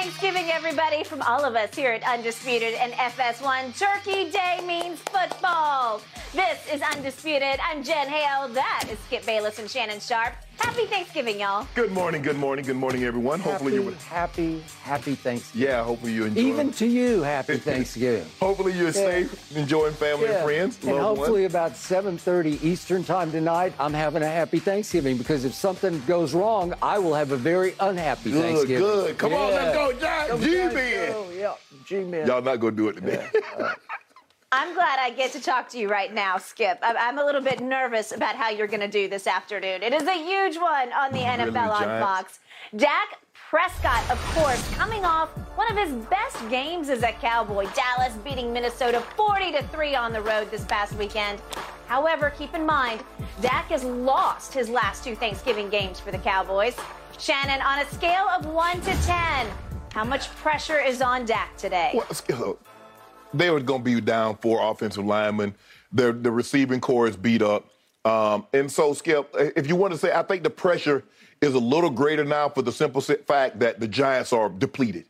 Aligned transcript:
Thanksgiving, 0.00 0.48
everybody, 0.50 1.04
from 1.04 1.20
all 1.20 1.44
of 1.44 1.56
us 1.56 1.74
here 1.74 1.92
at 1.92 2.02
Undisputed 2.04 2.72
and 2.72 2.94
FS1. 2.94 3.78
Turkey 3.78 4.30
Day 4.30 4.60
means 4.66 4.98
football. 5.00 6.00
This 6.32 6.58
is 6.72 6.80
Undisputed. 6.80 7.60
I'm 7.62 7.84
Jen 7.84 8.08
Hale. 8.08 8.48
That 8.48 8.88
is 8.90 8.98
Skip 9.00 9.26
Bayless 9.26 9.58
and 9.58 9.70
Shannon 9.70 10.00
Sharpe. 10.00 10.32
Happy 10.60 10.84
Thanksgiving, 10.86 11.40
y'all. 11.40 11.66
Good 11.74 11.90
morning, 11.90 12.20
good 12.22 12.36
morning, 12.36 12.64
good 12.64 12.76
morning, 12.76 13.04
everyone. 13.04 13.40
Hopefully 13.40 13.72
happy, 13.76 14.42
you 14.42 14.60
happy, 14.60 14.62
happy 14.82 15.14
Thanksgiving. 15.14 15.68
Yeah, 15.68 15.82
hopefully 15.82 16.12
you 16.12 16.26
enjoy. 16.26 16.40
Even 16.40 16.70
to 16.72 16.86
you, 16.86 17.22
happy 17.22 17.56
Thanksgiving. 17.70 18.26
hopefully 18.38 18.72
you're 18.76 18.92
safe, 18.92 19.56
enjoying 19.56 19.94
family 19.94 20.26
and 20.26 20.44
friends, 20.44 20.78
and 20.84 20.98
hopefully 20.98 21.42
ones. 21.42 21.54
about 21.54 21.72
7:30 21.72 22.62
Eastern 22.62 23.02
time 23.04 23.32
tonight, 23.32 23.72
I'm 23.80 23.94
having 23.94 24.22
a 24.22 24.26
happy 24.28 24.58
Thanksgiving 24.58 25.16
because 25.16 25.44
if 25.46 25.54
something 25.54 26.02
goes 26.06 26.34
wrong, 26.34 26.74
I 26.82 26.98
will 26.98 27.14
have 27.14 27.32
a 27.32 27.36
very 27.38 27.74
unhappy 27.80 28.30
Good, 28.32 28.42
Thanksgiving. 28.42 28.78
good. 28.86 29.18
Come 29.18 29.32
on, 29.32 29.50
let's 29.52 29.74
go, 29.76 29.92
Jack. 29.98 30.28
Come 30.28 30.40
G-Man. 30.42 30.72
Jack. 30.72 31.16
Yeah, 31.38 31.54
G-Man. 31.86 32.26
Y'all 32.26 32.42
not 32.42 32.60
gonna 32.60 32.76
do 32.76 32.88
it 32.88 32.94
today. 32.94 33.26
I'm 34.52 34.74
glad 34.74 34.98
I 34.98 35.10
get 35.10 35.30
to 35.32 35.40
talk 35.40 35.68
to 35.68 35.78
you 35.78 35.88
right 35.88 36.12
now, 36.12 36.36
Skip. 36.36 36.80
I'm, 36.82 36.96
I'm 36.96 37.18
a 37.18 37.24
little 37.24 37.40
bit 37.40 37.60
nervous 37.60 38.10
about 38.10 38.34
how 38.34 38.48
you're 38.50 38.66
going 38.66 38.80
to 38.80 38.88
do 38.88 39.06
this 39.06 39.28
afternoon. 39.28 39.84
It 39.84 39.92
is 39.92 40.02
a 40.02 40.12
huge 40.12 40.56
one 40.56 40.92
on 40.92 41.12
the 41.12 41.20
Really, 41.20 41.52
NFL 41.52 41.70
on? 41.70 42.00
Fox. 42.00 42.40
Dak 42.76 43.20
Prescott, 43.32 44.10
of 44.10 44.18
course, 44.34 44.68
coming 44.74 45.04
off 45.04 45.28
one 45.56 45.70
of 45.70 45.76
his 45.76 45.92
best 46.06 46.36
games 46.50 46.88
as 46.88 47.04
a 47.04 47.12
Cowboy. 47.12 47.68
Dallas 47.74 48.16
beating 48.24 48.52
Minnesota 48.52 49.00
40 49.16 49.52
to 49.52 49.62
3 49.68 49.94
on 49.94 50.12
the 50.12 50.20
road 50.20 50.50
this 50.50 50.64
past 50.64 50.94
weekend. 50.94 51.40
However, 51.86 52.30
keep 52.30 52.52
in 52.52 52.66
mind, 52.66 53.04
Dak 53.40 53.66
has 53.66 53.84
lost 53.84 54.52
his 54.52 54.68
last 54.68 55.04
two 55.04 55.14
Thanksgiving 55.14 55.68
games 55.68 56.00
for 56.00 56.10
the 56.10 56.18
Cowboys. 56.18 56.76
Shannon, 57.20 57.60
on 57.60 57.78
a 57.78 57.86
scale 57.86 58.26
of 58.28 58.46
1 58.46 58.80
to 58.80 59.02
10, 59.04 59.46
how 59.92 60.02
much 60.04 60.28
pressure 60.36 60.80
is 60.80 61.00
on 61.02 61.24
Dak 61.24 61.56
today? 61.56 61.92
Well, 61.94 62.06
they 63.34 63.50
were 63.50 63.60
going 63.60 63.82
to 63.82 63.84
be 63.84 64.00
down 64.00 64.36
four 64.36 64.70
offensive 64.70 65.04
linemen. 65.04 65.54
The 65.92 66.12
the 66.12 66.30
receiving 66.30 66.80
corps 66.80 67.08
is 67.08 67.16
beat 67.16 67.42
up, 67.42 67.68
um, 68.04 68.46
and 68.52 68.70
so 68.70 68.92
Skip, 68.92 69.34
if 69.56 69.66
you 69.66 69.74
want 69.74 69.92
to 69.92 69.98
say, 69.98 70.12
I 70.12 70.22
think 70.22 70.44
the 70.44 70.50
pressure 70.50 71.02
is 71.40 71.54
a 71.54 71.58
little 71.58 71.90
greater 71.90 72.24
now 72.24 72.48
for 72.48 72.62
the 72.62 72.70
simple 72.70 73.00
fact 73.00 73.58
that 73.58 73.80
the 73.80 73.88
Giants 73.88 74.32
are 74.32 74.48
depleted, 74.48 75.06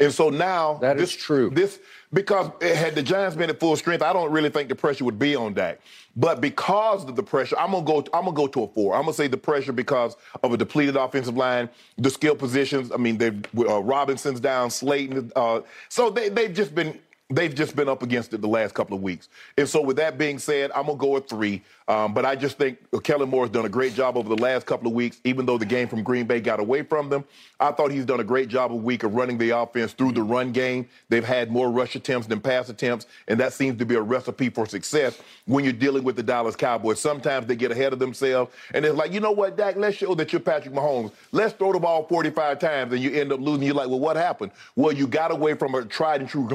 and 0.00 0.12
so 0.12 0.30
now 0.30 0.78
That 0.78 0.96
is 0.96 1.12
this, 1.12 1.22
true. 1.22 1.50
This 1.50 1.78
because 2.12 2.50
had 2.62 2.94
the 2.94 3.02
Giants 3.02 3.36
been 3.36 3.50
at 3.50 3.60
full 3.60 3.76
strength, 3.76 4.02
I 4.02 4.12
don't 4.12 4.30
really 4.30 4.48
think 4.48 4.68
the 4.68 4.74
pressure 4.74 5.04
would 5.04 5.18
be 5.18 5.34
on 5.34 5.54
Dak. 5.54 5.80
But 6.16 6.40
because 6.40 7.04
of 7.04 7.16
the 7.16 7.22
pressure, 7.22 7.58
I'm 7.58 7.72
gonna 7.72 7.84
go. 7.84 7.98
I'm 8.14 8.24
gonna 8.24 8.32
go 8.32 8.46
to 8.46 8.62
a 8.62 8.68
four. 8.68 8.94
I'm 8.94 9.02
gonna 9.02 9.14
say 9.14 9.26
the 9.26 9.36
pressure 9.36 9.72
because 9.72 10.16
of 10.42 10.52
a 10.52 10.56
depleted 10.56 10.96
offensive 10.96 11.36
line, 11.36 11.68
the 11.98 12.08
skill 12.08 12.36
positions. 12.36 12.92
I 12.92 12.96
mean, 12.98 13.18
they 13.18 13.28
uh, 13.58 13.80
Robinson's 13.80 14.38
down, 14.38 14.70
Slayton. 14.70 15.32
Uh, 15.34 15.62
so 15.88 16.10
they 16.10 16.28
they've 16.28 16.54
just 16.54 16.74
been 16.74 16.98
they've 17.30 17.54
just 17.54 17.74
been 17.74 17.88
up 17.88 18.02
against 18.02 18.34
it 18.34 18.40
the 18.40 18.48
last 18.48 18.74
couple 18.74 18.96
of 18.96 19.02
weeks. 19.02 19.28
And 19.56 19.68
so, 19.68 19.80
with 19.80 19.96
that 19.96 20.18
being 20.18 20.38
said, 20.38 20.70
I'm 20.74 20.86
gonna 20.86 20.98
go 20.98 21.08
with 21.08 21.28
three. 21.28 21.62
Um, 21.86 22.14
but 22.14 22.24
I 22.24 22.34
just 22.34 22.56
think 22.56 22.78
Kellen 23.02 23.28
Moore 23.28 23.44
has 23.44 23.50
done 23.50 23.66
a 23.66 23.70
great 23.70 23.94
job 23.94 24.16
over 24.16 24.28
the 24.28 24.40
last 24.40 24.64
couple 24.64 24.86
of 24.86 24.94
weeks, 24.94 25.20
even 25.24 25.44
though 25.44 25.58
the 25.58 25.66
game 25.66 25.86
from 25.86 26.02
Green 26.02 26.26
Bay 26.26 26.40
got 26.40 26.58
away 26.58 26.82
from 26.82 27.10
them. 27.10 27.24
I 27.60 27.72
thought 27.72 27.90
he's 27.90 28.06
done 28.06 28.20
a 28.20 28.24
great 28.24 28.48
job 28.48 28.72
a 28.72 28.74
week 28.74 29.02
of 29.02 29.14
running 29.14 29.36
the 29.36 29.50
offense 29.50 29.92
through 29.92 30.12
the 30.12 30.22
run 30.22 30.50
game. 30.50 30.88
They've 31.10 31.24
had 31.24 31.50
more 31.50 31.70
rush 31.70 31.94
attempts 31.94 32.26
than 32.26 32.40
pass 32.40 32.70
attempts, 32.70 33.06
and 33.28 33.38
that 33.40 33.52
seems 33.52 33.78
to 33.78 33.84
be 33.84 33.96
a 33.96 34.00
recipe 34.00 34.48
for 34.48 34.66
success 34.66 35.20
when 35.46 35.64
you're 35.64 35.74
dealing 35.74 36.04
with 36.04 36.16
the 36.16 36.22
Dallas 36.22 36.56
Cowboys. 36.56 37.00
Sometimes 37.00 37.46
they 37.46 37.56
get 37.56 37.70
ahead 37.70 37.92
of 37.92 37.98
themselves, 37.98 38.50
and 38.72 38.84
it's 38.84 38.96
like, 38.96 39.12
you 39.12 39.20
know 39.20 39.32
what, 39.32 39.56
Dak, 39.56 39.76
let's 39.76 39.96
show 39.96 40.14
that 40.14 40.32
you're 40.32 40.40
Patrick 40.40 40.74
Mahomes. 40.74 41.12
Let's 41.32 41.52
throw 41.52 41.72
the 41.72 41.80
ball 41.80 42.06
45 42.06 42.58
times, 42.58 42.92
and 42.92 43.02
you 43.02 43.12
end 43.12 43.30
up 43.32 43.40
losing. 43.40 43.64
You're 43.64 43.74
like, 43.74 43.88
well, 43.88 44.00
what 44.00 44.16
happened? 44.16 44.52
Well, 44.74 44.92
you 44.92 45.06
got 45.06 45.30
away 45.32 45.54
from 45.54 45.74
a 45.74 45.84
tried 45.84 46.20
and 46.20 46.30
true 46.30 46.48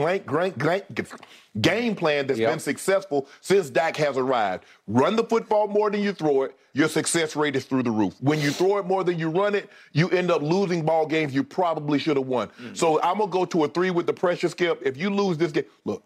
game 1.62 1.96
plan 1.96 2.28
that's 2.28 2.40
Yep. 2.40 2.52
been 2.52 2.60
successful 2.60 3.28
since 3.42 3.70
Dak 3.70 3.98
has 3.98 4.18
arrived. 4.18 4.66
Run 4.88 5.16
the 5.16 5.24
football 5.24 5.68
more 5.68 5.90
than 5.90 6.02
you 6.02 6.14
throw 6.14 6.44
it. 6.44 6.56
Your 6.74 6.88
success 6.88 7.36
rate 7.36 7.56
is 7.56 7.66
through 7.66 7.84
the 7.84 7.92
roof. 7.92 8.14
When 8.20 8.40
you 8.40 8.52
throw 8.52 8.78
it 8.78 8.86
more 8.86 9.04
than 9.04 9.18
you 9.18 9.30
run 9.30 9.56
it, 9.56 9.70
you 9.92 10.10
end 10.10 10.30
up 10.30 10.42
losing 10.42 10.86
ball 10.86 11.06
games 11.08 11.34
you 11.34 11.44
probably 11.44 11.98
should 11.98 12.18
have 12.18 12.28
won. 12.28 12.50
Mm-hmm. 12.50 12.76
So 12.76 13.02
I'm 13.02 13.18
gonna 13.18 13.32
go 13.32 13.46
to 13.46 13.64
a 13.64 13.68
three 13.68 13.90
with 13.90 14.06
the 14.06 14.14
pressure 14.14 14.50
skip. 14.50 14.82
If 14.86 14.96
you 14.98 15.10
lose 15.10 15.38
this 15.38 15.52
game, 15.52 15.66
look. 15.86 16.04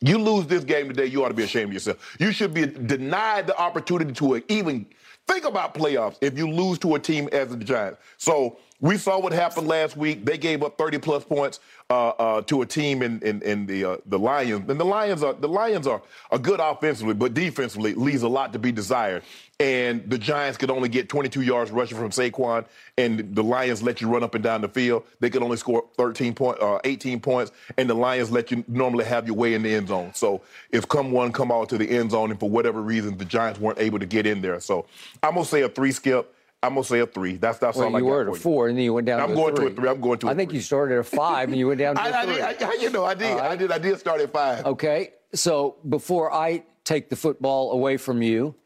You 0.00 0.18
lose 0.18 0.46
this 0.46 0.62
game 0.62 0.86
today, 0.88 1.06
you 1.06 1.24
ought 1.24 1.28
to 1.28 1.34
be 1.34 1.42
ashamed 1.42 1.70
of 1.70 1.74
yourself. 1.74 2.16
You 2.20 2.30
should 2.30 2.54
be 2.54 2.66
denied 2.66 3.48
the 3.48 3.58
opportunity 3.58 4.12
to 4.12 4.40
even 4.48 4.86
think 5.26 5.44
about 5.44 5.74
playoffs 5.74 6.16
if 6.20 6.38
you 6.38 6.48
lose 6.48 6.78
to 6.80 6.94
a 6.94 7.00
team 7.00 7.28
as 7.32 7.48
the 7.48 7.56
Giants. 7.56 7.98
So 8.16 8.58
we 8.80 8.96
saw 8.96 9.18
what 9.18 9.32
happened 9.32 9.66
last 9.66 9.96
week. 9.96 10.24
They 10.24 10.38
gave 10.38 10.62
up 10.62 10.78
30 10.78 10.98
plus 10.98 11.24
points 11.24 11.58
uh, 11.90 12.10
uh, 12.10 12.42
to 12.42 12.62
a 12.62 12.66
team 12.66 13.02
in 13.02 13.20
in, 13.22 13.42
in 13.42 13.66
the 13.66 13.84
uh, 13.84 13.96
the 14.06 14.18
Lions. 14.18 14.70
And 14.70 14.78
the 14.78 14.84
Lions 14.84 15.22
are 15.22 15.32
the 15.32 15.48
Lions 15.48 15.86
are, 15.86 16.00
are 16.30 16.38
good 16.38 16.60
offensively, 16.60 17.14
but 17.14 17.34
defensively 17.34 17.94
leaves 17.94 18.22
a 18.22 18.28
lot 18.28 18.52
to 18.52 18.58
be 18.58 18.70
desired. 18.70 19.24
And 19.58 20.08
the 20.08 20.18
Giants 20.18 20.56
could 20.56 20.70
only 20.70 20.88
get 20.88 21.08
22 21.08 21.42
yards 21.42 21.72
rushing 21.72 21.98
from 21.98 22.10
Saquon, 22.10 22.64
and 22.96 23.34
the 23.34 23.42
Lions 23.42 23.82
let 23.82 24.00
you 24.00 24.08
run 24.08 24.22
up 24.22 24.36
and 24.36 24.44
down 24.44 24.60
the 24.60 24.68
field. 24.68 25.02
They 25.18 25.30
could 25.30 25.42
only 25.42 25.56
score 25.56 25.84
13 25.96 26.32
point, 26.34 26.60
uh, 26.60 26.78
18 26.84 27.18
points, 27.18 27.50
and 27.76 27.90
the 27.90 27.94
Lions 27.94 28.30
let 28.30 28.52
you 28.52 28.62
normally 28.68 29.04
have 29.06 29.26
your 29.26 29.34
way 29.34 29.54
in 29.54 29.62
the 29.64 29.74
end 29.74 29.88
zone. 29.88 30.14
So 30.14 30.42
if 30.70 30.86
come 30.86 31.10
one, 31.10 31.32
come 31.32 31.50
all 31.50 31.66
to 31.66 31.76
the 31.76 31.90
end 31.90 32.12
zone, 32.12 32.30
and 32.30 32.38
for 32.38 32.48
whatever 32.48 32.80
reason 32.80 33.18
the 33.18 33.24
Giants 33.24 33.58
weren't 33.58 33.80
able 33.80 33.98
to 33.98 34.06
get 34.06 34.24
in 34.24 34.40
there. 34.40 34.60
So 34.60 34.86
I'm 35.24 35.34
gonna 35.34 35.44
say 35.44 35.62
a 35.62 35.68
three 35.68 35.90
skip. 35.90 36.32
I'm 36.62 36.74
gonna 36.74 36.84
say 36.84 36.98
a 37.00 37.06
three. 37.06 37.36
That's 37.36 37.58
that's 37.58 37.76
Well, 37.76 37.86
all 37.88 37.96
I 37.96 37.98
you 38.00 38.04
were 38.06 38.22
at 38.22 38.28
a 38.28 38.30
you. 38.30 38.36
four, 38.36 38.68
and 38.68 38.76
then 38.76 38.84
you 38.84 38.92
went 38.94 39.06
down 39.06 39.20
I'm 39.20 39.28
to 39.30 39.34
going 39.34 39.54
to 39.56 39.66
a 39.66 39.70
three. 39.70 39.88
I'm 39.88 40.00
going 40.00 40.18
to 40.20 40.26
a 40.26 40.30
I 40.30 40.34
think 40.34 40.50
three. 40.50 40.58
you 40.58 40.62
started 40.62 40.94
at 40.94 41.00
a 41.00 41.04
five, 41.04 41.48
and 41.50 41.56
you 41.58 41.68
went 41.68 41.78
down 41.78 41.94
to 41.94 42.00
I, 42.02 42.08
a 42.08 42.12
I 42.14 42.24
three. 42.24 42.34
did. 42.34 42.62
I, 42.62 42.72
you 42.82 42.90
know, 42.90 43.04
I 43.04 43.14
did. 43.14 43.38
I 43.38 43.56
did. 43.56 43.70
I 43.72 43.78
did 43.78 43.98
start 43.98 44.20
at 44.20 44.32
five. 44.32 44.66
Okay, 44.66 45.12
so 45.34 45.76
before 45.88 46.32
I 46.32 46.64
take 46.84 47.10
the 47.10 47.16
football 47.16 47.70
away 47.72 47.96
from 47.96 48.22
you, 48.22 48.56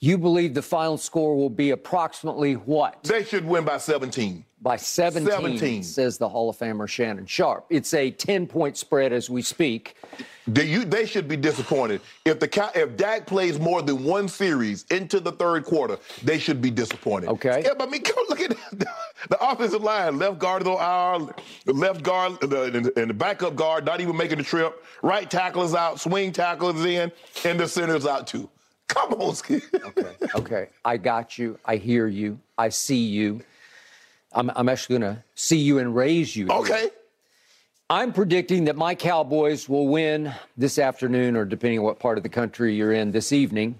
you 0.00 0.18
believe 0.18 0.54
the 0.54 0.62
final 0.62 0.98
score 0.98 1.36
will 1.36 1.50
be 1.50 1.70
approximately 1.70 2.54
what? 2.54 3.04
They 3.04 3.22
should 3.22 3.44
win 3.44 3.64
by 3.64 3.78
17. 3.78 4.44
By 4.60 4.76
17, 4.76 5.30
17. 5.30 5.82
says 5.84 6.18
the 6.18 6.28
Hall 6.28 6.48
of 6.50 6.56
Famer 6.56 6.88
Shannon 6.88 7.26
Sharpe. 7.26 7.66
It's 7.70 7.94
a 7.94 8.10
10 8.10 8.46
point 8.48 8.76
spread 8.76 9.12
as 9.12 9.28
we 9.30 9.42
speak. 9.42 9.96
They, 10.46 10.64
you, 10.64 10.84
they 10.84 11.06
should 11.06 11.28
be 11.28 11.36
disappointed 11.36 12.00
if 12.24 12.40
the 12.40 12.70
if 12.74 12.96
Dak 12.96 13.26
plays 13.26 13.60
more 13.60 13.80
than 13.80 14.02
one 14.04 14.26
series 14.28 14.84
into 14.90 15.20
the 15.20 15.32
third 15.32 15.64
quarter. 15.64 15.98
They 16.24 16.38
should 16.38 16.60
be 16.60 16.70
disappointed. 16.70 17.28
Okay. 17.30 17.62
Yeah, 17.64 17.74
but 17.78 17.88
I 17.88 17.90
mean, 17.90 18.02
look 18.28 18.40
at 18.40 18.50
the, 18.72 18.88
the 19.28 19.50
offensive 19.50 19.82
line. 19.82 20.18
Left 20.18 20.38
guard 20.38 20.66
IR. 20.66 21.34
The 21.64 21.72
left 21.72 22.02
guard 22.02 22.40
the, 22.40 22.62
and, 22.64 22.86
the, 22.86 23.00
and 23.00 23.10
the 23.10 23.14
backup 23.14 23.54
guard 23.54 23.84
not 23.84 24.00
even 24.00 24.16
making 24.16 24.38
the 24.38 24.44
trip. 24.44 24.84
Right 25.02 25.30
tackle 25.30 25.62
is 25.62 25.74
out. 25.74 26.00
Swing 26.00 26.32
tackle 26.32 26.70
is 26.70 26.84
in, 26.84 27.12
and 27.44 27.60
the 27.60 27.68
center 27.68 27.94
is 27.94 28.06
out 28.06 28.26
too. 28.26 28.48
Come 28.88 29.14
on, 29.14 29.34
Skip. 29.34 29.62
Okay. 29.74 30.16
Okay. 30.34 30.68
I 30.84 30.96
got 30.96 31.38
you. 31.38 31.58
I 31.64 31.76
hear 31.76 32.08
you. 32.08 32.38
I 32.58 32.68
see 32.68 32.96
you. 32.96 33.40
I'm, 34.32 34.50
I'm 34.54 34.68
actually 34.68 34.98
going 34.98 35.14
to 35.14 35.22
see 35.34 35.58
you 35.58 35.78
and 35.78 35.94
raise 35.94 36.34
you. 36.34 36.48
Okay. 36.48 36.90
I'm 37.92 38.14
predicting 38.14 38.64
that 38.64 38.76
my 38.76 38.94
Cowboys 38.94 39.68
will 39.68 39.86
win 39.86 40.32
this 40.56 40.78
afternoon, 40.78 41.36
or 41.36 41.44
depending 41.44 41.80
on 41.80 41.84
what 41.84 41.98
part 41.98 42.16
of 42.16 42.22
the 42.22 42.30
country 42.30 42.74
you're 42.74 42.94
in 42.94 43.12
this 43.12 43.32
evening. 43.32 43.78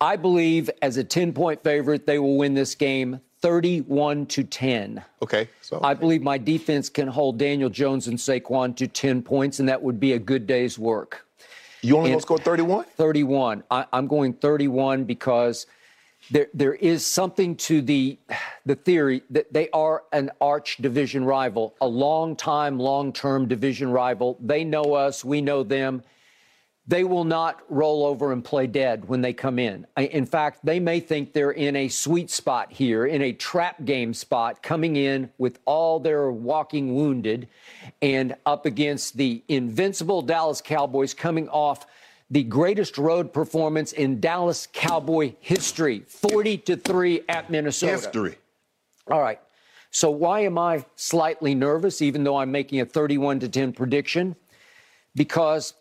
I 0.00 0.16
believe 0.16 0.68
as 0.82 0.96
a 0.96 1.04
10 1.04 1.32
point 1.32 1.62
favorite, 1.62 2.04
they 2.04 2.18
will 2.18 2.36
win 2.36 2.54
this 2.54 2.74
game 2.74 3.20
31 3.40 4.26
to 4.26 4.42
10. 4.42 5.04
Okay. 5.22 5.48
So 5.60 5.78
I 5.84 5.94
believe 5.94 6.20
my 6.20 6.36
defense 6.36 6.88
can 6.88 7.06
hold 7.06 7.38
Daniel 7.38 7.70
Jones 7.70 8.08
and 8.08 8.18
Saquon 8.18 8.74
to 8.74 8.88
10 8.88 9.22
points, 9.22 9.60
and 9.60 9.68
that 9.68 9.80
would 9.80 10.00
be 10.00 10.14
a 10.14 10.18
good 10.18 10.48
day's 10.48 10.76
work. 10.76 11.24
you 11.80 11.96
only 11.96 12.10
and- 12.10 12.14
gonna 12.14 12.22
score 12.22 12.38
31? 12.38 12.86
31. 12.96 13.62
I, 13.70 13.86
I'm 13.92 14.08
going 14.08 14.32
31 14.32 15.04
because 15.04 15.68
there 16.30 16.48
there 16.54 16.74
is 16.74 17.04
something 17.04 17.56
to 17.56 17.82
the 17.82 18.18
the 18.64 18.74
theory 18.74 19.22
that 19.30 19.52
they 19.52 19.68
are 19.70 20.04
an 20.12 20.30
arch 20.40 20.76
division 20.78 21.24
rival, 21.24 21.74
a 21.80 21.86
long 21.86 22.36
time, 22.36 22.78
long 22.78 23.12
term 23.12 23.48
division 23.48 23.90
rival. 23.90 24.38
They 24.40 24.64
know 24.64 24.94
us, 24.94 25.24
we 25.24 25.40
know 25.40 25.62
them. 25.62 26.02
They 26.88 27.04
will 27.04 27.24
not 27.24 27.62
roll 27.68 28.04
over 28.04 28.32
and 28.32 28.44
play 28.44 28.66
dead 28.66 29.08
when 29.08 29.20
they 29.20 29.32
come 29.32 29.60
in. 29.60 29.86
In 29.96 30.26
fact, 30.26 30.64
they 30.64 30.80
may 30.80 30.98
think 30.98 31.32
they're 31.32 31.52
in 31.52 31.76
a 31.76 31.88
sweet 31.88 32.28
spot 32.28 32.72
here, 32.72 33.06
in 33.06 33.22
a 33.22 33.32
trap 33.32 33.84
game 33.84 34.12
spot, 34.12 34.64
coming 34.64 34.96
in 34.96 35.30
with 35.38 35.60
all 35.64 36.00
their 36.00 36.32
walking 36.32 36.96
wounded 36.96 37.46
and 38.00 38.34
up 38.46 38.66
against 38.66 39.16
the 39.16 39.44
invincible 39.46 40.22
Dallas 40.22 40.60
Cowboys 40.60 41.14
coming 41.14 41.48
off 41.50 41.86
the 42.32 42.42
greatest 42.42 42.96
road 42.96 43.30
performance 43.30 43.92
in 43.92 44.18
Dallas 44.18 44.66
Cowboy 44.72 45.34
history 45.38 46.00
40 46.08 46.56
to 46.58 46.76
3 46.76 47.22
at 47.28 47.50
Minnesota. 47.50 47.92
History. 47.92 48.36
All 49.10 49.20
right. 49.20 49.38
So 49.90 50.10
why 50.10 50.40
am 50.40 50.56
I 50.56 50.86
slightly 50.96 51.54
nervous 51.54 52.00
even 52.00 52.24
though 52.24 52.38
I'm 52.38 52.50
making 52.50 52.80
a 52.80 52.86
31 52.86 53.40
to 53.40 53.48
10 53.50 53.74
prediction? 53.74 54.34
Because 55.14 55.74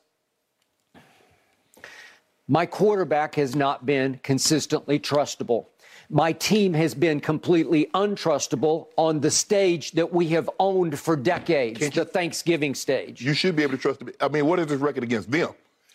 my 2.49 2.65
quarterback 2.65 3.35
has 3.35 3.55
not 3.55 3.85
been 3.85 4.19
consistently 4.21 4.99
trustable. 4.99 5.67
My 6.09 6.33
team 6.33 6.73
has 6.73 6.93
been 6.93 7.21
completely 7.21 7.89
untrustable 7.93 8.87
on 8.97 9.21
the 9.21 9.31
stage 9.31 9.93
that 9.93 10.11
we 10.11 10.27
have 10.29 10.49
owned 10.59 10.99
for 10.99 11.15
decades, 11.15 11.89
the 11.91 12.03
Thanksgiving 12.03 12.75
stage. 12.75 13.21
You 13.21 13.33
should 13.33 13.55
be 13.55 13.63
able 13.63 13.77
to 13.77 13.77
trust. 13.77 14.01
I 14.19 14.27
mean, 14.27 14.45
what 14.45 14.59
is 14.59 14.69
his 14.69 14.81
record 14.81 15.03
against 15.03 15.31
them? 15.31 15.51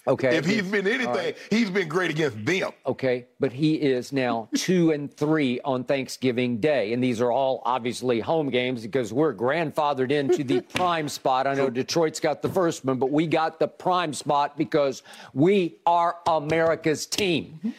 Okay. 0.08 0.36
If 0.36 0.46
he's 0.46 0.62
been 0.62 0.86
anything, 0.86 1.34
he's 1.50 1.68
been 1.68 1.88
great 1.88 2.10
against 2.10 2.44
them. 2.44 2.70
Okay, 2.86 3.26
but 3.40 3.52
he 3.52 3.74
is 3.74 4.12
now 4.12 4.48
two 4.54 4.92
and 4.92 5.12
three 5.12 5.60
on 5.64 5.84
Thanksgiving 5.84 6.58
Day, 6.58 6.92
and 6.92 7.02
these 7.02 7.20
are 7.20 7.32
all 7.32 7.62
obviously 7.64 8.20
home 8.20 8.50
games 8.50 8.82
because 8.82 9.12
we're 9.12 9.34
grandfathered 9.34 10.12
into 10.12 10.44
the 10.44 10.60
prime 10.74 11.08
spot. 11.08 11.46
I 11.46 11.54
know 11.54 11.70
Detroit's 11.70 12.20
got 12.20 12.40
the 12.40 12.48
first 12.48 12.84
one, 12.84 12.98
but 12.98 13.10
we 13.10 13.26
got 13.26 13.58
the 13.58 13.68
prime 13.68 14.12
spot 14.12 14.56
because 14.56 15.02
we 15.34 15.76
are 15.86 16.16
America's 16.26 17.06
team. 17.06 17.74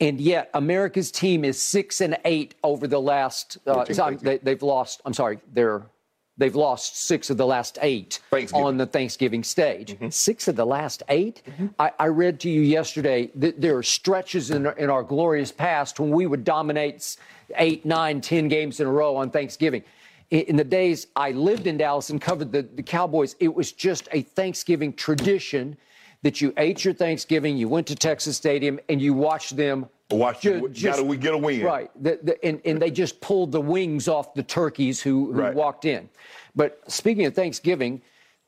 And 0.00 0.18
yet, 0.18 0.48
America's 0.54 1.10
team 1.10 1.44
is 1.44 1.60
six 1.60 2.00
and 2.00 2.16
eight 2.24 2.54
over 2.64 2.86
the 2.86 3.00
last. 3.00 3.58
Uh, 3.66 3.84
they, 3.84 4.38
they've 4.38 4.62
lost. 4.62 5.02
I'm 5.04 5.12
sorry, 5.12 5.40
they're 5.52 5.82
they've 6.38 6.54
lost 6.54 6.96
six 6.96 7.28
of 7.30 7.36
the 7.36 7.46
last 7.46 7.78
eight 7.82 8.20
on 8.54 8.76
the 8.76 8.86
Thanksgiving 8.86 9.44
stage. 9.44 9.92
Mm-hmm. 9.92 10.08
Six 10.08 10.48
of 10.48 10.56
the 10.56 10.64
last 10.64 11.02
8 11.08 11.42
mm-hmm. 11.44 11.66
I, 11.78 11.92
I 11.98 12.06
read 12.06 12.40
to 12.40 12.50
you 12.50 12.62
yesterday 12.62 13.30
that 13.34 13.60
there 13.60 13.76
are 13.76 13.82
stretches 13.82 14.50
in, 14.50 14.66
in 14.78 14.88
our 14.88 15.02
glorious 15.02 15.52
past 15.52 16.00
when 16.00 16.10
we 16.10 16.26
would 16.26 16.44
dominate 16.44 17.16
eight, 17.56 17.84
nine, 17.84 18.20
ten 18.20 18.48
games 18.48 18.80
in 18.80 18.86
a 18.86 18.90
row 18.90 19.16
on 19.16 19.30
Thanksgiving. 19.30 19.82
In, 20.30 20.40
in 20.42 20.56
the 20.56 20.64
days 20.64 21.08
I 21.16 21.32
lived 21.32 21.66
in 21.66 21.76
Dallas 21.76 22.10
and 22.10 22.20
covered 22.20 22.52
the, 22.52 22.62
the 22.62 22.82
Cowboys, 22.82 23.34
it 23.40 23.52
was 23.52 23.72
just 23.72 24.08
a 24.12 24.22
Thanksgiving 24.22 24.92
tradition 24.92 25.76
that 26.22 26.40
you 26.40 26.52
ate 26.56 26.84
your 26.84 26.94
Thanksgiving, 26.94 27.56
you 27.56 27.68
went 27.68 27.86
to 27.88 27.94
Texas 27.94 28.36
Stadium, 28.36 28.80
and 28.88 29.00
you 29.00 29.14
watched 29.14 29.56
them. 29.56 29.86
Watch 30.10 30.40
ju- 30.42 30.68
you. 30.72 30.82
Gotta 30.82 31.04
we 31.04 31.16
get 31.16 31.34
a 31.34 31.38
win. 31.38 31.62
Right. 31.62 31.90
The, 32.02 32.18
the, 32.22 32.44
and, 32.44 32.60
and 32.64 32.80
they 32.80 32.90
just 32.90 33.20
pulled 33.20 33.52
the 33.52 33.60
wings 33.60 34.08
off 34.08 34.34
the 34.34 34.42
turkeys 34.42 35.00
who, 35.00 35.32
who 35.32 35.40
Right. 35.40 35.54
walked 35.54 35.84
in. 35.84 36.08
But 36.56 36.80
speaking 36.90 37.26
of 37.26 37.34
Thanksgiving, 37.34 38.00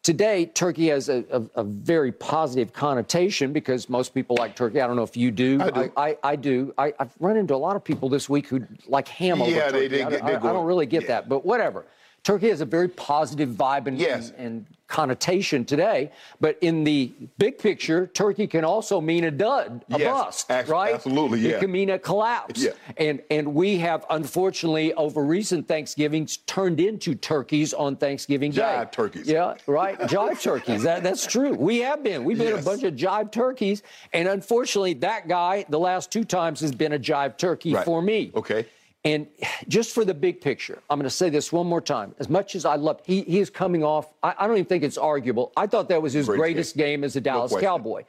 today 0.02 0.46
turkey 0.46 0.88
has 0.88 1.08
a, 1.10 1.22
a, 1.30 1.60
a 1.60 1.64
very 1.64 2.10
positive 2.12 2.72
connotation 2.72 3.52
because 3.52 3.88
most 3.90 4.14
people 4.14 4.36
like 4.38 4.56
turkey. 4.56 4.80
I 4.80 4.86
don't 4.86 4.96
know 4.96 5.02
if 5.02 5.16
you 5.16 5.30
do. 5.30 5.60
I 5.60 5.70
do. 5.70 5.92
I, 5.96 6.08
I, 6.08 6.16
I 6.24 6.36
do. 6.36 6.74
I, 6.78 6.92
I've 6.98 7.12
run 7.20 7.36
into 7.36 7.54
a 7.54 7.56
lot 7.56 7.76
of 7.76 7.84
people 7.84 8.08
this 8.08 8.28
week 8.28 8.48
who 8.48 8.66
like 8.88 9.06
ham 9.06 9.38
Yeah, 9.40 9.70
they- 9.70 9.86
turkey. 9.86 9.88
they 9.88 10.02
I, 10.02 10.10
get- 10.10 10.22
I- 10.24 10.26
they 10.30 10.36
I 10.36 10.40
go- 10.40 10.52
don't 10.54 10.66
really 10.66 10.86
get 10.86 11.02
yeah. 11.02 11.08
that, 11.08 11.28
but 11.28 11.44
whatever. 11.44 11.84
Turkey 12.22 12.48
has 12.50 12.60
a 12.60 12.66
very 12.66 12.88
positive 12.88 13.48
vibe 13.50 13.86
and, 13.86 13.98
Yes. 13.98 14.30
and, 14.36 14.46
and 14.46 14.66
connotation 14.88 15.64
today, 15.64 16.10
but 16.40 16.58
in 16.60 16.82
the 16.82 17.12
big 17.38 17.56
picture, 17.58 18.08
turkey 18.08 18.46
can 18.48 18.64
also 18.64 19.00
mean 19.00 19.22
a 19.24 19.30
dud, 19.30 19.84
a 19.92 19.98
Yes, 20.00 20.10
bust, 20.12 20.50
abs- 20.50 20.68
right? 20.68 20.94
absolutely, 20.94 21.46
It 21.46 21.60
can 21.60 21.70
mean 21.70 21.90
a 21.90 21.98
collapse. 21.98 22.60
Yeah. 22.60 22.70
And 22.96 23.22
and 23.30 23.54
we 23.54 23.78
have 23.78 24.04
unfortunately 24.10 24.92
over 24.94 25.22
recent 25.24 25.68
Thanksgivings 25.68 26.38
turned 26.38 26.80
into 26.80 27.14
turkeys 27.14 27.72
on 27.72 27.94
Thanksgiving 27.96 28.50
Day. 28.50 28.62
Jive 28.62 28.90
turkeys. 28.90 29.28
Yeah, 29.28 29.54
right. 29.68 29.96
Jive 30.14 30.42
turkeys. 30.42 30.82
That, 30.82 31.04
that's 31.04 31.24
true. 31.24 31.54
We 31.54 31.78
have 31.78 32.02
been. 32.02 32.24
We've 32.24 32.36
been 32.38 32.58
a 32.58 32.62
bunch 32.62 32.82
of 32.82 32.94
jive 32.94 33.30
turkeys, 33.30 33.84
and 34.12 34.26
unfortunately, 34.28 34.94
that 34.94 35.28
guy 35.28 35.64
the 35.68 35.78
last 35.78 36.10
two 36.10 36.24
times 36.24 36.58
has 36.60 36.72
been 36.72 36.92
a 36.94 36.98
jive 36.98 37.38
turkey 37.38 37.74
Right. 37.74 37.84
for 37.84 38.02
me. 38.02 38.32
Okay. 38.34 38.66
And 39.04 39.26
just 39.66 39.94
for 39.94 40.04
the 40.04 40.12
big 40.12 40.40
picture, 40.42 40.82
I'm 40.90 40.98
going 40.98 41.04
to 41.04 41.10
say 41.10 41.30
this 41.30 41.52
one 41.52 41.66
more 41.66 41.80
time. 41.80 42.14
As 42.18 42.28
much 42.28 42.54
as 42.54 42.66
I 42.66 42.76
love, 42.76 43.00
he, 43.04 43.22
he 43.22 43.38
is 43.38 43.48
coming 43.48 43.82
off. 43.82 44.12
I, 44.22 44.34
I 44.38 44.46
don't 44.46 44.56
even 44.56 44.66
think 44.66 44.84
it's 44.84 44.98
arguable. 44.98 45.52
I 45.56 45.66
thought 45.66 45.88
that 45.88 46.02
was 46.02 46.12
his 46.12 46.26
Greatest 46.26 46.42
greatest 46.42 46.76
game 46.76 47.02
as 47.04 47.16
a 47.16 47.20
Dallas 47.20 47.50
question. 47.50 47.66
Cowboy. 47.66 48.04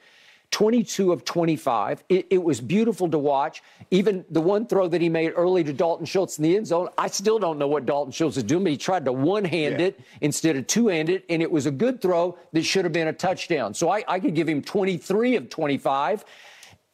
22 0.52 1.14
of 1.14 1.24
25. 1.24 2.04
It, 2.10 2.28
it 2.30 2.44
was 2.44 2.60
beautiful 2.60 3.10
to 3.10 3.18
watch. 3.18 3.64
Even 3.90 4.26
the 4.30 4.42
one 4.42 4.68
throw 4.68 4.88
that 4.90 5.02
he 5.02 5.08
made 5.08 5.32
early 5.38 5.64
to 5.64 5.72
Dalton 5.72 6.06
Schultz 6.06 6.38
in 6.38 6.44
the 6.44 6.58
end 6.58 6.68
zone, 6.68 6.90
I 6.98 7.08
still 7.08 7.40
don't 7.40 7.58
know 7.58 7.68
what 7.70 7.86
Dalton 7.86 8.12
Schultz 8.12 8.36
is 8.36 8.44
doing, 8.44 8.64
but 8.66 8.72
he 8.72 8.78
tried 8.78 9.06
to 9.06 9.14
one 9.14 9.46
hand 9.46 9.80
Yeah. 9.80 9.88
it 9.88 10.00
instead 10.20 10.58
of 10.58 10.68
two 10.68 10.90
hand 10.90 11.10
it, 11.10 11.24
and 11.30 11.42
it 11.42 11.50
was 11.50 11.68
a 11.68 11.72
good 11.72 12.02
throw 12.02 12.38
that 12.52 12.64
should 12.64 12.84
have 12.84 12.92
been 12.92 13.08
a 13.08 13.14
touchdown. 13.14 13.74
So 13.74 13.90
I, 13.90 14.04
I 14.10 14.20
could 14.20 14.36
give 14.36 14.50
him 14.50 14.62
23 14.62 15.38
of 15.38 15.50
25. 15.50 16.26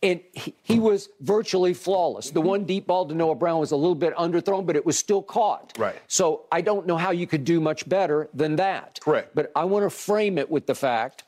And 0.04 0.22
he, 0.34 0.54
he 0.62 0.80
was 0.80 1.10
virtually 1.22 1.74
flawless. 1.74 2.30
The 2.30 2.42
one 2.42 2.66
deep 2.66 2.86
ball 2.86 3.08
to 3.08 3.16
Noah 3.16 3.36
Brown 3.36 3.60
was 3.60 3.72
a 3.72 3.76
little 3.76 3.96
bit 3.96 4.16
underthrown, 4.16 4.66
but 4.66 4.76
it 4.76 4.86
was 4.86 4.98
still 4.98 5.24
caught. 5.24 5.74
Right. 5.78 5.96
So 6.08 6.46
I 6.52 6.62
don't 6.62 6.86
know 6.86 6.98
how 6.98 7.12
you 7.12 7.26
could 7.26 7.44
do 7.44 7.60
much 7.60 7.88
better 7.90 8.30
than 8.34 8.58
that. 8.58 9.00
Correct. 9.02 9.34
But 9.34 9.52
I 9.56 9.66
want 9.66 9.86
to 9.86 9.90
frame 9.90 10.38
it 10.38 10.52
with 10.52 10.68
the 10.68 10.76
fact 10.76 11.24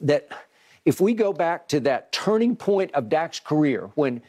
that 0.00 0.28
if 0.84 1.00
we 1.00 1.14
go 1.14 1.32
back 1.32 1.68
to 1.68 1.80
that 1.80 2.12
turning 2.12 2.54
point 2.54 2.92
of 2.92 3.08
Dak's 3.08 3.40
career 3.40 3.90
when 3.94 4.22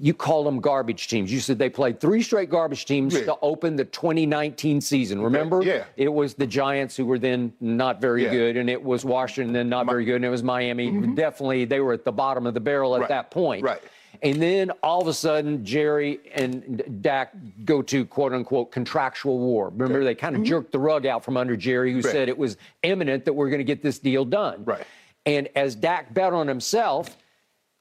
you 0.00 0.14
called 0.14 0.46
them 0.46 0.60
garbage 0.60 1.08
teams. 1.08 1.32
You 1.32 1.40
said 1.40 1.58
they 1.58 1.68
played 1.70 2.00
three 2.00 2.22
straight 2.22 2.50
garbage 2.50 2.86
teams 2.86 3.14
Yeah. 3.14 3.24
to 3.26 3.38
open 3.42 3.76
the 3.76 3.84
2019 3.84 4.80
season. 4.80 5.20
Remember? 5.20 5.62
Yeah. 5.62 5.84
It 5.96 6.12
was 6.12 6.34
the 6.34 6.46
Giants 6.46 6.96
who 6.96 7.06
were 7.06 7.18
then 7.18 7.52
not 7.60 8.00
very 8.00 8.24
Yeah. 8.24 8.30
good, 8.30 8.56
and 8.56 8.70
it 8.70 8.82
was 8.82 9.04
Washington 9.04 9.52
then 9.52 9.68
not 9.68 9.86
very 9.86 10.04
good, 10.04 10.16
and 10.16 10.24
it 10.24 10.30
was 10.30 10.42
Miami. 10.42 10.90
Mm-hmm. 10.90 11.14
Definitely, 11.14 11.66
they 11.66 11.80
were 11.80 11.92
at 11.92 12.04
the 12.04 12.12
bottom 12.12 12.46
of 12.46 12.54
the 12.54 12.60
barrel 12.60 12.94
at 12.94 13.00
Right. 13.02 13.08
that 13.08 13.30
point. 13.30 13.62
Right. 13.62 13.80
And 14.22 14.42
then 14.42 14.70
all 14.82 15.00
of 15.00 15.06
a 15.08 15.14
sudden, 15.14 15.64
Jerry 15.64 16.20
and 16.34 17.00
Dak 17.00 17.32
go 17.64 17.80
to 17.82 18.04
quote 18.04 18.32
unquote 18.32 18.72
contractual 18.72 19.38
war. 19.38 19.70
Remember, 19.70 20.02
they 20.04 20.14
kind 20.14 20.34
of 20.34 20.42
mm-hmm. 20.42 20.48
jerked 20.48 20.72
the 20.72 20.78
rug 20.78 21.06
out 21.06 21.24
from 21.24 21.36
under 21.36 21.56
Jerry, 21.56 21.92
who 21.92 22.00
Right. 22.00 22.12
said 22.12 22.28
it 22.28 22.36
was 22.36 22.56
imminent 22.82 23.24
that 23.24 23.32
we're 23.34 23.48
going 23.48 23.60
to 23.60 23.64
get 23.64 23.82
this 23.82 23.98
deal 23.98 24.24
done. 24.24 24.64
Right. 24.64 24.84
And 25.26 25.48
as 25.54 25.74
Dak 25.74 26.12
bet 26.12 26.32
on 26.32 26.48
himself, 26.48 27.16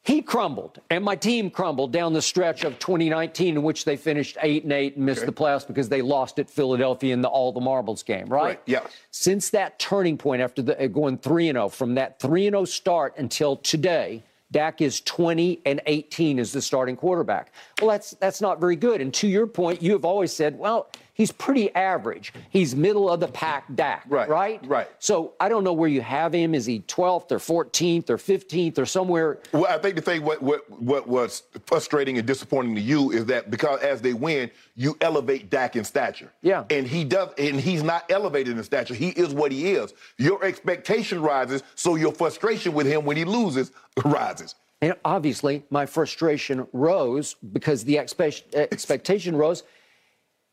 he 0.09 0.23
crumbled, 0.23 0.81
and 0.89 1.03
my 1.03 1.15
team 1.15 1.51
crumbled 1.51 1.91
down 1.93 2.13
the 2.13 2.21
stretch 2.21 2.63
of 2.63 2.79
2019, 2.79 3.57
in 3.57 3.61
which 3.61 3.85
they 3.85 3.95
finished 3.95 4.37
eight 4.41 4.63
and 4.63 4.73
eight 4.73 4.95
and 4.95 5.05
missed 5.05 5.19
Okay. 5.19 5.27
the 5.27 5.31
playoffs 5.31 5.67
because 5.67 5.87
they 5.87 6.01
lost 6.01 6.39
at 6.39 6.49
Philadelphia 6.49 7.13
in 7.13 7.21
the 7.21 7.27
all 7.27 7.51
the 7.51 7.61
marbles 7.61 8.01
game. 8.01 8.25
Right? 8.25 8.43
Right, 8.43 8.61
yes. 8.65 8.91
Since 9.11 9.51
that 9.51 9.77
turning 9.77 10.17
point, 10.17 10.41
after 10.41 10.63
the, 10.63 10.83
uh, 10.83 10.87
going 10.87 11.19
three 11.19 11.47
and 11.47 11.57
zero, 11.57 11.69
from 11.69 11.93
that 11.93 12.19
three 12.19 12.47
and 12.47 12.55
zero 12.55 12.65
start 12.65 13.13
until 13.17 13.57
today, 13.57 14.23
Dak 14.51 14.81
is 14.81 14.99
20 15.01 15.61
and 15.67 15.79
18 15.85 16.39
as 16.39 16.51
the 16.53 16.61
starting 16.63 16.95
quarterback. 16.95 17.53
Well, 17.79 17.91
that's 17.91 18.11
that's 18.19 18.41
not 18.41 18.59
very 18.59 18.75
good. 18.75 19.01
And 19.01 19.13
to 19.13 19.27
your 19.27 19.45
point, 19.45 19.79
you 19.79 19.91
have 19.91 20.05
always 20.05 20.33
said, 20.33 20.57
well, 20.57 20.89
he's 21.19 21.33
pretty 21.33 21.73
average. 21.75 22.33
He's 22.49 22.73
middle 22.73 23.09
of 23.09 23.19
the 23.19 23.27
pack, 23.27 23.65
Dak. 23.75 24.05
Right, 24.07 24.29
Right. 24.29 24.65
right. 24.65 24.87
So 24.99 25.33
I 25.39 25.49
don't 25.49 25.65
know 25.65 25.73
where 25.73 25.89
you 25.89 25.99
have 26.01 26.33
him. 26.33 26.55
Is 26.55 26.65
he 26.65 26.79
12th 26.87 27.31
or 27.33 27.39
14th 27.39 28.09
or 28.09 28.17
15th 28.17 28.79
or 28.79 28.85
somewhere? 28.85 29.39
Well, 29.51 29.67
I 29.67 29.77
think 29.77 29.95
the 29.97 30.01
thing 30.01 30.23
what 30.23 30.41
what 30.41 30.61
what 30.81 31.07
was 31.07 31.43
frustrating 31.65 32.17
and 32.17 32.25
disappointing 32.25 32.73
to 32.75 32.81
you 32.81 33.11
is 33.11 33.25
that 33.25 33.51
because 33.51 33.81
as 33.81 34.01
they 34.01 34.13
win, 34.13 34.49
you 34.75 34.97
elevate 35.01 35.49
Dak 35.49 35.75
in 35.75 35.83
stature. 35.83 36.31
Yeah. 36.41 36.63
And 36.69 36.87
he 36.87 37.03
does, 37.03 37.29
and 37.37 37.59
he's 37.59 37.83
not 37.83 38.09
elevated 38.09 38.57
in 38.57 38.63
stature. 38.63 38.93
He 38.93 39.09
is 39.09 39.33
what 39.33 39.51
he 39.51 39.73
is. 39.73 39.93
Your 40.17 40.41
expectation 40.45 41.21
rises, 41.21 41.63
so 41.75 41.95
your 41.95 42.13
frustration 42.13 42.71
with 42.73 42.87
him 42.87 43.03
when 43.03 43.17
he 43.17 43.25
loses 43.25 43.71
rises. 44.05 44.55
And 44.81 44.93
obviously, 45.03 45.65
my 45.69 45.85
frustration 45.85 46.65
rose 46.71 47.33
because 47.51 47.83
the 47.83 47.97
expect- 47.97 48.55
expectation 48.55 49.35
rose. 49.35 49.63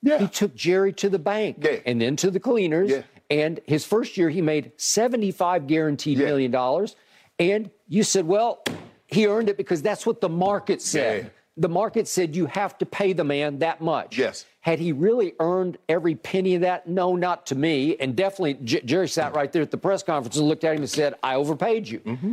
Yeah. 0.03 0.19
He 0.19 0.29
took 0.29 0.55
Jerry 0.55 0.93
to 0.95 1.09
the 1.09 1.19
bank 1.19 1.59
Yeah. 1.61 1.79
and 1.87 2.01
then 2.01 2.17
to 2.17 2.31
the 2.31 2.41
cleaners. 2.41 2.91
Yeah. 2.91 3.03
And 3.31 3.61
his 3.67 3.85
first 3.85 4.17
year, 4.17 4.31
he 4.31 4.41
made 4.43 4.73
75 4.77 5.67
guaranteed 5.67 6.19
Yeah. 6.19 6.27
million 6.27 6.51
dollars. 6.51 6.95
And 7.39 7.71
you 7.89 8.03
said, 8.03 8.27
well, 8.27 8.63
he 9.07 9.27
earned 9.27 9.49
it 9.49 9.57
because 9.57 9.83
that's 9.83 10.07
what 10.07 10.21
the 10.21 10.29
market 10.29 10.81
said. 10.83 11.25
Yeah. 11.25 11.29
the 11.59 11.69
market 11.71 12.07
said 12.07 12.37
you 12.37 12.45
have 12.45 12.77
to 12.77 12.85
pay 12.85 13.15
the 13.15 13.25
man 13.25 13.61
that 13.61 13.81
much. 13.81 14.19
Yes. 14.19 14.45
Had 14.61 14.79
he 14.79 14.93
really 14.93 15.33
earned 15.41 15.79
every 15.89 16.15
penny 16.15 16.55
of 16.57 16.61
that? 16.61 16.87
No, 16.87 17.17
not 17.17 17.47
to 17.47 17.55
me. 17.55 17.97
And 17.99 18.15
definitely, 18.15 18.59
J- 18.63 18.83
Jerry 18.83 19.09
sat 19.09 19.35
right 19.35 19.51
there 19.51 19.63
at 19.63 19.71
the 19.71 19.79
press 19.79 20.03
conference 20.03 20.37
and 20.37 20.47
looked 20.47 20.65
at 20.65 20.75
him 20.75 20.83
and 20.83 20.91
said, 20.91 21.15
I 21.23 21.37
overpaid 21.37 21.89
you. 21.89 22.01
Mm-hmm. 22.01 22.33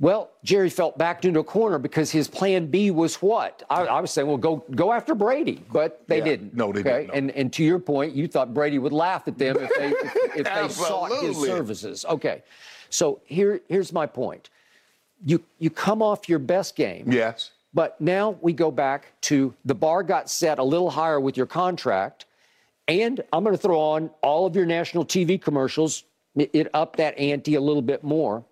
Well, 0.00 0.30
Jerry 0.44 0.70
felt 0.70 0.96
backed 0.96 1.24
into 1.24 1.40
a 1.40 1.44
corner 1.44 1.78
because 1.78 2.10
his 2.12 2.28
plan 2.28 2.66
B 2.66 2.92
was 2.92 3.16
what? 3.16 3.64
I, 3.68 3.82
I 3.82 4.00
was 4.00 4.12
saying, 4.12 4.28
well, 4.28 4.36
go 4.36 4.64
go 4.76 4.92
after 4.92 5.14
Brady, 5.14 5.64
but 5.72 6.02
they 6.06 6.18
Yeah. 6.18 6.24
didn't. 6.24 6.54
No, 6.54 6.72
they 6.72 6.80
okay? 6.80 6.90
didn't, 6.90 7.08
no. 7.08 7.14
And 7.14 7.30
and 7.32 7.52
to 7.54 7.64
your 7.64 7.80
point, 7.80 8.14
you 8.14 8.28
thought 8.28 8.54
Brady 8.54 8.78
would 8.78 8.92
laugh 8.92 9.26
at 9.26 9.38
them 9.38 9.56
if 9.58 9.70
they 9.76 9.88
if, 9.88 10.36
if 10.36 10.44
they 10.44 10.68
sought 10.84 11.10
his 11.20 11.36
services. 11.36 12.04
Okay, 12.08 12.42
so 12.90 13.20
here 13.24 13.60
here's 13.68 13.92
my 13.92 14.06
point. 14.06 14.50
You 15.24 15.42
you 15.58 15.68
come 15.68 16.00
off 16.00 16.28
your 16.28 16.38
best 16.38 16.76
game. 16.76 17.10
Yes. 17.10 17.50
But 17.74 18.00
now 18.00 18.36
we 18.40 18.52
go 18.52 18.70
back 18.70 19.12
to 19.22 19.52
the 19.64 19.74
bar 19.74 20.02
got 20.04 20.30
set 20.30 20.58
a 20.58 20.62
little 20.64 20.90
higher 20.90 21.18
with 21.20 21.36
your 21.36 21.46
contract. 21.46 22.24
And 22.86 23.20
I'm 23.34 23.44
going 23.44 23.54
to 23.54 23.60
throw 23.60 23.78
on 23.78 24.08
all 24.22 24.46
of 24.46 24.56
your 24.56 24.64
national 24.64 25.04
TV 25.04 25.38
commercials. 25.40 26.04
It, 26.34 26.48
it 26.54 26.68
upped 26.72 26.96
that 26.96 27.18
ante 27.18 27.56
a 27.56 27.60
little 27.60 27.82
bit 27.82 28.02
more. 28.02 28.42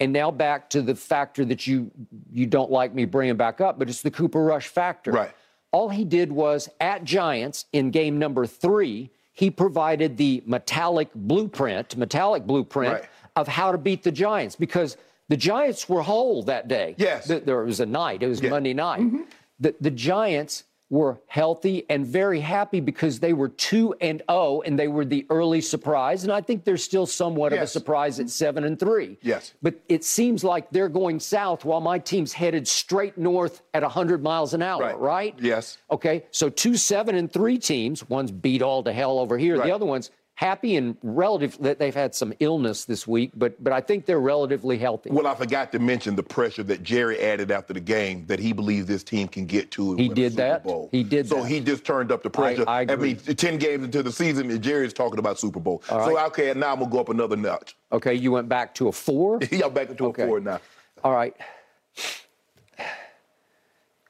And 0.00 0.12
now 0.12 0.30
back 0.30 0.68
to 0.70 0.82
the 0.82 0.94
factor 0.94 1.44
that 1.44 1.66
you 1.66 1.90
you 2.32 2.46
don't 2.46 2.70
like 2.70 2.94
me 2.94 3.04
bringing 3.04 3.36
back 3.36 3.60
up, 3.60 3.78
but 3.78 3.88
it's 3.88 4.02
the 4.02 4.10
Cooper 4.10 4.42
Rush 4.44 4.66
factor. 4.68 5.12
Right. 5.12 5.30
All 5.72 5.88
he 5.88 6.04
did 6.04 6.30
was 6.32 6.68
at 6.80 7.04
Giants 7.04 7.66
in 7.72 7.90
game 7.90 8.18
number 8.18 8.46
three, 8.46 9.10
he 9.32 9.50
provided 9.50 10.16
the 10.16 10.42
metallic 10.46 11.08
blueprint, 11.14 11.96
metallic 11.96 12.44
blueprint 12.46 12.92
Right. 12.94 13.08
of 13.36 13.48
how 13.48 13.72
to 13.72 13.78
beat 13.78 14.02
the 14.02 14.12
Giants 14.12 14.56
because 14.56 14.96
the 15.28 15.36
Giants 15.36 15.88
were 15.88 16.02
whole 16.02 16.42
that 16.44 16.68
day. 16.68 16.94
Yes. 16.98 17.26
Th- 17.28 17.42
there 17.44 17.62
was 17.64 17.80
a 17.80 17.86
night. 17.86 18.22
It 18.22 18.28
was 18.28 18.40
Yeah. 18.40 18.50
Monday 18.50 18.74
night. 18.74 19.00
Mm-hmm. 19.00 19.22
The, 19.60 19.74
the 19.80 19.90
Giants 19.90 20.64
were 20.90 21.18
healthy 21.26 21.84
and 21.88 22.06
very 22.06 22.40
happy 22.40 22.78
because 22.80 23.18
they 23.18 23.32
were 23.32 23.48
2 23.48 23.94
and 24.00 24.22
0 24.30 24.62
and 24.66 24.78
they 24.78 24.86
were 24.88 25.04
the 25.04 25.26
early 25.30 25.60
surprise 25.60 26.24
and 26.24 26.32
I 26.32 26.40
think 26.40 26.64
they're 26.64 26.76
still 26.76 27.06
somewhat 27.06 27.52
of 27.52 27.60
a 27.60 27.66
surprise 27.66 28.20
at 28.20 28.28
7 28.30 28.64
and 28.64 28.78
3. 28.78 29.18
Yes. 29.22 29.54
But 29.62 29.76
it 29.88 30.04
seems 30.04 30.44
like 30.44 30.70
they're 30.70 30.88
going 30.90 31.20
south 31.20 31.64
while 31.64 31.80
my 31.80 31.98
team's 31.98 32.32
headed 32.32 32.68
straight 32.68 33.16
north 33.16 33.62
at 33.72 33.82
100 33.82 34.22
miles 34.22 34.52
an 34.54 34.62
hour, 34.62 34.82
Right. 34.82 34.98
right? 34.98 35.34
Yes. 35.40 35.78
Okay. 35.90 36.24
So 36.30 36.48
two 36.50 36.76
7 36.76 37.14
and 37.14 37.32
3 37.32 37.58
teams, 37.58 38.08
one's 38.08 38.30
beat 38.30 38.60
all 38.62 38.82
to 38.82 38.92
hell 38.92 39.18
over 39.18 39.38
here, 39.38 39.56
Right. 39.56 39.66
the 39.66 39.74
other 39.74 39.86
one's 39.86 40.10
happy 40.36 40.74
and 40.74 40.96
relative 41.02 41.56
that 41.60 41.78
they've 41.78 41.94
had 41.94 42.12
some 42.14 42.32
illness 42.40 42.84
this 42.86 43.06
week, 43.06 43.30
but 43.36 43.62
but 43.62 43.72
I 43.72 43.80
think 43.80 44.04
they're 44.04 44.18
relatively 44.20 44.76
healthy. 44.78 45.10
Well, 45.10 45.26
I 45.28 45.34
forgot 45.36 45.70
to 45.72 45.78
mention 45.78 46.16
the 46.16 46.22
pressure 46.24 46.64
that 46.64 46.82
Jerry 46.82 47.20
added 47.20 47.50
after 47.52 47.72
the 47.72 47.80
game 47.80 48.26
that 48.26 48.40
he 48.40 48.52
believes 48.52 48.86
this 48.86 49.04
team 49.04 49.28
can 49.28 49.46
get 49.46 49.70
to. 49.72 49.94
He 49.96 50.08
did 50.08 50.32
that? 50.34 50.64
Bowl. 50.64 50.88
He 50.90 51.04
did 51.04 51.28
So 51.28 51.42
that. 51.42 51.48
he 51.48 51.60
just 51.60 51.84
turned 51.84 52.10
up 52.10 52.22
the 52.24 52.30
pressure. 52.30 52.64
I 52.68 52.82
agree. 52.82 53.14
mean, 53.14 53.36
ten 53.36 53.58
games 53.58 53.84
into 53.84 54.02
the 54.02 54.10
season, 54.12 54.50
and 54.50 54.60
Jerry's 54.60 54.92
talking 54.92 55.18
about 55.20 55.38
Super 55.38 55.60
Bowl. 55.60 55.82
So 55.88 55.96
right. 56.14 56.26
okay, 56.28 56.52
now 56.54 56.72
I'm 56.72 56.80
gonna 56.80 56.90
go 56.90 57.00
up 57.00 57.08
another 57.10 57.36
notch. 57.36 57.76
Okay, 57.92 58.14
you 58.14 58.32
went 58.32 58.48
back 58.48 58.74
to 58.76 58.88
a 58.88 58.92
4? 58.92 59.38
Y'all 59.52 59.70
back 59.70 59.90
into 59.90 60.06
Okay. 60.06 60.24
a 60.24 60.26
four 60.26 60.40
now. 60.40 60.60
All 61.04 61.12
right. 61.12 61.34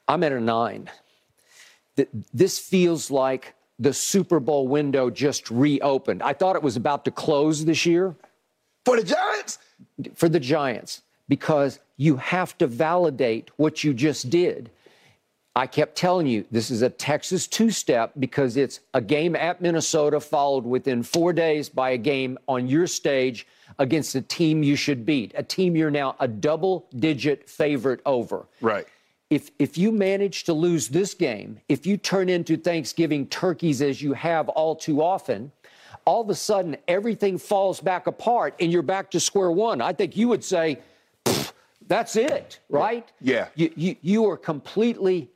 I'm 0.07 0.23
at 0.23 0.31
a 0.31 0.39
nine. 0.39 0.89
Th- 1.97 2.09
This 2.33 2.57
feels 2.59 3.09
like 3.11 3.53
the 3.79 3.93
Super 3.93 4.39
Bowl 4.39 4.67
window 4.67 5.09
just 5.09 5.51
reopened. 5.51 6.23
I 6.23 6.33
thought 6.33 6.55
it 6.55 6.63
was 6.63 6.77
about 6.77 7.05
to 7.05 7.11
close 7.11 7.65
this 7.65 7.85
year 7.85 8.15
For 8.85 8.97
the 8.97 9.03
Giants, 9.03 9.59
for 10.13 10.29
the 10.29 10.39
Giants 10.39 11.01
because 11.27 11.79
you 11.97 12.17
have 12.17 12.57
to 12.59 12.67
validate 12.67 13.49
what 13.57 13.83
you 13.83 13.93
just 13.93 14.29
did. 14.29 14.69
I 15.57 15.67
kept 15.67 15.95
telling 15.95 16.27
you 16.27 16.45
this 16.51 16.69
is 16.69 16.81
a 16.81 16.89
Texas 16.89 17.47
two 17.47 17.71
step 17.71 18.11
because 18.19 18.57
it's 18.57 18.81
a 18.93 19.01
game 19.01 19.35
at 19.35 19.61
Minnesota 19.61 20.19
followed 20.19 20.65
within 20.65 21.01
four 21.01 21.31
days 21.31 21.69
by 21.69 21.91
a 21.91 21.97
game 21.97 22.37
on 22.47 22.67
your 22.67 22.87
stage 22.87 23.47
against 23.79 24.15
a 24.15 24.21
team 24.21 24.63
you 24.63 24.75
should 24.75 25.05
beat, 25.05 25.31
a 25.35 25.43
team 25.43 25.75
you're 25.75 25.89
now 25.91 26.15
a 26.19 26.27
double 26.27 26.87
digit 26.97 27.49
favorite 27.49 28.01
over. 28.05 28.45
right? 28.61 28.85
If, 29.35 29.51
if 29.59 29.77
you 29.77 29.91
manage 29.91 30.45
to 30.45 30.53
lose 30.53 30.87
this 30.87 31.13
game, 31.13 31.59
if 31.67 31.85
you 31.85 31.97
turn 31.97 32.29
into 32.29 32.55
Thanksgiving 32.55 33.27
turkeys 33.27 33.81
as 33.81 34.01
you 34.01 34.13
have 34.13 34.47
all 34.47 34.77
too 34.77 35.03
often, 35.03 35.51
all 36.05 36.21
of 36.21 36.29
a 36.29 36.35
sudden 36.35 36.77
everything 36.87 37.37
falls 37.37 37.81
back 37.81 38.07
apart 38.07 38.55
and 38.61 38.71
you're 38.71 38.81
back 38.81 39.11
to 39.11 39.19
square 39.19 39.51
one. 39.51 39.81
I 39.81 39.91
think 39.91 40.15
you 40.15 40.29
would 40.29 40.41
say, 40.41 40.79
that's 41.85 42.15
it, 42.15 42.61
right? 42.69 43.11
Yeah. 43.19 43.47
You, 43.55 43.73
you, 43.75 43.95
you 44.01 44.29
are 44.29 44.37
completely 44.37 45.29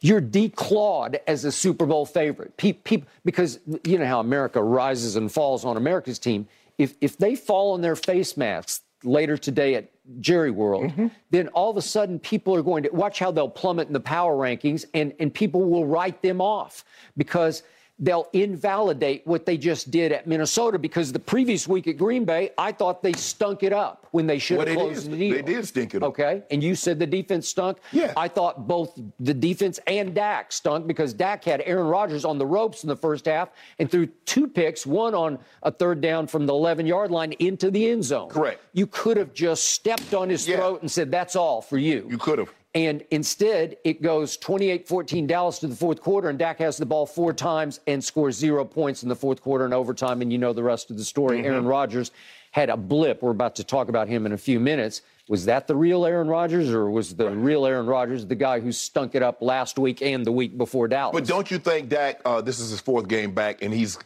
you're 0.00 0.22
declawed 0.22 1.18
as 1.26 1.44
a 1.44 1.52
Super 1.52 1.84
Bowl 1.84 2.06
favorite. 2.06 2.56
Pe- 2.56 2.72
pe- 2.72 3.02
because 3.26 3.60
you 3.84 3.98
know 3.98 4.06
how 4.06 4.20
America 4.20 4.62
rises 4.62 5.16
and 5.16 5.30
falls 5.30 5.66
on 5.66 5.76
America's 5.76 6.18
team. 6.18 6.48
If 6.78 6.94
if 7.02 7.18
they 7.18 7.36
fall 7.36 7.74
on 7.74 7.82
their 7.82 7.96
face 7.96 8.34
masks 8.34 8.80
later 9.04 9.36
today 9.36 9.74
at 9.74 9.90
Jerry 10.20 10.50
World, 10.50 10.90
mm-hmm. 10.90 11.08
then 11.30 11.48
all 11.48 11.70
of 11.70 11.76
a 11.76 11.82
sudden 11.82 12.18
people 12.18 12.54
are 12.54 12.62
going 12.62 12.82
to 12.84 12.90
watch 12.90 13.18
how 13.18 13.30
they'll 13.30 13.48
plummet 13.48 13.86
in 13.88 13.92
the 13.92 14.00
power 14.00 14.36
rankings, 14.36 14.84
and 14.94 15.12
and 15.18 15.32
people 15.32 15.64
will 15.64 15.86
write 15.86 16.22
them 16.22 16.40
off 16.40 16.84
because. 17.16 17.62
They'll 17.98 18.28
invalidate 18.34 19.26
what 19.26 19.46
they 19.46 19.56
just 19.56 19.90
did 19.90 20.12
at 20.12 20.26
Minnesota 20.26 20.78
because 20.78 21.12
the 21.12 21.18
previous 21.18 21.66
week 21.66 21.86
at 21.88 21.96
Green 21.96 22.26
Bay, 22.26 22.50
I 22.58 22.70
thought 22.72 23.02
they 23.02 23.14
stunk 23.14 23.62
it 23.62 23.72
up 23.72 24.06
when 24.10 24.26
they 24.26 24.38
should 24.38 24.58
have 24.58 24.66
they 24.66 24.74
closed 24.74 25.10
the 25.10 25.16
deal. 25.16 25.34
They 25.34 25.40
did 25.42 25.66
stink 25.66 25.94
it 25.94 26.02
up. 26.02 26.10
Okay, 26.10 26.42
and 26.50 26.62
you 26.62 26.74
said 26.74 26.98
the 26.98 27.06
defense 27.06 27.48
stunk. 27.48 27.78
Yeah. 27.92 28.12
I 28.14 28.28
thought 28.28 28.68
both 28.68 29.00
the 29.18 29.32
defense 29.32 29.80
and 29.86 30.14
Dak 30.14 30.52
stunk 30.52 30.86
because 30.86 31.14
Dak 31.14 31.42
had 31.44 31.62
Aaron 31.64 31.86
Rodgers 31.86 32.26
on 32.26 32.36
the 32.36 32.44
ropes 32.44 32.82
in 32.84 32.88
the 32.88 32.96
first 32.96 33.24
half 33.24 33.48
and 33.78 33.90
threw 33.90 34.06
two 34.26 34.46
picks, 34.46 34.84
one 34.84 35.14
on 35.14 35.38
a 35.62 35.70
third 35.70 36.02
down 36.02 36.26
from 36.26 36.44
the 36.44 36.52
11 36.52 36.86
yard 36.86 37.10
line 37.10 37.32
into 37.38 37.70
the 37.70 37.88
end 37.88 38.04
zone. 38.04 38.28
Correct. 38.28 38.60
You 38.74 38.86
could 38.88 39.16
have 39.16 39.32
just 39.32 39.68
stepped 39.68 40.12
on 40.12 40.28
his 40.28 40.46
Yeah. 40.46 40.56
throat 40.58 40.82
and 40.82 40.90
said, 40.90 41.10
That's 41.10 41.34
all 41.34 41.62
for 41.62 41.78
you. 41.78 42.06
You 42.10 42.18
could 42.18 42.38
have. 42.40 42.52
And 42.76 43.02
instead, 43.10 43.78
it 43.84 44.02
goes 44.02 44.36
28 44.36 44.86
14 44.86 45.26
Dallas 45.26 45.58
to 45.60 45.66
the 45.66 45.74
fourth 45.74 46.02
quarter, 46.02 46.28
and 46.28 46.38
Dak 46.38 46.58
has 46.58 46.76
the 46.76 46.84
ball 46.84 47.06
four 47.06 47.32
times 47.32 47.80
and 47.86 48.04
scores 48.04 48.36
zero 48.36 48.66
points 48.66 49.02
in 49.02 49.08
the 49.08 49.16
fourth 49.16 49.40
quarter 49.40 49.64
and 49.64 49.72
overtime. 49.72 50.20
And 50.20 50.30
you 50.30 50.36
know 50.36 50.52
the 50.52 50.62
rest 50.62 50.90
of 50.90 50.98
the 50.98 51.04
story. 51.04 51.38
Mm-hmm. 51.38 51.46
Aaron 51.46 51.64
Rodgers 51.64 52.10
had 52.50 52.68
a 52.68 52.76
blip. 52.76 53.22
We're 53.22 53.30
about 53.30 53.56
to 53.56 53.64
talk 53.64 53.88
about 53.88 54.08
him 54.08 54.26
in 54.26 54.32
a 54.32 54.36
few 54.36 54.60
minutes. 54.60 55.00
Was 55.26 55.46
that 55.46 55.66
the 55.66 55.74
real 55.74 56.04
Aaron 56.04 56.28
Rodgers, 56.28 56.68
or 56.68 56.90
was 56.90 57.16
the 57.16 57.30
real 57.30 57.64
Aaron 57.64 57.86
Rodgers 57.86 58.26
the 58.26 58.34
guy 58.34 58.60
who 58.60 58.70
stunk 58.72 59.14
it 59.14 59.22
up 59.22 59.40
last 59.40 59.78
week 59.78 60.02
and 60.02 60.22
the 60.22 60.32
week 60.32 60.58
before 60.58 60.86
Dallas? 60.86 61.14
But 61.14 61.26
don't 61.26 61.50
you 61.50 61.58
think 61.58 61.88
Dak? 61.88 62.20
Uh, 62.26 62.42
this 62.42 62.60
is 62.60 62.68
his 62.68 62.80
fourth 62.82 63.08
game 63.08 63.32
back, 63.32 63.62
and 63.62 63.72
he's 63.72 63.98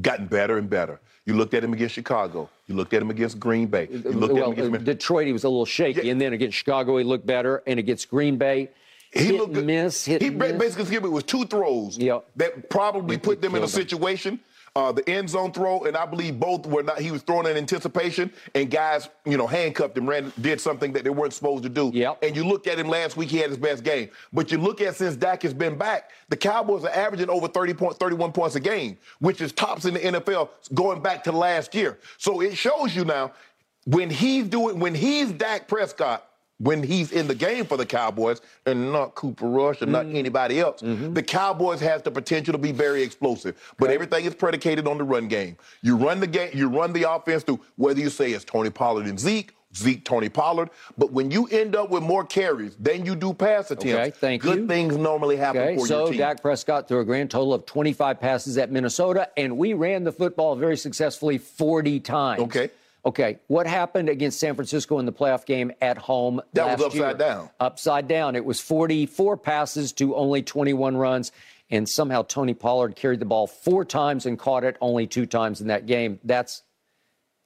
gotten 0.00 0.26
better 0.26 0.58
and 0.58 0.68
better. 0.68 1.00
You 1.24 1.34
looked 1.34 1.54
at 1.54 1.64
him 1.64 1.72
against 1.72 1.94
Chicago. 1.94 2.48
You 2.66 2.74
looked 2.76 2.92
at 2.94 3.02
him 3.02 3.10
against 3.10 3.40
Green 3.40 3.66
Bay. 3.66 3.88
You 3.90 3.98
looked 4.10 4.34
well, 4.34 4.52
at 4.52 4.58
him 4.58 4.64
uh, 4.64 4.68
against. 4.68 4.84
Detroit, 4.84 5.26
he 5.26 5.32
was 5.32 5.44
a 5.44 5.48
little 5.48 5.64
shaky, 5.66 6.02
Yeah. 6.02 6.12
and 6.12 6.20
then 6.20 6.32
against 6.32 6.56
Chicago, 6.56 6.98
he 6.98 7.04
looked 7.04 7.26
better, 7.26 7.62
and 7.66 7.78
against 7.78 8.08
Green 8.10 8.36
Bay, 8.36 8.70
He 9.12 9.24
hit 9.26 9.34
looked 9.34 9.54
miss, 9.56 10.04
hit 10.04 10.20
he 10.22 10.28
and 10.28 10.38
ba- 10.38 10.50
miss. 10.52 10.58
basically 10.58 10.84
skipped 10.86 11.06
it 11.06 11.08
with 11.08 11.26
two 11.26 11.44
throws 11.46 11.98
Yep. 11.98 12.26
that 12.36 12.70
probably 12.70 13.18
put 13.18 13.40
them 13.40 13.54
in 13.54 13.62
a 13.62 13.68
situation. 13.68 14.38
Uh, 14.76 14.92
the 14.92 15.08
end 15.08 15.30
zone 15.30 15.50
throw, 15.52 15.84
and 15.84 15.96
I 15.96 16.04
believe 16.04 16.38
both 16.38 16.66
were 16.66 16.82
not. 16.82 17.00
He 17.00 17.10
was 17.10 17.22
throwing 17.22 17.46
in 17.46 17.56
anticipation, 17.56 18.30
and 18.54 18.70
guys, 18.70 19.08
you 19.24 19.38
know, 19.38 19.46
handcuffed 19.46 19.96
him, 19.96 20.06
ran, 20.06 20.30
did 20.38 20.60
something 20.60 20.92
that 20.92 21.02
they 21.02 21.08
weren't 21.08 21.32
supposed 21.32 21.62
to 21.62 21.70
do. 21.70 21.90
Yep. 21.94 22.18
And 22.22 22.36
you 22.36 22.44
look 22.44 22.66
at 22.66 22.78
him 22.78 22.86
last 22.86 23.16
week; 23.16 23.30
he 23.30 23.38
had 23.38 23.48
his 23.48 23.58
best 23.58 23.84
game. 23.84 24.10
But 24.34 24.52
you 24.52 24.58
look 24.58 24.82
at 24.82 24.94
since 24.94 25.16
Dak 25.16 25.42
has 25.44 25.54
been 25.54 25.78
back, 25.78 26.10
the 26.28 26.36
Cowboys 26.36 26.84
are 26.84 26.90
averaging 26.90 27.30
over 27.30 27.48
30 27.48 27.72
point, 27.72 27.96
31 27.96 28.32
points 28.32 28.54
a 28.54 28.60
game, 28.60 28.98
which 29.18 29.40
is 29.40 29.50
tops 29.50 29.86
in 29.86 29.94
the 29.94 30.00
NFL 30.00 30.50
going 30.74 31.00
back 31.00 31.24
to 31.24 31.32
last 31.32 31.74
year. 31.74 31.98
So 32.18 32.42
it 32.42 32.54
shows 32.54 32.94
you 32.94 33.06
now 33.06 33.32
when 33.86 34.10
he's 34.10 34.46
doing 34.46 34.78
when 34.78 34.94
he's 34.94 35.32
Dak 35.32 35.68
Prescott 35.68 36.28
when 36.58 36.82
he's 36.82 37.12
in 37.12 37.28
the 37.28 37.34
game 37.34 37.64
for 37.66 37.76
the 37.76 37.84
Cowboys 37.86 38.40
and 38.64 38.90
not 38.92 39.14
Cooper 39.14 39.46
Rush 39.46 39.82
and 39.82 39.92
Mm-hmm. 39.92 40.08
not 40.10 40.18
anybody 40.18 40.60
else, 40.60 40.80
the 40.80 41.22
Cowboys 41.22 41.80
has 41.80 42.02
the 42.02 42.10
potential 42.10 42.52
to 42.52 42.58
be 42.58 42.72
very 42.72 43.02
explosive. 43.02 43.56
But 43.78 43.90
everything 43.90 44.24
is 44.24 44.34
predicated 44.34 44.86
on 44.86 44.98
the 44.98 45.04
run 45.04 45.28
game. 45.28 45.56
You 45.82 45.96
run 45.96 46.20
the 46.20 46.26
game, 46.26 46.50
you 46.54 46.68
run 46.68 46.92
the 46.92 47.10
offense 47.10 47.42
through 47.42 47.60
whether 47.76 48.00
you 48.00 48.08
say 48.10 48.32
it's 48.32 48.44
Tony 48.44 48.70
Pollard 48.70 49.06
and 49.06 49.20
Zeke, 49.20 49.52
Zeke, 49.76 50.02
Tony 50.06 50.30
Pollard. 50.30 50.70
But 50.96 51.12
when 51.12 51.30
you 51.30 51.46
end 51.48 51.76
up 51.76 51.90
with 51.90 52.02
more 52.02 52.24
carries 52.24 52.74
than 52.76 53.04
you 53.04 53.14
do 53.14 53.34
pass 53.34 53.70
attempts, 53.70 53.86
Okay, 53.94 54.10
thank 54.10 54.40
good 54.42 54.60
you. 54.60 54.66
things 54.66 54.96
normally 54.96 55.36
happen 55.36 55.60
Okay, 55.60 55.76
for 55.76 55.86
so 55.86 55.98
your 56.04 56.08
team. 56.12 56.18
Dak 56.20 56.40
Prescott 56.40 56.88
threw 56.88 57.00
a 57.00 57.04
grand 57.04 57.30
total 57.30 57.52
of 57.52 57.66
25 57.66 58.18
passes 58.18 58.56
at 58.56 58.70
Minnesota, 58.72 59.28
and 59.36 59.58
we 59.58 59.74
ran 59.74 60.04
the 60.04 60.12
football 60.12 60.56
very 60.56 60.78
successfully 60.78 61.36
40 61.36 62.00
times. 62.00 62.40
Okay. 62.44 62.70
Okay. 63.06 63.38
What 63.46 63.66
happened 63.68 64.08
against 64.08 64.40
San 64.40 64.54
Francisco 64.56 64.98
in 64.98 65.06
the 65.06 65.12
playoff 65.12 65.46
game 65.46 65.70
at 65.80 65.96
home? 65.96 66.40
That 66.54 66.76
was 66.78 66.86
upside 66.86 66.98
year? 67.00 67.14
down. 67.14 67.50
Upside 67.60 68.08
down. 68.08 68.34
It 68.34 68.44
was 68.44 68.60
44 68.60 69.36
passes 69.36 69.92
to 69.94 70.16
only 70.16 70.42
21 70.42 70.96
runs, 70.96 71.30
and 71.70 71.88
somehow 71.88 72.22
Tony 72.22 72.52
Pollard 72.52 72.96
carried 72.96 73.20
the 73.20 73.24
ball 73.26 73.46
four 73.46 73.84
times 73.84 74.26
and 74.26 74.36
caught 74.38 74.64
it 74.64 74.76
only 74.80 75.06
two 75.06 75.24
times 75.24 75.60
in 75.60 75.68
that 75.68 75.86
game. 75.86 76.18
That's 76.24 76.62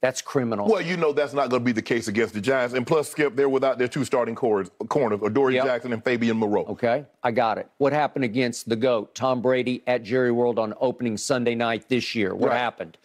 That's 0.01 0.23
criminal. 0.23 0.67
Well, 0.67 0.81
you 0.81 0.97
know 0.97 1.13
that's 1.13 1.35
not 1.35 1.51
going 1.51 1.61
to 1.61 1.65
be 1.65 1.73
the 1.73 1.83
case 1.83 2.09
against 2.09 2.33
the 2.33 2.41
Giants. 2.41 2.75
And 2.75 2.87
plus, 2.87 3.11
Skip, 3.11 3.37
they're 3.37 3.51
without 3.51 3.77
their 3.77 3.87
two 3.89 4.07
starting 4.07 4.35
corners, 4.35 4.71
corners 4.89 5.21
Adoree 5.23 5.57
Yep. 5.57 5.65
Jackson 5.67 5.93
and 5.93 6.03
Fabian 6.03 6.39
Moreau. 6.39 6.65
Okay, 6.71 7.05
I 7.23 7.33
got 7.33 7.59
it. 7.59 7.69
What 7.77 7.93
happened 7.93 8.25
against 8.25 8.67
the 8.71 8.77
GOAT, 8.77 9.15
Tom 9.15 9.43
Brady, 9.43 9.83
at 9.87 10.03
Jerry 10.03 10.33
World 10.33 10.59
on 10.59 10.73
opening 10.81 11.19
Sunday 11.19 11.55
night 11.55 11.91
this 11.91 12.15
year? 12.15 12.35
What 12.35 12.49
Right. 12.49 12.57
happened? 12.59 12.97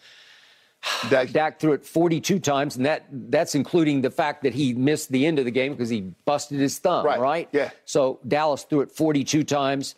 Dak- 1.10 1.30
Dak 1.32 1.60
threw 1.60 1.72
it 1.72 1.84
42 1.84 2.38
times, 2.38 2.76
and 2.76 2.86
that 2.86 3.04
that's 3.10 3.54
including 3.54 4.00
the 4.02 4.10
fact 4.10 4.42
that 4.44 4.54
he 4.54 4.72
missed 4.72 5.10
the 5.10 5.26
end 5.26 5.38
of 5.38 5.44
the 5.44 5.50
game 5.50 5.72
because 5.72 5.88
he 5.88 6.00
busted 6.24 6.58
his 6.60 6.78
thumb, 6.78 7.04
Right, 7.04 7.20
right? 7.20 7.48
yeah. 7.52 7.70
So 7.84 8.18
Dallas 8.26 8.62
threw 8.64 8.80
it 8.80 8.90
42 8.90 9.44
times 9.44 9.94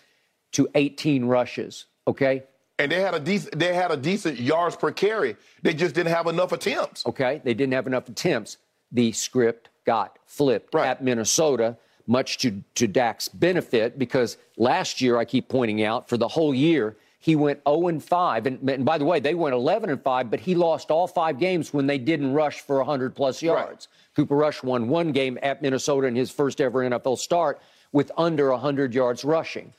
to 0.53 0.69
18 0.75 1.25
rushes. 1.27 1.87
Okay, 2.07 2.43
and 2.79 2.91
they 2.91 3.01
had 3.01 3.15
a 3.15 3.21
decent 3.21 3.59
they 3.59 3.75
had 3.75 3.91
a 3.91 3.97
decent 3.97 4.41
yards 4.41 4.77
per 4.77 4.91
carry. 4.91 5.37
They 5.63 5.75
just 5.75 5.95
didn't 5.95 6.13
have 6.13 6.27
enough 6.27 6.53
attempts. 6.53 7.05
okay, 7.07 7.41
they 7.45 7.55
didn't 7.55 7.75
have 7.75 7.87
enough 7.87 8.09
attempts. 8.09 8.57
The 8.91 9.13
script 9.13 9.69
got 9.85 10.19
flipped 10.27 10.75
Right. 10.75 10.87
at 10.89 11.03
Minnesota, 11.05 11.77
much 12.07 12.39
to 12.39 12.63
to 12.77 12.87
Dak's 12.87 13.29
benefit 13.29 13.99
because 13.99 14.39
last 14.57 15.01
year 15.03 15.19
I 15.19 15.25
keep 15.27 15.49
pointing 15.49 15.83
out 15.83 16.09
for 16.09 16.17
the 16.17 16.29
whole 16.29 16.55
year 16.55 16.97
he 17.19 17.35
went 17.35 17.61
0 17.69 17.89
and 17.89 18.03
5, 18.03 18.47
and, 18.47 18.71
and 18.71 18.85
by 18.85 18.97
the 18.97 19.05
way 19.05 19.19
they 19.19 19.35
went 19.35 19.55
11 19.55 19.91
and 19.91 20.03
5, 20.03 20.31
but 20.31 20.41
he 20.41 20.55
lost 20.55 20.91
all 20.91 21.09
five 21.09 21.39
games 21.39 21.73
when 21.73 21.87
they 21.87 21.99
didn't 21.99 22.33
rush 22.33 22.61
for 22.61 22.79
100 22.79 23.15
plus 23.15 23.43
yards. 23.43 23.89
Cooper 24.15 24.37
Rush 24.37 24.63
won 24.63 24.89
one 24.89 25.13
game 25.13 25.39
at 25.43 25.61
Minnesota 25.61 26.07
in 26.07 26.15
his 26.15 26.31
first 26.31 26.61
ever 26.61 26.89
NFL 26.89 27.19
start 27.19 27.61
with 27.93 28.11
under 28.17 28.51
100 28.51 28.95
yards 28.95 29.25
rushing. 29.25 29.73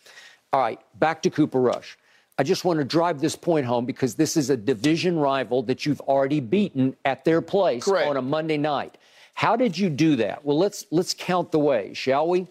All 0.51 0.60
right, 0.60 0.79
back 1.00 1.22
to 1.24 1.29
Cooper 1.29 1.62
Rush. 1.62 1.98
I 2.38 2.43
just 2.43 2.63
want 2.63 2.79
to 2.79 2.86
drive 2.86 3.19
this 3.19 3.36
point 3.36 3.65
home 3.65 3.86
because 3.86 4.15
this 4.15 4.38
is 4.38 4.50
a 4.50 4.58
division 4.58 5.19
rival 5.19 5.62
that 5.63 5.86
you've 5.86 6.00
already 6.01 6.39
beaten 6.39 6.96
at 7.03 7.25
their 7.25 7.41
place 7.41 7.84
Correct. 7.84 8.08
on 8.08 8.15
a 8.17 8.22
Monday 8.22 8.58
night. 8.58 8.98
How 9.34 9.55
did 9.55 9.77
you 9.77 9.89
do 9.89 10.15
that? 10.17 10.43
Well, 10.43 10.58
let's 10.58 10.86
let's 10.91 11.13
count 11.13 11.51
the 11.51 11.60
ways, 11.60 11.98
shall 11.98 12.27
we? 12.27 12.48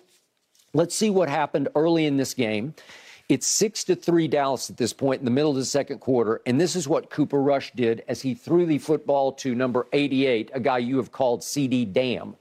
Let's 0.75 0.95
see 0.95 1.11
what 1.11 1.29
happened 1.29 1.69
early 1.75 2.07
in 2.07 2.19
this 2.19 2.35
game. 2.35 2.75
It's 3.29 3.47
six 3.47 3.85
to 3.85 3.95
three 3.95 4.27
Dallas 4.27 4.71
at 4.71 4.79
this 4.79 4.95
point 4.95 5.19
in 5.21 5.27
the 5.27 5.31
middle 5.31 5.51
of 5.51 5.57
the 5.59 5.65
second 5.67 5.99
quarter, 5.99 6.41
and 6.47 6.59
this 6.59 6.75
is 6.75 6.89
what 6.89 7.11
Cooper 7.11 7.43
Rush 7.43 7.71
did 7.73 8.03
as 8.09 8.23
he 8.23 8.33
threw 8.33 8.65
the 8.65 8.79
football 8.79 9.33
to 9.33 9.55
number 9.55 9.87
88, 9.93 10.51
a 10.55 10.61
guy 10.61 10.79
you 10.79 10.97
have 10.97 11.13
called 11.13 11.45
CD 11.45 11.87
Lamb. 11.95 12.37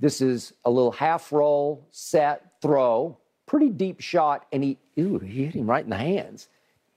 This 0.00 0.22
is 0.22 0.54
a 0.64 0.70
little 0.70 0.90
half 0.90 1.32
roll, 1.32 1.86
set, 1.90 2.52
throw, 2.62 3.18
pretty 3.44 3.68
deep 3.68 4.00
shot, 4.00 4.46
and 4.52 4.64
he, 4.64 4.78
ooh, 4.98 5.18
he 5.18 5.44
hit 5.44 5.54
him 5.54 5.68
right 5.68 5.84
in 5.84 5.90
the 5.90 5.98
hands. 5.98 6.48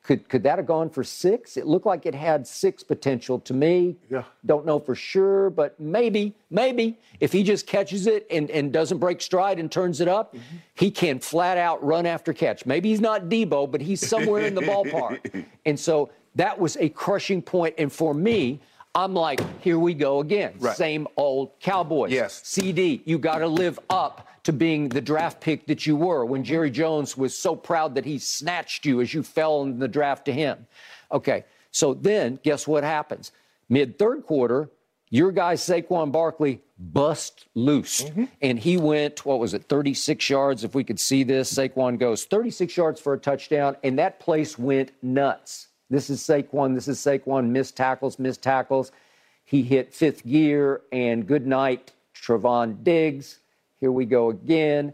Could 0.05 0.29
could 0.29 0.43
that 0.43 0.59
have 0.59 0.67
gone 0.67 0.91
for 0.91 1.03
six? 1.03 1.57
It 1.57 1.65
looked 1.65 1.87
like 1.87 2.05
it 2.05 2.13
had 2.13 2.45
six 2.45 2.83
potential 2.83 3.39
to 3.39 3.55
me. 3.55 3.97
Yeah. 4.11 4.23
Don't 4.45 4.63
know 4.63 4.79
for 4.79 4.93
sure, 4.93 5.49
but 5.49 5.79
maybe, 5.79 6.35
maybe 6.51 6.99
if 7.19 7.31
he 7.31 7.41
just 7.41 7.65
catches 7.65 8.05
it 8.05 8.27
and, 8.29 8.51
and 8.51 8.71
doesn't 8.71 8.99
break 8.99 9.19
stride 9.19 9.59
and 9.59 9.71
turns 9.71 10.01
it 10.01 10.07
up, 10.07 10.35
mm-hmm. 10.35 10.57
he 10.75 10.91
can 10.91 11.17
flat 11.19 11.57
out 11.57 11.83
run 11.83 12.05
after 12.05 12.33
catch. 12.33 12.67
Maybe 12.67 12.89
he's 12.89 13.01
not 13.01 13.29
Deebo, 13.29 13.71
but 13.71 13.81
he's 13.81 14.07
somewhere 14.07 14.43
in 14.45 14.53
the 14.53 14.61
ballpark. 14.61 15.45
And 15.65 15.79
so 15.79 16.11
that 16.35 16.59
was 16.59 16.77
a 16.77 16.89
crushing 16.89 17.41
point. 17.41 17.73
And 17.79 17.91
for 17.91 18.13
me, 18.13 18.59
I'm 18.93 19.15
like, 19.15 19.41
here 19.61 19.79
we 19.79 19.95
go 19.95 20.19
again. 20.19 20.53
Right. 20.59 20.77
Same 20.77 21.07
old 21.17 21.59
Cowboys. 21.59 22.11
Yes. 22.11 22.41
CD, 22.43 23.01
you 23.05 23.17
got 23.17 23.39
to 23.39 23.47
live 23.47 23.79
up 23.89 24.27
to 24.45 24.53
being 24.53 24.89
the 24.89 25.01
draft 25.01 25.41
pick 25.41 25.67
that 25.67 25.85
you 25.85 25.95
were 25.95 26.23
when 26.23 26.41
mm-hmm. 26.41 26.47
Jerry 26.47 26.71
Jones 26.71 27.17
was 27.17 27.37
so 27.37 27.55
proud 27.55 27.95
that 27.95 28.05
he 28.05 28.17
snatched 28.17 28.85
you 28.85 29.01
as 29.01 29.13
you 29.13 29.21
fell 29.21 29.63
in 29.63 29.79
the 29.79 29.87
draft 29.87 30.25
to 30.25 30.31
him. 30.31 30.65
Okay, 31.11 31.43
so 31.71 31.93
then 31.93 32.39
guess 32.43 32.67
what 32.67 32.83
happens? 32.83 33.31
Mid 33.67 33.99
third 33.99 34.23
quarter, 34.25 34.69
your 35.09 35.31
guy 35.31 35.55
Saquon 35.55 36.11
Barkley 36.11 36.61
bust 36.77 37.47
loose. 37.55 38.03
Mm-hmm. 38.03 38.25
And 38.41 38.59
he 38.59 38.77
went, 38.77 39.25
what 39.25 39.39
was 39.39 39.53
it, 39.53 39.63
36 39.63 40.29
yards? 40.29 40.63
If 40.63 40.75
we 40.75 40.83
could 40.83 40.99
see 40.99 41.23
this, 41.23 41.53
Saquon 41.53 41.97
goes 41.97 42.25
36 42.25 42.75
yards 42.77 42.99
for 42.99 43.13
a 43.13 43.17
touchdown, 43.17 43.77
and 43.83 43.97
that 43.99 44.19
place 44.19 44.59
went 44.59 44.91
nuts. 45.01 45.67
This 45.89 46.09
is 46.09 46.21
Saquon. 46.21 46.73
This 46.75 46.87
is 46.87 46.99
Saquon. 46.99 47.49
Missed 47.49 47.77
tackles, 47.77 48.19
missed 48.19 48.41
tackles. 48.41 48.91
He 49.43 49.61
hit 49.61 49.93
fifth 49.93 50.25
gear, 50.25 50.81
and 50.91 51.27
good 51.27 51.45
night, 51.45 51.93
Trevon 52.15 52.83
Diggs. 52.83 53.39
Here 53.79 53.91
we 53.91 54.05
go 54.05 54.29
again. 54.29 54.93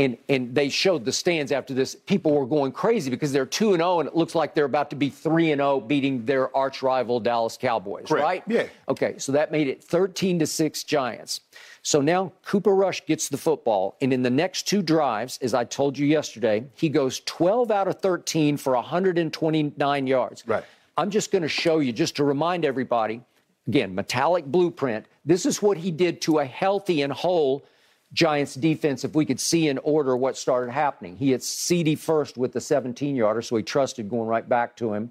And, 0.00 0.16
and 0.28 0.54
they 0.54 0.68
showed 0.68 1.04
the 1.04 1.10
stands 1.10 1.50
after 1.50 1.74
this. 1.74 1.96
People 1.96 2.32
were 2.32 2.46
going 2.46 2.70
crazy 2.70 3.10
because 3.10 3.32
they're 3.32 3.44
2 3.44 3.70
and 3.72 3.80
0, 3.80 3.98
and 3.98 4.08
it 4.08 4.14
looks 4.14 4.36
like 4.36 4.54
they're 4.54 4.64
about 4.64 4.90
to 4.90 4.96
be 4.96 5.10
3 5.10 5.50
and 5.50 5.58
0, 5.58 5.80
beating 5.80 6.24
their 6.24 6.56
arch 6.56 6.82
rival 6.82 7.18
Dallas 7.18 7.56
Cowboys, 7.56 8.06
Correct. 8.06 8.22
right? 8.22 8.42
Yeah. 8.46 8.66
Okay, 8.88 9.18
so 9.18 9.32
that 9.32 9.50
made 9.50 9.66
it 9.66 9.82
13 9.82 10.38
to 10.38 10.46
6 10.46 10.84
Giants. 10.84 11.40
So 11.82 12.00
now 12.00 12.32
Cooper 12.44 12.76
Rush 12.76 13.04
gets 13.06 13.28
the 13.28 13.36
football, 13.36 13.96
and 14.00 14.12
in 14.12 14.22
the 14.22 14.30
next 14.30 14.68
two 14.68 14.82
drives, 14.82 15.36
as 15.42 15.52
I 15.52 15.64
told 15.64 15.98
you 15.98 16.06
yesterday, 16.06 16.64
he 16.74 16.88
goes 16.88 17.20
12 17.26 17.72
out 17.72 17.88
of 17.88 18.00
13 18.00 18.56
for 18.56 18.74
129 18.74 20.06
yards. 20.06 20.46
Right. 20.46 20.62
I'm 20.96 21.10
just 21.10 21.32
going 21.32 21.42
to 21.42 21.48
show 21.48 21.80
you, 21.80 21.92
just 21.92 22.14
to 22.16 22.24
remind 22.24 22.64
everybody, 22.64 23.20
again, 23.66 23.96
metallic 23.96 24.44
blueprint. 24.44 25.06
This 25.24 25.44
is 25.44 25.60
what 25.60 25.76
he 25.76 25.90
did 25.90 26.20
to 26.22 26.38
a 26.38 26.44
healthy 26.44 27.02
and 27.02 27.12
whole 27.12 27.64
Giants 28.12 28.54
defense. 28.54 29.04
If 29.04 29.14
we 29.14 29.24
could 29.26 29.40
see 29.40 29.68
in 29.68 29.78
order 29.78 30.16
what 30.16 30.36
started 30.36 30.72
happening, 30.72 31.16
he 31.16 31.30
hits 31.30 31.46
CD 31.46 31.94
first 31.94 32.38
with 32.38 32.52
the 32.52 32.60
17 32.60 33.14
yarder, 33.16 33.42
so 33.42 33.56
he 33.56 33.62
trusted 33.62 34.08
going 34.08 34.26
right 34.28 34.48
back 34.48 34.76
to 34.76 34.94
him. 34.94 35.10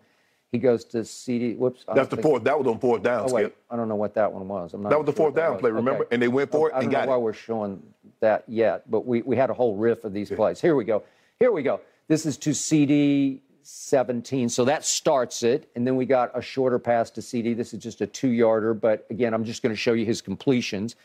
He 0.52 0.58
goes 0.60 0.86
to 0.86 1.04
CD. 1.04 1.54
Whoops. 1.56 1.84
I 1.88 1.94
That's 1.94 2.08
the 2.08 2.16
think- 2.16 2.24
fourth. 2.26 2.44
That 2.46 2.58
was 2.58 2.68
on 2.68 2.80
fourth 2.80 3.04
down. 3.04 3.30
Oh, 3.30 3.34
wait. 3.34 3.44
Skip. 3.44 3.58
I 3.70 3.76
don't 3.76 3.90
know 3.90 3.96
what 3.96 4.14
that 4.16 4.32
one 4.32 4.48
was. 4.48 4.74
I'm 4.74 4.82
not 4.82 4.90
That 4.90 4.98
was 4.98 5.06
the 5.06 5.12
fourth 5.14 5.36
down 5.36 5.54
was. 5.54 5.60
play, 5.62 5.72
remember? 5.72 6.04
Okay. 6.06 6.14
And 6.16 6.22
they 6.22 6.30
went 6.30 6.52
for 6.52 6.70
it 6.70 6.74
I 6.76 6.82
don't 6.82 6.92
know 6.92 7.06
why 7.06 7.16
it. 7.16 7.20
we're 7.22 7.34
showing 7.34 7.84
that 8.22 8.46
yet, 8.48 8.90
but 8.90 9.06
we, 9.06 9.22
we 9.22 9.36
had 9.36 9.50
a 9.50 9.54
whole 9.54 9.76
riff 9.76 10.06
of 10.06 10.14
these 10.14 10.30
plays. 10.32 10.62
Here 10.62 10.76
we 10.76 10.86
go. 10.86 11.04
Here 11.38 11.52
we 11.52 11.64
go. 11.64 11.82
This 12.08 12.26
is 12.26 12.38
to 12.38 12.54
CD 12.56 13.42
17. 13.62 14.48
So 14.48 14.64
that 14.66 14.86
starts 14.86 15.44
it. 15.44 15.70
And 15.76 15.86
then 15.86 15.98
we 15.98 16.06
got 16.06 16.32
a 16.34 16.42
shorter 16.42 16.80
pass 16.80 17.12
to 17.12 17.22
CD. 17.22 17.54
This 17.54 17.74
is 17.74 17.84
just 17.84 18.00
a 18.00 18.08
two 18.08 18.30
yarder. 18.30 18.74
But 18.74 19.06
again, 19.10 19.34
I'm 19.34 19.44
just 19.44 19.62
going 19.62 19.74
to 19.74 19.80
show 19.80 19.92
you 19.94 20.06
his 20.06 20.22
completions. 20.22 20.96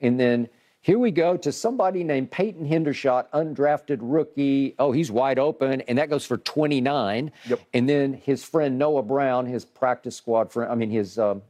And 0.00 0.18
then 0.18 0.48
here 0.84 0.98
we 0.98 1.10
go 1.10 1.36
to 1.36 1.50
somebody 1.50 2.04
named 2.04 2.30
Peyton 2.30 2.68
Hendershot, 2.68 3.30
undrafted 3.32 3.98
rookie. 4.00 4.74
Oh, 4.78 4.92
he's 4.92 5.10
wide 5.10 5.38
open. 5.38 5.80
And 5.82 5.98
that 5.98 6.10
goes 6.10 6.26
for 6.26 6.36
29. 6.36 7.32
Yep. 7.48 7.60
And 7.72 7.88
then 7.88 8.12
his 8.12 8.44
friend 8.44 8.78
Noah 8.78 9.02
Brown, 9.02 9.46
his 9.46 9.64
practice 9.64 10.14
squad 10.14 10.52
friend, 10.52 10.70
I 10.70 10.74
mean, 10.74 10.90
his. 10.90 11.18
Um, 11.18 11.42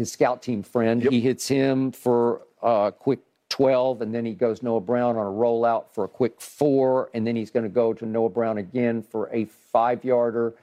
his 0.00 0.10
scout 0.10 0.42
team 0.42 0.62
friend. 0.62 1.02
Yep. 1.02 1.12
He 1.12 1.20
hits 1.20 1.46
him 1.46 1.92
for 1.92 2.42
a 2.62 2.92
quick 2.96 3.20
12, 3.50 4.00
and 4.00 4.14
then 4.14 4.24
he 4.24 4.32
goes 4.32 4.62
Noah 4.62 4.80
Brown 4.80 5.16
on 5.16 5.26
a 5.26 5.30
rollout 5.30 5.90
for 5.92 6.04
a 6.04 6.08
quick 6.08 6.40
four, 6.40 7.10
and 7.12 7.26
then 7.26 7.36
he's 7.36 7.50
going 7.50 7.64
to 7.64 7.68
go 7.68 7.92
to 7.92 8.06
Noah 8.06 8.30
Brown 8.30 8.58
again 8.58 9.02
for 9.02 9.28
a 9.32 9.44
five 9.44 10.04
yarder. 10.04 10.54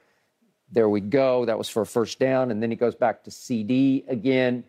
There 0.71 0.89
we 0.89 1.02
go. 1.02 1.45
That 1.45 1.58
was 1.58 1.69
for 1.69 1.84
a 1.84 1.86
first 1.86 2.19
down, 2.19 2.50
and 2.50 2.63
then 2.63 2.71
he 2.71 2.76
goes 2.76 2.95
back 2.95 3.23
to 3.26 3.32
CD 3.32 4.04
again. 4.08 4.63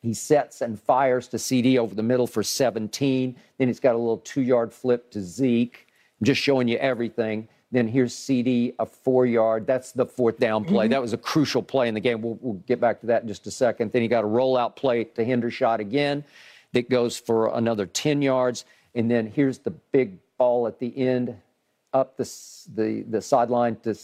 He 0.00 0.14
sets 0.14 0.60
and 0.60 0.78
fires 0.78 1.28
to 1.28 1.38
CD 1.38 1.78
over 1.78 1.94
the 1.94 2.02
middle 2.02 2.26
for 2.26 2.42
17. 2.42 3.36
Then 3.58 3.68
he's 3.68 3.80
got 3.80 3.94
a 3.94 3.98
little 3.98 4.18
two 4.18 4.42
yard 4.42 4.72
flip 4.72 5.10
to 5.12 5.20
Zeke. 5.20 5.86
I'm 6.20 6.24
just 6.24 6.40
showing 6.40 6.68
you 6.68 6.78
everything. 6.78 7.48
Then 7.70 7.86
here's 7.86 8.14
CD, 8.14 8.74
a 8.78 8.86
four 8.86 9.26
yard. 9.26 9.66
That's 9.66 9.92
the 9.92 10.06
fourth 10.06 10.38
down 10.38 10.64
play. 10.64 10.86
Mm-hmm. 10.86 10.92
That 10.92 11.02
was 11.02 11.12
a 11.12 11.18
crucial 11.18 11.62
play 11.62 11.88
in 11.88 11.94
the 11.94 12.00
game. 12.00 12.22
We'll, 12.22 12.38
we'll 12.40 12.62
get 12.66 12.80
back 12.80 13.00
to 13.00 13.06
that 13.06 13.22
in 13.22 13.28
just 13.28 13.46
a 13.46 13.50
second. 13.50 13.92
Then 13.92 14.02
he 14.02 14.08
got 14.08 14.24
a 14.24 14.28
rollout 14.28 14.76
play 14.76 15.04
to 15.04 15.24
Hendershot 15.24 15.80
again 15.80 16.24
that 16.72 16.88
goes 16.88 17.18
for 17.18 17.54
another 17.54 17.84
10 17.84 18.22
yards. 18.22 18.64
And 18.94 19.10
then 19.10 19.26
here's 19.26 19.58
the 19.58 19.70
big 19.70 20.18
ball 20.38 20.66
at 20.66 20.78
the 20.78 20.96
end 20.96 21.36
up 21.92 22.16
the, 22.16 22.30
the, 22.74 23.02
the 23.02 23.22
sideline 23.22 23.76
to 23.76 23.94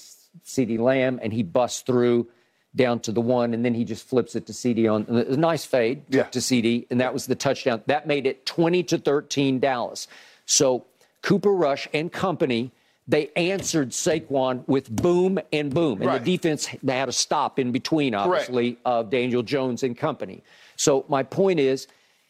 CD 0.42 0.78
Lamb, 0.78 1.20
and 1.22 1.32
he 1.32 1.42
busts 1.42 1.82
through 1.82 2.28
down 2.76 3.00
to 3.00 3.12
the 3.12 3.20
one, 3.20 3.54
and 3.54 3.64
then 3.64 3.74
he 3.74 3.84
just 3.84 4.06
flips 4.08 4.34
it 4.34 4.46
to 4.46 4.52
CD 4.52 4.88
on 4.88 5.04
a 5.08 5.36
nice 5.36 5.64
fade 5.64 6.10
to, 6.10 6.18
Yeah. 6.18 6.22
to 6.24 6.40
CD, 6.40 6.86
and 6.90 7.00
that 7.00 7.12
was 7.12 7.26
the 7.26 7.34
touchdown. 7.34 7.82
That 7.86 8.06
made 8.06 8.26
it 8.26 8.44
20 8.46 8.82
to 8.84 8.98
13 8.98 9.60
Dallas. 9.60 10.08
So 10.46 10.84
Cooper 11.22 11.52
Rush 11.52 11.88
and 11.94 12.10
company, 12.12 12.72
they 13.06 13.30
answered 13.36 13.90
Saquon 13.90 14.66
with 14.66 14.90
boom 14.94 15.38
and 15.52 15.72
boom, 15.72 16.00
and 16.00 16.06
Right. 16.08 16.24
the 16.24 16.36
defense 16.36 16.68
they 16.82 16.96
had 16.96 17.08
a 17.08 17.12
stop 17.12 17.58
in 17.58 17.70
between, 17.70 18.14
obviously, 18.14 18.76
of 18.84 19.10
Daniel 19.10 19.42
Jones 19.42 19.82
and 19.82 19.96
company. 19.96 20.42
So 20.76 21.04
my 21.08 21.22
point 21.22 21.60
is, 21.60 21.86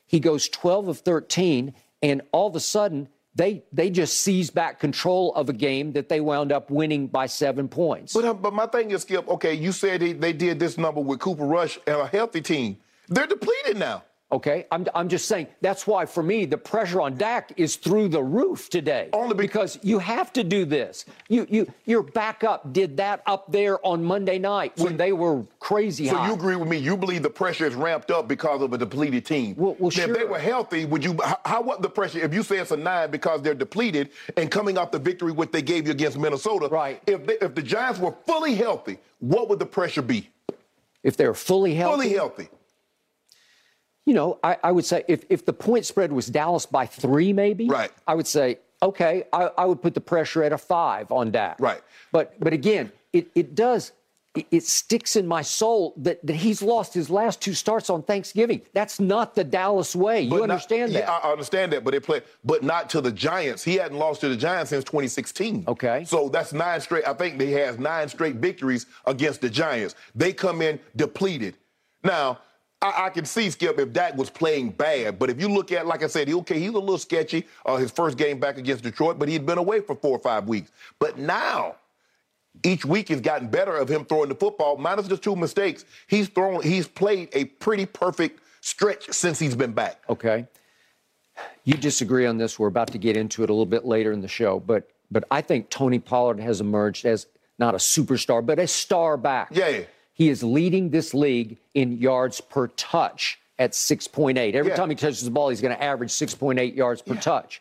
he 0.06 0.20
goes 0.20 0.48
12 0.48 0.88
of 0.88 0.98
13, 0.98 1.72
and 2.02 2.20
all 2.32 2.48
of 2.48 2.54
a 2.56 2.60
sudden 2.60 3.08
they 3.34 3.64
they 3.72 3.90
just 3.90 4.20
seized 4.20 4.54
back 4.54 4.78
control 4.78 5.34
of 5.34 5.48
a 5.48 5.52
game 5.52 5.92
that 5.92 6.08
they 6.08 6.20
wound 6.20 6.52
up 6.52 6.70
winning 6.70 7.06
by 7.06 7.26
seven 7.26 7.68
points. 7.68 8.12
But, 8.12 8.24
uh, 8.24 8.34
but 8.34 8.52
my 8.52 8.66
thing 8.66 8.90
is, 8.90 9.02
Skip, 9.02 9.28
okay, 9.28 9.54
you 9.54 9.72
said 9.72 10.00
they, 10.00 10.12
they 10.12 10.32
did 10.32 10.58
this 10.58 10.78
number 10.78 11.00
with 11.00 11.20
Cooper 11.20 11.44
Rush 11.44 11.78
and 11.86 11.96
a 11.96 12.06
healthy 12.06 12.40
team. 12.40 12.78
They're 13.08 13.26
depleted 13.26 13.76
now. 13.76 14.04
Okay, 14.34 14.66
I'm, 14.72 14.84
I'm 14.96 15.08
just 15.08 15.28
saying 15.28 15.46
that's 15.60 15.86
why 15.86 16.06
for 16.06 16.20
me 16.20 16.44
the 16.44 16.58
pressure 16.58 17.00
on 17.00 17.16
Dak 17.16 17.52
is 17.56 17.76
through 17.76 18.08
the 18.08 18.20
roof 18.20 18.68
today. 18.68 19.08
Only 19.12 19.36
be- 19.36 19.42
because 19.44 19.78
you 19.84 20.00
have 20.00 20.32
to 20.32 20.42
do 20.42 20.64
this. 20.64 21.04
You 21.28 21.46
you 21.48 21.72
your 21.84 22.02
backup 22.02 22.72
did 22.72 22.96
that 22.96 23.22
up 23.26 23.52
there 23.52 23.78
on 23.86 24.02
Monday 24.02 24.40
night 24.40 24.72
when 24.76 24.96
they 24.96 25.12
were 25.12 25.44
crazy 25.60 26.08
So 26.08 26.16
hot. 26.16 26.26
you 26.26 26.34
agree 26.34 26.56
with 26.56 26.68
me? 26.68 26.78
You 26.78 26.96
believe 26.96 27.22
the 27.22 27.30
pressure 27.30 27.64
is 27.64 27.76
ramped 27.76 28.10
up 28.10 28.26
because 28.26 28.60
of 28.60 28.72
a 28.72 28.78
depleted 28.78 29.24
team? 29.24 29.54
Well- 29.56 29.76
well, 29.78 29.92
Now, 29.96 30.02
If 30.04 30.18
they 30.18 30.24
were 30.24 30.40
healthy, 30.40 30.84
would 30.84 31.04
you? 31.04 31.16
How, 31.22 31.38
how 31.44 31.62
what 31.62 31.80
the 31.80 31.88
pressure? 31.88 32.18
If 32.18 32.34
you 32.34 32.42
say 32.42 32.58
it's 32.58 32.72
a 32.72 32.76
nine 32.76 33.12
because 33.12 33.40
they're 33.40 33.54
depleted 33.54 34.10
and 34.36 34.50
coming 34.50 34.76
off 34.78 34.90
the 34.90 34.98
victory 34.98 35.30
which 35.30 35.52
they 35.52 35.62
gave 35.62 35.86
you 35.86 35.92
against 35.92 36.18
Minnesota, 36.18 36.66
Right. 36.66 37.00
If 37.06 37.24
they, 37.24 37.34
if 37.40 37.54
the 37.54 37.62
Giants 37.62 38.00
were 38.00 38.14
fully 38.26 38.56
healthy, 38.56 38.98
what 39.20 39.48
would 39.48 39.60
the 39.60 39.66
pressure 39.66 40.02
be? 40.02 40.28
if 41.04 41.16
they're 41.18 41.34
fully 41.34 41.74
healthy, 41.74 41.94
Fully 42.02 42.14
healthy. 42.14 42.48
You 44.06 44.14
know, 44.14 44.38
I, 44.42 44.56
I 44.62 44.72
would 44.72 44.84
say 44.84 45.04
if, 45.08 45.24
if 45.30 45.44
the 45.46 45.52
point 45.52 45.86
spread 45.86 46.12
was 46.12 46.26
Dallas 46.26 46.66
by 46.66 46.86
three, 46.86 47.32
maybe, 47.32 47.68
Right. 47.68 47.90
I 48.06 48.14
would 48.14 48.26
say, 48.26 48.58
okay, 48.82 49.24
I, 49.32 49.50
I 49.56 49.64
would 49.64 49.80
put 49.80 49.94
the 49.94 50.00
pressure 50.00 50.42
at 50.42 50.52
a 50.52 50.58
five 50.58 51.10
on 51.10 51.30
Dak. 51.30 51.56
Right. 51.58 51.80
But 52.12 52.38
but 52.38 52.52
again, 52.52 52.92
it, 53.12 53.28
it 53.34 53.54
does 53.54 53.92
it, 54.34 54.46
it 54.50 54.62
sticks 54.64 55.14
in 55.16 55.26
my 55.28 55.42
soul 55.42 55.94
that, 55.98 56.24
that 56.26 56.34
he's 56.36 56.60
lost 56.60 56.92
his 56.92 57.08
last 57.08 57.40
two 57.40 57.54
starts 57.54 57.88
on 57.88 58.02
Thanksgiving. 58.02 58.60
That's 58.74 58.98
not 59.00 59.34
the 59.36 59.44
Dallas 59.44 59.94
way. 59.96 60.22
You 60.22 60.30
But 60.30 60.36
not- 60.38 60.50
understand 60.50 60.92
that? 60.94 61.04
Yeah, 61.04 61.12
I 61.22 61.30
understand 61.30 61.72
that, 61.72 61.84
but 61.84 61.92
they 61.92 62.00
play, 62.00 62.20
but 62.44 62.62
not 62.64 62.90
to 62.90 63.00
the 63.00 63.12
Giants. 63.12 63.62
He 63.64 63.76
hadn't 63.76 63.96
lost 63.96 64.20
to 64.22 64.28
the 64.28 64.36
Giants 64.36 64.70
since 64.70 64.84
2016. 64.84 65.64
Okay. 65.68 66.04
So 66.04 66.28
that's 66.28 66.52
nine 66.52 66.80
straight. 66.80 67.06
I 67.06 67.14
think 67.14 67.40
he 67.40 67.52
has 67.52 67.78
nine 67.78 68.08
straight 68.08 68.36
victories 68.36 68.86
against 69.06 69.40
the 69.40 69.48
Giants. 69.48 69.94
They 70.16 70.32
come 70.32 70.60
in 70.62 70.78
depleted. 70.96 71.56
Now, 72.02 72.40
I, 72.84 73.06
I 73.06 73.10
can 73.10 73.24
see 73.24 73.50
Skip 73.50 73.78
if 73.78 73.92
Dak 73.92 74.16
was 74.16 74.30
playing 74.30 74.70
bad, 74.70 75.18
but 75.18 75.30
if 75.30 75.40
you 75.40 75.48
look 75.48 75.72
at, 75.72 75.86
like 75.86 76.02
I 76.02 76.06
said, 76.06 76.28
he, 76.28 76.34
okay, 76.34 76.58
he's 76.60 76.70
a 76.70 76.72
little 76.72 76.98
sketchy. 76.98 77.46
Uh, 77.64 77.76
his 77.76 77.90
first 77.90 78.18
game 78.18 78.38
back 78.38 78.58
against 78.58 78.84
Detroit, 78.84 79.18
but 79.18 79.28
he'd 79.28 79.46
been 79.46 79.58
away 79.58 79.80
for 79.80 79.96
four 79.96 80.16
or 80.16 80.20
five 80.20 80.48
weeks. 80.48 80.70
But 80.98 81.18
now. 81.18 81.76
Each 82.62 82.84
week 82.84 83.08
has 83.08 83.20
gotten 83.20 83.48
better 83.48 83.76
of 83.76 83.88
him 83.88 84.04
throwing 84.04 84.28
the 84.28 84.34
football, 84.36 84.76
minus 84.76 85.08
the 85.08 85.16
two 85.16 85.34
mistakes. 85.34 85.84
He's 86.06 86.28
thrown, 86.28 86.62
he's 86.62 86.86
played 86.86 87.30
a 87.32 87.46
pretty 87.46 87.84
perfect 87.84 88.40
stretch 88.60 89.10
since 89.10 89.40
he's 89.40 89.56
been 89.56 89.72
back. 89.72 90.00
Okay. 90.08 90.46
You 91.64 91.74
disagree 91.74 92.26
on 92.26 92.38
this. 92.38 92.56
We're 92.56 92.68
about 92.68 92.92
to 92.92 92.98
get 92.98 93.16
into 93.16 93.42
it 93.42 93.50
a 93.50 93.52
little 93.52 93.66
bit 93.66 93.84
later 93.84 94.12
in 94.12 94.20
the 94.20 94.28
show, 94.28 94.60
but 94.60 94.88
but 95.10 95.24
I 95.32 95.40
think 95.40 95.68
Tony 95.68 95.98
Pollard 95.98 96.38
has 96.38 96.60
emerged 96.60 97.04
as 97.06 97.26
not 97.58 97.74
a 97.74 97.78
superstar, 97.78 98.44
but 98.44 98.60
a 98.60 98.68
star 98.68 99.16
back. 99.16 99.48
Yeah. 99.50 99.80
He 100.14 100.28
is 100.28 100.42
leading 100.42 100.90
this 100.90 101.12
league 101.12 101.58
in 101.74 101.98
yards 101.98 102.40
per 102.40 102.68
touch 102.68 103.38
at 103.58 103.72
6.8. 103.72 104.54
Every 104.54 104.70
Yeah. 104.70 104.76
time 104.76 104.88
he 104.90 104.96
touches 104.96 105.22
the 105.24 105.30
ball, 105.30 105.48
he's 105.50 105.60
going 105.60 105.76
to 105.76 105.82
average 105.82 106.10
6.8 106.10 106.74
yards 106.74 107.02
per 107.02 107.14
touch. 107.16 107.60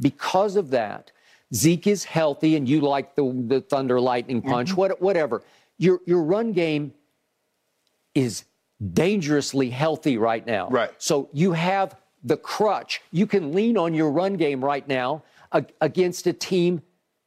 Because 0.00 0.56
of 0.56 0.70
that, 0.70 1.12
Zeke 1.54 1.86
is 1.86 2.04
healthy, 2.04 2.56
and 2.56 2.66
you 2.68 2.80
like 2.80 3.14
the, 3.14 3.30
the 3.46 3.60
thunder 3.60 4.00
lightning 4.00 4.40
punch, 4.42 4.70
Mm-hmm. 4.70 4.76
what, 4.80 5.00
whatever. 5.02 5.42
Your 5.78 6.00
your 6.06 6.22
run 6.22 6.52
game 6.52 6.94
is 8.14 8.44
dangerously 8.92 9.70
healthy 9.70 10.16
right 10.18 10.46
now. 10.46 10.68
Right. 10.68 10.90
So 10.98 11.28
you 11.32 11.52
have 11.52 11.96
the 12.24 12.36
crutch. 12.36 13.00
You 13.10 13.26
can 13.26 13.52
lean 13.52 13.76
on 13.76 13.94
your 13.94 14.10
run 14.10 14.34
game 14.34 14.64
right 14.64 14.86
now 14.88 15.22
against 15.80 16.26
a 16.26 16.32
team 16.32 16.82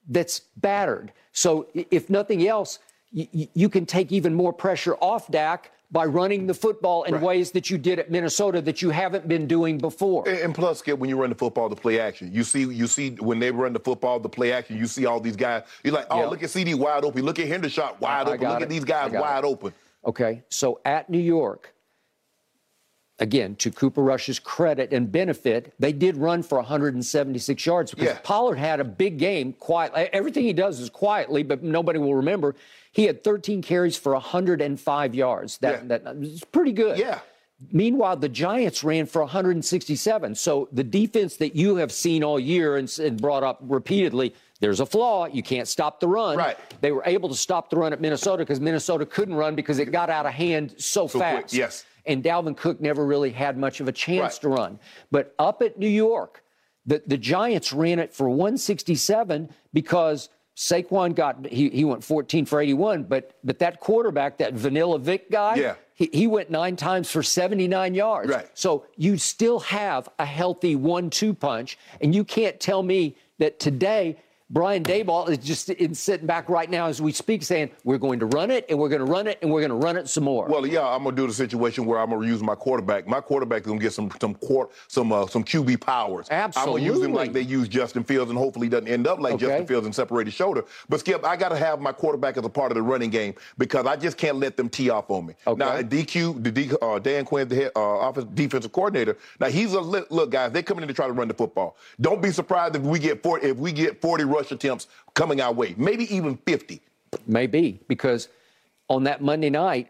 that's 0.08 0.39
battered. 0.58 1.12
So 1.32 1.67
if 1.73 2.10
nothing 2.10 2.47
else, 2.47 2.80
y- 3.15 3.47
you 3.54 3.69
can 3.69 3.86
take 3.86 4.12
even 4.12 4.34
more 4.36 4.51
pressure 4.54 4.95
off 4.95 5.30
Dak 5.32 5.71
by 5.91 6.04
running 6.06 6.47
the 6.47 6.54
football 6.54 7.04
in 7.04 7.13
Right. 7.13 7.23
ways 7.23 7.51
that 7.51 7.69
you 7.69 7.78
did 7.78 7.99
at 7.99 8.10
Minnesota 8.12 8.60
that 8.62 8.82
you 8.82 8.89
haven't 8.89 9.28
been 9.28 9.47
doing 9.47 9.78
before. 9.78 10.28
And, 10.28 10.38
and 10.39 10.56
plus, 10.56 10.80
Skip, 10.80 10.97
when 10.99 11.10
you 11.10 11.15
run 11.15 11.30
the 11.30 11.36
football, 11.36 11.69
the 11.69 11.75
play 11.75 11.99
action, 11.99 12.32
you 12.34 12.43
see, 12.43 12.62
you 12.63 12.88
see 12.88 13.12
when 13.19 13.39
they 13.39 13.51
run 13.51 13.71
the 13.71 13.80
football, 13.80 14.19
the 14.19 14.28
play 14.28 14.51
action, 14.51 14.78
you 14.78 14.88
see 14.88 15.06
all 15.06 15.19
these 15.19 15.36
guys. 15.38 15.62
You're 15.84 15.93
like, 15.93 16.08
oh, 16.10 16.19
Yeah. 16.21 16.25
look 16.28 16.43
at 16.43 16.49
CD 16.49 16.73
wide 16.73 17.06
open. 17.06 17.23
Look 17.23 17.39
at 17.39 17.47
Hendershot 17.47 18.01
wide 18.01 18.28
I 18.28 18.32
open. 18.32 18.41
got 18.41 18.51
Look 18.54 18.62
it. 18.62 18.63
at 18.63 18.69
these 18.69 18.84
guys 18.84 19.12
wide 19.12 19.43
it. 19.43 19.47
open. 19.47 19.73
Okay, 20.06 20.43
so 20.49 20.80
at 20.86 21.10
New 21.10 21.19
York, 21.19 21.73
again, 23.19 23.56
to 23.56 23.71
Cooper 23.71 24.01
Rush's 24.04 24.39
credit 24.39 24.91
and 24.93 25.12
benefit, 25.12 25.73
they 25.80 25.93
did 25.93 26.17
run 26.17 26.43
for 26.43 26.58
176 26.58 27.65
yards 27.65 27.91
because 27.91 28.08
Yeah. 28.08 28.19
Pollard 28.23 28.56
had 28.58 28.80
a 28.80 28.84
big 28.84 29.17
game. 29.17 29.54
Quiet, 29.54 29.91
everything 30.13 30.43
he 30.43 30.54
does 30.54 30.80
is 30.80 30.89
quietly, 30.89 31.43
but 31.43 31.63
nobody 31.63 31.99
will 31.99 32.15
remember. 32.15 32.56
He 32.91 33.06
had 33.06 33.23
13 33.23 33.62
carries 33.62 33.97
for 33.97 34.13
105 34.15 35.15
yards. 35.15 35.58
That 35.60 35.84
Yeah. 35.89 35.97
that 35.99 36.15
is 36.21 36.43
pretty 36.45 36.71
good. 36.71 36.97
Yeah. 36.97 37.19
Meanwhile, 37.71 38.17
the 38.17 38.28
Giants 38.30 38.84
ran 38.84 39.06
for 39.06 39.21
167. 39.21 40.36
So 40.36 40.67
the 40.73 40.84
defense 40.84 41.38
that 41.38 41.56
you 41.56 41.78
have 41.78 41.91
seen 41.91 42.21
all 42.23 42.38
year 42.39 42.75
and, 42.75 42.93
and 42.99 43.19
brought 43.19 43.43
up 43.43 43.60
repeatedly, 43.62 44.34
there's 44.60 44.82
a 44.82 44.86
flaw. 44.86 45.25
You 45.28 45.41
can't 45.41 45.67
stop 45.67 46.01
the 46.01 46.08
run. 46.08 46.38
Right. 46.38 46.58
They 46.82 46.91
were 46.91 47.04
able 47.06 47.30
to 47.30 47.36
stop 47.36 47.69
the 47.69 47.78
run 47.78 47.93
at 47.93 48.01
Minnesota 48.01 48.39
because 48.39 48.60
Minnesota 48.60 49.06
couldn't 49.06 49.36
run 49.36 49.56
because 49.56 49.80
it 49.80 49.89
got 49.91 50.10
out 50.10 50.25
of 50.25 50.34
hand 50.34 50.75
so, 50.78 51.08
So 51.08 51.19
quick, 51.19 51.43
fast. 51.43 51.54
yes. 51.54 51.86
And 52.08 52.24
Dalvin 52.24 52.56
Cook 52.56 52.80
never 52.82 53.06
really 53.06 53.32
had 53.32 53.58
much 53.58 53.80
of 53.80 53.88
a 53.88 53.91
chance 53.91 54.36
Right. 54.36 54.41
to 54.41 54.50
run. 54.50 54.80
But 55.12 55.34
up 55.39 55.62
at 55.62 55.78
New 55.80 55.88
York, 55.89 56.44
the, 56.86 57.02
the 57.08 57.18
Giants 57.18 57.74
ran 57.74 58.00
it 58.00 58.13
for 58.13 58.30
167 58.30 59.50
because 59.74 60.30
Saquon 60.56 61.15
got 61.15 61.46
he, 61.48 61.70
he 61.70 61.84
went 61.84 62.04
14 62.04 62.46
for 62.46 62.62
81, 62.62 63.04
but 63.04 63.36
but 63.44 63.60
that 63.60 63.80
quarterback, 63.80 64.38
that 64.38 64.54
Vanilla 64.54 65.00
Vic 65.00 65.30
guy, 65.30 65.56
Yeah. 65.56 65.76
he, 65.96 66.10
he 66.13 66.28
went 66.28 66.50
nine 66.50 66.76
times 66.76 67.12
for 67.12 67.22
79 67.24 67.94
yards. 67.94 68.30
Right. 68.30 68.48
So 68.54 68.86
you 68.96 69.18
still 69.18 69.60
have 69.62 70.08
a 70.20 70.26
healthy 70.26 70.76
one-two 70.78 71.34
punch, 71.34 71.78
and 72.00 72.15
you 72.15 72.24
can't 72.24 72.60
tell 72.60 72.84
me 72.84 73.18
that 73.39 73.60
today 73.60 74.18
Brian 74.52 74.84
Daboll 74.84 75.28
is 75.30 75.40
just 75.40 75.70
in, 75.70 75.96
sitting 75.96 76.28
back 76.28 76.50
right 76.50 76.70
now 76.70 76.86
as 76.86 77.02
we 77.02 77.12
speak, 77.12 77.42
saying 77.42 77.72
we're 77.84 77.98
going 77.98 78.20
to 78.20 78.28
run 78.28 78.52
it 78.52 78.66
and 78.70 78.78
we're 78.78 78.90
going 78.90 79.04
to 79.04 79.12
run 79.12 79.26
it 79.26 79.40
and 79.42 79.52
we're 79.52 79.62
going 79.62 79.72
to 79.72 79.76
run 79.84 79.98
it 79.98 80.08
some 80.08 80.24
more. 80.24 80.46
Well, 80.48 80.68
yeah, 80.68 80.88
I'm 80.88 81.04
gonna 81.04 81.16
do 81.16 81.26
the 81.26 81.34
situation 81.34 81.86
where 81.86 82.00
I'm 82.00 82.10
gonna 82.12 82.28
use 82.28 82.44
my 82.44 82.54
quarterback. 82.56 83.08
My 83.08 83.22
quarterback 83.22 83.62
is 83.62 83.68
gonna 83.68 83.80
get 83.80 83.94
some 83.94 84.12
some 84.22 84.36
court 84.36 84.72
some 84.88 85.12
uh, 85.12 85.26
some 85.28 85.44
QB 85.44 85.82
powers. 85.82 86.28
Absolutely. 86.30 86.82
I'm 86.82 86.88
gonna 86.88 86.98
use 87.00 87.06
him 87.06 87.14
like 87.14 87.34
they 87.34 87.42
use 87.42 87.68
Justin 87.68 88.04
Fields, 88.04 88.30
and 88.30 88.38
hopefully 88.38 88.68
he 88.68 88.70
doesn't 88.70 88.88
end 88.88 89.08
up 89.08 89.20
like 89.20 89.34
Okay. 89.34 89.48
Justin 89.48 89.68
Fields 89.68 89.86
and 89.86 89.96
separate 89.96 90.28
his 90.28 90.34
shoulder. 90.34 90.66
But 90.90 91.00
Skip, 91.00 91.26
I 91.26 91.36
gotta 91.36 91.58
have 91.58 91.82
my 91.82 91.92
quarterback 91.92 92.38
as 92.38 92.46
a 92.46 92.50
part 92.50 92.72
of 92.72 92.76
the 92.76 92.82
running 92.84 93.10
game 93.10 93.34
because 93.58 93.86
I 93.88 93.96
just 93.96 94.18
can't 94.18 94.38
let 94.38 94.58
them 94.58 94.70
tee 94.70 94.90
off 94.90 95.10
on 95.10 95.26
me. 95.26 95.34
Okay. 95.48 95.58
Now, 95.58 95.82
DQ, 95.82 96.44
the 96.44 96.52
D, 96.52 96.72
uh, 96.82 97.00
Dan 97.00 97.26
Quinn, 97.26 97.48
the 97.48 97.56
head, 97.56 97.72
uh, 97.76 97.80
offense 97.82 98.28
defensive 98.34 98.72
coordinator. 98.72 99.18
Now 99.40 99.48
he's 99.48 99.74
a 99.74 99.82
look, 99.82 100.30
guys. 100.30 100.52
They're 100.52 100.64
coming 100.64 100.84
in 100.84 100.88
to 100.88 100.94
try 100.94 101.08
to 101.08 101.14
run 101.14 101.28
the 101.28 101.34
football. 101.34 101.78
Don't 102.00 102.22
be 102.22 102.32
surprised 102.32 102.76
if 102.76 102.84
we 102.84 103.00
get 103.00 103.24
40, 103.24 103.48
if 103.48 103.58
we 103.58 103.72
get 103.72 104.02
40 104.02 104.24
rush 104.36 104.52
attempts 104.52 104.88
coming 105.13 105.41
our 105.41 105.54
way, 105.54 105.74
maybe 105.78 106.13
even 106.13 106.38
50. 106.38 106.82
Maybe 107.28 107.80
because 107.88 108.28
on 108.89 109.04
that 109.06 109.21
Monday 109.21 109.50
night, 109.50 109.89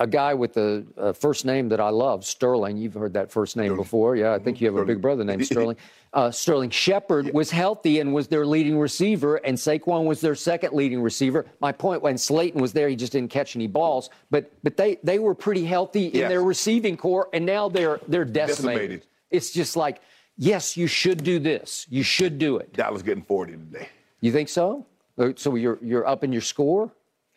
a 0.00 0.06
guy 0.08 0.34
with 0.34 0.56
a, 0.56 0.84
a 0.96 1.14
first 1.14 1.44
name 1.44 1.68
that 1.68 1.80
I 1.80 1.88
love, 1.90 2.24
Sterling. 2.24 2.76
You've 2.76 2.94
heard 2.94 3.14
that 3.14 3.30
first 3.30 3.56
name 3.56 3.76
before, 3.76 4.16
yeah? 4.16 4.34
I 4.34 4.40
think 4.40 4.60
you 4.60 4.66
have 4.66 4.76
a 4.76 4.84
big 4.84 5.00
brother 5.00 5.24
named 5.24 5.46
Sterling. 5.46 5.76
Uh, 6.14 6.30
Sterling 6.30 6.70
Shepard 6.70 7.34
was 7.34 7.50
healthy 7.50 7.98
and 7.98 8.14
was 8.14 8.28
their 8.28 8.46
leading 8.46 8.78
receiver, 8.78 9.34
and 9.38 9.58
Saquon 9.58 10.04
was 10.04 10.20
their 10.20 10.36
second 10.36 10.72
leading 10.72 11.02
receiver. 11.02 11.44
My 11.58 11.72
point 11.72 12.02
when 12.02 12.16
Slayton 12.16 12.60
was 12.62 12.72
there, 12.72 12.88
he 12.88 12.94
just 12.94 13.10
didn't 13.10 13.32
catch 13.32 13.56
any 13.56 13.66
balls, 13.66 14.10
but 14.30 14.52
but 14.62 14.76
they 14.76 14.98
they 15.02 15.18
were 15.18 15.34
pretty 15.34 15.64
healthy 15.64 16.06
in 16.06 16.20
Yes. 16.20 16.28
their 16.28 16.44
receiving 16.44 16.96
corps, 16.96 17.28
and 17.32 17.44
now 17.44 17.68
they're 17.68 17.98
they're 18.06 18.24
decimated. 18.24 18.78
Decimated. 18.78 19.06
It's 19.32 19.50
just 19.50 19.74
like, 19.76 20.02
yes, 20.36 20.76
you 20.76 20.86
should 20.86 21.22
do 21.24 21.38
this. 21.38 21.86
You 21.90 22.02
should 22.02 22.38
do 22.38 22.56
it. 22.58 22.72
Dallas 22.72 23.02
getting 23.02 23.24
40 23.24 23.52
today. 23.52 23.88
You 24.20 24.32
think 24.32 24.48
so? 24.48 24.86
Uh, 25.18 25.30
So 25.36 25.54
you're 25.54 25.78
you're 25.82 26.06
up 26.06 26.24
in 26.24 26.32
your 26.32 26.42
score? 26.42 26.90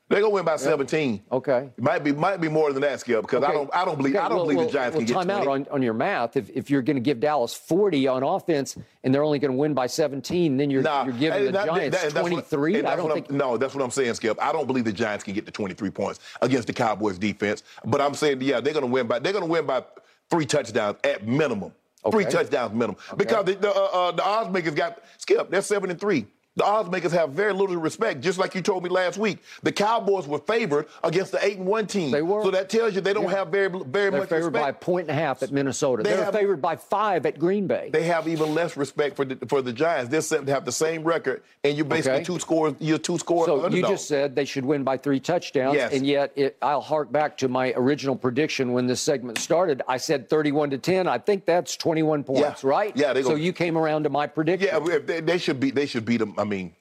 They're 0.10 0.21
gonna 0.21 0.33
win 0.33 0.45
by 0.45 0.55
17. 0.55 1.21
Okay. 1.33 1.69
It 1.77 1.83
might 1.83 2.01
be 2.01 2.13
might 2.13 2.39
be 2.39 2.47
more 2.47 2.71
than 2.71 2.81
that, 2.81 3.01
Skip, 3.01 3.23
because 3.23 3.43
I 3.43 3.51
don't 3.51 3.69
I 3.75 3.83
don't 3.83 3.97
believe 3.97 4.15
Okay, 4.15 4.23
I 4.23 4.29
don't 4.29 4.38
well, 4.38 4.45
believe 4.45 4.57
well, 4.60 4.67
the 4.67 4.71
Giants 4.71 4.95
well, 4.95 5.05
can 5.05 5.07
get 5.07 5.13
time 5.13 5.29
out 5.29 5.47
on, 5.47 5.67
on 5.69 5.81
your 5.81 5.93
math. 5.93 6.38
If, 6.38 6.49
if 6.51 6.69
you're 6.69 6.81
going 6.81 6.95
to 6.95 7.01
give 7.01 7.19
Dallas 7.19 7.53
40 7.53 8.07
on 8.07 8.23
offense 8.23 8.77
and 9.03 9.13
they're 9.13 9.23
only 9.25 9.38
going 9.38 9.51
to 9.51 9.57
win 9.57 9.73
by 9.73 9.86
17, 9.88 10.55
then 10.55 10.69
you're, 10.69 10.81
Nah, 10.81 11.03
you're 11.03 11.13
giving 11.13 11.45
the 11.47 11.51
that- 11.51 11.65
Giants 11.65 11.97
that- 11.97 12.05
and 12.05 12.13
that's 12.15 12.23
what- 12.23 12.49
23. 12.49 12.86
I 12.86 12.95
don't 12.95 13.12
think. 13.13 13.29
I'm, 13.29 13.38
no, 13.38 13.57
that's 13.57 13.75
what 13.75 13.83
I'm 13.83 13.91
saying, 13.91 14.13
Skip. 14.13 14.41
I 14.41 14.53
don't 14.53 14.65
believe 14.65 14.86
the 14.86 14.93
Giants 14.93 15.25
can 15.25 15.33
get 15.33 15.45
to 15.45 15.51
23 15.51 15.89
points 15.89 16.21
against 16.41 16.67
the 16.67 16.73
Cowboys 16.73 17.17
defense. 17.19 17.63
But 17.83 17.99
I'm 17.99 18.13
saying, 18.13 18.39
yeah, 18.41 18.62
they're 18.62 18.73
gonna 18.73 18.86
win 18.88 19.07
by 19.07 19.19
they're 19.19 19.33
gonna 19.33 19.45
win 19.45 19.65
by 19.65 19.83
three 20.29 20.45
touchdowns 20.45 20.95
at 21.03 21.27
minimum. 21.27 21.73
Three 22.12 22.26
touchdowns 22.26 22.74
minimum. 22.74 22.98
Because 23.15 23.46
the 23.46 23.56
the, 23.56 23.70
uh, 23.70 23.74
uh, 23.74 24.12
the 24.12 24.24
odds 24.24 24.50
makers 24.52 24.74
got 24.74 25.00
Skip. 25.17 25.50
They're 25.50 25.62
seven 25.62 25.89
and 25.89 26.00
three. 26.00 26.28
The 26.58 26.65
odds 26.65 26.89
makers 26.89 27.12
have 27.12 27.30
very 27.30 27.54
little 27.54 27.78
respect, 27.78 28.20
just 28.22 28.39
like 28.39 28.56
you 28.56 28.62
told 28.62 28.84
me 28.84 28.89
last 28.89 29.17
week. 29.20 29.38
The 29.62 29.72
Cowboys 29.72 30.28
were 30.28 30.39
favored 30.39 30.88
against 31.04 31.32
the 31.32 31.46
eight 31.46 31.58
and 31.58 31.67
one 31.67 31.86
team. 31.86 32.10
They 32.10 32.24
were. 32.24 32.43
So 32.43 32.50
that 32.50 32.67
tells 32.67 32.96
you 32.96 33.02
they 33.02 33.13
don't 33.13 33.30
have 33.30 33.50
very 33.50 33.70
very 33.70 34.10
much. 34.10 34.22
Respect. 34.22 34.30
They're 34.30 34.30
much 34.30 34.30
favored 34.30 34.54
by 34.54 34.70
a 34.70 34.74
point 34.74 35.10
and 35.10 35.12
a 35.17 35.22
half 35.22 35.43
at 35.43 35.52
Minnesota. 35.52 36.02
They 36.02 36.15
They 36.15 36.22
are 36.24 36.32
favored 36.32 36.60
by 36.60 36.76
five 36.76 37.28
at 37.28 37.38
Green 37.38 37.67
Bay. 37.67 37.91
They 37.93 38.04
have 38.06 38.28
even 38.28 38.56
less 38.56 38.76
respect 38.76 39.15
for 39.15 39.24
the 39.24 39.36
for 39.46 39.62
the 39.62 39.72
Giants. 39.72 40.10
They're 40.10 40.20
set 40.22 40.48
to 40.48 40.52
have 40.52 40.65
the 40.65 40.72
same 40.72 41.04
record, 41.04 41.43
and 41.63 41.78
you're 41.78 41.86
basically 41.86 42.17
Okay. 42.17 42.24
two 42.24 42.39
scores. 42.39 42.74
You're 42.80 42.98
two 42.98 43.20
scores. 43.20 43.46
So 43.46 43.67
you 43.70 43.84
just 43.84 44.08
said 44.08 44.36
they 44.36 44.46
should 44.46 44.65
win 44.65 44.84
by 44.84 44.98
three 44.98 45.20
touchdowns, 45.20 45.76
Yes. 45.76 45.93
and 45.93 46.08
yet 46.08 46.32
it, 46.36 46.58
I'll 46.63 46.82
hark 46.82 47.12
back 47.12 47.38
to 47.38 47.48
my 47.48 47.72
original 47.76 48.15
prediction 48.15 48.74
when 48.74 48.88
this 48.88 49.00
segment 49.00 49.38
started. 49.38 49.84
I 49.88 49.98
said 49.98 50.28
31 50.28 50.72
to 50.72 50.80
10. 50.80 51.08
I 51.08 51.20
think 51.20 51.46
that's 51.46 51.78
21 51.78 52.24
points, 52.24 52.63
Yeah. 52.63 52.70
right? 52.70 52.91
Yeah, 52.98 53.13
they 53.13 53.22
So 53.22 53.36
you 53.36 53.54
came 53.54 53.78
around 53.78 54.04
to 54.04 54.10
my 54.10 54.26
prediction. 54.26 54.70
Yeah, 54.72 54.98
they, 55.00 55.20
they 55.22 55.38
should 55.38 55.60
be. 55.60 55.70
They 55.70 55.86
should 55.86 56.04
beat 56.06 56.17
them. 56.17 56.34
I 56.38 56.46
mean, 56.47 56.73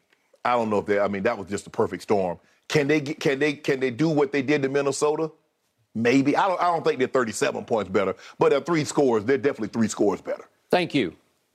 I 0.45 0.53
don't 0.53 0.71
know 0.71 0.79
if 0.79 0.87
they. 0.87 0.99
I 0.99 1.09
mean, 1.09 1.23
that 1.25 1.37
was 1.37 1.49
just 1.49 1.67
a 1.67 1.71
perfect 1.71 2.03
storm. 2.03 2.39
Can 2.69 2.87
they? 2.89 3.01
get- 3.01 3.21
Can 3.21 3.39
they? 3.39 3.53
Can 3.53 3.81
they 3.81 3.91
do 3.91 4.09
what 4.09 4.33
they 4.33 4.43
did 4.43 4.63
to 4.63 4.69
Minnesota? 4.69 5.31
Maybe. 5.95 6.37
I 6.37 6.47
don't. 6.49 6.61
I 6.61 6.65
don't 6.67 6.85
think 6.85 6.99
they're 6.99 7.09
37 7.09 7.65
points 7.65 7.91
better, 7.91 8.15
but 8.39 8.51
they're 8.51 8.61
three 8.61 8.85
scores. 8.85 9.25
They're 9.25 9.39
definitely 9.39 9.69
three 9.69 9.89
scores 9.89 10.21
better. 10.21 10.45
Thank 10.71 10.95
you. 10.95 11.15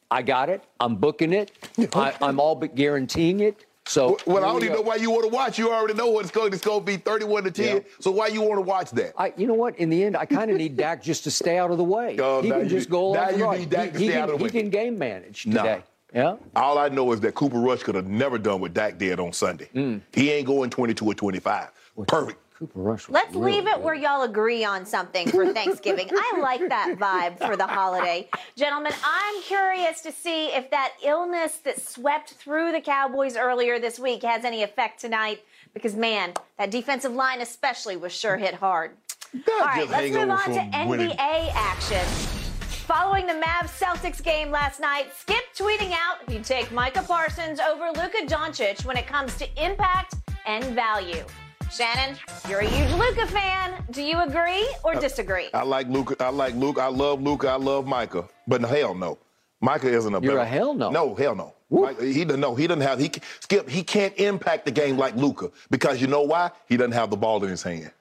I 0.10 0.22
got 0.24 0.50
it. 0.50 0.64
I'm 0.80 0.96
booking 0.96 1.32
it. 1.32 1.52
I, 1.96 2.14
I'm 2.22 2.40
all 2.40 2.56
but 2.56 2.76
guaranteeing 2.76 3.40
it. 3.40 3.66
So 3.88 4.18
Well, 4.28 4.44
I 4.46 4.48
don't 4.52 4.64
even 4.64 4.76
know 4.76 4.82
why 4.82 4.96
you 4.96 5.10
want 5.10 5.24
to 5.24 5.30
watch. 5.30 5.58
You 5.58 5.72
already 5.74 5.96
know 5.96 6.08
what 6.12 6.24
it's 6.24 6.32
going. 6.32 6.54
It's 6.54 6.64
going 6.64 6.82
to 6.82 6.86
be 6.86 6.98
31 6.98 7.46
to 7.46 7.52
10. 7.52 7.66
Yeah. 7.78 7.82
So 8.00 8.12
why 8.12 8.28
you 8.28 8.42
want 8.42 8.58
to 8.58 8.62
watch 8.62 8.92
that? 8.92 9.14
I, 9.18 9.34
you 9.38 9.48
know 9.48 9.56
what? 9.56 9.78
In 9.80 9.90
the 9.90 10.04
end, 10.04 10.16
I 10.16 10.26
kind 10.26 10.52
of 10.52 10.58
need 10.58 10.78
Dak 10.78 11.02
just 11.02 11.24
to 11.24 11.32
stay 11.32 11.58
out 11.58 11.72
of 11.72 11.78
the 11.78 11.84
way. 11.84 12.16
Oh, 12.22 12.42
he 12.42 12.50
can 12.52 12.60
you 12.62 12.66
just 12.68 12.90
go 12.90 13.06
along 13.08 13.14
now 13.16 13.30
you 13.32 13.46
right. 13.46 13.60
need 13.60 13.70
Dak 13.72 13.86
he, 13.88 13.92
to 13.94 13.98
he 14.00 14.06
stay 14.06 14.14
can, 14.14 14.22
out 14.22 14.30
of 14.30 14.34
the 14.34 14.38
he 14.38 14.44
way. 14.44 14.50
can 14.62 14.70
game 14.70 14.98
manage 15.00 15.48
No. 15.48 15.82
Today. 16.12 16.22
Yeah. 16.24 16.36
All 16.56 16.78
I 16.78 16.90
know 16.90 17.12
is 17.12 17.20
that 17.22 17.36
Cooper 17.36 17.60
Rush 17.60 17.84
could 17.84 17.96
have 17.96 18.08
never 18.08 18.38
done 18.38 18.62
what 18.62 18.74
Dak 18.74 18.98
did 18.98 19.20
on 19.20 19.34
Sunday. 19.34 19.70
Mm. 19.74 20.02
He 20.14 20.32
ain't 20.32 20.48
going 20.48 20.70
22 20.70 21.06
or 21.06 21.14
25. 21.14 21.70
Perfect. 22.08 22.40
Cooper 22.58 22.80
Rush. 22.80 23.08
was 23.08 23.14
Let's 23.16 23.34
really 23.36 23.54
leave 23.54 23.68
it 23.68 23.76
good. 23.76 23.84
where 23.84 23.96
y'all 23.96 24.22
agree 24.22 24.64
on 24.64 24.86
something 24.86 25.28
for 25.30 25.52
Thanksgiving. 25.54 26.10
I 26.12 26.40
like 26.40 26.60
that 26.70 26.96
vibe 27.00 27.40
for 27.46 27.58
the 27.58 27.66
holiday. 27.66 28.30
Gentlemen, 28.56 28.94
I'm 29.04 29.42
curious 29.42 30.02
to 30.02 30.12
see 30.12 30.48
if 30.48 30.70
that 30.70 30.94
illness 31.04 31.58
that 31.64 31.82
swept 31.82 32.34
through 32.34 32.72
the 32.72 32.82
Cowboys 32.82 33.36
earlier 33.36 33.80
this 33.80 33.98
week 33.98 34.22
has 34.24 34.46
any 34.46 34.62
effect 34.62 35.02
tonight. 35.02 35.42
Because, 35.74 35.96
man, 35.96 36.34
that 36.60 36.70
defensive 36.70 37.14
line 37.14 37.42
especially 37.42 37.98
was 37.98 38.12
sure 38.12 38.38
hit 38.38 38.54
hard. 38.54 38.92
All 39.34 39.60
right, 39.62 39.90
let's 39.90 40.14
move 40.14 40.30
on 40.30 40.44
to 40.44 40.60
NBA 40.60 40.88
winning. 40.88 41.18
action. 41.18 42.41
Following 42.88 43.26
the 43.28 43.34
Mavs 43.34 43.78
Celtics 43.80 44.22
game 44.22 44.52
last 44.52 44.80
night, 44.80 45.12
Skip 45.18 45.44
tweeting 45.58 45.92
out 45.94 46.30
he'd 46.30 46.44
take 46.44 46.72
Micah 46.72 47.04
Parsons 47.08 47.60
over 47.60 47.88
Luka 47.88 48.26
Doncic 48.26 48.84
when 48.86 48.98
it 48.98 49.08
comes 49.08 49.36
to 49.38 49.48
impact 49.64 50.16
and 50.46 50.64
value. 50.76 51.24
Shannon, 51.72 52.18
you're 52.50 52.60
a 52.60 52.66
huge 52.66 52.92
Luka 53.00 53.28
fan. 53.28 53.82
Do 53.92 54.02
you 54.02 54.20
agree 54.22 54.68
or 54.84 54.96
disagree? 54.96 55.48
I 55.54 55.64
like 55.64 55.88
Luke. 55.88 56.16
I 56.20 56.30
like 56.30 56.54
Luke. 56.56 56.80
I 56.80 56.88
love 56.88 57.22
Luke. 57.22 57.46
I 57.46 57.56
love 57.56 57.86
Micah. 57.88 58.28
But 58.48 58.62
hell 58.62 58.94
no. 58.94 59.18
Micah 59.62 59.88
isn't 59.88 60.14
a 60.14 60.20
You're 60.20 60.34
better- 60.34 60.40
a 60.40 60.46
hell 60.46 60.74
no. 60.74 60.90
No, 60.90 61.16
hell 61.16 61.36
no. 61.36 61.54
Micah, 61.70 62.04
he 62.04 62.26
doesn't 62.26 62.42
know. 62.42 62.56
He 62.56 62.68
doesn't 62.68 62.82
have. 62.82 63.00
He 63.00 63.08
can- 63.08 63.24
skip. 63.40 63.70
He 63.70 63.84
can't 63.84 64.14
impact 64.18 64.66
the 64.66 64.72
game 64.72 64.98
like 64.98 65.16
Luka 65.16 65.52
because 65.70 66.02
you 66.02 66.08
know 66.08 66.24
why? 66.24 66.52
He 66.68 66.76
doesn't 66.76 66.92
have 66.92 67.10
the 67.10 67.16
ball 67.18 67.42
in 67.44 67.50
his 67.50 67.64
hand. 67.64 67.92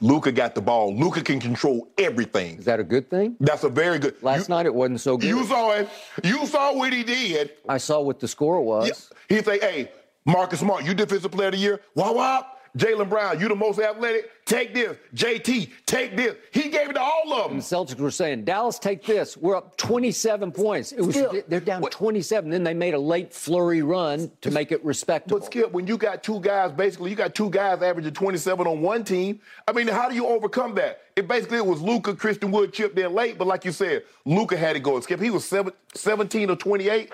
Luka 0.00 0.32
got 0.32 0.54
the 0.54 0.60
ball. 0.60 0.94
Luka 0.94 1.22
can 1.22 1.40
control 1.40 1.88
everything. 1.98 2.58
Is 2.58 2.64
that 2.64 2.80
a 2.80 2.84
good 2.84 3.10
thing? 3.10 3.36
That's 3.40 3.64
a 3.64 3.68
very 3.68 3.98
good. 3.98 4.22
Last 4.22 4.48
you, 4.48 4.54
night 4.54 4.66
it 4.66 4.74
wasn't 4.74 5.00
so 5.00 5.16
good. 5.16 5.28
You 5.28 5.44
saw 5.44 5.72
it. 5.72 5.88
You 6.22 6.46
saw 6.46 6.74
what 6.74 6.92
he 6.92 7.02
did. 7.02 7.52
I 7.68 7.78
saw 7.78 8.00
what 8.00 8.20
the 8.20 8.28
score 8.28 8.60
was. 8.60 8.88
Yeah. 9.28 9.36
He'd 9.36 9.44
say, 9.44 9.58
hey, 9.58 9.92
Marcus 10.24 10.60
Smart, 10.60 10.84
you 10.84 10.94
defensive 10.94 11.32
player 11.32 11.48
of 11.48 11.54
the 11.54 11.58
year. 11.58 11.80
Wah 11.94 12.12
wah. 12.12 12.44
Jaylen 12.76 13.08
Brown, 13.08 13.40
you 13.40 13.48
the 13.48 13.54
most 13.56 13.80
athletic. 13.80 14.30
Take 14.44 14.74
this. 14.74 14.96
JT, 15.14 15.70
take 15.86 16.16
this. 16.16 16.34
He 16.52 16.68
gave 16.70 16.90
it 16.90 16.94
to 16.94 17.00
all 17.00 17.32
of 17.32 17.50
them. 17.50 17.58
The 17.58 17.64
Celtics 17.64 17.98
were 17.98 18.10
saying, 18.10 18.44
Dallas, 18.44 18.78
take 18.78 19.04
this. 19.04 19.36
We're 19.36 19.56
up 19.56 19.76
27 19.76 20.50
points. 20.52 20.92
It 20.92 21.00
was 21.02 21.14
Still- 21.16 21.42
they're 21.48 21.60
down 21.60 21.82
What- 21.82 21.92
27. 21.92 22.50
Then 22.50 22.64
they 22.64 22.74
made 22.74 22.94
a 22.94 22.98
late 22.98 23.32
flurry 23.32 23.82
run 23.82 24.30
to 24.40 24.50
make 24.50 24.72
it 24.72 24.84
respectable. 24.84 25.38
But 25.38 25.46
Skip, 25.46 25.72
when 25.72 25.86
you 25.86 25.96
got 25.96 26.22
two 26.22 26.40
guys, 26.40 26.72
basically 26.72 27.10
you 27.10 27.16
got 27.16 27.34
two 27.34 27.50
guys 27.50 27.82
averaging 27.82 28.12
27 28.12 28.66
on 28.66 28.80
one 28.82 29.04
team. 29.04 29.40
I 29.68 29.72
mean, 29.72 29.88
how 29.88 30.08
do 30.08 30.14
you 30.14 30.26
overcome 30.26 30.74
that? 30.76 31.00
It 31.16 31.28
basically 31.28 31.58
it 31.58 31.66
was 31.66 31.80
Luka, 31.80 32.14
Christian 32.14 32.50
Wood 32.50 32.72
chipped 32.72 32.98
in 32.98 33.12
late, 33.14 33.36
but 33.38 33.46
like 33.46 33.64
you 33.64 33.72
said, 33.72 34.04
Luka 34.24 34.56
had 34.56 34.74
it 34.76 34.80
going. 34.80 35.02
Skip, 35.02 35.20
he 35.20 35.30
was 35.30 35.44
seven, 35.44 35.72
17 35.94 36.50
or 36.50 36.56
28. 36.56 37.12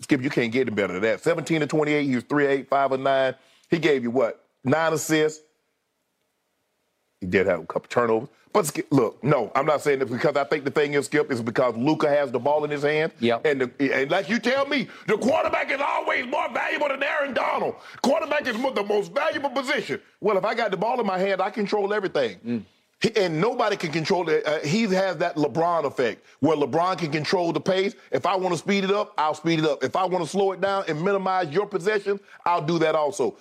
Skip, 0.00 0.22
you 0.22 0.30
can't 0.30 0.50
get 0.52 0.62
any 0.62 0.70
better 0.74 0.94
than 0.94 1.02
that. 1.02 1.20
17 1.22 1.62
or 1.62 1.66
28, 1.66 2.04
he 2.06 2.14
was 2.14 2.24
3 2.24 2.46
8, 2.46 2.68
5 2.68 2.92
or 2.92 2.98
9. 2.98 3.34
He 3.70 3.78
gave 3.78 4.02
you 4.02 4.10
what? 4.10 4.41
Nine 4.64 4.92
assists. 4.92 5.42
He 7.20 7.26
did 7.26 7.46
have 7.46 7.60
a 7.60 7.66
couple 7.66 7.88
turnovers. 7.88 8.28
But 8.52 8.66
Skip, 8.66 8.88
look, 8.90 9.22
no, 9.24 9.50
I'm 9.54 9.64
not 9.64 9.80
saying 9.80 10.00
this 10.00 10.10
because 10.10 10.36
I 10.36 10.44
think 10.44 10.64
the 10.64 10.70
thing 10.70 10.92
is, 10.92 11.06
Skip, 11.06 11.32
is 11.32 11.40
because 11.40 11.74
Luka 11.74 12.06
has 12.08 12.30
the 12.30 12.38
ball 12.38 12.64
in 12.64 12.70
his 12.70 12.82
hand. 12.82 13.12
Yep. 13.20 13.46
And, 13.46 13.60
the, 13.62 13.94
and 13.94 14.10
like 14.10 14.28
you 14.28 14.38
tell 14.38 14.66
me, 14.66 14.88
the 15.06 15.16
quarterback 15.16 15.70
is 15.70 15.80
always 15.80 16.26
more 16.26 16.52
valuable 16.52 16.88
than 16.88 17.02
Aaron 17.02 17.32
Donald. 17.32 17.76
Quarterback 18.02 18.46
is 18.46 18.54
the 18.74 18.84
most 18.84 19.12
valuable 19.12 19.48
position. 19.50 20.00
Well, 20.20 20.36
if 20.36 20.44
I 20.44 20.54
got 20.54 20.70
the 20.70 20.76
ball 20.76 21.00
in 21.00 21.06
my 21.06 21.18
hand, 21.18 21.40
I 21.40 21.48
control 21.48 21.94
everything. 21.94 22.66
He- 23.00 23.16
and 23.16 23.40
nobody 23.40 23.76
can 23.76 23.90
control 23.90 24.28
it. 24.28 24.46
Uh, 24.46 24.58
he 24.60 24.82
has 24.82 25.16
that 25.16 25.36
LeBron 25.36 25.84
effect 25.84 26.24
where 26.40 26.56
LeBron 26.56 26.98
can 26.98 27.10
control 27.10 27.52
the 27.52 27.60
pace. 27.60 27.94
If 28.10 28.26
I 28.26 28.36
want 28.36 28.52
to 28.52 28.58
speed 28.58 28.84
it 28.84 28.90
up, 28.90 29.14
I'll 29.16 29.34
speed 29.34 29.60
it 29.60 29.64
up. 29.64 29.82
If 29.82 29.96
I 29.96 30.04
want 30.04 30.22
to 30.24 30.30
slow 30.30 30.52
it 30.52 30.60
down 30.60 30.84
and 30.88 31.02
minimize 31.02 31.48
your 31.48 31.66
possession, 31.66 32.20
I'll 32.44 32.62
do 32.62 32.78
that 32.80 32.94
also. 32.94 33.36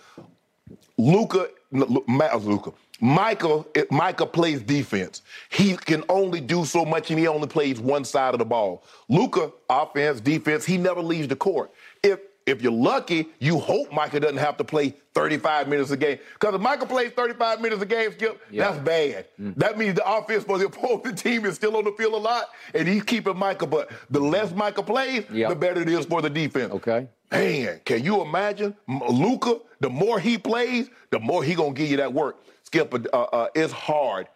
Luka, 1.01 1.47
Luka, 1.71 2.69
uh, 2.69 2.71
Michael, 2.99 3.67
Micah 3.89 4.25
plays 4.27 4.61
defense. 4.61 5.23
He 5.49 5.75
can 5.75 6.03
only 6.09 6.39
do 6.39 6.63
so 6.65 6.85
much, 6.85 7.09
and 7.09 7.19
he 7.19 7.27
only 7.27 7.47
plays 7.47 7.79
one 7.79 8.05
side 8.05 8.33
of 8.35 8.39
the 8.39 8.45
ball. 8.45 8.83
Luka, 9.09 9.51
offense, 9.69 10.21
defense. 10.21 10.63
He 10.65 10.77
never 10.77 11.01
leaves 11.01 11.27
the 11.27 11.35
court. 11.35 11.71
If 12.03 12.19
if 12.47 12.61
you're 12.63 12.71
lucky, 12.71 13.27
you 13.39 13.59
hope 13.59 13.93
Michael 13.93 14.19
doesn't 14.19 14.37
have 14.37 14.57
to 14.57 14.63
play 14.63 14.95
35 15.13 15.67
minutes 15.67 15.91
a 15.91 15.97
game. 15.97 16.17
Because 16.33 16.55
if 16.55 16.61
Michael 16.61 16.87
plays 16.87 17.11
35 17.11 17.61
minutes 17.61 17.81
a 17.83 17.85
game, 17.85 18.11
Skip, 18.13 18.41
Yeah. 18.49 18.71
that's 18.71 18.83
bad. 18.83 19.25
Mm. 19.39 19.55
That 19.57 19.77
means 19.77 19.93
the 19.95 20.11
offense 20.11 20.43
for 20.43 20.57
the 20.57 20.65
opposing 20.65 21.15
team 21.15 21.45
is 21.45 21.53
still 21.55 21.77
on 21.77 21.83
the 21.83 21.91
field 21.91 22.13
a 22.13 22.17
lot, 22.17 22.49
and 22.73 22.87
he's 22.87 23.03
keeping 23.03 23.37
Michael. 23.37 23.67
But 23.67 23.91
the 24.09 24.19
less 24.19 24.51
Michael 24.53 24.83
plays, 24.83 25.23
Yep. 25.31 25.49
the 25.49 25.55
better 25.55 25.81
it 25.81 25.89
is 25.89 26.05
for 26.07 26.21
the 26.23 26.31
defense. 26.31 26.73
Okay. 26.73 27.07
Man, 27.31 27.79
can 27.85 28.03
you 28.03 28.21
imagine 28.21 28.75
Luka? 29.09 29.59
The 29.79 29.89
more 29.89 30.19
he 30.19 30.37
plays, 30.37 30.89
the 31.11 31.19
more 31.19 31.43
he 31.43 31.55
gonna 31.55 31.73
give 31.73 31.89
you 31.89 31.97
that 31.97 32.13
work. 32.13 32.37
Skip, 32.63 32.93
uh, 32.93 33.17
uh, 33.17 33.47
it's 33.55 33.73
hard 33.73 34.27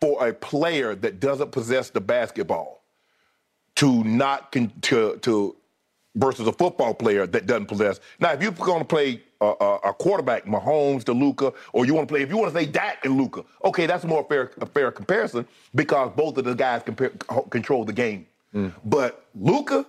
for 0.00 0.28
a 0.28 0.32
player 0.32 0.94
that 0.94 1.20
doesn't 1.20 1.52
possess 1.52 1.90
the 1.90 2.00
basketball 2.00 2.82
to 3.76 4.04
not 4.04 4.52
con- 4.52 4.72
to 4.82 5.16
to 5.22 5.56
versus 6.16 6.46
a 6.46 6.52
football 6.52 6.94
player 6.94 7.26
that 7.26 7.46
doesn't 7.46 7.66
possess. 7.66 7.98
Now, 8.20 8.32
if 8.32 8.40
you're 8.42 8.52
going 8.52 8.78
to 8.78 8.84
play 8.84 9.20
a, 9.40 9.46
a, 9.60 9.74
a 9.86 9.92
quarterback, 9.94 10.44
Mahomes 10.44 11.02
to 11.04 11.12
Luka, 11.12 11.52
or 11.72 11.84
you 11.86 11.92
want 11.92 12.06
to 12.08 12.12
play, 12.12 12.22
if 12.22 12.28
you 12.30 12.36
want 12.36 12.54
to 12.54 12.60
say 12.60 12.66
Dak 12.66 13.04
and 13.04 13.16
Luka, 13.16 13.44
okay, 13.64 13.86
that's 13.86 14.04
more 14.04 14.24
fair 14.28 14.52
a 14.60 14.66
fair 14.66 14.92
comparison 14.92 15.46
because 15.74 16.12
both 16.14 16.36
of 16.38 16.44
the 16.44 16.54
guys 16.54 16.82
compare, 16.84 17.10
control 17.50 17.84
the 17.84 17.92
game. 17.94 18.26
But 18.84 19.24
Luka. 19.34 19.86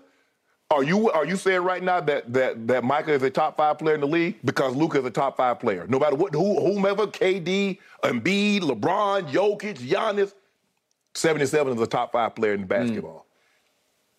Are 0.76 0.84
you 0.84 1.10
are 1.12 1.26
you 1.26 1.38
saying 1.38 1.62
right 1.62 1.82
now 1.82 2.02
that 2.02 2.34
that 2.34 2.68
that 2.68 2.84
Micah 2.84 3.14
is 3.14 3.24
a 3.24 3.30
top 3.30 3.56
five 3.56 3.80
player 3.80 3.96
in 3.96 4.02
the 4.02 4.08
league 4.08 4.36
because 4.44 4.76
Luka 4.76 5.00
is 5.00 5.06
a 5.06 5.10
top 5.10 5.38
five 5.38 5.58
player? 5.58 5.86
No 5.88 5.98
matter 5.98 6.18
what, 6.18 6.34
who, 6.34 6.60
whomever, 6.60 7.08
KD, 7.08 7.80
Embiid, 8.04 8.60
LeBron, 8.60 9.32
Jokic, 9.32 9.78
Giannis, 9.78 10.34
seventy-seven 11.14 11.74
is 11.74 11.82
a 11.82 11.88
top 11.88 12.12
five 12.12 12.36
player 12.36 12.54
in 12.54 12.62
hmm. 12.62 12.68
basketball. 12.68 13.26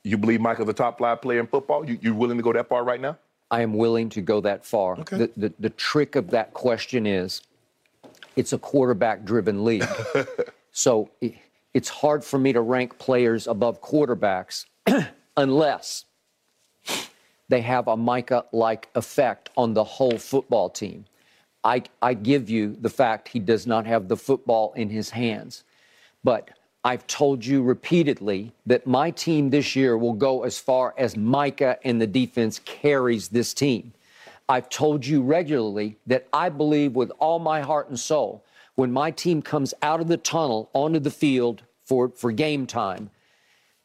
You 0.02 0.16
believe 0.16 0.40
Micah's 0.40 0.66
a 0.66 0.72
top 0.72 0.98
five 0.98 1.20
player 1.20 1.40
in 1.40 1.46
football? 1.46 1.86
You 1.86 1.98
you 2.00 2.14
willing 2.14 2.38
to 2.38 2.42
go 2.42 2.54
that 2.54 2.70
far 2.70 2.84
right 2.84 3.02
now? 3.02 3.18
I 3.50 3.60
am 3.60 3.74
willing 3.74 4.08
to 4.10 4.22
go 4.22 4.40
that 4.40 4.64
far. 4.64 4.98
Okay. 5.00 5.18
The, 5.18 5.30
the, 5.36 5.52
the 5.60 5.70
trick 5.70 6.16
of 6.16 6.30
that 6.30 6.54
question 6.54 7.06
is 7.06 7.42
it's 8.34 8.54
a 8.54 8.58
quarterback 8.58 9.24
driven 9.24 9.62
league. 9.62 9.86
so 10.72 11.10
it, 11.20 11.34
it's 11.74 11.90
hard 11.90 12.24
for 12.24 12.38
me 12.38 12.54
to 12.54 12.62
rank 12.62 12.98
players 12.98 13.46
above 13.46 13.82
quarterbacks 13.82 14.64
unless 15.36 16.06
they 17.48 17.60
have 17.60 17.88
a 17.88 17.96
Micah 17.96 18.44
like 18.52 18.88
effect 18.94 19.50
on 19.56 19.74
the 19.74 19.84
whole 19.84 20.18
football 20.18 20.68
team. 20.68 21.04
I, 21.64 21.82
I 22.00 22.14
give 22.14 22.48
you 22.48 22.76
the 22.80 22.90
fact 22.90 23.28
he 23.28 23.40
does 23.40 23.66
not 23.66 23.86
have 23.86 24.08
the 24.08 24.16
football 24.16 24.72
in 24.74 24.88
his 24.88 25.10
hands. 25.10 25.64
But 26.22 26.50
I've 26.84 27.06
told 27.08 27.44
you 27.44 27.62
repeatedly 27.62 28.52
that 28.66 28.86
my 28.86 29.10
team 29.10 29.50
this 29.50 29.74
year 29.74 29.98
will 29.98 30.12
go 30.12 30.44
as 30.44 30.58
far 30.58 30.94
as 30.96 31.16
Micah 31.16 31.78
and 31.82 32.00
the 32.00 32.06
defense 32.06 32.60
carries 32.64 33.28
this 33.28 33.52
team. 33.52 33.92
I've 34.48 34.68
told 34.68 35.04
you 35.04 35.22
regularly 35.22 35.98
that 36.06 36.28
I 36.32 36.48
believe 36.48 36.94
with 36.94 37.10
all 37.18 37.40
my 37.40 37.60
heart 37.60 37.88
and 37.88 37.98
soul 37.98 38.44
when 38.76 38.92
my 38.92 39.10
team 39.10 39.42
comes 39.42 39.74
out 39.82 40.00
of 40.00 40.06
the 40.06 40.16
tunnel 40.16 40.70
onto 40.72 41.00
the 41.00 41.10
field 41.10 41.62
for, 41.84 42.10
for 42.10 42.30
game 42.30 42.66
time, 42.66 43.10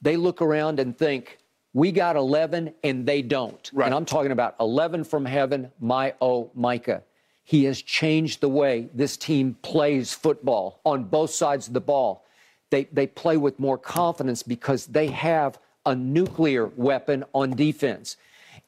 they 0.02 0.18
look 0.18 0.42
around 0.42 0.80
and 0.80 0.96
think, 0.96 1.40
We 1.74 1.92
got 1.92 2.16
11 2.16 2.74
and 2.84 3.06
they 3.06 3.22
don't. 3.22 3.70
Right. 3.74 3.86
And 3.86 3.96
I'm 3.96 4.06
talking 4.06 4.32
about 4.32 4.56
11 4.60 5.06
from 5.06 5.26
heaven, 5.26 5.72
my 5.80 6.14
oh 6.22 6.52
Micah. 6.54 7.04
He 7.44 7.64
has 7.66 7.82
changed 7.82 8.42
the 8.42 8.50
way 8.50 8.90
this 8.94 9.18
team 9.18 9.56
plays 9.62 10.14
football 10.14 10.80
on 10.86 11.06
both 11.06 11.32
sides 11.32 11.68
of 11.68 11.74
the 11.74 11.82
ball. 11.82 12.26
They, 12.70 12.86
they 12.86 13.08
play 13.08 13.38
with 13.38 13.60
more 13.60 13.78
confidence 13.78 14.44
because 14.44 14.86
they 14.86 15.08
have 15.08 15.60
a 15.86 15.96
nuclear 15.96 16.68
weapon 16.68 17.24
on 17.34 17.52
defense. 17.52 18.18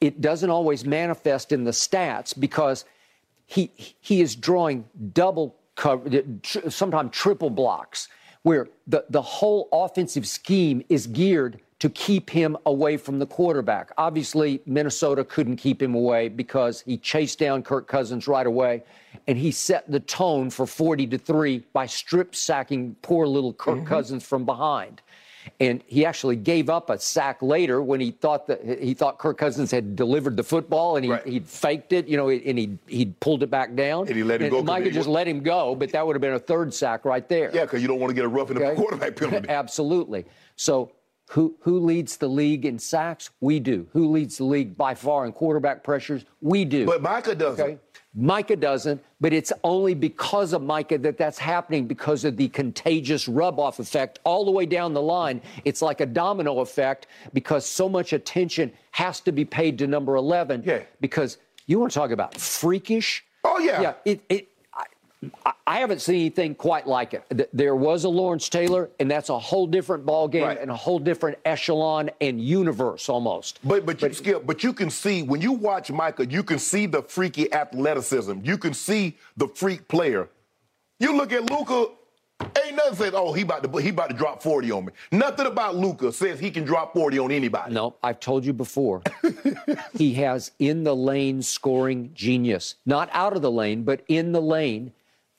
It 0.00 0.20
doesn't 0.20 0.50
always 0.50 0.84
manifest 0.84 1.52
in 1.52 1.64
the 1.64 1.70
stats 1.70 2.38
because 2.38 2.84
he, 3.46 3.70
he 4.00 4.20
is 4.20 4.34
drawing 4.34 4.84
double 5.12 5.56
cover, 5.76 6.10
sometimes 6.68 7.12
triple 7.12 7.50
blocks, 7.50 8.08
where 8.42 8.68
the, 8.86 9.04
the 9.08 9.22
whole 9.22 9.68
offensive 9.72 10.26
scheme 10.26 10.84
is 10.88 11.06
geared 11.06 11.60
to 11.84 11.90
keep 11.90 12.30
him 12.30 12.56
away 12.64 12.96
from 12.96 13.18
the 13.18 13.26
quarterback. 13.26 13.92
Obviously, 13.98 14.58
Minnesota 14.64 15.22
couldn't 15.22 15.56
keep 15.56 15.82
him 15.82 15.94
away 15.94 16.28
because 16.30 16.80
he 16.80 16.96
chased 16.96 17.38
down 17.38 17.62
Kirk 17.62 17.86
Cousins 17.86 18.26
right 18.26 18.46
away, 18.46 18.82
and 19.26 19.36
he 19.36 19.50
set 19.50 19.90
the 19.90 20.00
tone 20.00 20.48
for 20.48 20.66
40 20.66 21.06
to 21.08 21.18
3 21.18 21.62
by 21.74 21.84
strip 21.84 22.34
sacking 22.34 22.96
poor 23.02 23.26
little 23.26 23.52
Kirk 23.52 23.74
Mm-hmm. 23.80 23.84
Cousins 23.86 24.24
from 24.24 24.46
behind. 24.46 25.02
And 25.60 25.82
he 25.86 26.06
actually 26.06 26.36
gave 26.36 26.70
up 26.70 26.88
a 26.88 26.98
sack 26.98 27.42
later 27.42 27.82
when 27.82 28.00
he 28.00 28.12
thought 28.12 28.46
that 28.46 28.64
he 28.80 28.94
thought 28.94 29.18
Kirk 29.18 29.36
Cousins 29.36 29.70
had 29.70 29.94
delivered 29.94 30.38
the 30.38 30.42
football 30.42 30.96
and 30.96 31.04
he, 31.04 31.10
Right. 31.10 31.26
he'd 31.26 31.46
faked 31.46 31.92
it, 31.92 32.08
you 32.08 32.16
know, 32.16 32.30
and 32.30 32.58
he 32.58 32.78
he 32.86 33.04
pulled 33.20 33.42
it 33.42 33.50
back 33.50 33.74
down. 33.74 34.06
And 34.08 34.16
he 34.16 34.22
let 34.22 34.40
him 34.40 34.48
go 34.48 34.60
'cause 34.60 34.64
Micah 34.66 34.84
he 34.86 34.90
just 34.90 35.06
let 35.06 35.28
him 35.28 35.40
go, 35.42 35.74
but 35.74 35.90
that 35.92 36.06
would 36.06 36.16
have 36.16 36.22
been 36.22 36.32
a 36.32 36.38
third 36.38 36.72
sack 36.72 37.04
right 37.04 37.28
there. 37.28 37.50
Yeah, 37.52 37.64
because 37.64 37.82
you 37.82 37.88
don't 37.88 38.00
want 38.00 38.08
to 38.08 38.14
get 38.14 38.24
a 38.24 38.28
roughing 38.28 38.56
the 38.58 38.64
Okay? 38.64 38.74
quarterback 38.74 39.16
penalty. 39.16 39.46
Absolutely. 39.50 40.24
So 40.56 40.90
who 41.30 41.56
who 41.60 41.78
leads 41.80 42.16
the 42.16 42.28
league 42.28 42.64
in 42.64 42.78
sacks? 42.78 43.30
We 43.40 43.60
do. 43.60 43.86
Who 43.92 44.10
leads 44.10 44.38
the 44.38 44.44
league 44.44 44.76
by 44.76 44.94
far 44.94 45.26
in 45.26 45.32
quarterback 45.32 45.82
pressures? 45.82 46.24
We 46.40 46.64
do. 46.64 46.86
But 46.86 47.02
Micah 47.02 47.34
doesn't. 47.34 47.64
Okay. 47.64 47.78
Micah 48.16 48.54
doesn't, 48.54 49.02
but 49.20 49.32
it's 49.32 49.52
only 49.64 49.92
because 49.94 50.52
of 50.52 50.62
Micah 50.62 50.98
that 50.98 51.18
that's 51.18 51.38
happening 51.38 51.86
because 51.86 52.24
of 52.24 52.36
the 52.36 52.48
contagious 52.48 53.26
rub 53.26 53.58
off 53.58 53.80
effect 53.80 54.20
all 54.22 54.44
the 54.44 54.52
way 54.52 54.66
down 54.66 54.94
the 54.94 55.02
line. 55.02 55.42
It's 55.64 55.82
like 55.82 56.00
a 56.00 56.06
domino 56.06 56.60
effect 56.60 57.08
because 57.32 57.66
so 57.66 57.88
much 57.88 58.12
attention 58.12 58.72
has 58.92 59.18
to 59.20 59.32
be 59.32 59.44
paid 59.44 59.78
to 59.78 59.88
number 59.88 60.14
11. 60.14 60.62
Yeah. 60.64 60.82
Because 61.00 61.38
you 61.66 61.80
want 61.80 61.90
to 61.90 61.98
talk 61.98 62.12
about 62.12 62.36
freakish? 62.36 63.24
Oh, 63.42 63.58
yeah. 63.58 63.80
Yeah. 63.80 63.94
It, 64.04 64.20
it, 64.28 64.48
I, 65.66 65.78
haven't 65.80 66.00
seen 66.00 66.16
anything 66.16 66.54
quite 66.54 66.86
like 66.86 67.14
it. 67.14 67.50
There 67.52 67.76
was 67.76 68.04
a 68.04 68.08
Lawrence 68.08 68.48
Taylor, 68.48 68.90
and 69.00 69.10
that's 69.10 69.28
a 69.28 69.38
whole 69.38 69.66
different 69.66 70.04
ball 70.06 70.28
game 70.28 70.44
Right. 70.44 70.60
and 70.60 70.70
a 70.70 70.76
whole 70.76 70.98
different 70.98 71.38
echelon 71.44 72.10
and 72.20 72.40
universe 72.40 73.08
almost. 73.08 73.58
But 73.64 73.86
but 73.86 74.00
you 74.02 74.12
skip. 74.12 74.46
But 74.46 74.62
you 74.62 74.72
can 74.72 74.90
see 74.90 75.22
when 75.22 75.40
you 75.40 75.52
watch 75.52 75.90
Micah, 75.90 76.26
you 76.26 76.42
can 76.42 76.58
see 76.58 76.86
the 76.86 77.02
freaky 77.02 77.52
athleticism. 77.52 78.40
You 78.42 78.58
can 78.58 78.74
see 78.74 79.16
the 79.36 79.48
freak 79.48 79.88
player. 79.88 80.28
You 81.00 81.16
look 81.16 81.32
at 81.32 81.50
Luka. 81.50 81.86
Ain't 82.64 82.76
nothing 82.76 82.94
says, 82.96 83.12
oh, 83.14 83.32
he 83.32 83.42
about 83.42 83.62
to 83.62 83.76
he 83.80 83.90
about 83.90 84.10
to 84.10 84.16
drop 84.16 84.42
40 84.42 84.70
on 84.72 84.84
me. 84.86 84.92
Nothing 85.12 85.46
about 85.46 85.76
Luka 85.76 86.12
says 86.12 86.38
he 86.40 86.50
can 86.50 86.64
drop 86.64 86.92
40 86.92 87.18
on 87.20 87.30
anybody. 87.30 87.72
No, 87.72 87.94
I've 88.02 88.18
told 88.20 88.44
you 88.44 88.52
before. 88.52 89.02
he 89.94 90.14
has 90.14 90.50
in 90.58 90.82
the 90.84 90.94
lane 90.94 91.42
scoring 91.42 92.10
genius. 92.12 92.74
Not 92.86 93.08
out 93.12 93.34
of 93.36 93.42
the 93.42 93.50
lane, 93.50 93.84
but 93.84 94.02
in 94.08 94.32
the 94.32 94.42
lane. 94.42 94.92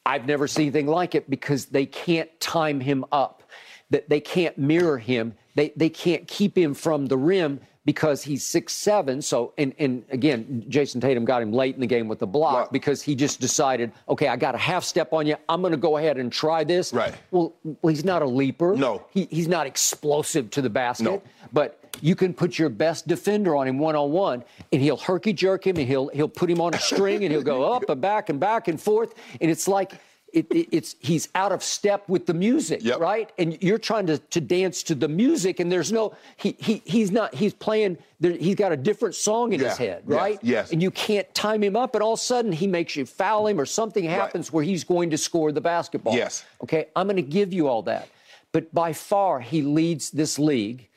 I've 0.06 0.28
never 0.28 0.48
seen 0.48 0.68
anything 0.68 0.88
like 0.88 1.16
it 1.16 1.30
because 1.30 1.66
they 1.66 1.86
can't 1.86 2.30
time 2.40 2.80
him 2.80 3.06
up. 3.12 3.44
That 3.90 4.10
they 4.10 4.20
can't 4.20 4.58
mirror 4.58 4.98
him. 4.98 5.36
They 5.56 5.72
they 5.76 5.90
can't 5.90 6.28
keep 6.28 6.58
him 6.58 6.74
from 6.74 7.06
the 7.06 7.18
rim 7.18 7.62
because 7.86 8.24
he's 8.24 8.44
six 8.44 8.74
seven. 8.74 9.22
So 9.22 9.54
and 9.58 9.74
and 9.80 10.04
again, 10.10 10.66
Jayson 10.68 11.00
Tatum 11.02 11.24
got 11.24 11.42
him 11.42 11.54
late 11.54 11.76
in 11.76 11.82
the 11.82 11.88
game 11.88 12.08
with 12.08 12.20
the 12.20 12.28
block 12.28 12.56
Right. 12.56 12.72
because 12.72 13.02
he 13.02 13.16
just 13.16 13.40
decided, 13.40 13.92
okay, 14.10 14.28
I 14.28 14.36
got 14.36 14.56
a 14.56 14.58
half 14.58 14.84
step 14.84 15.14
on 15.14 15.28
you. 15.28 15.36
I'm 15.48 15.62
going 15.62 15.72
to 15.72 15.78
go 15.78 15.98
ahead 15.98 16.18
and 16.18 16.32
try 16.32 16.64
this. 16.64 16.92
Right. 16.94 17.14
Well, 17.32 17.54
well, 17.64 17.92
he's 17.94 18.04
not 18.06 18.22
a 18.22 18.26
leaper. 18.26 18.76
No. 18.76 19.06
He, 19.12 19.28
he's 19.32 19.48
not 19.48 19.68
explosive 19.68 20.50
to 20.52 20.62
the 20.62 20.70
basket. 20.70 21.04
No. 21.04 21.22
But 21.54 21.80
you 22.02 22.16
can 22.16 22.34
put 22.34 22.60
your 22.60 22.70
best 22.70 23.08
defender 23.08 23.56
on 23.56 23.68
him 23.68 23.78
one 23.80 23.96
on 23.96 24.12
one, 24.12 24.44
and 24.74 24.82
he'll 24.82 24.98
herky 24.98 25.32
jerk 25.32 25.66
him, 25.66 25.78
and 25.78 25.88
he'll 25.88 26.10
he'll 26.10 26.28
put 26.28 26.50
him 26.50 26.60
on 26.60 26.74
a 26.74 26.80
string, 26.80 27.24
and 27.24 27.32
he'll 27.32 27.42
go 27.44 27.72
up 27.74 27.88
and 27.90 28.02
back 28.02 28.30
and 28.30 28.40
back 28.40 28.68
and 28.68 28.82
forth, 28.82 29.14
and 29.40 29.50
it's 29.52 29.68
like. 29.68 29.94
It, 30.36 30.48
it, 30.52 30.68
it's 30.72 30.96
he's 31.00 31.30
out 31.34 31.54
of 31.54 31.64
step 31.64 32.10
with 32.10 32.26
the 32.26 32.34
music, 32.34 32.82
Yep. 32.84 33.00
right? 33.00 33.32
And 33.38 33.58
you're 33.64 33.78
trying 33.78 34.06
to, 34.08 34.18
to 34.18 34.42
dance 34.42 34.84
to 34.84 34.94
the 34.94 35.08
music, 35.08 35.62
and 35.62 35.72
there's 35.72 35.94
no 35.94 36.14
he, 36.36 36.58
he 36.60 36.82
he's 36.86 37.10
not 37.10 37.34
he's 37.34 37.54
playing. 37.54 37.98
There, 38.20 38.34
he's 38.34 38.56
got 38.56 38.74
a 38.74 38.78
different 38.78 39.16
song 39.16 39.54
in 39.54 39.62
his 39.62 39.78
head, 39.78 40.04
right? 40.06 40.38
Yes. 40.42 40.72
And 40.74 40.84
you 40.84 40.92
can't 40.92 41.34
time 41.34 41.64
him 41.64 41.78
up, 41.78 41.96
and 41.96 42.04
all 42.04 42.14
of 42.14 42.20
a 42.20 42.22
sudden 42.22 42.52
he 42.52 42.68
makes 42.68 42.98
you 42.98 43.06
foul 43.06 43.48
him, 43.48 43.60
or 43.60 43.66
something 43.66 44.04
happens 44.04 44.52
where 44.52 44.64
he's 44.64 44.84
going 44.84 45.10
to 45.12 45.18
score 45.18 45.54
the 45.54 45.62
basketball. 45.62 46.16
Yes. 46.16 46.44
Okay, 46.62 46.88
I'm 46.98 47.08
going 47.08 47.16
to 47.16 47.22
give 47.22 47.54
you 47.54 47.68
all 47.70 47.82
that. 47.84 48.10
But 48.52 48.74
by 48.74 48.92
far, 48.94 49.40
he 49.40 49.62
leads 49.62 50.12
this 50.12 50.38
league 50.38 50.90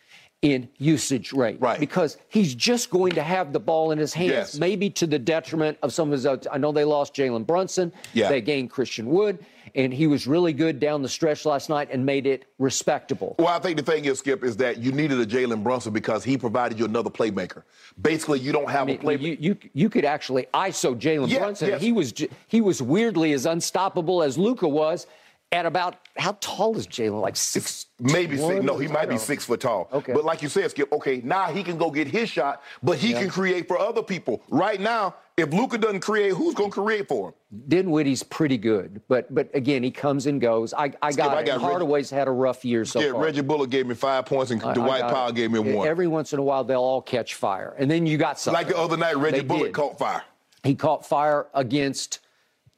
in 0.43 0.69
usage 0.79 1.33
rate. 1.33 1.57
Right. 1.61 1.81
Because 1.81 2.17
he's 2.29 2.55
just 2.55 2.91
going 2.91 3.13
to 3.15 3.23
have 3.23 3.53
the 3.53 3.59
ball 3.59 3.91
in 3.91 3.99
his 3.99 4.15
hands, 4.15 4.31
Yes. 4.31 4.59
maybe 4.59 4.89
to 4.91 5.07
the 5.07 5.19
detriment 5.19 5.79
of 5.83 5.93
some 5.93 6.09
of 6.09 6.13
his 6.13 6.27
other. 6.27 6.49
I 6.53 6.59
know 6.59 6.71
they 6.71 6.85
lost 6.85 7.15
Jalen 7.15 7.45
Brunson. 7.45 7.93
Yeah. 8.15 8.29
They 8.29 8.41
gained 8.41 8.71
Christian 8.71 9.07
Wood, 9.09 9.45
and 9.75 9.93
he 9.93 10.07
was 10.07 10.29
really 10.29 10.53
good 10.53 10.79
down 10.79 11.03
the 11.03 11.09
stretch 11.09 11.45
last 11.45 11.69
night 11.69 11.89
and 11.91 12.07
made 12.07 12.25
it 12.25 12.45
respectable. 12.61 13.35
Well, 13.41 13.49
I 13.49 13.59
think 13.59 13.79
the 13.79 13.83
thing 13.83 14.05
is, 14.05 14.21
Skip, 14.21 14.45
is 14.45 14.57
that 14.59 14.79
you 14.79 14.93
needed 14.93 15.19
a 15.19 15.27
Jalen 15.27 15.65
Brunson 15.65 15.93
because 15.93 16.23
he 16.23 16.39
provided 16.39 16.79
you 16.79 16.85
another 16.85 17.11
playmaker. 17.11 17.65
Basically, 18.01 18.39
you 18.39 18.53
don't 18.53 18.71
have 18.71 18.87
I 18.89 18.93
a 18.93 18.95
mean, 18.95 18.99
playmaker. 19.01 19.21
you, 19.23 19.37
you 19.41 19.57
you 19.75 19.91
could 19.91 20.05
actually 20.05 20.47
ISO 20.55 20.95
Jalen 20.97 21.29
Yeah, 21.31 21.39
Brunson. 21.41 21.69
yes. 21.71 21.81
He 21.81 21.91
was 21.91 22.15
he 22.47 22.61
was 22.61 22.81
weirdly 22.81 23.33
as 23.33 23.45
unstoppable 23.45 24.23
as 24.23 24.39
Luka 24.39 24.69
was 24.69 25.09
at 25.51 25.65
about 25.65 25.97
how 26.17 26.37
tall 26.41 26.77
is 26.77 26.87
Jalen? 26.87 27.21
Like 27.23 27.37
six. 27.37 27.87
Maybe 28.01 28.37
six. 28.37 28.63
No, 28.63 28.77
he 28.77 28.87
might 28.89 29.09
be 29.09 29.17
six 29.17 29.45
foot 29.47 29.61
tall. 29.61 29.89
Okay. 29.93 30.13
But 30.13 30.25
like 30.25 30.43
you 30.43 30.49
said, 30.49 30.71
Skip, 30.71 30.93
okay, 30.93 31.21
now 31.25 31.47
he 31.47 31.63
can 31.63 31.79
go 31.79 31.91
get 31.91 32.07
his 32.07 32.29
shot, 32.29 32.63
but 32.83 32.99
he 32.99 33.13
Yeah. 33.13 33.21
can 33.23 33.31
create 33.31 33.67
for 33.67 33.79
other 33.79 34.03
people. 34.03 34.43
Right 34.51 34.79
now, 34.81 35.15
if 35.39 35.51
Luka 35.53 35.79
doesn't 35.79 36.01
create, 36.01 36.33
who's 36.35 36.55
going 36.55 36.71
to 36.71 36.81
create 36.83 37.09
for 37.09 37.29
him? 37.29 37.35
Dinwiddie's 37.69 38.23
pretty 38.23 38.59
good, 38.59 39.01
but 39.09 39.33
but 39.35 39.49
again, 39.55 39.83
he 39.83 39.91
comes 39.91 40.27
and 40.27 40.39
goes. 40.41 40.75
I, 40.75 40.93
I 41.01 41.11
Skip, 41.13 41.25
got 41.25 41.37
I 41.37 41.41
it. 41.41 41.47
got 41.47 41.53
Reggie- 41.55 41.65
Hardaway's 41.65 42.11
had 42.11 42.29
a 42.29 42.33
rough 42.33 42.63
year 42.65 42.85
so 42.85 43.01
yeah, 43.01 43.13
far. 43.13 43.23
Reggie 43.25 43.41
Bullock 43.41 43.71
gave 43.71 43.87
me 43.87 43.95
five 43.95 44.27
points 44.27 44.51
and 44.51 44.63
I- 44.63 44.71
I 44.71 44.75
Dwight 44.75 45.01
got 45.01 45.15
Powell 45.15 45.29
it. 45.31 45.35
gave 45.37 45.51
me 45.51 45.61
one. 45.61 45.89
Every 45.89 46.09
once 46.09 46.33
in 46.35 46.41
a 46.41 46.43
while, 46.43 46.63
they'll 46.65 46.81
all 46.81 47.01
catch 47.01 47.37
fire, 47.37 47.75
and 47.79 47.91
then 47.91 48.05
you 48.07 48.19
got 48.19 48.39
something. 48.39 48.59
like 48.67 48.69
the 48.69 48.79
other 48.79 48.99
night, 48.99 49.17
Reggie 49.17 49.39
They 49.39 49.45
Bullock 49.45 49.65
did. 49.69 49.75
caught 49.75 49.99
fire. 49.99 50.23
He 50.63 50.75
caught 50.75 51.07
fire 51.07 51.47
against 51.55 52.19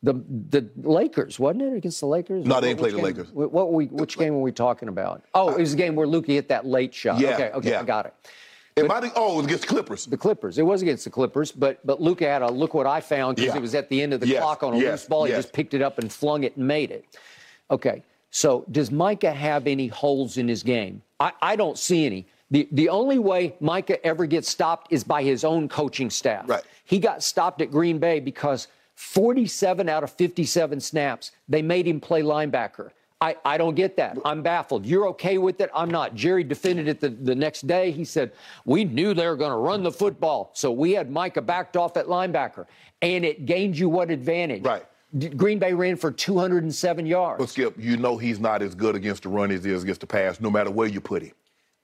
the 0.03 0.15
the 0.49 0.69
Lakers, 0.83 1.39
wasn't 1.39 1.63
it? 1.63 1.75
Against 1.77 2.01
the 2.01 2.07
Lakers? 2.07 2.47
No, 2.47 2.61
they 2.61 2.69
didn't 2.69 2.81
Which 2.81 2.83
play 2.83 2.91
the 2.91 2.97
game- 2.97 3.05
Lakers. 3.05 3.33
What, 3.33 3.53
what 3.53 3.73
we, 3.73 3.87
which 3.87 4.17
game 4.17 4.35
were 4.35 4.41
we 4.43 4.53
talking 4.53 4.89
about? 4.89 5.23
Oh, 5.35 5.51
it 5.55 5.59
was 5.61 5.73
the 5.73 5.77
game 5.77 5.95
where 5.95 6.07
Luka 6.07 6.33
hit 6.33 6.49
that 6.49 6.67
late 6.67 6.95
shot. 6.95 7.21
Yeah, 7.21 7.35
okay, 7.35 7.51
okay, 7.53 7.71
yeah. 7.71 7.81
I 7.81 7.85
got 7.85 8.07
it. 8.07 8.15
It 8.77 8.87
might 8.87 9.03
have, 9.03 9.13
oh, 9.17 9.35
it 9.35 9.37
was 9.39 9.47
against 9.47 9.63
the 9.65 9.69
Clippers. 9.69 10.07
The 10.07 10.17
Clippers. 10.17 10.57
It 10.57 10.63
was 10.63 10.81
against 10.81 11.05
the 11.05 11.11
Clippers, 11.11 11.53
but 11.53 11.85
but 11.87 12.01
Luka 12.01 12.25
had 12.27 12.41
a 12.43 12.51
look 12.51 12.73
what 12.73 12.87
I 12.87 13.01
found 13.01 13.37
because 13.37 13.53
Yeah. 13.53 13.59
it 13.59 13.61
was 13.63 13.75
at 13.75 13.89
the 13.91 14.01
end 14.01 14.15
of 14.15 14.21
the 14.21 14.29
Yes, 14.29 14.41
clock 14.43 14.63
on 14.63 14.73
a 14.75 14.79
yes, 14.79 14.91
loose 15.03 15.07
ball. 15.09 15.25
He 15.25 15.33
yes. 15.33 15.45
just 15.45 15.53
picked 15.53 15.75
it 15.75 15.83
up 15.83 15.99
and 15.99 16.11
flung 16.11 16.45
it 16.45 16.57
and 16.57 16.67
made 16.67 16.91
it. 16.91 17.05
Okay. 17.71 18.03
So 18.31 18.65
does 18.71 18.91
Micah 18.91 19.33
have 19.33 19.67
any 19.67 19.89
holes 19.89 20.39
in 20.39 20.47
his 20.49 20.63
game? 20.63 21.03
I, 21.19 21.33
I 21.43 21.57
don't 21.57 21.77
see 21.79 22.07
any. 22.07 22.27
The 22.51 22.69
the 22.73 22.89
only 22.89 23.19
way 23.19 23.55
Micah 23.61 24.03
ever 24.07 24.25
gets 24.25 24.49
stopped 24.49 24.93
is 24.93 25.05
by 25.05 25.23
his 25.25 25.45
own 25.45 25.69
coaching 25.69 26.09
staff. 26.09 26.49
Right. 26.49 26.63
He 26.85 26.99
got 27.01 27.23
stopped 27.23 27.61
at 27.61 27.71
Green 27.71 27.99
Bay 27.99 28.19
because 28.21 28.69
47 29.01 29.89
out 29.89 30.05
of 30.05 30.13
57 30.13 30.79
snaps, 30.79 31.33
they 31.49 31.63
made 31.63 31.89
him 31.89 32.01
play 32.01 32.21
linebacker. 32.21 32.91
I, 33.23 33.35
I 33.47 33.57
don't 33.57 33.75
get 33.75 33.97
that. 33.97 34.19
I'm 34.27 34.43
baffled. 34.43 34.85
You're 34.85 35.09
okay 35.09 35.39
with 35.39 35.61
it? 35.63 35.71
I'm 35.75 35.91
not. 35.91 36.15
Jerry 36.15 36.45
defended 36.45 36.87
it 36.87 37.01
the, 37.01 37.09
the 37.09 37.35
next 37.35 37.67
day. 37.67 37.93
He 37.93 38.05
said, 38.05 38.33
We 38.67 38.85
knew 38.85 39.15
they 39.15 39.27
were 39.27 39.37
going 39.37 39.53
to 39.53 39.57
run 39.57 39.83
the 39.83 39.91
football. 39.91 40.51
So 40.53 40.71
we 40.71 40.93
had 40.93 41.11
Micah 41.11 41.41
backed 41.41 41.79
off 41.79 41.97
at 41.97 42.07
linebacker. 42.07 42.67
And 43.01 43.25
it 43.25 43.47
gained 43.47 43.79
you 43.79 43.89
what 43.89 44.11
advantage? 44.11 44.65
Right. 44.65 44.85
Green 45.37 45.59
Bay 45.59 45.73
ran 45.73 45.97
for 45.97 46.13
207 46.13 47.07
yards. 47.07 47.41
But 47.41 47.49
Skip, 47.49 47.75
you 47.79 47.97
know 47.97 48.19
he's 48.19 48.39
not 48.39 48.61
as 48.63 48.75
good 48.75 48.95
against 48.95 49.23
the 49.23 49.31
run 49.31 49.51
as 49.51 49.65
he 49.65 49.73
is 49.73 49.83
against 49.83 50.03
the 50.03 50.07
pass, 50.07 50.41
no 50.41 50.51
matter 50.51 50.71
where 50.71 50.87
you 50.87 51.01
put 51.01 51.23
him. 51.23 51.33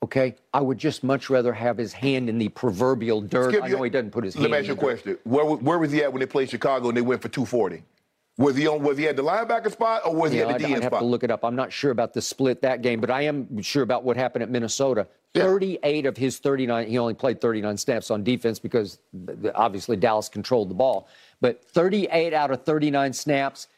Okay. 0.07 0.37
I 0.55 0.61
would 0.61 0.79
just 0.79 1.03
much 1.03 1.29
rather 1.31 1.53
have 1.53 1.77
his 1.77 1.93
hand 1.93 2.29
in 2.29 2.39
the 2.39 2.49
proverbial 2.51 3.21
dirt. 3.21 3.51
Skip, 3.51 3.65
I 3.65 3.69
know 3.69 3.83
he 3.83 3.91
doesn't 3.91 4.13
put 4.13 4.23
his 4.23 4.37
Let 4.37 4.43
hand 4.43 4.53
me 4.53 4.59
ask 4.59 4.67
you 4.69 4.71
a 4.71 4.75
in 4.75 4.79
the 4.79 4.83
dirt. 4.87 5.03
question. 5.03 5.19
Where, 5.25 5.45
where 5.45 5.79
was 5.81 5.91
he 5.91 6.03
at 6.05 6.13
when 6.13 6.21
they 6.21 6.27
played 6.27 6.49
Chicago 6.49 6.87
and 6.89 6.97
they 6.97 7.01
went 7.03 7.21
for 7.21 7.29
240? 7.29 7.83
Was 8.39 8.55
he 8.55 8.69
on? 8.69 8.83
Was 8.85 8.99
he 8.99 9.09
at 9.09 9.17
the 9.17 9.25
linebacker 9.25 9.73
spot 9.73 10.03
or 10.05 10.15
was 10.15 10.31
he 10.31 10.39
Yeah, 10.39 10.49
at 10.51 10.59
the 10.61 10.65
DN 10.69 10.81
have 10.83 10.93
to 10.99 11.05
look 11.05 11.25
it 11.25 11.31
up. 11.33 11.45
I'm 11.45 11.57
not 11.57 11.73
sure 11.73 11.91
about 11.91 12.13
the 12.15 12.23
split 12.23 12.63
that 12.63 12.83
game, 12.83 13.01
but 13.01 13.11
I 13.11 13.23
am 13.23 13.61
sure 13.63 13.83
about 13.83 14.05
what 14.05 14.17
happened 14.17 14.45
at 14.45 14.51
Minnesota. 14.51 15.09
38 15.35 16.07
of 16.07 16.17
his 16.17 16.39
39, 16.39 16.87
he 16.87 16.99
only 16.99 17.15
played 17.15 17.41
39 17.41 17.77
snaps 17.77 18.11
on 18.13 18.23
defense 18.23 18.59
because 18.61 18.99
obviously 19.55 19.97
Dallas 19.97 20.29
controlled 20.29 20.71
the 20.71 20.75
ball. 20.75 21.09
But 21.41 21.65
38 21.65 22.33
out 22.33 22.51
of 22.53 22.63
39 22.63 23.13
snaps, 23.13 23.69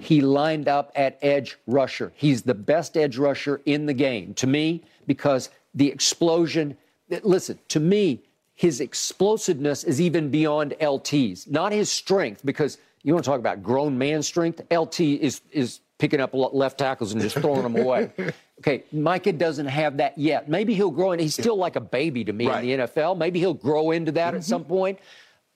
he 0.00 0.20
lined 0.20 0.68
up 0.68 0.90
at 0.96 1.18
edge 1.22 1.58
rusher. 1.66 2.12
He's 2.14 2.42
the 2.42 2.54
best 2.54 2.96
edge 2.96 3.18
rusher 3.18 3.60
in 3.66 3.86
the 3.86 3.94
game 3.94 4.34
to 4.34 4.46
me 4.46 4.82
because 5.06 5.50
the 5.76 5.88
explosion 5.88 6.76
listen, 7.22 7.58
to 7.68 7.80
me, 7.80 8.22
his 8.54 8.80
explosiveness 8.80 9.84
is 9.84 10.00
even 10.00 10.30
beyond 10.30 10.74
LT's, 10.80 11.46
not 11.46 11.72
his 11.72 11.90
strength, 11.90 12.40
because 12.44 12.78
you 13.02 13.12
want 13.12 13.24
to 13.24 13.30
talk 13.30 13.38
about 13.38 13.62
grown 13.62 13.96
man 13.96 14.22
strength. 14.22 14.60
LT 14.72 15.00
is 15.00 15.42
is 15.52 15.80
picking 15.98 16.20
up 16.20 16.30
left 16.34 16.78
tackles 16.78 17.12
and 17.12 17.20
just 17.20 17.36
throwing 17.36 17.62
them 17.62 17.76
away. 17.84 18.10
Okay, 18.58 18.84
Micah 18.92 19.32
doesn't 19.32 19.66
have 19.66 19.98
that 19.98 20.16
yet. 20.16 20.48
Maybe 20.48 20.74
he'll 20.74 20.90
grow 20.90 21.12
in. 21.12 21.20
He's 21.20 21.34
still 21.34 21.56
like 21.56 21.76
a 21.76 21.80
baby 21.80 22.24
to 22.24 22.32
me 22.32 22.48
right. 22.48 22.64
in 22.64 22.80
the 22.80 22.86
NFL. 22.86 23.18
Maybe 23.18 23.38
he'll 23.38 23.54
grow 23.54 23.90
into 23.90 24.12
that 24.12 24.28
mm-hmm. 24.28 24.36
at 24.38 24.44
some 24.44 24.64
point. 24.64 24.98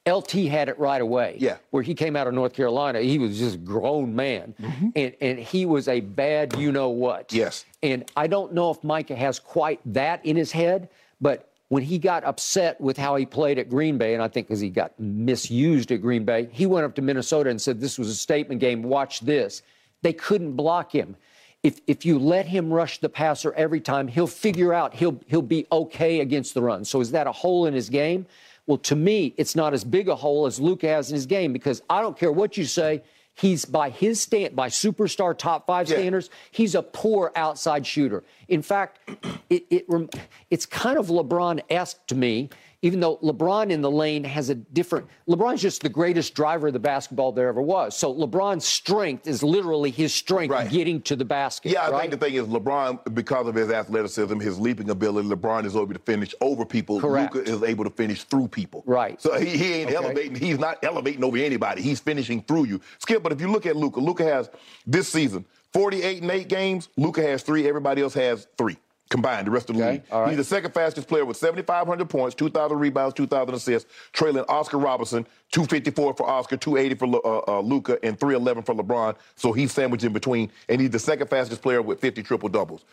LT 0.08 0.32
had 0.48 0.68
it 0.68 0.78
right 0.78 1.00
away. 1.00 1.36
Yeah. 1.38 1.58
Where 1.70 1.82
he 1.82 1.94
came 1.94 2.16
out 2.16 2.26
of 2.26 2.34
North 2.34 2.54
Carolina, 2.54 3.00
he 3.00 3.18
was 3.18 3.38
just 3.38 3.56
a 3.56 3.58
grown 3.58 4.14
man. 4.14 4.54
Mm-hmm. 4.60 4.88
And, 4.96 5.14
and 5.20 5.38
he 5.38 5.66
was 5.66 5.88
a 5.88 6.00
bad 6.00 6.56
you 6.56 6.72
know 6.72 6.88
what. 6.88 7.32
Yes. 7.32 7.64
And 7.82 8.10
I 8.16 8.26
don't 8.26 8.52
know 8.52 8.70
if 8.70 8.82
Micah 8.82 9.16
has 9.16 9.38
quite 9.38 9.80
that 9.92 10.24
in 10.24 10.36
his 10.36 10.52
head, 10.52 10.88
but 11.20 11.50
when 11.68 11.82
he 11.82 11.98
got 11.98 12.24
upset 12.24 12.80
with 12.80 12.96
how 12.96 13.14
he 13.14 13.24
played 13.24 13.58
at 13.58 13.68
Green 13.68 13.96
Bay, 13.96 14.14
and 14.14 14.22
I 14.22 14.28
think 14.28 14.48
because 14.48 14.60
he 14.60 14.70
got 14.70 14.98
misused 14.98 15.92
at 15.92 16.00
Green 16.00 16.24
Bay, 16.24 16.48
he 16.50 16.66
went 16.66 16.84
up 16.84 16.94
to 16.96 17.02
Minnesota 17.02 17.50
and 17.50 17.60
said, 17.60 17.80
This 17.80 17.98
was 17.98 18.08
a 18.08 18.14
statement 18.14 18.60
game. 18.60 18.82
Watch 18.82 19.20
this. 19.20 19.62
They 20.02 20.12
couldn't 20.12 20.52
block 20.52 20.92
him. 20.92 21.14
If, 21.62 21.80
if 21.86 22.06
you 22.06 22.18
let 22.18 22.46
him 22.46 22.72
rush 22.72 22.98
the 22.98 23.08
passer 23.08 23.52
every 23.52 23.80
time, 23.80 24.08
he'll 24.08 24.26
figure 24.26 24.72
out 24.72 24.94
he'll, 24.94 25.20
he'll 25.26 25.42
be 25.42 25.66
okay 25.70 26.20
against 26.20 26.54
the 26.54 26.62
run. 26.62 26.84
So 26.84 27.00
is 27.00 27.10
that 27.12 27.26
a 27.26 27.32
hole 27.32 27.66
in 27.66 27.74
his 27.74 27.88
game? 27.90 28.26
Well, 28.70 28.78
to 28.78 28.94
me, 28.94 29.34
it's 29.36 29.56
not 29.56 29.74
as 29.74 29.82
big 29.82 30.08
a 30.08 30.14
hole 30.14 30.46
as 30.46 30.60
Luka 30.60 30.86
has 30.86 31.10
in 31.10 31.16
his 31.16 31.26
game 31.26 31.52
because 31.52 31.82
I 31.90 32.00
don't 32.00 32.16
care 32.16 32.30
what 32.30 32.56
you 32.56 32.64
say. 32.64 33.02
He's 33.34 33.64
by 33.64 33.90
his 33.90 34.20
stand, 34.20 34.54
by 34.54 34.68
superstar 34.68 35.36
top 35.36 35.66
five 35.66 35.88
yeah. 35.88 35.96
standards, 35.96 36.30
he's 36.52 36.76
a 36.76 36.82
poor 36.82 37.32
outside 37.34 37.84
shooter. 37.84 38.22
In 38.46 38.62
fact, 38.62 39.00
it, 39.50 39.64
it 39.70 40.14
it's 40.50 40.66
kind 40.66 40.98
of 41.00 41.08
LeBron 41.08 41.62
esque 41.68 42.06
to 42.06 42.14
me 42.14 42.48
even 42.82 43.00
though 43.00 43.18
LeBron 43.18 43.70
in 43.70 43.82
the 43.82 43.90
lane 43.90 44.24
has 44.24 44.48
a 44.48 44.54
different. 44.54 45.06
LeBron's 45.28 45.60
just 45.60 45.82
the 45.82 45.88
greatest 45.88 46.34
driver 46.34 46.68
of 46.68 46.72
the 46.72 46.78
basketball 46.78 47.30
there 47.32 47.48
ever 47.48 47.60
was. 47.60 47.96
So 47.96 48.14
LeBron's 48.14 48.64
strength 48.64 49.26
is 49.26 49.42
literally 49.42 49.90
his 49.90 50.14
strength 50.14 50.50
right. 50.50 50.70
getting 50.70 51.02
to 51.02 51.16
the 51.16 51.24
basket. 51.24 51.72
Yeah, 51.72 51.82
I 51.82 51.90
right? 51.90 52.00
think 52.00 52.12
the 52.12 52.26
thing 52.26 52.34
is 52.34 52.46
LeBron, 52.46 53.14
because 53.14 53.46
of 53.46 53.54
his 53.54 53.70
athleticism, 53.70 54.40
his 54.40 54.58
leaping 54.58 54.90
ability, 54.90 55.28
LeBron 55.28 55.66
is 55.66 55.76
able 55.76 55.92
to 55.92 55.98
finish 55.98 56.34
over 56.40 56.64
people. 56.64 57.00
Correct. 57.00 57.34
Luka 57.34 57.50
is 57.50 57.62
able 57.62 57.84
to 57.84 57.90
finish 57.90 58.24
through 58.24 58.48
people. 58.48 58.82
Right. 58.86 59.20
So 59.20 59.38
he, 59.38 59.58
he 59.58 59.74
ain't 59.74 59.88
okay. 59.88 59.96
elevating. 59.96 60.34
He's 60.36 60.58
not 60.58 60.82
elevating 60.82 61.22
over 61.22 61.36
anybody. 61.36 61.82
He's 61.82 62.00
finishing 62.00 62.42
through 62.42 62.64
you. 62.64 62.80
Skip, 62.98 63.22
but 63.22 63.32
if 63.32 63.40
you 63.40 63.50
look 63.50 63.66
at 63.66 63.76
Luka, 63.76 64.00
Luka 64.00 64.24
has 64.24 64.48
this 64.86 65.08
season 65.08 65.44
48 65.74 66.22
and 66.22 66.30
8 66.30 66.48
games. 66.48 66.88
Luka 66.96 67.22
has 67.22 67.42
three. 67.42 67.68
Everybody 67.68 68.02
else 68.02 68.14
has 68.14 68.48
three 68.56 68.78
combined, 69.10 69.46
the 69.46 69.50
rest 69.50 69.68
of 69.68 69.76
the 69.76 69.82
okay, 69.82 69.92
league. 69.92 70.02
Right. 70.10 70.28
He's 70.28 70.38
the 70.38 70.44
second 70.44 70.72
fastest 70.72 71.08
player 71.08 71.24
with 71.24 71.36
7,500 71.36 72.08
points, 72.08 72.34
2,000 72.36 72.78
rebounds, 72.78 73.14
2,000 73.14 73.54
assists, 73.54 73.92
trailing 74.12 74.44
Oscar 74.48 74.78
Robertson, 74.78 75.26
254 75.52 76.14
for 76.14 76.28
Oscar, 76.28 76.56
280 76.56 76.94
for 76.94 77.26
uh, 77.26 77.58
uh, 77.58 77.60
Luka, 77.60 77.98
and 78.02 78.18
311 78.18 78.62
for 78.62 78.74
LeBron. 78.74 79.16
So 79.34 79.52
he's 79.52 79.72
sandwiched 79.72 80.04
in 80.04 80.12
between, 80.12 80.50
and 80.68 80.80
he's 80.80 80.90
the 80.90 80.98
second 80.98 81.28
fastest 81.28 81.60
player 81.60 81.82
with 81.82 82.00
50 82.00 82.22
triple 82.22 82.48
doubles. 82.48 82.84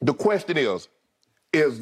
The 0.00 0.14
question 0.14 0.56
is, 0.56 0.88
is 1.52 1.80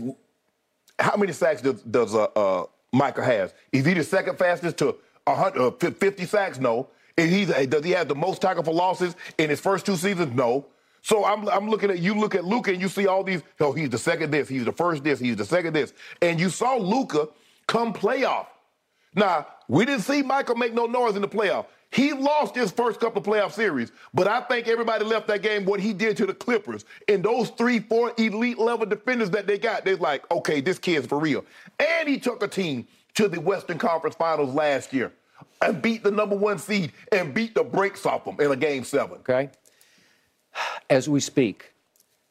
how 0.99 1.17
many 1.17 1.33
sacks 1.33 1.63
does, 1.63 1.83
does 1.83 2.15
uh, 2.15 2.25
uh, 2.25 2.65
Michael 2.93 3.25
has? 3.25 3.55
Is 3.73 3.87
he 3.87 3.95
the 3.95 4.05
second 4.05 4.39
fastest 4.39 4.79
to 4.79 4.97
100, 5.25 5.61
uh, 5.61 5.91
50 5.91 6.25
sacks? 6.25 6.59
No. 6.59 6.89
Is 7.17 7.31
he, 7.31 7.67
does 7.67 7.85
he 7.85 7.91
have 7.91 8.09
the 8.09 8.15
most 8.15 8.41
tackle 8.41 8.63
for 8.63 8.73
losses 8.73 9.15
in 9.37 9.51
his 9.51 9.61
first 9.61 9.85
two 9.85 9.97
seasons? 9.97 10.35
No. 10.35 10.67
So 11.03 11.25
I'm, 11.25 11.49
I'm 11.49 11.69
looking 11.69 11.91
at 11.91 11.99
you 11.99 12.15
look 12.15 12.35
at 12.35 12.45
Luka 12.45 12.73
and 12.73 12.81
you 12.81 12.89
see 12.89 13.07
all 13.07 13.25
these. 13.25 13.43
Oh, 13.59 13.73
he's 13.73 13.91
the 13.91 13.99
second 13.99 14.31
this, 14.31 14.49
he's 14.49 14.65
the 14.65 14.73
first 14.73 15.03
this, 15.05 15.19
he's 15.19 15.37
the 15.37 15.45
second 15.45 15.73
this, 15.75 15.93
and 16.21 16.39
you 16.39 16.51
saw 16.51 16.77
Luka 16.77 17.29
come 17.67 17.93
playoff. 17.93 18.47
Now 19.15 19.47
we 19.69 19.85
didn't 19.85 20.03
see 20.03 20.23
Michael 20.23 20.57
make 20.57 20.75
no 20.75 20.87
noise 20.87 21.17
in 21.17 21.23
the 21.23 21.29
playoff. 21.29 21.67
He 21.93 22.13
lost 22.13 22.55
his 22.55 22.71
first 22.71 23.01
couple 23.01 23.21
of 23.21 23.27
playoff 23.27 23.53
series, 23.53 23.91
but 24.15 24.29
I 24.29 24.43
think 24.43 24.69
everybody 24.69 25.05
left 25.05 25.27
that 25.27 25.43
game 25.43 25.65
what 25.65 25.81
he 25.81 25.93
did 25.93 26.17
to 26.19 26.27
the 26.27 26.35
Clippers 26.35 26.85
and 27.09 27.25
those 27.25 27.51
three, 27.51 27.81
four 27.81 28.13
elite 28.17 28.59
level 28.59 28.87
defenders 28.87 29.31
that 29.31 29.49
they 29.49 29.59
got. 29.59 29.85
They're 29.85 29.97
like, 29.97 30.31
okay, 30.31 30.61
this 30.61 30.79
kid's 30.79 31.07
for 31.07 31.19
real. 31.19 31.45
And 31.81 32.09
he 32.09 32.19
took 32.19 32.45
a 32.45 32.49
team 32.49 32.87
to 33.15 33.27
the 33.27 33.41
Western 33.41 33.79
Conference 33.79 34.15
Finals 34.15 34.55
last 34.55 34.93
year 34.93 35.13
and 35.63 35.83
beat 35.83 36.05
the 36.05 36.13
number 36.13 36.37
one 36.37 36.59
seed 36.59 36.93
and 37.11 37.35
beat 37.35 37.55
the 37.55 37.65
brakes 37.65 38.07
off 38.07 38.25
them 38.25 38.37
in 38.39 38.53
a 38.53 38.57
game 38.57 38.85
seven. 38.85 39.19
Okay. 39.19 39.51
As 40.89 41.09
we 41.09 41.21
speak, 41.21 41.73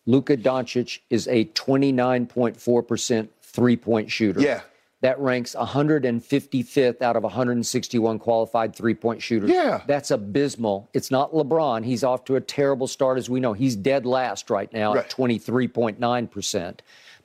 Luka 0.05 0.35
Doncic 0.35 0.99
is 1.09 1.27
a 1.27 1.45
29.4% 1.45 3.29
three 3.41 3.77
point 3.77 4.11
shooter. 4.11 4.41
Yeah. 4.41 4.61
That 5.01 5.17
ranks 5.19 5.55
155th 5.55 7.01
out 7.01 7.15
of 7.15 7.23
161 7.23 8.19
qualified 8.19 8.75
three 8.75 8.93
point 8.93 9.21
shooters. 9.21 9.49
Yeah. 9.49 9.81
That's 9.87 10.11
abysmal. 10.11 10.89
It's 10.93 11.09
not 11.09 11.31
LeBron. 11.31 11.85
He's 11.85 12.03
off 12.03 12.25
to 12.25 12.35
a 12.35 12.41
terrible 12.41 12.87
start, 12.87 13.17
as 13.17 13.29
we 13.29 13.39
know. 13.39 13.53
He's 13.53 13.77
dead 13.77 14.05
last 14.05 14.49
right 14.49 14.71
now 14.73 14.95
right. 14.95 15.05
at 15.05 15.11
23.9% 15.11 16.79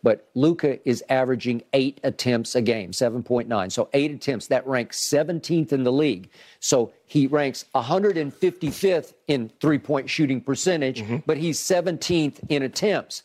but 0.04 0.28
Luka 0.34 0.86
is 0.86 1.02
averaging 1.08 1.62
eight 1.72 1.98
attempts 2.04 2.54
a 2.54 2.60
game, 2.60 2.90
7.9. 2.90 3.72
So 3.72 3.88
eight 3.94 4.10
attempts. 4.10 4.48
That 4.48 4.66
ranks 4.66 5.08
17th 5.08 5.72
in 5.72 5.82
the 5.82 5.90
league. 5.90 6.28
So 6.60 6.92
he 7.06 7.26
ranks 7.26 7.64
155th 7.74 9.14
in 9.28 9.50
three 9.60 9.78
point 9.78 10.10
shooting 10.10 10.42
percentage, 10.42 11.00
mm-hmm. 11.00 11.16
but 11.24 11.38
he's 11.38 11.58
17th 11.58 12.38
in 12.50 12.62
attempts. 12.62 13.22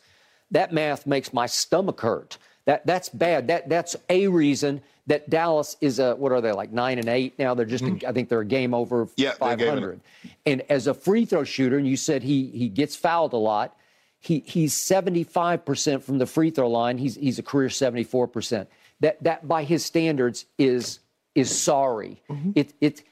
That 0.50 0.72
math 0.72 1.06
makes 1.06 1.34
my 1.34 1.44
stomach 1.44 2.00
hurt. 2.00 2.38
That 2.64 2.86
that's 2.86 3.10
bad. 3.10 3.48
That 3.48 3.68
that's 3.68 3.94
a 4.08 4.28
reason 4.28 4.80
that 5.06 5.28
Dallas 5.28 5.76
is 5.82 5.98
a 5.98 6.14
what 6.16 6.32
are 6.32 6.40
they 6.40 6.52
like 6.52 6.72
nine 6.72 6.98
and 6.98 7.08
eight 7.08 7.38
now? 7.38 7.54
They're 7.54 7.66
just 7.66 7.84
a, 7.84 8.08
I 8.08 8.12
think 8.12 8.30
they're 8.30 8.40
a 8.40 8.46
game 8.46 8.72
over 8.72 9.06
yeah, 9.16 9.32
500. 9.32 10.00
And 10.46 10.62
as 10.70 10.86
a 10.86 10.94
free 10.94 11.26
throw 11.26 11.44
shooter, 11.44 11.76
and 11.76 11.86
you 11.86 11.96
said 11.96 12.22
he 12.22 12.46
he 12.46 12.68
gets 12.68 12.96
fouled 12.96 13.34
a 13.34 13.38
lot. 13.38 13.76
He, 14.20 14.42
he's 14.46 14.74
75% 14.74 16.02
from 16.02 16.18
the 16.18 16.26
free 16.26 16.50
throw 16.50 16.68
line. 16.68 16.98
He's, 16.98 17.16
he's 17.16 17.38
a 17.38 17.42
career 17.42 17.68
74%. 17.68 18.66
That, 19.00 19.22
that 19.24 19.48
by 19.48 19.64
his 19.64 19.84
standards 19.84 20.44
is, 20.58 21.00
is 21.34 21.56
sorry. 21.56 22.22
Mm-hmm. 22.28 22.50
It, 22.54 22.74
it, 22.80 23.02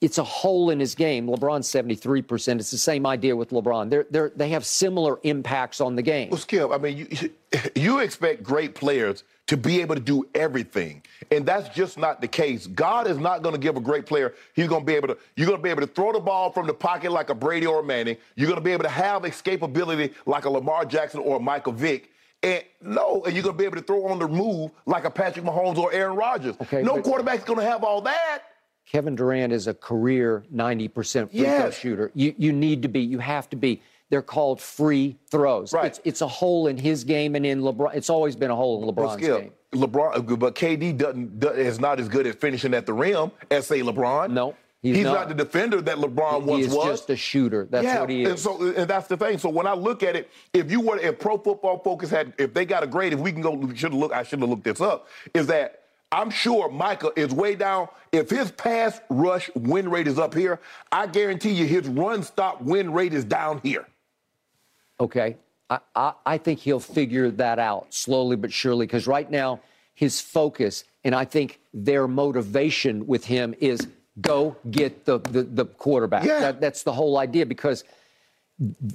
it's 0.00 0.18
a 0.18 0.24
hole 0.24 0.70
in 0.70 0.78
his 0.80 0.94
game. 0.94 1.26
LeBron's 1.26 1.68
73%. 1.68 2.60
It's 2.60 2.70
the 2.70 2.78
same 2.78 3.06
idea 3.06 3.34
with 3.34 3.50
LeBron. 3.50 3.90
They're, 3.90 4.06
they're, 4.10 4.32
they 4.34 4.50
have 4.50 4.64
similar 4.64 5.18
impacts 5.22 5.80
on 5.80 5.96
the 5.96 6.02
game. 6.02 6.30
Well, 6.30 6.38
Skip, 6.38 6.70
I 6.70 6.78
mean, 6.78 7.08
you, 7.10 7.30
you 7.74 7.98
expect 8.00 8.42
great 8.42 8.74
players– 8.74 9.24
to 9.48 9.56
be 9.56 9.80
able 9.80 9.94
to 9.94 10.00
do 10.00 10.28
everything. 10.34 11.02
And 11.30 11.44
that's 11.44 11.74
just 11.74 11.98
not 11.98 12.20
the 12.20 12.28
case. 12.28 12.66
God 12.66 13.06
is 13.08 13.16
not 13.16 13.42
going 13.42 13.54
to 13.54 13.60
give 13.60 13.76
a 13.76 13.80
great 13.80 14.04
player. 14.04 14.34
He's 14.54 14.68
going 14.68 14.82
to 14.82 14.86
be 14.86 14.94
able 14.94 15.08
to, 15.08 15.16
you're 15.36 15.46
going 15.46 15.58
to 15.58 15.62
be 15.62 15.70
able 15.70 15.80
to 15.80 15.86
throw 15.86 16.12
the 16.12 16.20
ball 16.20 16.52
from 16.52 16.66
the 16.66 16.74
pocket 16.74 17.10
like 17.10 17.30
a 17.30 17.34
Brady 17.34 17.66
or 17.66 17.80
a 17.80 17.82
Manning. 17.82 18.18
You're 18.36 18.46
going 18.46 18.58
to 18.58 18.64
be 18.64 18.72
able 18.72 18.84
to 18.84 18.90
have 18.90 19.22
escapability 19.22 20.12
like 20.26 20.44
a 20.44 20.50
Lamar 20.50 20.84
Jackson 20.84 21.20
or 21.20 21.38
a 21.38 21.40
Michael 21.40 21.72
Vick. 21.72 22.10
And 22.42 22.62
no, 22.82 23.22
and 23.24 23.34
you're 23.34 23.42
going 23.42 23.56
to 23.56 23.58
be 23.58 23.64
able 23.64 23.76
to 23.76 23.82
throw 23.82 24.06
on 24.06 24.18
the 24.18 24.28
move 24.28 24.70
like 24.84 25.04
a 25.04 25.10
Patrick 25.10 25.44
Mahomes 25.44 25.78
or 25.78 25.92
Aaron 25.92 26.14
Rodgers. 26.14 26.54
Okay, 26.60 26.82
no 26.82 27.00
quarterback's 27.00 27.44
going 27.44 27.58
to 27.58 27.64
have 27.64 27.82
all 27.82 28.02
that. 28.02 28.42
Kevin 28.90 29.14
Durant 29.14 29.52
is 29.52 29.66
a 29.66 29.74
career 29.74 30.44
90% 30.54 31.30
free 31.30 31.40
yes. 31.40 31.60
throw 31.60 31.70
shooter. 31.70 32.10
You, 32.14 32.34
you 32.38 32.52
need 32.52 32.82
to 32.82 32.88
be, 32.88 33.00
you 33.00 33.18
have 33.18 33.50
to 33.50 33.56
be. 33.56 33.82
They're 34.10 34.22
called 34.22 34.62
free 34.62 35.18
throws. 35.30 35.74
Right. 35.74 35.86
It's, 35.86 36.00
it's 36.04 36.20
a 36.22 36.28
hole 36.28 36.68
in 36.68 36.78
his 36.78 37.04
game 37.04 37.36
and 37.36 37.44
in 37.44 37.60
LeBron. 37.60 37.94
It's 37.94 38.08
always 38.08 38.34
been 38.34 38.50
a 38.50 38.56
hole 38.56 38.82
in 38.82 38.94
LeBron's 38.94 39.22
Skip, 39.22 39.40
game. 39.40 39.52
LeBron, 39.72 40.38
but 40.38 40.54
KD 40.54 40.96
doesn't 40.96 41.44
is 41.44 41.78
not 41.78 42.00
as 42.00 42.08
good 42.08 42.26
at 42.26 42.40
finishing 42.40 42.72
at 42.72 42.86
the 42.86 42.94
rim 42.94 43.30
as 43.50 43.66
say 43.66 43.80
LeBron. 43.82 44.30
No. 44.30 44.54
He's, 44.80 44.96
he's 44.96 45.04
not. 45.04 45.14
not. 45.14 45.28
the 45.28 45.34
defender 45.34 45.80
that 45.82 45.96
LeBron 45.96 46.44
once 46.44 46.68
was. 46.68 46.86
just 46.86 47.10
a 47.10 47.16
shooter. 47.16 47.66
That's 47.68 47.84
yeah, 47.84 48.00
what 48.00 48.10
he 48.10 48.22
is. 48.22 48.30
And 48.30 48.38
so, 48.38 48.72
and 48.74 48.88
that's 48.88 49.08
the 49.08 49.16
thing. 49.16 49.36
So 49.36 49.48
when 49.48 49.66
I 49.66 49.74
look 49.74 50.04
at 50.04 50.14
it, 50.14 50.30
if 50.54 50.70
you 50.70 50.80
were, 50.80 50.96
if 50.98 51.18
Pro 51.18 51.36
Football 51.36 51.80
Focus 51.80 52.10
had, 52.10 52.32
if 52.38 52.54
they 52.54 52.64
got 52.64 52.84
a 52.84 52.86
grade, 52.86 53.12
if 53.12 53.18
we 53.18 53.32
can 53.32 53.42
go, 53.42 53.74
should 53.74 53.92
look. 53.92 54.12
I 54.12 54.22
should 54.22 54.38
have 54.38 54.48
looked 54.48 54.64
this 54.64 54.80
up. 54.80 55.08
Is 55.34 55.48
that 55.48 55.77
I'm 56.10 56.30
sure 56.30 56.70
Micah 56.70 57.10
is 57.16 57.32
way 57.32 57.54
down. 57.54 57.88
If 58.12 58.30
his 58.30 58.50
pass 58.50 59.00
rush 59.10 59.50
win 59.54 59.90
rate 59.90 60.06
is 60.06 60.18
up 60.18 60.34
here, 60.34 60.58
I 60.90 61.06
guarantee 61.06 61.50
you 61.50 61.66
his 61.66 61.86
run 61.86 62.22
stop 62.22 62.62
win 62.62 62.92
rate 62.92 63.12
is 63.12 63.24
down 63.24 63.60
here. 63.62 63.86
Okay. 65.00 65.36
I, 65.68 65.80
I, 65.94 66.12
I 66.24 66.38
think 66.38 66.60
he'll 66.60 66.80
figure 66.80 67.30
that 67.32 67.58
out 67.58 67.92
slowly 67.92 68.36
but 68.36 68.52
surely 68.52 68.86
because 68.86 69.06
right 69.06 69.30
now 69.30 69.60
his 69.94 70.20
focus 70.20 70.84
and 71.04 71.14
I 71.14 71.24
think 71.24 71.60
their 71.74 72.08
motivation 72.08 73.06
with 73.06 73.24
him 73.26 73.54
is 73.60 73.86
go 74.20 74.56
get 74.70 75.04
the, 75.04 75.18
the, 75.20 75.42
the 75.42 75.66
quarterback. 75.66 76.24
Yeah. 76.24 76.40
That, 76.40 76.60
that's 76.60 76.82
the 76.84 76.92
whole 76.92 77.18
idea 77.18 77.44
because 77.44 77.84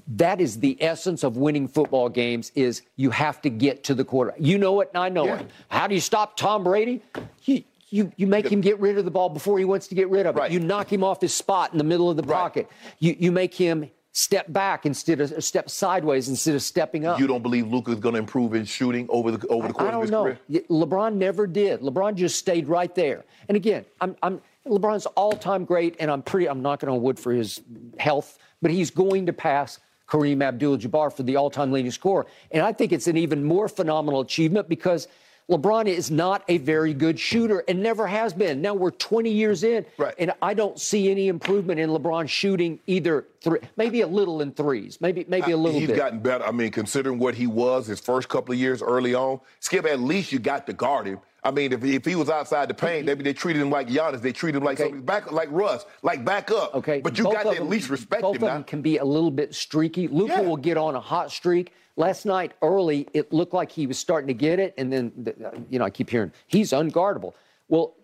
that 0.08 0.42
is 0.42 0.60
the 0.60 0.78
essence 0.82 1.24
of 1.24 1.38
winning 1.38 1.68
football 1.68 2.10
games 2.10 2.52
is 2.54 2.82
you 2.96 3.10
have 3.12 3.42
to 3.42 3.50
get 3.50 3.84
to 3.86 3.94
the 3.94 4.04
quarterback. 4.04 4.40
You 4.42 4.58
know 4.58 4.82
it 4.82 4.90
and 4.94 4.98
I 5.02 5.10
know 5.10 5.26
yeah. 5.26 5.40
it. 5.40 5.50
How 5.70 5.88
do 5.88 5.96
you 5.96 6.02
stop 6.02 6.36
Tom 6.36 6.64
Brady? 6.64 7.02
You, 7.46 7.64
you, 7.90 8.12
you 8.18 8.28
make 8.28 8.52
him 8.52 8.60
get 8.60 8.80
rid 8.80 8.98
of 8.98 9.06
the 9.06 9.12
ball 9.12 9.30
before 9.30 9.58
he 9.60 9.66
wants 9.66 9.88
to 9.88 9.96
get 9.96 10.10
rid 10.10 10.26
of 10.26 10.36
it. 10.36 10.40
Right. 10.40 10.52
You 10.52 10.60
knock 10.60 10.92
him 10.92 11.04
off 11.04 11.22
his 11.22 11.34
spot 11.34 11.72
in 11.72 11.78
the 11.78 11.84
middle 11.84 12.10
of 12.10 12.18
the 12.18 12.24
pocket. 12.24 12.68
Right. 12.70 12.94
You, 13.00 13.16
you 13.20 13.32
make 13.32 13.54
him 13.54 13.90
step 14.12 14.52
back 14.52 14.86
instead 14.86 15.20
of 15.22 15.44
step 15.44 15.70
sideways 15.70 16.30
instead 16.30 16.54
of 16.56 16.62
stepping 16.62 17.06
up. 17.06 17.20
You 17.20 17.26
don't 17.26 17.42
believe 17.42 17.68
Luka 17.68 17.92
is 17.92 18.00
going 18.00 18.14
to 18.14 18.20
improve 18.20 18.54
in 18.54 18.66
shooting 18.66 19.08
over 19.10 19.32
the 19.32 19.48
over 19.48 19.68
the 19.68 19.74
course 19.74 19.88
I 19.88 19.92
don't 19.92 19.96
of 19.96 20.02
his 20.04 20.12
know. 20.12 20.24
career? 20.24 20.40
LeBron 20.70 21.16
never 21.16 21.48
did. 21.48 21.82
LeBron 21.82 22.16
just 22.16 22.38
stayed 22.38 22.68
right 22.68 22.94
there. 22.94 23.26
And 23.48 23.56
again, 23.56 23.86
I'm, 24.02 24.16
I'm 24.22 24.42
LeBron's 24.68 25.06
all-time 25.08 25.66
great, 25.66 25.96
and 26.00 26.10
I'm 26.10 26.22
pretty. 26.22 26.48
I'm 26.48 26.62
knocking 26.62 26.90
on 26.90 27.02
wood 27.02 27.20
for 27.20 27.34
his 27.34 27.62
health, 28.00 28.38
but 28.64 28.72
he's 28.72 28.90
going 28.90 29.28
to 29.28 29.34
pass 29.34 29.80
Kareem 30.08 30.44
Abdul-Jabbar 30.44 31.14
for 31.14 31.24
the 31.24 31.36
all-time 31.36 31.72
leading 31.72 31.92
scorer. 31.92 32.26
And 32.50 32.64
I 32.64 32.72
think 32.72 32.92
it's 32.92 33.08
an 33.08 33.18
even 33.18 33.44
more 33.44 33.68
phenomenal 33.68 34.22
achievement 34.22 34.68
because 34.68 35.08
LeBron 35.52 35.88
is 35.88 36.10
not 36.10 36.44
a 36.48 36.58
very 36.60 36.94
good 36.94 37.20
shooter 37.20 37.64
and 37.68 37.84
never 37.84 38.08
has 38.08 38.34
been. 38.34 38.62
Now 38.62 38.74
we're 38.74 38.92
20 38.92 39.30
years 39.30 39.64
in, 39.64 39.86
right. 39.98 40.16
and 40.18 40.32
I 40.42 40.54
don't 40.54 40.80
see 40.80 41.12
any 41.12 41.28
improvement 41.28 41.80
in 41.82 41.90
LeBron 41.90 42.30
shooting 42.30 42.80
either 42.88 43.28
three, 43.42 43.60
maybe 43.76 44.02
a 44.02 44.08
little 44.08 44.42
in 44.42 44.52
threes, 44.54 45.00
maybe 45.02 45.26
maybe 45.28 45.52
a 45.52 45.58
little 45.58 45.80
He's 45.80 45.90
bit. 45.90 45.98
gotten 45.98 46.20
better. 46.20 46.46
I 46.46 46.52
mean, 46.52 46.72
considering 46.72 47.20
what 47.20 47.36
he 47.36 47.48
was 47.48 47.88
his 47.88 48.00
first 48.00 48.30
couple 48.30 48.54
of 48.54 48.60
years 48.60 48.82
early 48.82 49.14
on, 49.14 49.42
Skip, 49.60 49.86
at 49.86 50.00
least 50.00 50.32
you 50.32 50.40
got 50.40 50.66
to 50.68 50.74
guard 50.74 51.08
him. 51.08 51.20
I 51.46 51.52
mean, 51.52 51.74
if, 51.74 51.84
if 51.84 52.06
he 52.06 52.16
was 52.16 52.30
outside 52.30 52.70
the 52.70 52.74
paint, 52.74 53.06
maybe 53.06 53.22
they 53.22 53.34
treated 53.34 53.62
him 53.62 53.70
like 53.70 53.90
Giannis. 53.90 54.22
They 54.22 54.32
treated 54.32 54.60
him 54.60 54.64
like 54.64 54.80
Okay. 54.80 54.92
somebody 54.92 55.04
back, 55.04 55.30
like 55.34 55.50
Russ, 55.52 55.86
like 56.02 56.24
back 56.24 56.52
up. 56.52 56.74
Okay, 56.74 57.02
but 57.02 57.18
you 57.18 57.26
both 57.26 57.34
got 57.34 57.46
of 57.48 57.52
to 57.52 57.58
at 57.58 57.60
them- 57.64 57.70
least 57.70 57.90
respect 57.90 58.22
both 58.22 58.38
him 58.38 58.44
of 58.44 58.48
now. 58.48 58.54
them 58.54 58.64
can 58.64 58.82
be 58.82 58.98
a 58.98 59.04
little 59.04 59.30
bit 59.30 59.54
streaky. 59.54 60.08
Luka 60.08 60.36
Yeah. 60.36 60.40
will 60.48 60.56
get 60.56 60.78
on 60.78 60.96
a 60.96 61.02
hot 61.02 61.32
streak. 61.34 61.74
Last 61.96 62.26
night 62.26 62.54
early, 62.62 63.08
it 63.14 63.32
looked 63.32 63.54
like 63.54 63.72
he 63.72 63.86
was 63.86 64.00
starting 64.00 64.28
to 64.28 64.34
get 64.34 64.60
it, 64.60 64.74
and 64.78 64.92
then 64.92 65.34
uh, 65.46 65.50
you 65.70 65.78
know 65.80 65.86
I 65.86 65.90
keep 65.90 66.10
hearing 66.10 66.32
he's 66.48 66.72
unguardable. 66.72 67.34
Well, 67.68 67.96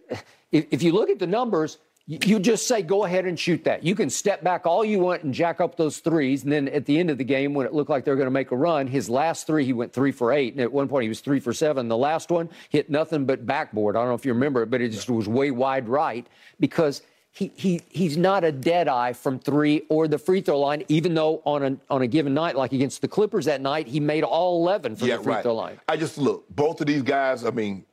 if, 0.52 0.66
if 0.72 0.84
you 0.84 0.92
look 0.92 1.10
at 1.10 1.20
the 1.20 1.28
numbers, 1.28 1.80
you, 2.10 2.40
just 2.40 2.68
say 2.68 2.82
go 2.82 3.06
ahead 3.06 3.26
and 3.26 3.40
shoot 3.40 3.64
that. 3.66 3.84
You 3.84 3.94
can 3.94 4.10
step 4.10 4.44
back 4.44 4.66
all 4.66 4.84
you 4.84 5.00
want 5.00 5.22
and 5.24 5.32
jack 5.32 5.62
up 5.62 5.76
those 5.78 6.00
threes, 6.00 6.42
and 6.44 6.52
then 6.52 6.68
at 6.70 6.86
the 6.86 6.98
end 7.00 7.12
of 7.12 7.20
the 7.20 7.24
game, 7.24 7.54
when 7.54 7.68
it 7.68 7.74
looked 7.74 7.90
like 7.92 8.04
they're 8.04 8.16
going 8.16 8.26
to 8.26 8.32
make 8.32 8.50
a 8.50 8.56
run, 8.56 8.88
his 8.88 9.10
last 9.10 9.46
three 9.46 9.64
he 9.64 9.74
went 9.74 9.94
three 9.94 10.12
for 10.12 10.34
eight, 10.34 10.54
and 10.54 10.62
at 10.62 10.72
one 10.72 10.88
point 10.88 11.04
he 11.04 11.10
was 11.10 11.20
three 11.20 11.40
for 11.40 11.54
seven. 11.54 11.88
The 11.88 11.98
last 11.98 12.32
one 12.32 12.50
hit 12.70 12.90
nothing 12.90 13.26
but 13.26 13.46
backboard. 13.46 13.96
I 13.96 14.00
don't 14.00 14.10
know 14.10 14.16
if 14.16 14.26
you 14.26 14.34
remember 14.34 14.64
it, 14.64 14.72
but 14.72 14.82
it 14.82 14.90
just 14.90 15.08
was 15.08 15.28
way 15.28 15.52
wide 15.52 15.88
right 15.88 16.26
because 16.60 17.04
he, 17.40 17.52
he 17.56 17.82
he's 17.90 18.18
not 18.18 18.44
a 18.44 18.52
dead 18.52 18.90
eye 18.90 19.14
from 19.14 19.40
three 19.40 19.84
or 19.88 20.10
the 20.10 20.18
free 20.18 20.42
throw 20.42 20.60
line, 20.60 20.84
even 20.90 21.14
though 21.14 21.42
on 21.46 21.64
a 21.64 21.78
on 21.90 22.02
a 22.02 22.08
given 22.08 22.34
night, 22.34 22.58
like 22.58 22.74
against 22.74 23.02
the 23.02 23.08
Clippers 23.08 23.46
that 23.46 23.62
night, 23.62 23.88
he 23.88 24.02
made 24.02 24.26
all 24.26 24.62
eleven 24.62 24.94
from 24.96 25.08
yeah, 25.08 25.16
the 25.16 25.24
free 25.24 25.34
right. 25.36 25.44
throw 25.44 25.56
line. 25.56 25.80
I 25.88 25.96
just 25.96 26.18
look 26.18 26.44
both 26.50 26.82
of 26.82 26.88
these 26.88 27.02
guys. 27.02 27.46
I 27.46 27.52
mean, 27.52 27.86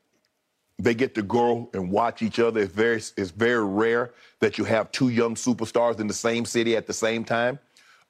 they 0.80 0.94
get 0.94 1.14
to 1.14 1.22
grow 1.22 1.70
and 1.74 1.92
watch 1.92 2.22
each 2.22 2.40
other. 2.40 2.60
It's 2.60 2.72
very 2.72 2.96
it's 2.96 3.30
very 3.30 3.64
rare 3.64 4.14
that 4.40 4.58
you 4.58 4.64
have 4.64 4.90
two 4.90 5.10
young 5.10 5.36
superstars 5.36 6.00
in 6.00 6.08
the 6.08 6.14
same 6.14 6.44
city 6.44 6.76
at 6.76 6.88
the 6.88 6.92
same 6.92 7.24
time. 7.24 7.60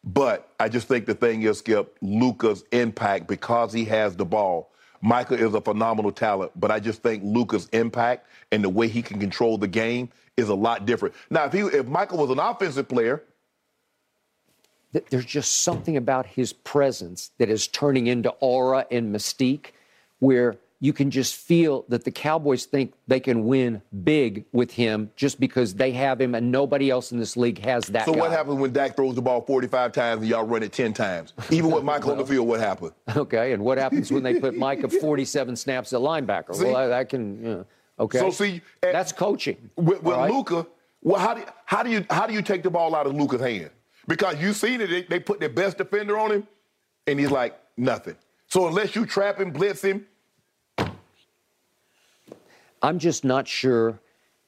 But 0.05 0.49
I 0.59 0.70
just 0.70 0.89
think 0.89 1.05
the 1.05 1.14
thing 1.14 1.43
is, 1.43 1.59
Skip, 1.59 1.99
Luka's 2.01 2.64
impact 2.72 3.26
because 3.26 3.74
he 3.74 3.84
has 3.87 4.16
the 4.16 4.24
ball. 4.24 4.70
Michael 5.03 5.37
is 5.37 5.53
a 5.53 5.61
phenomenal 5.61 6.12
talent, 6.12 6.53
but 6.57 6.70
I 6.70 6.80
just 6.80 7.03
think 7.03 7.22
Luka's 7.22 7.68
impact 7.72 8.26
and 8.53 8.64
the 8.64 8.70
way 8.70 8.89
he 8.89 9.03
can 9.03 9.20
control 9.20 9.59
the 9.59 9.68
game 9.68 10.09
is 10.37 10.49
a 10.49 10.55
lot 10.55 10.87
different. 10.87 11.14
Now, 11.30 11.45
if 11.47 11.53
he 11.53 11.61
if 11.61 11.87
Michael 11.87 12.18
was 12.18 12.30
an 12.30 12.39
offensive 12.39 12.89
player, 12.89 13.22
There's 15.11 15.26
just 15.26 15.62
something 15.62 15.97
about 15.97 16.26
his 16.26 16.53
presence 16.53 17.30
that 17.39 17.51
is 17.51 17.66
turning 17.68 18.07
into 18.07 18.30
aura 18.41 18.87
and 18.91 19.14
mystique, 19.14 19.72
where 20.20 20.57
you 20.80 20.93
can 20.93 21.11
just 21.11 21.34
feel 21.34 21.84
that 21.89 22.05
the 22.05 22.11
Cowboys 22.11 22.66
think 22.66 22.93
they 23.09 23.18
can 23.20 23.45
win 23.47 23.80
big 24.05 24.45
with 24.53 24.72
him 24.72 25.11
just 25.16 25.41
because 25.41 25.74
they 25.74 25.91
have 25.93 26.20
him 26.20 26.34
and 26.34 26.53
nobody 26.53 26.91
else 26.91 27.12
in 27.12 27.18
this 27.18 27.37
league 27.37 27.59
has 27.64 27.87
that. 27.87 28.05
so 28.05 28.12
what 28.12 28.30
happens 28.30 28.59
when 28.59 28.72
Dak 28.72 28.95
throws 28.95 29.14
the 29.14 29.22
ball 29.22 29.41
45 29.41 29.93
times 29.93 30.20
and 30.20 30.30
y'all 30.30 30.45
run 30.45 30.62
it 30.62 30.72
10 30.72 30.93
times? 30.93 31.32
Even 31.51 31.70
with 31.70 31.82
Michael 31.82 32.12
on 32.12 32.18
the 32.18 32.26
field, 32.32 32.47
what 32.47 32.61
happened? 32.61 32.93
Okay, 33.16 33.53
and 33.53 33.64
what 33.64 33.78
happens 33.78 34.12
when 34.12 34.22
they 34.22 34.39
put 34.39 34.55
Mike 34.55 34.80
Micah 34.80 35.01
47 35.01 35.57
snaps 35.57 35.93
at 35.95 36.01
linebacker? 36.01 36.55
See? 36.57 36.64
Well, 36.64 36.76
I, 36.76 36.87
that 36.89 37.09
can, 37.09 37.43
you 37.43 37.49
know, 37.49 37.66
okay. 37.99 38.18
So 38.18 38.30
see, 38.30 38.62
eh, 38.82 38.92
that's 38.92 39.12
coaching. 39.12 39.70
With, 39.76 40.03
with 40.03 40.16
right? 40.16 40.30
Luka, 40.30 40.66
well, 41.03 41.20
how 41.20 41.34
do 41.34 41.40
you, 41.40 41.47
how 41.64 41.82
do 41.82 41.90
you 41.90 42.07
how 42.11 42.26
do 42.26 42.32
you 42.32 42.42
take 42.42 42.62
the 42.62 42.70
ball 42.70 42.94
out 42.94 43.07
of 43.07 43.14
Luka's 43.14 43.40
hand? 43.40 43.70
Because 44.09 44.40
you 44.40 44.53
seen 44.53 44.80
it, 44.80 44.88
they, 44.88 45.03
they 45.03 45.20
put 45.20 45.40
their 45.40 45.49
best 45.49 45.78
defender 45.78 46.18
on 46.18 46.30
him, 46.30 46.49
and 47.07 47.18
he's 47.18 47.30
like 47.30 47.59
nothing. 47.76 48.16
So 48.49 48.68
unless 48.68 48.94
you 48.94 49.07
trap 49.07 49.40
him, 49.40 49.51
blitz 49.51 49.82
him, 49.82 50.07
I'm 52.82 52.99
just 52.99 53.24
not 53.24 53.49
sure 53.49 53.99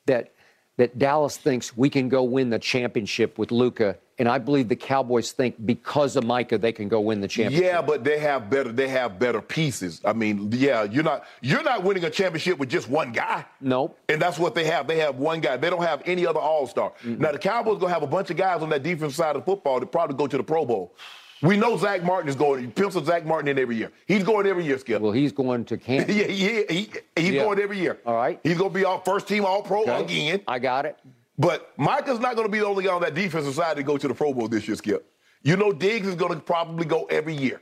that 0.07 0.32
that 0.79 0.99
Dallas 0.99 1.37
thinks 1.37 1.76
we 1.76 1.91
can 1.91 2.09
go 2.09 2.22
win 2.22 2.51
the 2.51 2.59
championship 2.59 3.37
with 3.37 3.51
Luka, 3.51 3.97
and 4.18 4.29
I 4.29 4.39
believe 4.39 4.68
the 4.68 4.76
Cowboys 4.76 5.33
think 5.33 5.55
because 5.66 6.16
of 6.16 6.24
Micah 6.24 6.57
they 6.57 6.72
can 6.72 6.89
go 6.89 7.01
win 7.01 7.20
the 7.20 7.29
championship. 7.29 7.64
yeah, 7.72 7.83
but 7.83 8.03
they 8.05 8.18
have 8.18 8.49
better 8.49 8.72
they 8.72 8.89
have 8.89 9.18
better 9.18 9.43
pieces. 9.43 10.01
I 10.05 10.12
mean, 10.12 10.51
yeah, 10.53 10.85
you're 10.85 11.05
not 11.05 11.24
you're 11.43 11.62
not 11.62 11.85
winning 11.85 12.05
a 12.05 12.11
championship 12.11 12.59
with 12.59 12.68
just 12.70 12.89
one 12.89 13.12
guy. 13.12 13.45
Nope. 13.61 13.99
And 14.09 14.22
that's 14.22 14.39
what 14.39 14.55
they 14.55 14.64
have. 14.64 14.87
They 14.87 14.99
have 14.99 15.16
one 15.16 15.41
guy. 15.41 15.57
They 15.57 15.68
don't 15.68 15.83
have 15.83 16.03
any 16.07 16.26
other 16.26 16.41
All 16.41 16.66
Star. 16.66 16.93
Now 17.05 17.33
the 17.33 17.39
Cowboys 17.39 17.79
gonna 17.79 17.93
have 17.93 18.03
a 18.03 18.09
bunch 18.09 18.31
of 18.31 18.37
guys 18.37 18.62
on 18.62 18.70
that 18.70 18.83
defensive 18.83 19.14
side 19.14 19.37
of 19.37 19.43
the 19.43 19.47
football 19.47 19.81
that 19.81 19.93
probably 19.93 20.16
go 20.16 20.26
to 20.26 20.37
the 20.37 20.43
Pro 20.45 20.64
Bowl. 20.64 20.95
We 21.41 21.57
know 21.57 21.76
Zach 21.76 22.03
Martin 22.03 22.28
is 22.28 22.34
going. 22.34 22.61
He 22.62 22.66
pencils 22.68 23.07
Zach 23.07 23.24
Martin 23.24 23.49
in 23.49 23.59
every 23.59 23.76
year. 23.76 23.93
He's 24.07 24.24
going 24.24 24.47
every 24.47 24.64
year, 24.64 24.76
Skip. 24.78 25.01
Well, 25.01 25.12
he's 25.12 25.30
going 25.32 25.64
to 25.66 25.76
Kansas. 25.89 26.14
Yeah, 26.14 26.24
he, 26.26 26.64
he, 26.68 26.91
he's 27.16 27.30
Yeah. 27.30 27.45
going 27.45 27.61
every 27.61 27.78
year. 27.78 27.99
All 28.05 28.16
right. 28.16 28.41
He's 28.43 28.59
going 28.59 28.70
to 28.70 28.74
be 28.74 28.84
our 28.84 29.01
first 29.05 29.28
team 29.28 29.45
All 29.45 29.62
Pro 29.62 29.82
Okay? 29.82 30.03
again. 30.03 30.41
I 30.49 30.59
got 30.59 30.84
it. 30.84 30.97
But 31.39 31.72
Micah's 31.78 32.18
not 32.18 32.34
going 32.34 32.49
to 32.49 32.53
be 32.53 32.59
the 32.59 32.66
only 32.66 32.84
guy 32.84 32.93
on 32.93 33.01
that 33.03 33.14
defensive 33.14 33.55
side 33.55 33.76
to 33.76 33.84
go 33.84 33.97
to 33.97 34.09
the 34.09 34.14
Pro 34.14 34.32
Bowl 34.34 34.49
this 34.49 34.66
year, 34.66 34.76
Skip. 34.76 35.09
You 35.43 35.57
know, 35.57 35.72
Diggs 35.72 36.09
is 36.09 36.16
going 36.16 36.34
to 36.34 36.41
probably 36.41 36.84
go 36.84 37.05
every 37.05 37.36
year. 37.36 37.61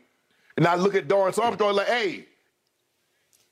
And 0.57 0.67
I 0.67 0.77
look 0.77 0.95
at 0.95 1.07
Dorance 1.09 1.39
Armstrong 1.39 1.75
like, 1.77 1.87
hey, 1.89 2.25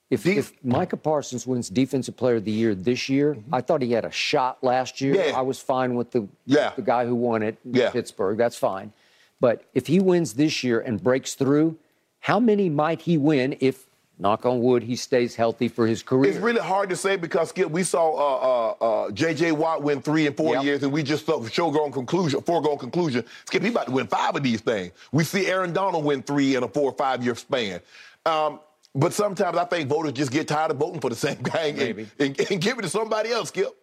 If, 0.08 0.24
Def- 0.24 0.38
if 0.38 0.64
Micah 0.64 0.96
Parsons 0.96 1.46
wins 1.46 1.68
Defensive 1.68 2.16
Player 2.16 2.36
of 2.36 2.46
the 2.46 2.50
Year 2.50 2.74
this 2.74 3.10
year, 3.10 3.36
I 3.52 3.60
thought 3.60 3.82
he 3.82 3.92
had 3.92 4.06
a 4.06 4.10
shot 4.10 4.64
last 4.64 5.02
year. 5.02 5.14
Mm-hmm. 5.16 5.28
Yeah. 5.28 5.38
I 5.38 5.42
was 5.42 5.60
fine 5.60 5.94
with 5.94 6.12
the 6.12 6.26
Yeah. 6.46 6.72
the 6.74 6.80
guy 6.82 7.04
who 7.04 7.14
won 7.14 7.42
it, 7.42 7.58
Yeah. 7.64 7.90
Pittsburgh. 7.90 8.38
That's 8.38 8.56
fine. 8.56 8.94
But 9.40 9.64
if 9.74 9.86
he 9.86 10.00
wins 10.00 10.34
this 10.34 10.62
year 10.64 10.80
and 10.80 11.02
breaks 11.02 11.34
through, 11.34 11.76
how 12.20 12.40
many 12.40 12.68
might 12.70 13.02
he 13.02 13.18
win 13.18 13.56
if, 13.60 13.86
knock 14.18 14.46
on 14.46 14.60
wood, 14.60 14.82
he 14.84 14.96
stays 14.96 15.34
healthy 15.34 15.68
for 15.68 15.86
his 15.86 16.02
career? 16.02 16.30
it's 16.30 16.40
really 16.40 16.60
hard 16.60 16.88
to 16.90 16.96
say 16.96 17.16
because, 17.16 17.50
Skip, 17.50 17.70
we 17.70 17.82
saw 17.82 18.12
uh, 18.14 18.74
uh, 18.84 19.04
uh, 19.06 19.10
J.J. 19.10 19.52
Watt 19.52 19.82
win 19.82 20.00
three 20.00 20.26
and 20.26 20.36
four 20.36 20.54
Yep. 20.54 20.64
years, 20.64 20.82
and 20.82 20.92
we 20.92 21.02
just 21.02 21.26
saw 21.26 21.40
showgone 21.40 21.92
conclusion, 21.92 22.40
foregone 22.42 22.78
conclusion. 22.78 23.24
Skip, 23.44 23.62
he 23.62 23.68
about 23.68 23.86
to 23.86 23.92
win 23.92 24.06
five 24.06 24.34
of 24.36 24.42
these 24.42 24.60
things. 24.60 24.92
We 25.12 25.24
see 25.24 25.46
Aaron 25.48 25.72
Donald 25.72 26.04
win 26.04 26.22
three 26.22 26.54
in 26.56 26.62
a 26.62 26.68
four 26.68 26.90
or 26.90 26.94
five 26.94 27.22
year 27.24 27.34
span. 27.34 27.80
Um, 28.24 28.60
but 28.94 29.12
sometimes 29.12 29.58
I 29.58 29.64
think 29.64 29.88
voters 29.88 30.12
just 30.12 30.30
get 30.30 30.46
tired 30.48 30.70
of 30.70 30.76
voting 30.78 31.00
for 31.00 31.10
the 31.10 31.16
same 31.16 31.38
guy 31.42 31.64
and, 31.76 32.08
and, 32.18 32.40
and 32.50 32.60
give 32.60 32.78
it 32.78 32.82
to 32.82 32.88
somebody 32.88 33.30
else, 33.32 33.48
Skip. 33.48 33.74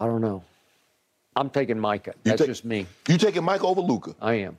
I 0.00 0.06
don't 0.06 0.20
know. 0.20 0.42
I'm 1.34 1.50
taking 1.50 1.78
Micah. 1.78 2.14
That's 2.22 2.38
take- 2.38 2.46
just 2.46 2.64
me. 2.64 2.86
You 3.08 3.18
taking 3.18 3.44
Micah 3.44 3.66
over 3.66 3.80
Luka? 3.82 4.14
I 4.22 4.34
am. 4.34 4.56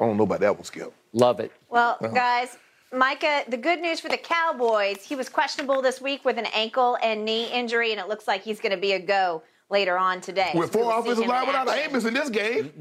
I 0.00 0.06
don't 0.06 0.16
know 0.16 0.24
about 0.24 0.40
that 0.40 0.54
one, 0.54 0.64
Skip. 0.64 0.92
Love 1.12 1.40
it. 1.40 1.52
Well, 1.68 1.98
Uh-huh. 2.00 2.08
guys, 2.14 2.56
Micah, 2.92 3.44
the 3.48 3.56
good 3.56 3.80
news 3.80 4.00
for 4.00 4.08
the 4.08 4.16
Cowboys, 4.16 5.04
he 5.04 5.14
was 5.14 5.28
questionable 5.28 5.82
this 5.82 6.00
week 6.00 6.24
with 6.24 6.38
an 6.38 6.46
ankle 6.54 6.96
and 7.02 7.24
knee 7.24 7.46
injury, 7.52 7.92
and 7.92 8.00
it 8.00 8.08
looks 8.08 8.26
like 8.26 8.42
he's 8.42 8.60
going 8.60 8.72
to 8.72 8.78
be 8.80 8.92
a 8.92 8.98
go 8.98 9.42
later 9.68 9.96
on 9.98 10.20
today. 10.20 10.50
With 10.54 10.72
So 10.72 10.78
we 10.78 10.84
four 10.84 10.92
will 10.94 11.00
offensive 11.00 11.24
him 11.24 11.30
line 11.30 11.46
without 11.46 11.68
action. 11.68 11.90
Amos 11.90 12.04
in 12.04 12.14
this 12.14 12.30
game. 12.30 12.72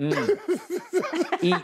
Eat. 1.42 1.56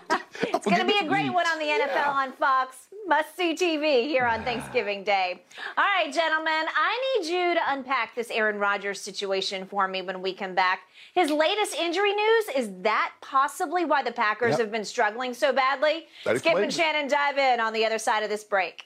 It's 0.42 0.66
going 0.66 0.80
to 0.80 0.86
be 0.86 0.98
a 1.00 1.08
great 1.08 1.32
one 1.34 1.48
on 1.48 1.58
the 1.58 1.66
NFL 1.66 2.08
on 2.10 2.32
Fox. 2.34 2.85
Must 3.08 3.36
see 3.38 3.54
TV 3.54 4.08
here 4.08 4.26
on 4.26 4.44
Thanksgiving 4.44 5.04
Day. 5.04 5.44
All 5.78 5.84
right, 5.84 6.12
gentlemen, 6.12 6.52
I 6.76 7.20
need 7.20 7.30
you 7.30 7.54
to 7.54 7.60
unpack 7.68 8.16
this 8.16 8.32
Aaron 8.32 8.58
Rodgers 8.58 9.00
situation 9.00 9.68
for 9.68 9.88
me 9.88 10.02
when 10.02 10.24
we 10.24 10.34
come 10.34 10.56
back. 10.56 10.80
His 11.14 11.30
latest 11.30 11.76
injury 11.76 12.14
news 12.14 12.46
is 12.56 12.72
that 12.82 13.12
possibly 13.22 13.86
why 13.86 14.02
the 14.02 14.12
Packers 14.12 14.52
Yep. 14.52 14.60
have 14.60 14.72
been 14.72 14.86
struggling 14.86 15.36
so 15.36 15.54
badly? 15.54 16.08
That 16.24 16.40
Skip 16.40 16.56
and. 16.56 16.74
Shannon 16.74 17.08
dive 17.08 17.38
in 17.38 17.60
on 17.60 17.74
the 17.74 17.86
other 17.86 18.00
side 18.00 18.24
of 18.24 18.30
this 18.30 18.44
break. 18.44 18.84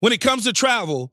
When 0.00 0.12
it 0.12 0.20
comes 0.20 0.44
to 0.44 0.52
travel, 0.52 1.12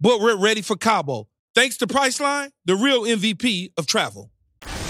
but 0.00 0.20
we're 0.20 0.36
ready 0.36 0.62
for 0.62 0.76
Cabo. 0.76 1.28
Thanks 1.54 1.76
to 1.78 1.86
Priceline, 1.86 2.50
the 2.64 2.74
real 2.74 3.02
MVP 3.02 3.72
of 3.76 3.86
travel. 3.86 4.30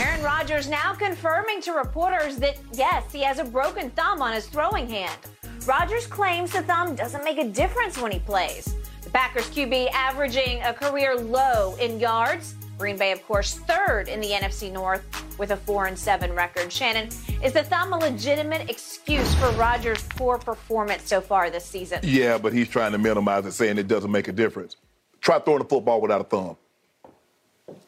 Aaron 0.01 0.23
Rodgers 0.23 0.69
now 0.69 0.95
confirming 0.95 1.61
to 1.63 1.73
reporters 1.73 2.37
that, 2.37 2.57
yes, 2.73 3.13
he 3.13 3.23
has 3.23 3.39
a 3.39 3.45
broken 3.45 3.91
thumb 3.91 4.23
on 4.23 4.33
his 4.33 4.47
throwing 4.47 4.89
hand. 4.89 5.19
Rodgers 5.67 6.07
claims 6.07 6.53
the 6.53 6.63
thumb 6.63 6.95
doesn't 6.95 7.23
make 7.25 7.39
a 7.39 7.49
difference 7.49 8.01
when 8.01 8.13
he 8.13 8.19
plays. 8.19 8.75
The 9.03 9.11
Packers 9.11 9.49
QB 9.51 9.91
averaging 9.93 10.63
a 10.63 10.73
career 10.73 11.17
low 11.17 11.77
in 11.77 12.01
yards. 12.01 12.55
Green 12.79 12.97
Bay, 12.97 13.13
of 13.13 13.25
course, 13.25 13.55
third 13.55 14.09
in 14.09 14.21
the 14.21 14.31
NFC 14.31 14.73
North 14.73 15.03
with 15.39 15.53
a 15.53 15.57
4 15.57 15.87
and 15.87 15.99
7 15.99 16.33
record. 16.33 16.73
Shannon, 16.73 17.09
is 17.43 17.53
the 17.53 17.63
thumb 17.63 17.93
a 17.93 17.99
legitimate 17.99 18.69
excuse 18.69 19.33
for 19.37 19.49
Rodgers' 19.51 20.03
poor 20.11 20.39
performance 20.39 21.05
so 21.05 21.21
far 21.21 21.51
this 21.51 21.65
season? 21.65 22.01
Yeah, 22.03 22.37
but 22.39 22.53
he's 22.53 22.69
trying 22.69 22.93
to 22.93 22.99
minimize 22.99 23.47
it, 23.47 23.53
saying 23.53 23.79
it 23.79 23.87
doesn't 23.87 24.11
make 24.11 24.29
a 24.29 24.33
difference. 24.33 24.77
Try 25.25 25.39
throwing 25.39 25.61
the 25.61 25.65
football 25.65 26.03
without 26.03 26.21
a 26.21 26.25
thumb. 26.25 26.57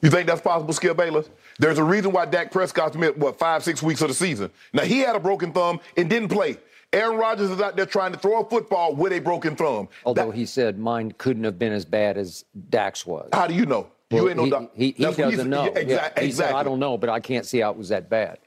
You 0.00 0.08
think 0.08 0.26
that's 0.26 0.40
possible, 0.40 0.72
Skip 0.72 0.96
Bayless? 0.96 1.28
There's 1.58 1.76
a 1.76 1.84
reason 1.84 2.10
why 2.10 2.24
Dak 2.24 2.50
Prescott 2.50 2.94
missed, 2.94 3.18
what, 3.18 3.38
five, 3.38 3.62
six 3.62 3.82
weeks 3.82 4.00
of 4.00 4.08
the 4.08 4.14
season. 4.14 4.50
Now, 4.72 4.84
he 4.84 5.00
had 5.00 5.14
a 5.14 5.20
broken 5.20 5.52
thumb 5.52 5.80
and 5.98 6.08
didn't 6.08 6.30
play. 6.30 6.56
Aaron 6.94 7.18
Rodgers 7.18 7.50
is 7.50 7.60
out 7.60 7.76
there 7.76 7.84
trying 7.84 8.12
to 8.12 8.18
throw 8.18 8.40
a 8.40 8.48
football 8.48 8.94
with 8.94 9.12
a 9.12 9.18
broken 9.18 9.54
thumb. 9.54 9.88
Although 10.06 10.30
that, 10.30 10.34
he 10.34 10.46
said 10.46 10.78
mine 10.78 11.12
couldn't 11.18 11.44
have 11.44 11.58
been 11.58 11.72
as 11.72 11.84
bad 11.84 12.16
as 12.16 12.46
Dak's 12.70 13.04
was. 13.04 13.28
How 13.34 13.46
do 13.46 13.52
you 13.52 13.66
know? 13.66 13.88
Well, 14.10 14.22
you 14.22 14.28
ain't 14.30 14.36
no 14.38 14.44
he, 14.44 14.50
doc- 14.50 14.70
he, 14.74 14.90
he 14.92 15.04
doesn't 15.04 15.50
know. 15.50 15.64
Yeah, 15.64 15.78
exactly, 15.78 16.26
he 16.26 16.32
said, 16.32 16.52
I 16.54 16.62
don't 16.62 16.78
know, 16.78 16.96
but 16.96 17.10
I 17.10 17.20
can't 17.20 17.44
see 17.44 17.58
how 17.58 17.70
it 17.70 17.76
was 17.76 17.90
that 17.90 18.08
bad. 18.08 18.38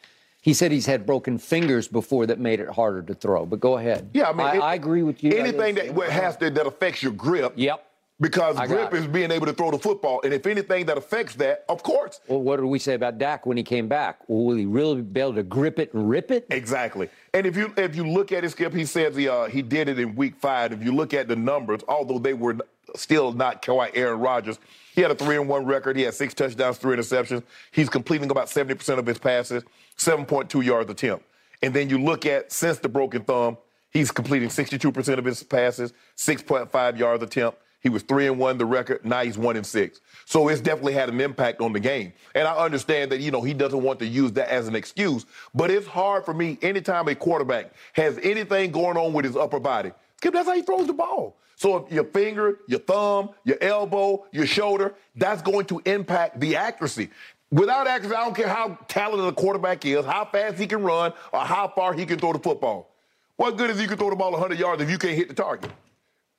He 0.41 0.53
said 0.53 0.71
he's 0.71 0.85
had 0.87 1.05
broken 1.05 1.37
fingers 1.37 1.87
before 1.87 2.25
that 2.25 2.39
made 2.39 2.59
it 2.59 2.69
harder 2.69 3.03
to 3.03 3.13
throw. 3.13 3.45
But 3.45 3.59
go 3.59 3.77
ahead. 3.77 4.09
Yeah, 4.13 4.29
I 4.29 4.33
mean, 4.33 4.47
I, 4.47 4.55
it, 4.55 4.59
I 4.61 4.73
agree 4.73 5.03
with 5.03 5.21
you. 5.23 5.33
Anything 5.33 5.75
that, 5.75 5.93
that 5.95 6.09
has 6.09 6.37
to, 6.37 6.49
that 6.49 6.65
affects 6.65 7.03
your 7.03 7.11
grip. 7.11 7.53
Yep. 7.55 7.85
Because 8.21 8.59
grip 8.67 8.93
is 8.93 9.07
being 9.07 9.31
able 9.31 9.45
to 9.45 9.53
throw 9.53 9.71
the 9.71 9.79
football. 9.79 10.19
And 10.23 10.33
if 10.33 10.45
anything 10.45 10.85
that 10.87 10.97
affects 10.97 11.35
that, 11.35 11.63
of 11.69 11.83
course. 11.83 12.19
Well, 12.27 12.41
what 12.41 12.57
did 12.57 12.65
we 12.65 12.77
say 12.77 12.95
about 12.95 13.17
Dak 13.17 13.45
when 13.45 13.55
he 13.55 13.63
came 13.63 13.87
back? 13.87 14.19
Will 14.27 14.57
he 14.57 14.65
really 14.65 15.01
be 15.01 15.21
able 15.21 15.35
to 15.35 15.43
grip 15.43 15.79
it 15.79 15.93
and 15.93 16.09
rip 16.09 16.29
it? 16.29 16.45
Exactly. 16.49 17.09
And 17.33 17.45
if 17.45 17.55
you 17.55 17.73
if 17.77 17.95
you 17.95 18.05
look 18.05 18.31
at 18.31 18.43
his 18.43 18.51
skip, 18.51 18.73
he 18.73 18.85
says 18.85 19.15
he 19.15 19.29
uh, 19.29 19.45
he 19.45 19.61
did 19.61 19.87
it 19.87 19.99
in 19.99 20.15
week 20.15 20.35
five. 20.35 20.73
If 20.73 20.83
you 20.83 20.93
look 20.93 21.13
at 21.13 21.29
the 21.29 21.35
numbers, 21.35 21.81
although 21.87 22.19
they 22.19 22.33
were 22.33 22.57
still 22.95 23.31
not 23.31 23.63
quite 23.65 23.95
Aaron 23.95 24.19
Rodgers, 24.19 24.59
he 24.93 25.01
had 25.01 25.11
a 25.11 25.15
three 25.15 25.37
and 25.37 25.47
one 25.47 25.65
record. 25.65 25.95
He 25.95 26.03
had 26.03 26.13
six 26.13 26.33
touchdowns, 26.33 26.77
three 26.77 26.97
interceptions. 26.97 27.43
He's 27.71 27.87
completing 27.87 28.29
about 28.31 28.47
70% 28.47 28.97
of 28.97 29.05
his 29.05 29.17
passes, 29.17 29.63
7.2 29.97 30.63
yards 30.63 30.89
attempt. 30.89 31.25
And 31.61 31.73
then 31.73 31.89
you 31.89 32.01
look 32.01 32.25
at 32.25 32.51
since 32.51 32.79
the 32.79 32.89
broken 32.89 33.23
thumb, 33.23 33.57
he's 33.91 34.11
completing 34.11 34.49
62% 34.49 35.17
of 35.17 35.25
his 35.25 35.43
passes, 35.43 35.93
6.5 36.17 36.97
yards 36.97 37.23
attempt. 37.23 37.59
He 37.81 37.89
was 37.89 38.03
three 38.03 38.27
and 38.27 38.37
one, 38.37 38.57
the 38.57 38.65
record. 38.65 39.05
Now 39.05 39.23
he's 39.23 39.37
one 39.37 39.55
and 39.55 39.65
six. 39.65 40.01
So 40.25 40.49
it's 40.49 40.61
definitely 40.61 40.93
had 40.93 41.09
an 41.09 41.21
impact 41.21 41.61
on 41.61 41.71
the 41.71 41.79
game. 41.79 42.13
And 42.35 42.47
I 42.47 42.55
understand 42.57 43.11
that, 43.11 43.21
you 43.21 43.31
know, 43.31 43.41
he 43.41 43.53
doesn't 43.53 43.81
want 43.81 43.99
to 43.99 44.05
use 44.05 44.33
that 44.33 44.49
as 44.49 44.67
an 44.67 44.75
excuse, 44.75 45.25
but 45.53 45.71
it's 45.71 45.87
hard 45.87 46.25
for 46.25 46.33
me 46.33 46.57
anytime 46.61 47.07
a 47.07 47.15
quarterback 47.15 47.73
has 47.93 48.19
anything 48.21 48.71
going 48.71 48.97
on 48.97 49.13
with 49.13 49.25
his 49.25 49.35
upper 49.37 49.59
body. 49.59 49.91
Skip, 50.17 50.33
That's 50.33 50.47
how 50.47 50.55
he 50.55 50.61
throws 50.61 50.87
the 50.87 50.93
ball. 50.93 51.37
So 51.55 51.77
if 51.77 51.91
your 51.91 52.05
finger, 52.05 52.59
your 52.67 52.79
thumb, 52.79 53.31
your 53.43 53.57
elbow, 53.61 54.25
your 54.31 54.45
shoulder, 54.45 54.93
that's 55.15 55.41
going 55.41 55.65
to 55.65 55.81
impact 55.85 56.39
the 56.39 56.55
accuracy. 56.55 57.09
Without 57.51 57.87
accuracy, 57.87 58.15
I 58.15 58.23
don't 58.23 58.35
care 58.35 58.47
how 58.47 58.77
talented 58.87 59.27
a 59.27 59.31
quarterback 59.33 59.85
is, 59.85 60.05
how 60.05 60.25
fast 60.25 60.57
he 60.57 60.67
can 60.67 60.83
run, 60.83 61.13
or 61.33 61.39
how 61.39 61.67
far 61.67 61.93
he 61.93 62.05
can 62.05 62.19
throw 62.19 62.31
the 62.33 62.39
football. 62.39 62.89
What 63.35 63.57
good 63.57 63.69
is 63.69 63.79
he 63.79 63.87
can 63.87 63.97
throw 63.97 64.09
the 64.09 64.15
ball 64.15 64.31
100 64.31 64.59
yards 64.59 64.81
if 64.81 64.89
you 64.89 64.97
can't 64.97 65.15
hit 65.15 65.29
the 65.29 65.33
target? 65.33 65.71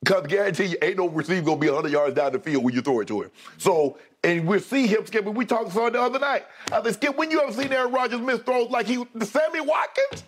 Because 0.02 0.26
guarantee 0.26 0.66
you, 0.66 0.76
ain't 0.80 0.96
no 0.96 1.08
receiver 1.08 1.42
gonna 1.42 1.60
be 1.60 1.68
100 1.68 1.92
yards 1.92 2.14
down 2.16 2.32
the 2.32 2.38
field 2.38 2.64
when 2.64 2.74
you 2.74 2.80
throw 2.80 3.00
it 3.00 3.08
to 3.08 3.22
him. 3.22 3.30
So, 3.58 3.98
and 4.24 4.46
we 4.46 4.58
see 4.58 4.86
him 4.86 5.04
skipping. 5.04 5.34
We 5.34 5.44
talked 5.44 5.72
about 5.72 5.92
the 5.92 6.00
other 6.00 6.18
night. 6.18 6.46
I 6.72 6.82
said, 6.82 6.94
Skip, 6.94 7.16
when 7.16 7.30
you 7.30 7.40
ever 7.42 7.52
seen 7.52 7.72
Aaron 7.72 7.92
Rodgers 7.92 8.20
miss 8.20 8.40
throws 8.40 8.70
like 8.70 8.86
he, 8.86 9.04
Sammy 9.22 9.60
Watkins? 9.60 10.24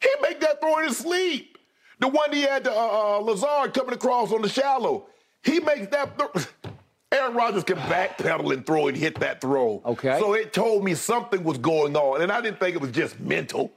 He 0.00 0.08
make 0.20 0.40
that 0.40 0.60
throw 0.60 0.78
in 0.78 0.88
his 0.88 0.98
sleep. 0.98 1.58
The 1.98 2.08
one 2.08 2.32
he 2.32 2.42
had 2.42 2.64
to, 2.64 2.72
uh, 2.72 2.74
uh, 2.74 3.18
Lazard 3.18 3.74
coming 3.74 3.94
across 3.94 4.32
on 4.32 4.42
the 4.42 4.48
shallow. 4.48 5.06
He 5.44 5.60
makes 5.60 5.88
that. 5.88 6.18
Th- 6.18 6.46
Aaron 7.12 7.34
Rodgers 7.34 7.62
can 7.62 7.76
backpedal 7.76 8.52
and 8.54 8.64
throw 8.64 8.88
and 8.88 8.96
hit 8.96 9.20
that 9.20 9.40
throw. 9.40 9.82
Okay. 9.84 10.18
So 10.18 10.32
it 10.32 10.54
told 10.54 10.82
me 10.82 10.94
something 10.94 11.44
was 11.44 11.58
going 11.58 11.94
on, 11.94 12.22
and 12.22 12.32
I 12.32 12.40
didn't 12.40 12.58
think 12.58 12.74
it 12.74 12.80
was 12.80 12.90
just 12.90 13.20
mental. 13.20 13.70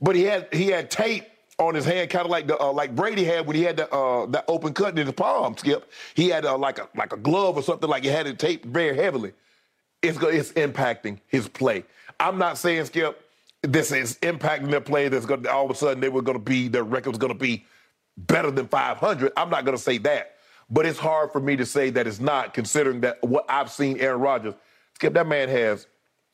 But 0.00 0.14
he 0.14 0.22
had 0.22 0.48
he 0.52 0.68
had 0.68 0.88
tape 0.90 1.24
on 1.60 1.74
his 1.74 1.84
hand, 1.84 2.10
kind 2.10 2.24
of 2.24 2.30
like 2.30 2.46
the 2.46 2.58
uh, 2.58 2.72
like 2.72 2.96
Brady 2.96 3.22
had 3.22 3.46
when 3.46 3.54
he 3.54 3.62
had 3.62 3.76
the 3.76 3.92
uh, 3.94 4.26
that 4.26 4.44
open 4.48 4.72
cut 4.72 4.98
in 4.98 5.06
his 5.06 5.14
palm. 5.14 5.56
Skip, 5.56 5.90
he 6.14 6.28
had 6.30 6.44
uh, 6.44 6.56
like 6.56 6.78
a 6.78 6.88
like 6.96 7.12
a 7.12 7.16
glove 7.18 7.56
or 7.56 7.62
something 7.62 7.88
like 7.88 8.02
he 8.02 8.08
had 8.08 8.26
it 8.26 8.38
taped 8.38 8.64
very 8.64 8.96
heavily. 8.96 9.32
It's 10.02 10.18
it's 10.22 10.52
impacting 10.52 11.20
his 11.26 11.46
play. 11.48 11.84
I'm 12.18 12.38
not 12.38 12.56
saying 12.58 12.86
Skip, 12.86 13.22
this 13.62 13.92
is 13.92 14.16
impacting 14.18 14.70
their 14.70 14.80
play. 14.80 15.08
That's 15.08 15.26
going 15.26 15.46
all 15.46 15.66
of 15.66 15.70
a 15.70 15.74
sudden 15.74 16.00
they 16.00 16.08
were 16.08 16.22
going 16.22 16.38
to 16.38 16.44
be 16.44 16.68
their 16.68 16.84
record 16.84 17.10
was 17.10 17.18
going 17.18 17.32
to 17.32 17.38
be 17.38 17.66
better 18.16 18.50
than 18.50 18.66
500. 18.66 19.32
I'm 19.36 19.50
not 19.50 19.64
going 19.64 19.76
to 19.76 19.82
say 19.82 19.98
that, 19.98 20.36
but 20.70 20.86
it's 20.86 20.98
hard 20.98 21.30
for 21.30 21.40
me 21.40 21.56
to 21.56 21.66
say 21.66 21.90
that 21.90 22.06
it's 22.06 22.20
not, 22.20 22.54
considering 22.54 23.02
that 23.02 23.22
what 23.22 23.44
I've 23.48 23.70
seen 23.70 23.98
Aaron 24.00 24.20
Rodgers. 24.20 24.54
Skip, 24.94 25.12
that 25.14 25.26
man 25.26 25.48
has 25.50 25.86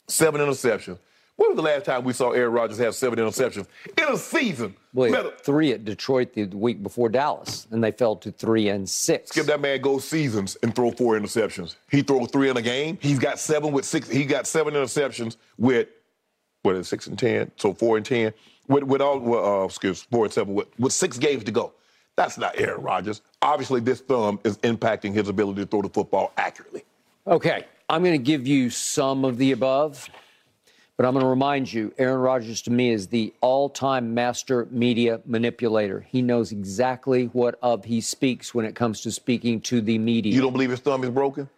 seven 0.08 0.40
interceptions. 0.40 0.98
When 1.36 1.50
was 1.50 1.56
the 1.56 1.62
last 1.62 1.84
time 1.84 2.02
we 2.04 2.14
saw 2.14 2.30
Aaron 2.30 2.52
Rodgers 2.52 2.78
have 2.78 2.94
seven 2.94 3.18
interceptions 3.18 3.66
in 3.98 4.04
a 4.08 4.16
season? 4.16 4.74
Well, 4.94 5.32
three 5.42 5.72
at 5.72 5.84
Detroit 5.84 6.32
the 6.32 6.46
week 6.46 6.82
before 6.82 7.10
Dallas, 7.10 7.66
and 7.70 7.84
they 7.84 7.92
fell 7.92 8.16
to 8.16 8.32
three 8.32 8.70
and 8.70 8.88
six. 8.88 9.30
Skip 9.30 9.44
that 9.46 9.60
man 9.60 9.82
go 9.82 9.98
seasons 9.98 10.56
and 10.62 10.74
throw 10.74 10.90
four 10.90 11.18
interceptions. 11.18 11.76
He 11.90 12.00
throws 12.00 12.30
three 12.30 12.48
in 12.48 12.56
a 12.56 12.62
game. 12.62 12.96
He's 13.02 13.18
got 13.18 13.38
seven 13.38 13.72
with 13.72 13.84
six. 13.84 14.08
He 14.08 14.24
got 14.24 14.46
seven 14.46 14.72
interceptions 14.72 15.36
with 15.58 15.88
what 16.62 16.74
is 16.74 16.86
it, 16.86 16.88
six 16.88 17.06
and 17.06 17.18
ten, 17.18 17.50
so 17.56 17.74
four 17.74 17.98
and 17.98 18.06
ten. 18.06 18.32
With 18.68 18.84
with 18.84 19.02
all 19.02 19.18
well, 19.18 19.62
uh, 19.62 19.66
excuse 19.66 20.02
four 20.02 20.24
and 20.24 20.32
seven 20.32 20.54
with, 20.54 20.68
with 20.78 20.94
six 20.94 21.18
games 21.18 21.44
to 21.44 21.52
go. 21.52 21.74
That's 22.16 22.38
not 22.38 22.58
Aaron 22.58 22.80
Rodgers. 22.80 23.20
Obviously, 23.42 23.80
this 23.80 24.00
thumb 24.00 24.40
is 24.42 24.56
impacting 24.58 25.12
his 25.12 25.28
ability 25.28 25.60
to 25.60 25.66
throw 25.66 25.82
the 25.82 25.90
football 25.90 26.32
accurately. 26.38 26.82
Okay, 27.26 27.66
I'm 27.90 28.02
going 28.02 28.18
to 28.18 28.24
give 28.24 28.46
you 28.46 28.70
some 28.70 29.26
of 29.26 29.36
the 29.36 29.52
above. 29.52 30.08
But 30.96 31.04
I'm 31.04 31.12
going 31.12 31.24
to 31.24 31.28
remind 31.28 31.70
you, 31.70 31.92
Aaron 31.98 32.20
Rodgers 32.20 32.62
to 32.62 32.70
me 32.70 32.90
is 32.90 33.08
the 33.08 33.34
all 33.42 33.68
time 33.68 34.14
master 34.14 34.66
media 34.70 35.20
manipulator. 35.26 36.06
He 36.08 36.22
knows 36.22 36.52
exactly 36.52 37.26
what 37.26 37.58
of 37.62 37.84
he 37.84 38.00
speaks 38.00 38.54
when 38.54 38.64
it 38.64 38.74
comes 38.74 39.02
to 39.02 39.12
speaking 39.12 39.60
to 39.62 39.82
the 39.82 39.98
media. 39.98 40.32
You 40.32 40.40
don't 40.40 40.52
believe 40.52 40.70
his 40.70 40.80
thumb 40.80 41.04
is 41.04 41.10
broken? 41.10 41.50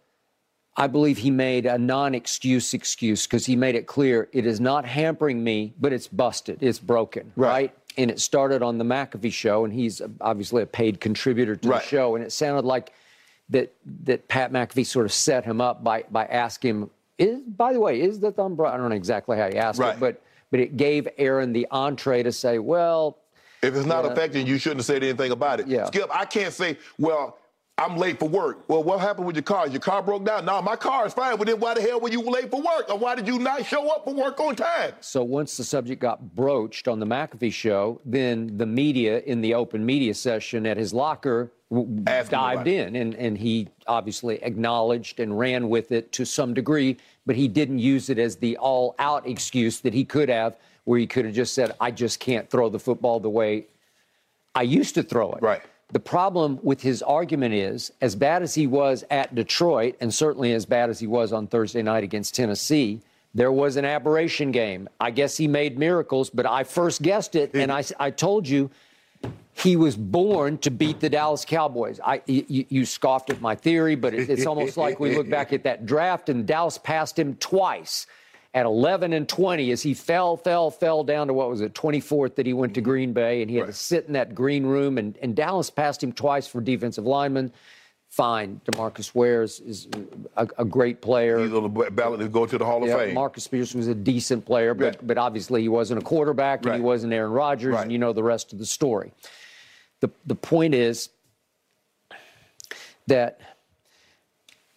I 0.76 0.86
believe 0.86 1.18
he 1.18 1.30
made 1.30 1.66
a 1.66 1.78
non 1.78 2.14
excuse 2.14 2.74
excuse 2.74 3.26
because 3.26 3.47
he 3.47 3.55
made 3.55 3.76
it 3.76 3.86
clear 3.86 4.28
it 4.32 4.45
is 4.47 4.61
not 4.61 4.84
hampering 4.84 5.43
me, 5.43 5.74
but 5.80 5.93
it's 5.93 6.09
busted. 6.09 6.59
It's 6.61 6.78
broken, 6.78 7.32
right? 7.36 7.49
right? 7.49 7.74
And 7.97 8.11
it 8.11 8.20
started 8.20 8.62
on 8.62 8.78
the 8.78 8.84
McAfee 8.84 9.32
show, 9.32 9.64
and 9.64 9.72
he's 9.72 10.01
obviously 10.20 10.62
a 10.62 10.66
paid 10.66 11.01
contributor 11.01 11.57
to 11.57 11.68
right. 11.68 11.82
the 11.82 11.89
show. 11.89 12.14
And 12.14 12.24
it 12.24 12.30
sounded 12.30 12.64
like 12.64 12.93
that 13.51 13.72
that 14.05 14.28
Pat 14.28 14.53
McAfee 14.53 14.86
sort 14.86 15.05
of 15.05 15.12
set 15.12 15.45
him 15.45 15.61
up 15.61 15.82
by 15.82 16.05
by 16.11 16.26
asking 16.26 16.82
him 16.82 16.91
is, 17.18 17.40
by 17.40 17.72
the 17.72 17.80
way, 17.80 18.00
is 18.00 18.20
the 18.20 18.32
thumb? 18.32 18.58
I 18.60 18.76
don't 18.76 18.88
know 18.88 18.94
exactly 18.94 19.36
how 19.36 19.46
you 19.46 19.56
asked 19.56 19.78
right. 19.78 19.94
it, 19.94 20.00
but 20.00 20.22
but 20.50 20.60
it 20.60 20.76
gave 20.76 21.06
Aaron 21.18 21.52
the 21.52 21.66
entree 21.70 22.22
to 22.22 22.32
say, 22.32 22.58
well, 22.58 23.18
if 23.62 23.74
it's 23.74 23.86
not 23.86 24.04
affecting 24.04 24.46
you, 24.46 24.56
shouldn't 24.58 24.78
have 24.80 24.86
said 24.86 25.02
anything 25.02 25.32
about 25.32 25.60
it. 25.60 25.66
Yeah. 25.66 25.86
Skip, 25.86 26.08
I 26.14 26.24
can't 26.24 26.54
say, 26.54 26.78
well, 26.98 27.38
I'm 27.76 27.96
late 27.96 28.18
for 28.18 28.28
work. 28.28 28.64
Well, 28.68 28.82
what 28.82 29.00
happened 29.00 29.26
with 29.26 29.36
your 29.36 29.44
car? 29.44 29.68
Your 29.68 29.80
car 29.80 30.02
broke 30.02 30.24
down? 30.24 30.44
No, 30.44 30.60
my 30.62 30.74
car 30.74 31.06
is 31.06 31.14
fine. 31.14 31.36
But 31.36 31.46
then 31.46 31.60
why 31.60 31.74
the 31.74 31.80
hell 31.80 32.00
were 32.00 32.08
you 32.08 32.20
late 32.22 32.50
for 32.50 32.60
work? 32.60 32.88
Or 32.88 32.98
why 32.98 33.14
did 33.14 33.28
you 33.28 33.38
not 33.38 33.64
show 33.66 33.88
up 33.88 34.04
for 34.04 34.14
work 34.14 34.40
on 34.40 34.56
time? 34.56 34.94
So 35.00 35.22
once 35.22 35.56
the 35.56 35.64
subject 35.64 36.00
got 36.00 36.34
broached 36.34 36.88
on 36.88 36.98
the 36.98 37.06
McAfee 37.06 37.52
show, 37.52 38.00
then 38.04 38.56
the 38.56 38.66
media 38.66 39.20
in 39.20 39.40
the 39.40 39.54
open 39.54 39.86
media 39.86 40.14
session 40.14 40.66
at 40.66 40.76
his 40.76 40.92
locker 40.92 41.52
dived 41.70 42.66
in, 42.66 42.96
and, 42.96 43.14
and 43.14 43.36
he 43.36 43.68
obviously 43.86 44.42
acknowledged 44.42 45.20
and 45.20 45.38
ran 45.38 45.68
with 45.68 45.92
it 45.92 46.12
to 46.12 46.24
some 46.24 46.54
degree, 46.54 46.96
but 47.26 47.36
he 47.36 47.46
didn't 47.46 47.78
use 47.78 48.08
it 48.08 48.18
as 48.18 48.36
the 48.36 48.56
all 48.56 48.94
out 48.98 49.26
excuse 49.26 49.80
that 49.80 49.92
he 49.92 50.04
could 50.04 50.28
have, 50.28 50.56
where 50.84 50.98
he 50.98 51.06
could 51.06 51.26
have 51.26 51.34
just 51.34 51.54
said, 51.54 51.74
I 51.80 51.90
just 51.90 52.20
can't 52.20 52.48
throw 52.48 52.70
the 52.70 52.78
football 52.78 53.20
the 53.20 53.28
way 53.28 53.66
I 54.54 54.62
used 54.62 54.94
to 54.94 55.02
throw 55.02 55.32
it. 55.32 55.42
Right. 55.42 55.62
The 55.92 56.00
problem 56.00 56.58
with 56.62 56.82
his 56.82 57.02
argument 57.02 57.54
is, 57.54 57.92
as 58.00 58.14
bad 58.14 58.42
as 58.42 58.54
he 58.54 58.66
was 58.66 59.04
at 59.10 59.34
Detroit, 59.34 59.96
and 60.00 60.12
certainly 60.12 60.52
as 60.52 60.66
bad 60.66 60.90
as 60.90 60.98
he 60.98 61.06
was 61.06 61.32
on 61.32 61.46
Thursday 61.46 61.82
night 61.82 62.04
against 62.04 62.34
Tennessee, 62.34 63.00
there 63.34 63.52
was 63.52 63.76
an 63.76 63.84
aberration 63.84 64.52
game. 64.52 64.88
I 65.00 65.10
guess 65.10 65.36
he 65.36 65.48
made 65.48 65.78
miracles, 65.78 66.30
but 66.30 66.46
I 66.46 66.64
first 66.64 67.02
guessed 67.02 67.36
it, 67.36 67.54
and 67.54 67.70
I, 67.70 67.84
I 67.98 68.10
told 68.10 68.48
you 68.48 68.70
he 69.62 69.76
was 69.76 69.96
born 69.96 70.59
to 70.59 70.70
beat 70.70 71.00
the 71.00 71.11
Dallas 71.11 71.44
Cowboys. 71.44 72.00
I, 72.04 72.22
you, 72.26 72.64
you 72.68 72.84
scoffed 72.84 73.30
at 73.30 73.40
my 73.40 73.54
theory, 73.54 73.96
but 73.96 74.14
it, 74.14 74.30
it's 74.30 74.46
almost 74.46 74.76
like 74.76 75.00
we 75.00 75.16
look 75.16 75.28
back 75.28 75.52
at 75.52 75.64
that 75.64 75.86
draft, 75.86 76.28
and 76.28 76.46
Dallas 76.46 76.78
passed 76.78 77.18
him 77.18 77.34
twice 77.36 78.06
at 78.54 78.66
11 78.66 79.12
and 79.12 79.28
20 79.28 79.70
as 79.70 79.82
he 79.82 79.94
fell, 79.94 80.36
fell, 80.36 80.70
fell 80.70 81.04
down 81.04 81.26
to 81.26 81.34
what 81.34 81.50
was 81.50 81.61
it, 81.61 81.74
24th 81.74 82.34
that 82.36 82.46
he 82.46 82.52
went 82.52 82.74
to 82.74 82.80
Green 82.80 83.12
Bay 83.12 83.42
and 83.42 83.50
he 83.50 83.56
had 83.56 83.66
right. 83.66 83.72
to 83.72 83.78
sit 83.78 84.06
in 84.06 84.14
that 84.14 84.34
green 84.34 84.64
room. 84.64 84.96
And, 84.96 85.18
and 85.20 85.36
Dallas 85.36 85.70
passed 85.70 86.02
him 86.02 86.12
twice 86.12 86.46
for 86.46 86.61
defensive 86.61 87.04
lineman. 87.04 87.52
Fine. 88.09 88.62
Demarcus 88.64 89.14
Ware 89.14 89.42
is, 89.42 89.61
is 89.61 89.88
a, 90.36 90.48
a, 90.56 90.64
great 90.64 91.02
player. 91.02 91.38
He's 91.40 91.52
on 91.52 91.62
the 91.62 91.90
ballot 91.90 92.20
to 92.20 92.28
go 92.28 92.46
to 92.46 92.56
the 92.56 92.64
Hall 92.64 92.82
of 92.82 92.90
Fame. 92.90 93.12
Marcus 93.12 93.44
Spears 93.44 93.74
was 93.74 93.86
a 93.86 93.94
decent 93.94 94.46
player, 94.46 94.72
but, 94.72 94.84
right. 94.84 95.06
but 95.06 95.18
obviously 95.18 95.61
he 95.61 95.68
wasn't 95.68 96.00
a 96.00 96.04
quarterback 96.04 96.61
and 96.61 96.70
right. 96.70 96.76
he 96.76 96.82
wasn't 96.82 97.12
Aaron 97.12 97.32
Rodgers, 97.32 97.76
and 97.76 97.92
you 97.92 97.98
know 97.98 98.14
the 98.14 98.22
rest 98.22 98.54
of 98.54 98.59
the 98.59 98.64
story. 98.64 99.12
The, 100.01 100.11
the 100.26 100.34
point 100.34 100.74
is 100.74 101.11
that 103.07 103.40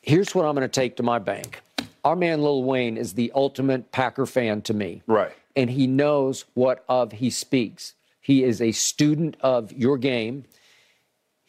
here's 0.02 0.34
what 0.34 0.46
I'm 0.46 0.56
going 0.56 0.68
to 0.68 0.68
take 0.68 0.98
to 0.98 1.04
my 1.04 1.20
bank 1.20 1.62
our 2.04 2.16
man 2.16 2.42
Lil 2.42 2.64
Wayne 2.64 2.98
is 2.98 3.14
the 3.14 3.32
ultimate 3.36 3.92
Packer 3.92 4.26
fan 4.26 4.62
to 4.64 4.74
me. 4.74 5.04
Right. 5.08 5.32
And 5.56 5.70
he 5.70 5.88
knows 5.88 6.46
what 6.54 6.84
of 6.90 7.12
he 7.12 7.30
speaks. 7.30 7.94
He 8.22 8.44
is 8.44 8.62
a 8.62 8.72
student 8.72 9.38
of 9.42 9.72
your 9.72 9.98
game. 9.98 10.46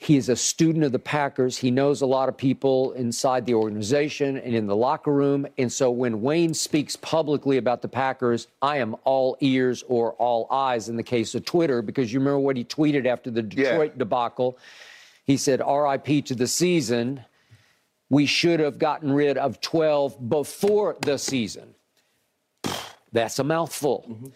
He 0.02 0.16
is 0.16 0.28
a 0.28 0.34
student 0.34 0.84
of 0.84 0.90
the 0.90 0.98
Packers. 0.98 1.56
He 1.56 1.70
knows 1.70 2.00
a 2.00 2.06
lot 2.06 2.28
of 2.28 2.36
people 2.36 2.90
inside 2.94 3.46
the 3.46 3.54
organization 3.54 4.36
and 4.36 4.52
in 4.52 4.66
the 4.66 4.74
locker 4.74 5.12
room. 5.12 5.46
And 5.58 5.72
so 5.72 5.92
when 5.92 6.20
Wayne 6.20 6.54
speaks 6.54 6.96
publicly 6.96 7.56
about 7.56 7.82
the 7.82 7.88
Packers, 7.88 8.48
I 8.60 8.78
am 8.78 8.96
all 9.04 9.36
ears 9.38 9.84
or 9.86 10.14
all 10.14 10.48
eyes 10.50 10.88
in 10.88 10.96
the 10.96 11.04
case 11.04 11.36
of 11.36 11.44
Twitter, 11.44 11.82
because 11.82 12.12
you 12.12 12.18
remember 12.18 12.40
what 12.40 12.56
he 12.56 12.64
tweeted 12.64 13.06
after 13.06 13.30
the 13.30 13.42
Detroit 13.42 13.92
yeah. 13.94 13.98
debacle. 13.98 14.58
He 15.24 15.36
said, 15.36 15.60
RIP 15.60 16.24
to 16.24 16.34
the 16.34 16.48
season 16.48 17.24
we 18.10 18.26
should 18.26 18.58
have 18.58 18.80
gotten 18.80 19.12
rid 19.12 19.38
of 19.38 19.60
12 19.60 20.28
before 20.28 20.96
the 21.00 21.16
season. 21.16 21.76
That's 23.12 23.38
a 23.38 23.44
mouthful. 23.44 24.04
Mm-hmm. 24.08 24.26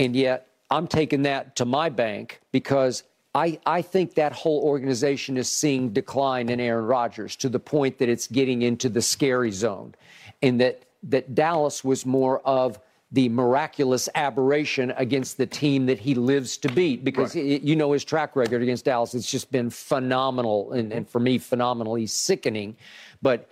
And 0.00 0.16
yet, 0.16 0.48
I'm 0.72 0.88
taking 0.88 1.22
that 1.22 1.54
to 1.56 1.64
my 1.64 1.88
bank 1.88 2.40
because 2.50 3.04
I, 3.34 3.58
I 3.66 3.82
think 3.82 4.14
that 4.14 4.32
whole 4.32 4.62
organization 4.62 5.36
is 5.36 5.48
seeing 5.48 5.90
decline 5.90 6.48
in 6.48 6.60
Aaron 6.60 6.86
Rodgers 6.86 7.34
to 7.36 7.48
the 7.48 7.58
point 7.58 7.98
that 7.98 8.08
it's 8.08 8.28
getting 8.28 8.62
into 8.62 8.88
the 8.88 9.02
scary 9.02 9.50
zone. 9.50 9.94
And 10.40 10.60
that, 10.60 10.84
that 11.04 11.34
Dallas 11.34 11.82
was 11.82 12.06
more 12.06 12.40
of 12.40 12.78
the 13.10 13.28
miraculous 13.28 14.08
aberration 14.14 14.92
against 14.96 15.36
the 15.36 15.46
team 15.46 15.86
that 15.86 15.98
he 15.98 16.14
lives 16.14 16.56
to 16.58 16.68
beat 16.68 17.04
because 17.04 17.34
right. 17.34 17.44
it, 17.44 17.62
you 17.62 17.76
know 17.76 17.92
his 17.92 18.04
track 18.04 18.34
record 18.34 18.62
against 18.62 18.84
Dallas. 18.84 19.14
It's 19.14 19.30
just 19.30 19.50
been 19.50 19.70
phenomenal. 19.70 20.72
And, 20.72 20.92
and 20.92 21.08
for 21.08 21.20
me, 21.20 21.38
phenomenally 21.38 22.06
sickening. 22.06 22.76
But 23.22 23.48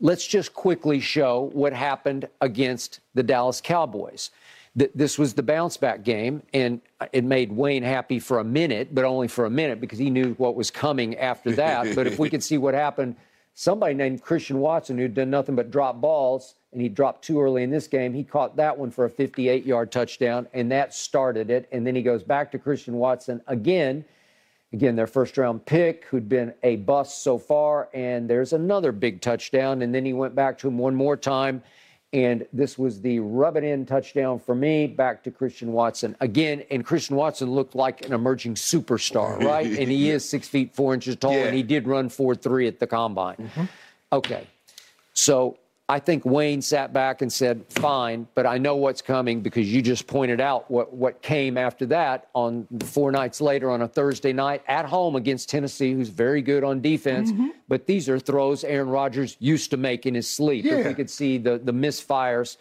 let's 0.00 0.26
just 0.26 0.54
quickly 0.54 1.00
show 1.00 1.50
what 1.52 1.72
happened 1.72 2.28
against 2.40 3.00
the 3.14 3.22
Dallas 3.22 3.60
Cowboys. 3.60 4.30
This 4.76 5.18
was 5.18 5.34
the 5.34 5.42
bounce 5.42 5.76
back 5.76 6.02
game, 6.02 6.42
and 6.52 6.80
it 7.12 7.22
made 7.22 7.52
Wayne 7.52 7.84
happy 7.84 8.18
for 8.18 8.40
a 8.40 8.44
minute, 8.44 8.92
but 8.92 9.04
only 9.04 9.28
for 9.28 9.44
a 9.44 9.50
minute 9.50 9.80
because 9.80 10.00
he 10.00 10.10
knew 10.10 10.34
what 10.34 10.56
was 10.56 10.70
coming 10.70 11.16
after 11.16 11.52
that. 11.52 11.94
but 11.94 12.08
if 12.08 12.18
we 12.18 12.28
could 12.28 12.42
see 12.42 12.58
what 12.58 12.74
happened, 12.74 13.14
somebody 13.54 13.94
named 13.94 14.22
Christian 14.22 14.58
Watson, 14.58 14.98
who'd 14.98 15.14
done 15.14 15.30
nothing 15.30 15.54
but 15.54 15.70
drop 15.70 16.00
balls, 16.00 16.56
and 16.72 16.80
he 16.80 16.88
dropped 16.88 17.22
too 17.22 17.40
early 17.40 17.62
in 17.62 17.70
this 17.70 17.86
game, 17.86 18.12
he 18.12 18.24
caught 18.24 18.56
that 18.56 18.76
one 18.76 18.90
for 18.90 19.04
a 19.04 19.10
58 19.10 19.64
yard 19.64 19.92
touchdown, 19.92 20.48
and 20.52 20.72
that 20.72 20.92
started 20.92 21.50
it. 21.50 21.68
And 21.70 21.86
then 21.86 21.94
he 21.94 22.02
goes 22.02 22.24
back 22.24 22.50
to 22.50 22.58
Christian 22.58 22.94
Watson 22.94 23.40
again 23.46 24.04
Again, 24.74 24.96
their 24.96 25.06
first 25.06 25.38
round 25.38 25.64
pick, 25.66 26.04
who'd 26.06 26.28
been 26.28 26.52
a 26.64 26.74
bust 26.74 27.22
so 27.22 27.38
far, 27.38 27.88
and 27.94 28.28
there's 28.28 28.52
another 28.52 28.90
big 28.90 29.20
touchdown. 29.20 29.82
And 29.82 29.94
then 29.94 30.04
he 30.04 30.12
went 30.12 30.34
back 30.34 30.58
to 30.58 30.68
him 30.68 30.78
one 30.78 30.96
more 30.96 31.16
time. 31.16 31.62
And 32.14 32.46
this 32.52 32.78
was 32.78 33.00
the 33.00 33.18
rub 33.18 33.56
it 33.56 33.64
in 33.64 33.84
touchdown 33.84 34.38
for 34.38 34.54
me 34.54 34.86
back 34.86 35.24
to 35.24 35.32
Christian 35.32 35.72
Watson 35.72 36.16
again. 36.20 36.62
And 36.70 36.86
Christian 36.86 37.16
Watson 37.16 37.50
looked 37.50 37.74
like 37.74 38.06
an 38.06 38.12
emerging 38.12 38.54
superstar, 38.54 39.36
right? 39.44 39.66
and 39.66 39.90
he 39.90 40.10
is 40.10 40.26
six 40.26 40.46
feet 40.46 40.76
four 40.76 40.94
inches 40.94 41.16
tall, 41.16 41.32
yeah. 41.32 41.46
and 41.46 41.56
he 41.56 41.64
did 41.64 41.88
run 41.88 42.08
four 42.08 42.36
three 42.36 42.68
at 42.68 42.78
the 42.78 42.86
combine. 42.86 43.36
Mm-hmm. 43.36 43.64
Okay, 44.12 44.46
so 45.12 45.58
I 45.86 45.98
think 45.98 46.24
Wayne 46.24 46.62
sat 46.62 46.94
back 46.94 47.20
and 47.20 47.30
said, 47.30 47.66
fine, 47.68 48.26
but 48.34 48.46
I 48.46 48.56
know 48.56 48.76
what's 48.76 49.02
coming 49.02 49.42
because 49.42 49.70
you 49.70 49.82
just 49.82 50.06
pointed 50.06 50.40
out 50.40 50.70
what, 50.70 50.94
what 50.94 51.20
came 51.20 51.58
after 51.58 51.84
that 51.86 52.28
on 52.34 52.66
four 52.84 53.12
nights 53.12 53.42
later 53.42 53.70
on 53.70 53.82
a 53.82 53.88
Thursday 53.88 54.32
night 54.32 54.62
at 54.66 54.86
home 54.86 55.14
against 55.14 55.50
Tennessee, 55.50 55.92
who's 55.92 56.08
very 56.08 56.40
good 56.40 56.64
on 56.64 56.80
defense. 56.80 57.30
Mm-hmm. 57.30 57.48
But 57.68 57.86
these 57.86 58.08
are 58.08 58.18
throws 58.18 58.64
Aaron 58.64 58.88
Rodgers 58.88 59.36
used 59.40 59.70
to 59.72 59.76
make 59.76 60.06
in 60.06 60.14
his 60.14 60.26
sleep. 60.26 60.64
Yeah. 60.64 60.76
If 60.76 60.86
we 60.86 60.94
could 60.94 61.10
see 61.10 61.36
the, 61.36 61.58
the 61.58 61.72
misfires, 61.72 62.56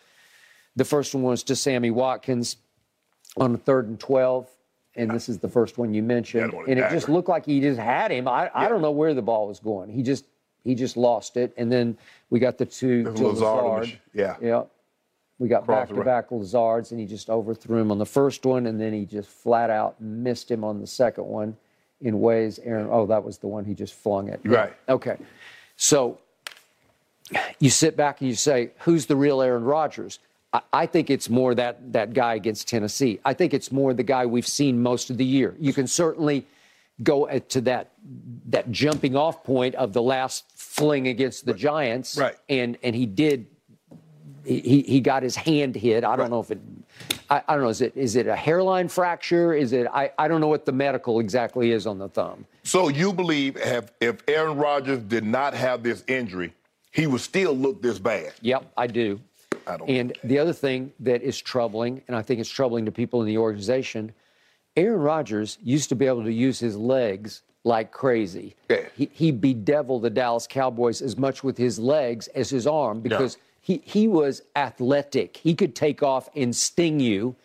the 0.76 0.86
first 0.86 1.16
one 1.16 1.24
was 1.24 1.44
to 1.44 1.56
Sammy 1.56 1.92
Watkins 1.92 2.58
on 3.38 3.56
a 3.56 3.58
third 3.58 3.88
and 3.88 4.00
12. 4.00 4.50
And 4.96 5.10
this 5.10 5.30
is 5.30 5.40
the 5.40 5.50
first 5.50 5.78
one 5.78 5.94
you 5.94 6.04
mentioned. 6.04 6.54
And 6.68 6.78
it 6.78 6.90
just 6.92 7.08
looked 7.08 7.30
like 7.30 7.46
he 7.46 7.62
just 7.62 7.80
had 7.80 8.12
him. 8.12 8.28
I, 8.28 8.44
yeah. 8.44 8.52
I 8.54 8.68
don't 8.68 8.82
know 8.82 8.92
where 8.92 9.14
the 9.14 9.22
ball 9.22 9.48
was 9.48 9.60
going. 9.60 9.90
He 9.90 10.04
just 10.04 10.26
he 10.64 10.76
just 10.76 10.98
lost 10.98 11.38
it. 11.38 11.54
And 11.58 11.72
then 11.72 11.98
we 12.30 12.40
got 12.40 12.58
the 12.58 12.66
two 12.66 13.04
to 13.04 13.10
Lazard. 13.10 13.30
Lazard. 13.34 14.00
Yeah. 14.14 14.36
Yeah. 14.42 14.64
We 15.40 15.48
got 15.50 15.68
back 15.68 15.90
to 15.90 16.04
back 16.04 16.32
Lazards, 16.32 16.92
and 16.92 17.00
he 17.00 17.06
just 17.06 17.30
overthrew 17.30 17.80
him 17.80 17.92
on 17.92 17.98
the 17.98 18.06
first 18.06 18.46
one, 18.46 18.68
and 18.68 18.80
then 18.80 18.94
he 18.94 19.06
just 19.06 19.30
flat 19.30 19.70
out 19.70 20.00
missed 20.00 20.50
him 20.50 20.64
on 20.64 20.80
the 20.80 20.88
second 20.88 21.26
one 21.26 21.58
in 22.02 22.22
ways 22.22 22.60
Aaron. 22.64 22.88
Oh, 22.90 23.06
that 23.08 23.24
was 23.24 23.40
the 23.40 23.48
one 23.48 23.66
he 23.66 23.74
just 23.74 23.94
flung 23.94 24.30
it. 24.30 24.40
Right. 24.46 24.74
Okay. 24.88 25.18
So 25.76 26.20
you 27.60 27.70
sit 27.70 27.98
back 27.98 28.22
and 28.22 28.30
you 28.30 28.36
say, 28.36 28.72
who's 28.80 29.06
the 29.06 29.16
real 29.16 29.42
Aaron 29.42 29.64
Rodgers? 29.64 30.20
I, 30.54 30.62
I 30.72 30.86
think 30.86 31.10
it's 31.10 31.30
more 31.30 31.56
that 31.56 31.92
that 31.94 32.14
guy 32.14 32.36
against 32.36 32.68
Tennessee. 32.68 33.20
I 33.26 33.34
think 33.34 33.54
it's 33.54 33.72
more 33.72 33.94
the 33.94 34.04
guy 34.04 34.26
we've 34.26 34.48
seen 34.48 34.82
most 34.82 35.10
of 35.10 35.18
the 35.18 35.26
year. 35.26 35.56
You 35.60 35.74
can 35.74 35.88
certainly 35.88 36.46
go 37.02 37.28
to 37.28 37.62
that 37.62 37.90
that 38.50 38.72
jumping 38.72 39.16
off 39.16 39.44
point 39.44 39.76
of 39.76 39.94
the 39.94 40.02
last 40.02 40.53
fling 40.74 41.08
against 41.08 41.46
the 41.46 41.52
right. 41.54 41.62
Giants, 41.62 42.18
right? 42.18 42.36
And 42.50 42.78
and 42.84 42.96
he 42.96 43.06
did. 43.06 43.48
He 44.44 44.82
he 44.82 45.00
got 45.00 45.24
his 45.24 45.36
hand 45.36 45.76
hit. 45.76 46.04
I 46.04 46.16
don't 46.16 46.20
right. 46.20 46.32
know 46.32 46.40
if 46.40 46.52
it. 46.52 46.60
I, 47.30 47.42
I, 47.48 47.54
don't 47.54 47.64
know. 47.64 47.70
Is 47.70 47.82
it 47.82 47.96
is 47.96 48.16
it 48.16 48.28
a 48.28 48.36
hairline 48.36 48.90
fracture? 48.90 49.54
Is 49.54 49.72
it? 49.72 49.88
I, 49.94 50.12
I 50.18 50.28
don't 50.28 50.42
know 50.42 50.48
what 50.48 50.66
the 50.66 50.72
medical 50.72 51.20
exactly 51.20 51.72
is 51.72 51.88
on 51.88 52.00
the 52.00 52.10
thumb. 52.10 52.46
So 52.64 52.90
you 52.90 53.14
believe 53.14 53.56
if 53.58 53.92
if 54.02 54.18
Aaron 54.28 54.58
Rodgers 54.58 55.00
did 55.00 55.24
not 55.24 55.54
have 55.54 55.84
this 55.84 56.04
injury, 56.08 56.54
he 56.92 57.08
would 57.08 57.22
still 57.22 57.54
look 57.54 57.82
this 57.82 58.00
bad? 58.00 58.34
Yep, 58.42 58.72
I 58.76 58.88
do. 58.88 59.20
I 59.68 59.78
don't. 59.78 59.90
And 59.90 60.18
the 60.24 60.40
other 60.40 60.54
thing 60.54 60.92
that 61.02 61.22
is 61.22 61.40
troubling, 61.40 62.02
and 62.08 62.18
I 62.18 62.22
think 62.24 62.42
it's 62.42 62.50
troubling 62.50 62.86
to 62.86 62.92
people 62.92 63.22
in 63.22 63.28
the 63.28 63.38
organization, 63.38 64.12
Aaron 64.76 65.00
Rodgers 65.00 65.60
used 65.62 65.90
to 65.90 65.96
be 65.96 66.08
able 66.08 66.24
to 66.24 66.34
use 66.34 66.60
his 66.60 66.76
legs 66.76 67.44
like 67.64 67.92
crazy. 67.92 68.56
Yeah. 68.70 68.86
He, 68.96 69.10
he 69.14 69.32
bedeviled 69.32 70.02
the 70.02 70.10
Dallas 70.10 70.48
Cowboys 70.48 71.02
as 71.02 71.18
much 71.18 71.44
with 71.44 71.58
his 71.58 71.80
legs 71.80 72.28
as 72.30 72.50
his 72.50 72.68
arm 72.68 73.02
because 73.02 73.38
no. 73.38 73.42
he, 73.62 73.82
he 73.86 74.08
was 74.08 74.42
athletic. 74.56 75.38
He 75.38 75.56
could 75.56 75.76
take 75.76 76.04
off 76.04 76.30
and 76.36 76.56
sting 76.56 77.00
you 77.00 77.36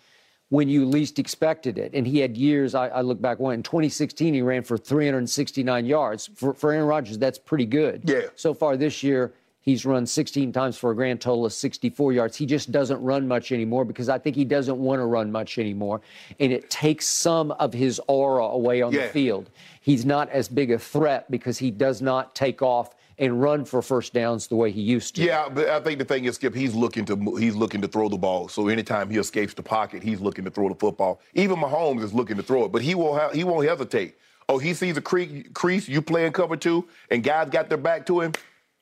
when 0.50 0.68
you 0.68 0.86
least 0.86 1.18
expected 1.18 1.78
it. 1.78 1.92
And 1.94 2.06
he 2.06 2.18
had 2.18 2.36
years, 2.36 2.74
I, 2.74 2.88
I 2.88 3.00
look 3.02 3.20
back, 3.20 3.38
one 3.38 3.54
in 3.54 3.62
2016, 3.62 4.34
he 4.34 4.42
ran 4.42 4.62
for 4.62 4.78
369 4.78 5.86
yards. 5.86 6.30
For, 6.34 6.54
for 6.54 6.72
Aaron 6.72 6.86
Rodgers, 6.86 7.18
that's 7.18 7.38
pretty 7.38 7.66
good. 7.66 8.02
Yeah. 8.04 8.22
So 8.34 8.54
far 8.54 8.76
this 8.76 9.02
year, 9.02 9.34
He's 9.68 9.84
run 9.84 10.06
16 10.06 10.50
times 10.50 10.78
for 10.78 10.92
a 10.92 10.94
grand 10.94 11.20
total 11.20 11.44
of 11.44 11.52
64 11.52 12.14
yards. 12.14 12.34
He 12.38 12.46
just 12.46 12.72
doesn't 12.72 13.02
run 13.02 13.28
much 13.28 13.52
anymore 13.52 13.84
because 13.84 14.08
I 14.08 14.16
think 14.16 14.34
he 14.34 14.46
doesn't 14.46 14.78
want 14.78 14.98
to 14.98 15.04
run 15.04 15.30
much 15.30 15.58
anymore. 15.58 16.00
And 16.40 16.50
it 16.50 16.70
takes 16.70 17.06
some 17.06 17.50
of 17.50 17.74
his 17.74 18.00
aura 18.08 18.46
away 18.46 18.80
on 18.80 18.94
Yeah. 18.94 19.02
the 19.02 19.12
field. 19.12 19.50
He's 19.82 20.06
not 20.06 20.30
as 20.30 20.48
big 20.48 20.70
a 20.70 20.78
threat 20.78 21.30
because 21.30 21.58
he 21.58 21.70
does 21.70 22.00
not 22.00 22.34
take 22.34 22.62
off 22.62 22.94
and 23.18 23.42
run 23.42 23.66
for 23.66 23.82
first 23.82 24.14
downs 24.14 24.46
the 24.46 24.56
way 24.56 24.70
he 24.70 24.80
used 24.80 25.16
to. 25.16 25.22
Yeah, 25.22 25.50
but 25.50 25.68
I 25.68 25.80
think 25.80 25.98
the 25.98 26.06
thing 26.06 26.24
is, 26.24 26.36
Skip, 26.36 26.54
he's 26.54 26.74
looking 26.74 27.04
to 27.04 27.36
he's 27.38 27.54
looking 27.54 27.82
to 27.82 27.88
throw 27.88 28.08
the 28.08 28.16
ball. 28.16 28.48
So 28.48 28.68
anytime 28.68 29.10
he 29.10 29.18
escapes 29.18 29.52
the 29.52 29.62
pocket, 29.62 30.02
he's 30.02 30.18
looking 30.22 30.46
to 30.46 30.50
throw 30.50 30.70
the 30.70 30.76
football. 30.76 31.20
Even 31.34 31.56
Mahomes 31.58 32.02
is 32.02 32.14
looking 32.14 32.38
to 32.38 32.42
throw 32.42 32.64
it, 32.64 32.72
but 32.72 32.80
he 32.80 32.94
will 32.94 33.14
ha- 33.18 33.32
he 33.34 33.44
won't 33.44 33.68
hesitate. 33.68 34.14
Oh, 34.48 34.56
he 34.56 34.72
sees 34.72 34.96
a 34.96 35.02
cre- 35.02 35.42
crease, 35.52 35.86
you 35.88 36.00
playing 36.00 36.32
cover 36.32 36.56
two, 36.56 36.86
and 37.10 37.22
guys 37.22 37.50
got 37.50 37.68
their 37.68 37.76
back 37.76 38.06
to 38.06 38.22
him, 38.22 38.32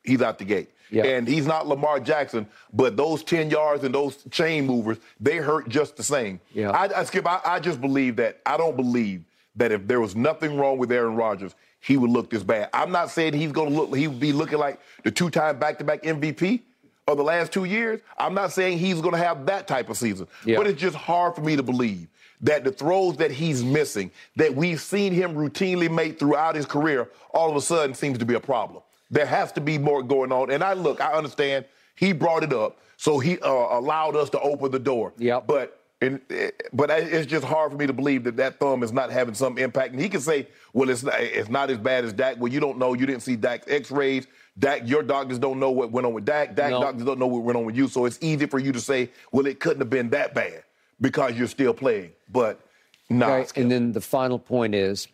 he's 0.04 0.22
out 0.22 0.38
the 0.38 0.44
gate. 0.44 0.68
Yeah. 0.90 1.04
And 1.04 1.26
he's 1.26 1.46
not 1.46 1.66
Lamar 1.66 2.00
Jackson, 2.00 2.46
but 2.72 2.96
those 2.96 3.22
10 3.24 3.50
yards 3.50 3.84
and 3.84 3.94
those 3.94 4.22
chain 4.30 4.66
movers, 4.66 4.98
they 5.20 5.36
hurt 5.36 5.68
just 5.68 5.96
the 5.96 6.02
same. 6.02 6.40
Yeah. 6.52 6.70
I, 6.70 7.00
I 7.00 7.04
Skip, 7.04 7.26
I, 7.26 7.40
I 7.44 7.60
just 7.60 7.80
believe 7.80 8.16
that 8.16 8.40
I 8.46 8.56
don't 8.56 8.76
believe 8.76 9.24
that 9.56 9.72
if 9.72 9.86
there 9.86 10.00
was 10.00 10.14
nothing 10.14 10.56
wrong 10.56 10.78
with 10.78 10.92
Aaron 10.92 11.16
Rodgers, 11.16 11.54
he 11.80 11.96
would 11.96 12.10
look 12.10 12.30
this 12.30 12.42
bad. 12.42 12.68
I'm 12.72 12.92
not 12.92 13.10
saying 13.10 13.34
he's 13.34 13.52
going 13.52 13.70
to 13.70 13.74
look, 13.74 13.96
he 13.96 14.08
would 14.08 14.20
be 14.20 14.32
looking 14.32 14.58
like 14.58 14.80
the 15.04 15.10
two-time 15.10 15.58
back-to-back 15.58 16.02
MVP 16.02 16.60
of 17.08 17.16
the 17.16 17.22
last 17.24 17.52
two 17.52 17.64
years. 17.64 18.00
I'm 18.18 18.34
not 18.34 18.52
saying 18.52 18.78
he's 18.78 19.00
going 19.00 19.12
to 19.12 19.18
have 19.18 19.46
that 19.46 19.66
type 19.66 19.88
of 19.88 19.96
season. 19.96 20.26
Yeah. 20.44 20.56
But 20.56 20.66
it's 20.66 20.80
just 20.80 20.96
hard 20.96 21.34
for 21.34 21.40
me 21.40 21.56
to 21.56 21.62
believe 21.62 22.08
that 22.42 22.64
the 22.64 22.70
throws 22.70 23.16
that 23.16 23.30
he's 23.30 23.64
missing, 23.64 24.10
that 24.36 24.54
we've 24.54 24.80
seen 24.80 25.12
him 25.12 25.34
routinely 25.34 25.90
make 25.90 26.18
throughout 26.18 26.54
his 26.54 26.66
career, 26.66 27.08
all 27.32 27.48
of 27.50 27.56
a 27.56 27.60
sudden 27.60 27.94
seems 27.94 28.18
to 28.18 28.24
be 28.24 28.34
a 28.34 28.40
problem. 28.40 28.82
There 29.10 29.26
has 29.26 29.52
to 29.52 29.60
be 29.60 29.78
more 29.78 30.02
going 30.02 30.32
on. 30.32 30.50
And 30.50 30.62
I 30.64 30.72
look, 30.72 31.00
I 31.00 31.12
understand 31.12 31.64
he 31.94 32.12
brought 32.12 32.42
it 32.42 32.52
up, 32.52 32.78
so 32.96 33.18
he 33.18 33.38
uh, 33.40 33.48
allowed 33.50 34.16
us 34.16 34.30
to 34.30 34.40
open 34.40 34.70
the 34.70 34.78
door. 34.78 35.12
Yeah. 35.16 35.40
But 35.40 35.80
and, 36.02 36.20
eh, 36.28 36.50
but 36.72 36.90
it's 36.90 37.26
just 37.26 37.44
hard 37.44 37.72
for 37.72 37.78
me 37.78 37.86
to 37.86 37.92
believe 37.92 38.24
that 38.24 38.36
that 38.36 38.60
thumb 38.60 38.82
is 38.82 38.92
not 38.92 39.10
having 39.10 39.34
some 39.34 39.56
impact. 39.56 39.92
And 39.92 40.00
he 40.00 40.08
can 40.10 40.20
say, 40.20 40.46
well, 40.74 40.90
it's 40.90 41.02
not, 41.02 41.14
it's 41.18 41.48
not 41.48 41.70
as 41.70 41.78
bad 41.78 42.04
as 42.04 42.12
Dak. 42.12 42.36
Well, 42.38 42.52
you 42.52 42.60
don't 42.60 42.76
know. 42.78 42.92
You 42.92 43.06
didn't 43.06 43.22
see 43.22 43.34
Dak's 43.36 43.66
X-rays. 43.68 44.26
Dak, 44.58 44.82
your 44.86 45.02
doctors 45.02 45.38
don't 45.38 45.58
know 45.58 45.70
what 45.70 45.90
went 45.90 46.06
on 46.06 46.12
with 46.12 46.26
Dak. 46.26 46.54
Dak 46.54 46.70
No. 46.70 46.80
doctors 46.80 47.04
don't 47.04 47.18
know 47.18 47.26
what 47.26 47.42
went 47.44 47.56
on 47.56 47.64
with 47.64 47.76
you. 47.76 47.88
So 47.88 48.04
it's 48.04 48.18
easy 48.20 48.46
for 48.46 48.58
you 48.58 48.72
to 48.72 48.80
say, 48.80 49.10
well, 49.32 49.46
it 49.46 49.58
couldn't 49.58 49.80
have 49.80 49.90
been 49.90 50.10
that 50.10 50.34
bad 50.34 50.64
because 51.00 51.32
you're 51.38 51.46
still 51.48 51.72
playing. 51.72 52.12
But 52.30 52.60
no, 53.08 53.32
Okay, 53.32 53.60
And 53.62 53.70
then 53.70 53.92
the 53.92 54.00
final 54.00 54.38
point 54.38 54.74
is 54.74 55.08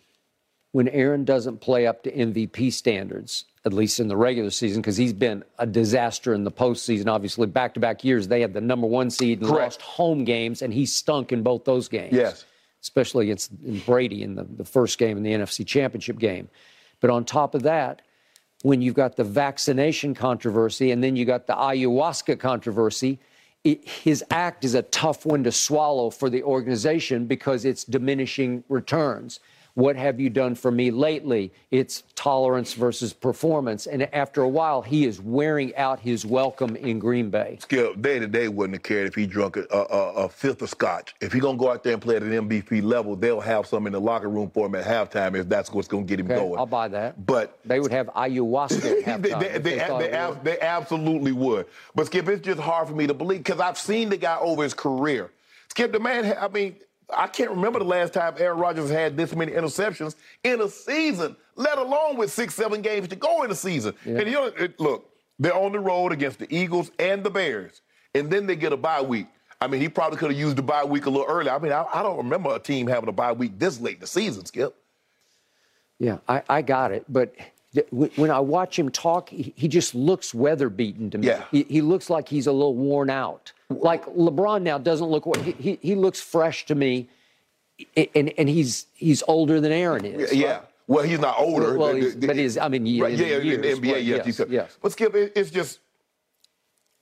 when 0.73 0.89
Aaron 0.89 1.25
doesn't 1.25 1.61
play 1.61 1.87
up 1.87 2.03
to 2.03 2.11
MVP 2.11 2.73
standards, 2.73 3.45
at 3.65 3.73
least 3.73 4.01
in 4.01 4.09
the 4.09 4.17
regular 4.17 4.51
season, 4.51 4.81
because 4.81 4.97
he's 4.97 5.13
been 5.13 5.45
a 5.59 5.67
disaster 5.67 6.35
in 6.35 6.45
the 6.45 6.51
postseason. 6.51 7.09
Obviously, 7.09 7.47
back 7.47 7.75
to 7.75 7.81
back 7.81 8.03
years, 8.03 8.27
they 8.27 8.41
had 8.41 8.55
the 8.55 8.61
number 8.61 8.87
one 8.87 9.11
seed 9.11 9.41
and 9.41 9.49
Correct. 9.49 9.75
lost 9.75 9.83
home 9.83 10.25
games, 10.25 10.63
and 10.63 10.73
he 10.73 10.87
stunk 10.87 11.31
in 11.31 11.43
both 11.43 11.65
those 11.65 11.89
games. 11.89 12.15
Yes. 12.15 12.45
Especially 12.81 13.27
against 13.27 13.53
Brady 13.87 14.23
in 14.23 14.35
the, 14.35 14.45
the 14.45 14.65
first 14.65 14.99
game 14.99 15.17
in 15.17 15.23
the 15.23 15.31
NFC 15.31 15.65
Championship 15.65 16.19
game. 16.19 16.49
But 17.01 17.11
on 17.11 17.25
top 17.25 17.55
of 17.55 17.63
that, 17.63 18.03
when 18.63 18.81
you've 18.81 18.95
got 18.95 19.17
the 19.17 19.25
vaccination 19.25 20.15
controversy 20.15 20.91
and 20.91 21.03
then 21.03 21.15
you 21.15 21.25
got 21.25 21.47
the 21.47 21.53
ayahuasca 21.53 22.41
controversy, 22.41 23.21
it, 23.65 23.87
his 23.87 24.25
act 24.31 24.65
is 24.65 24.75
a 24.75 24.83
tough 24.83 25.27
one 25.27 25.45
to 25.45 25.53
swallow 25.53 26.11
for 26.11 26.31
the 26.31 26.43
organization 26.43 27.27
because 27.27 27.65
it's 27.65 27.85
diminishing 27.85 28.65
returns. 28.69 29.39
What 29.75 29.97
have 29.97 30.21
you 30.21 30.29
done 30.29 30.55
for 30.55 30.71
me 30.71 30.91
lately? 30.91 31.53
It's 31.71 32.03
tolerance 32.15 32.75
versus 32.75 33.15
performance. 33.15 33.87
And 33.87 34.03
after 34.15 34.43
a 34.43 34.49
while, 34.49 34.83
he 34.83 35.07
is 35.07 35.19
wearing 35.21 35.75
out 35.77 35.99
his 35.99 36.27
welcome 36.27 36.77
in 36.77 36.99
Green 36.99 37.31
Bay. 37.31 37.59
Skip, 37.63 38.03
day 38.03 38.19
to 38.19 38.27
day 38.27 38.49
wouldn't 38.49 38.75
have 38.75 38.83
cared 38.83 39.07
if 39.07 39.15
he 39.15 39.27
drunk 39.27 39.57
a, 39.57 39.67
a, 39.71 40.25
a 40.25 40.29
fifth 40.29 40.61
of 40.61 40.69
scotch. 40.69 41.15
If 41.23 41.33
he 41.33 41.41
gonna 41.41 41.57
go 41.57 41.71
out 41.71 41.83
there 41.85 41.95
and 41.95 42.03
play 42.03 42.17
at 42.17 42.23
an 42.23 42.49
MVP 42.49 42.83
level, 42.83 43.17
they'll 43.17 43.41
have 43.41 43.67
some 43.67 43.87
in 43.87 43.95
the 43.95 44.01
locker 44.01 44.29
room 44.29 44.51
for 44.51 44.67
him 44.67 44.75
at 44.75 44.85
halftime 44.85 45.39
if 45.39 45.49
that's 45.49 45.73
what's 45.73 45.89
gonna 45.89 46.05
get 46.05 46.21
him 46.21 46.27
Okay, 46.27 46.37
going. 46.37 46.59
I'll 46.59 46.67
buy 46.67 46.89
that. 46.89 47.25
But 47.25 47.59
They 47.65 47.81
would 47.81 47.93
have 47.93 48.09
ayahuasca 48.09 49.01
at 49.01 49.23
halftime. 49.23 49.41
they, 49.41 49.59
they, 49.59 49.79
they 49.79 49.81
ab- 50.11 50.45
they 50.45 50.61
absolutely 50.61 51.33
would. 51.33 51.67
But 51.95 52.07
Skip, 52.07 52.29
it's 52.29 52.45
just 52.45 52.61
hard 52.61 52.89
for 52.89 52.95
me 52.95 53.07
to 53.07 53.15
believe 53.15 53.43
because 53.43 53.61
I've 53.61 53.79
seen 53.79 54.11
the 54.11 54.19
guy 54.19 54.37
over 54.39 54.63
his 54.63 54.75
career. 54.75 55.31
Skip, 55.69 55.93
the 55.93 56.01
man, 56.01 56.37
I 56.39 56.49
mean, 56.49 56.77
I 57.17 57.27
can't 57.27 57.51
remember 57.51 57.79
the 57.79 57.85
last 57.85 58.13
time 58.13 58.35
Aaron 58.39 58.59
Rodgers 58.59 58.91
had 58.91 59.17
this 59.17 59.35
many 59.35 59.53
interceptions 59.53 60.15
in 60.45 60.61
a 60.61 60.69
season, 60.69 61.37
let 61.57 61.79
alone 61.79 62.17
with 62.17 62.31
six, 62.31 62.55
seven 62.55 62.83
games 62.83 63.09
to 63.09 63.17
go 63.17 63.43
in 63.43 63.51
a 63.51 63.55
season. 63.55 63.95
And 64.05 64.27
you 64.27 64.33
know, 64.33 64.47
it, 64.47 64.79
look, 64.81 65.11
they're 65.39 65.55
on 65.55 65.73
the 65.73 65.81
road 65.81 66.13
against 66.13 66.39
the 66.39 66.55
Eagles 66.55 66.91
and 66.99 67.23
the 67.25 67.31
Bears, 67.31 67.83
and 68.15 68.31
then 68.31 68.47
they 68.47 68.57
get 68.57 68.73
a 68.73 68.77
bye 68.77 69.03
week. 69.03 69.27
I 69.61 69.69
mean, 69.69 69.81
he 69.81 69.89
probably 69.89 70.19
could 70.19 70.31
have 70.31 70.39
used 70.41 70.57
the 70.57 70.63
bye 70.63 70.85
week 70.85 71.07
a 71.07 71.11
little 71.11 71.27
earlier. 71.29 71.53
I 71.53 71.59
mean, 71.59 71.73
I, 71.73 71.87
I 71.93 72.03
don't 72.03 72.17
remember 72.17 72.55
a 72.55 72.59
team 72.59 72.87
having 72.89 73.09
a 73.09 73.13
bye 73.13 73.33
week 73.33 73.59
this 73.59 73.81
late 73.81 73.95
in 73.95 74.01
the 74.01 74.07
season, 74.07 74.45
Skip. 74.45 74.75
Yeah, 75.99 76.19
I, 76.29 76.43
I 76.49 76.63
got 76.63 76.91
it. 76.91 77.05
But 77.09 77.35
when 78.17 78.31
I 78.31 78.41
watch 78.41 78.79
him 78.79 78.91
talk, 78.91 79.29
he, 79.29 79.55
he 79.57 79.69
just 79.69 79.95
looks 79.95 80.35
weather 80.35 80.69
beaten 80.69 81.11
to 81.11 81.19
me. 81.19 81.29
Yeah. 81.29 81.45
He, 81.51 81.63
he 81.65 81.81
looks 81.81 82.11
like 82.11 82.29
he's 82.29 82.47
a 82.47 82.53
little 82.53 82.75
worn 82.75 83.09
out. 83.09 83.53
Like 83.81 84.05
LeBron 84.07 84.63
now 84.63 84.79
doesn't 84.79 85.07
look. 85.07 85.25
He, 85.39 85.53
he, 85.53 85.79
he 85.83 85.95
looks 85.95 86.21
fresh 86.21 86.67
to 86.67 86.75
me, 86.75 87.09
and 88.15 88.33
and 88.39 88.49
he's 88.49 88.87
he's 88.95 89.23
older 89.29 89.61
than 89.61 89.73
Aaron 89.73 90.05
is. 90.05 90.33
Yeah. 90.33 90.61
Well, 90.89 91.05
he's 91.05 91.21
not 91.21 91.39
older. 91.39 91.79
Well, 91.79 91.95
he's- 91.95 92.15
but 92.17 92.37
he's- 92.37 92.57
I 92.59 92.69
mean, 92.69 93.01
right, 93.01 93.13
in 93.15 93.19
yeah, 93.21 93.37
in 93.55 93.61
the 93.63 93.69
NBA, 93.69 93.93
right, 93.93 94.03
yes, 94.03 94.27
yes, 94.27 94.41
yes. 94.51 94.79
But 94.83 94.93
Skip, 94.93 95.15
it, 95.15 95.33
it's 95.37 95.51
just, 95.51 95.79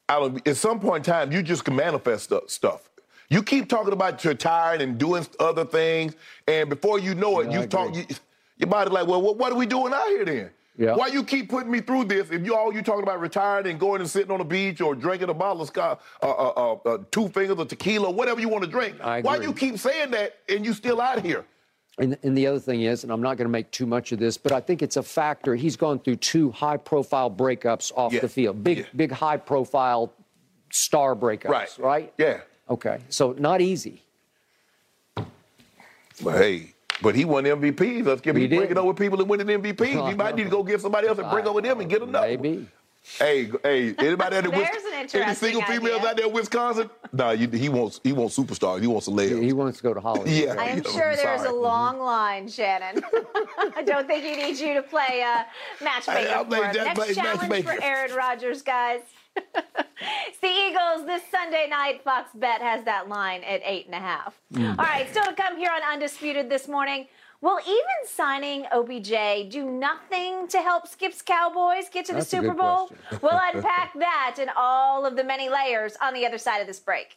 I 0.08 0.18
don't. 0.18 0.46
At 0.46 0.56
some 0.56 0.78
point 0.80 1.06
in 1.06 1.12
time, 1.12 1.32
you 1.32 1.42
just 1.42 1.64
can 1.64 1.74
manifest 1.76 2.32
stuff. 2.48 2.90
You 3.30 3.42
keep 3.42 3.68
talking 3.68 3.92
about 3.92 4.22
you're 4.24 4.34
tired 4.34 4.80
and 4.82 4.98
doing 4.98 5.26
other 5.38 5.64
things, 5.64 6.14
and 6.46 6.68
before 6.68 6.98
you 6.98 7.14
know 7.14 7.40
it, 7.40 7.48
I 7.48 7.60
you 7.60 7.66
talk. 7.66 7.94
You, 7.94 8.04
your 8.58 8.68
body 8.68 8.90
like, 8.90 9.06
well, 9.06 9.22
what, 9.22 9.38
what 9.38 9.50
are 9.52 9.56
we 9.56 9.66
doing 9.66 9.92
out 9.94 10.06
here 10.08 10.24
then? 10.24 10.50
Yeah. 10.80 10.94
Why 10.94 11.08
you 11.08 11.22
keep 11.22 11.50
putting 11.50 11.70
me 11.70 11.80
through 11.80 12.04
this? 12.04 12.30
If 12.30 12.42
you 12.42 12.56
all 12.56 12.72
you 12.72 12.80
talking 12.80 13.02
about 13.02 13.20
retiring 13.20 13.66
and 13.66 13.78
going 13.78 14.00
and 14.00 14.08
sitting 14.08 14.30
on 14.30 14.38
the 14.38 14.46
beach 14.46 14.80
or 14.80 14.94
drinking 14.94 15.28
a 15.28 15.34
bottle 15.34 15.60
of 15.60 15.68
scotch, 15.68 16.00
uh, 16.22 16.30
uh, 16.30 16.52
uh, 16.56 16.88
uh, 16.88 16.98
two 17.10 17.28
fingers 17.28 17.58
of 17.58 17.68
tequila, 17.68 18.10
whatever 18.10 18.40
you 18.40 18.48
want 18.48 18.64
to 18.64 18.70
drink. 18.70 18.96
Why 18.98 19.36
you 19.42 19.52
keep 19.52 19.76
saying 19.78 20.10
that 20.12 20.36
and 20.48 20.64
you 20.64 20.72
still 20.72 21.02
out 21.02 21.22
here? 21.22 21.44
And, 21.98 22.16
and 22.22 22.34
the 22.36 22.46
other 22.46 22.58
thing 22.58 22.80
is, 22.80 23.04
and 23.04 23.12
I'm 23.12 23.20
not 23.20 23.36
going 23.36 23.44
to 23.44 23.52
make 23.52 23.70
too 23.72 23.84
much 23.84 24.10
of 24.12 24.18
this, 24.18 24.38
but 24.38 24.52
I 24.52 24.60
think 24.60 24.80
it's 24.80 24.96
a 24.96 25.02
factor. 25.02 25.54
He's 25.54 25.76
gone 25.76 25.98
through 25.98 26.16
two 26.16 26.50
high-profile 26.50 27.30
breakups 27.32 27.92
off 27.94 28.14
Yeah. 28.14 28.20
the 28.20 28.28
field, 28.30 28.64
big, 28.64 28.78
Yeah. 28.78 28.84
big 28.96 29.12
high-profile 29.12 30.10
star 30.72 31.14
breakups, 31.14 31.50
Right. 31.50 31.78
Right. 31.78 32.12
Yeah. 32.16 32.40
Okay. 32.70 33.00
So 33.10 33.32
not 33.38 33.60
easy. 33.60 34.02
But 35.14 36.38
hey, 36.38 36.72
but 37.02 37.14
he 37.14 37.24
won 37.24 37.44
MVP. 37.44 38.04
Let's 38.04 38.20
give 38.20 38.36
He 38.36 38.44
him 38.44 38.50
did. 38.50 38.56
breaking 38.58 38.78
over 38.78 38.94
people 38.94 39.18
that 39.18 39.24
winning 39.26 39.46
MVP. 39.46 39.86
He 40.10 40.14
might 40.14 40.36
need 40.36 40.44
to 40.44 40.50
go 40.50 40.62
get 40.62 40.80
somebody 40.80 41.08
else 41.08 41.18
and 41.18 41.30
bring 41.30 41.46
over 41.46 41.60
them 41.60 41.80
and 41.80 41.88
get 41.90 42.02
another. 42.02 42.28
one. 42.28 42.42
Maybe. 42.42 42.66
Hey, 43.18 43.50
hey, 43.62 43.94
anybody 43.98 44.36
out 44.36 44.42
there? 44.42 44.42
There's 44.52 44.52
Wis- 44.52 44.84
an 44.84 44.92
any 44.92 45.00
interesting 45.02 45.34
single 45.34 45.62
females 45.62 45.98
idea. 46.00 46.08
out 46.10 46.16
there 46.18 46.26
in 46.26 46.32
Wisconsin? 46.34 46.90
Nah, 47.12 47.30
you, 47.30 47.48
he 47.48 47.70
wants 47.70 47.98
he 48.04 48.12
wants 48.12 48.36
superstars. 48.38 48.82
He 48.82 48.86
wants 48.86 49.08
a 49.08 49.10
layup. 49.10 49.42
He 49.42 49.52
wants 49.54 49.78
to 49.78 49.82
go 49.82 49.94
to 49.94 50.00
Hollywood. 50.00 50.28
Yeah. 50.28 50.54
I 50.58 50.64
am 50.66 50.82
Yeah, 50.84 50.90
sure 50.92 51.10
I'm 51.10 51.16
there's 51.16 51.42
a 51.44 51.50
long 51.52 51.98
line, 51.98 52.46
Shannon. 52.46 53.02
I 53.76 53.82
don't 53.84 54.06
think 54.06 54.22
he 54.22 54.36
needs 54.36 54.60
you 54.60 54.74
to 54.74 54.82
play 54.82 55.24
uh, 55.26 55.44
matchmaker 55.82 56.28
I- 56.28 56.32
I'll 56.34 56.44
for 56.44 56.56
him. 56.56 56.72
Next 56.74 56.98
play 56.98 57.14
challenge 57.14 57.40
matchmaker. 57.40 57.72
for 57.76 57.82
Aaron 57.82 58.14
Rodgers, 58.14 58.60
guys. 58.62 59.00
It's 59.36 60.38
the 60.40 60.48
Eagles 60.48 61.06
this 61.06 61.22
Sunday 61.30 61.66
night. 61.68 62.02
Fox 62.04 62.30
Bet 62.34 62.60
has 62.60 62.84
that 62.84 63.08
line 63.08 63.42
at 63.44 63.60
eight 63.64 63.86
and 63.86 63.94
a 63.94 63.98
half. 63.98 64.40
Mm. 64.54 64.78
All 64.78 64.84
right, 64.84 65.08
still 65.10 65.24
to 65.24 65.34
come 65.34 65.56
here 65.56 65.70
on 65.70 65.82
Undisputed 65.92 66.48
this 66.48 66.68
morning. 66.68 67.06
Will 67.42 67.58
even 67.66 67.84
signing 68.06 68.66
OBJ 68.70 69.50
do 69.50 69.70
nothing 69.70 70.46
to 70.48 70.58
help 70.60 70.86
Skip's 70.86 71.22
Cowboys 71.22 71.88
get 71.90 72.04
to 72.06 72.12
the 72.12 72.18
That's 72.18 72.28
Super 72.28 72.52
Bowl? 72.52 72.90
we'll 73.22 73.40
unpack 73.54 73.94
that 73.98 74.36
and 74.38 74.50
all 74.56 75.06
of 75.06 75.16
the 75.16 75.24
many 75.24 75.48
layers 75.48 75.96
on 76.02 76.12
the 76.12 76.26
other 76.26 76.36
side 76.36 76.58
of 76.58 76.66
this 76.66 76.80
break. 76.80 77.16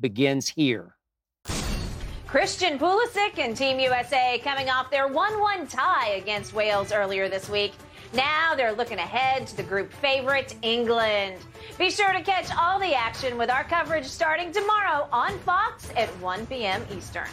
begins 0.00 0.48
here. 0.48 0.96
Christian 2.26 2.78
Pulisic 2.78 3.38
and 3.38 3.56
Team 3.56 3.78
USA 3.78 4.40
coming 4.42 4.68
off 4.68 4.90
their 4.90 5.06
1 5.06 5.40
1 5.40 5.66
tie 5.68 6.08
against 6.14 6.52
Wales 6.52 6.90
earlier 6.90 7.28
this 7.28 7.48
week. 7.48 7.72
Now 8.12 8.54
they're 8.56 8.72
looking 8.72 8.98
ahead 8.98 9.46
to 9.48 9.56
the 9.56 9.62
group 9.62 9.92
favorite, 9.92 10.54
England. 10.62 11.36
Be 11.78 11.90
sure 11.90 12.12
to 12.12 12.22
catch 12.22 12.46
all 12.56 12.78
the 12.78 12.94
action 12.94 13.38
with 13.38 13.50
our 13.50 13.64
coverage 13.64 14.06
starting 14.06 14.52
tomorrow 14.52 15.08
on 15.12 15.38
Fox 15.40 15.90
at 15.96 16.08
1 16.20 16.46
p.m. 16.46 16.84
Eastern. 16.96 17.28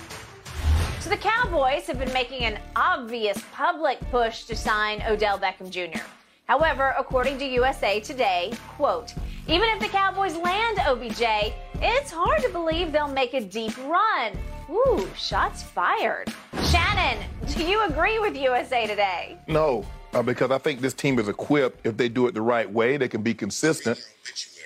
So 1.00 1.10
the 1.10 1.18
Cowboys 1.18 1.88
have 1.88 1.98
been 1.98 2.14
making 2.14 2.44
an 2.44 2.60
obvious 2.76 3.44
public 3.52 4.00
push 4.12 4.44
to 4.44 4.56
sign 4.56 5.02
Odell 5.08 5.40
Beckham 5.40 5.72
Jr. 5.72 6.04
However, 6.52 6.94
according 7.00 7.40
to 7.40 7.46
USA 7.46 8.02
Today, 8.02 8.52
quote, 8.76 9.14
even 9.48 9.70
if 9.70 9.80
the 9.80 9.88
Cowboys 9.88 10.36
land 10.36 10.80
OBJ, 10.80 11.54
it's 11.76 12.12
hard 12.12 12.42
to 12.42 12.50
believe 12.50 12.92
they'll 12.92 13.08
make 13.08 13.34
a 13.34 13.40
deep 13.40 13.72
run. 13.88 14.34
Ooh, 14.70 15.08
shots 15.16 15.64
fired. 15.64 16.28
Shannon, 16.66 17.24
do 17.56 17.64
you 17.64 17.82
agree 17.86 18.20
with 18.20 18.36
USA 18.36 18.86
Today? 18.86 19.38
No, 19.48 19.86
uh, 20.14 20.22
because 20.22 20.52
I 20.52 20.58
think 20.58 20.82
this 20.82 20.94
team 20.94 21.20
is 21.20 21.30
equipped. 21.30 21.88
If 21.88 21.96
they 21.96 22.10
do 22.10 22.28
it 22.28 22.34
the 22.34 22.42
right 22.42 22.70
way, 22.70 22.98
they 22.98 23.08
can 23.08 23.22
be 23.22 23.34
consistent. 23.34 24.06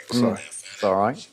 Sorry. 0.10 0.42
It's 0.42 0.84
all 0.84 0.96
right. 0.96 1.28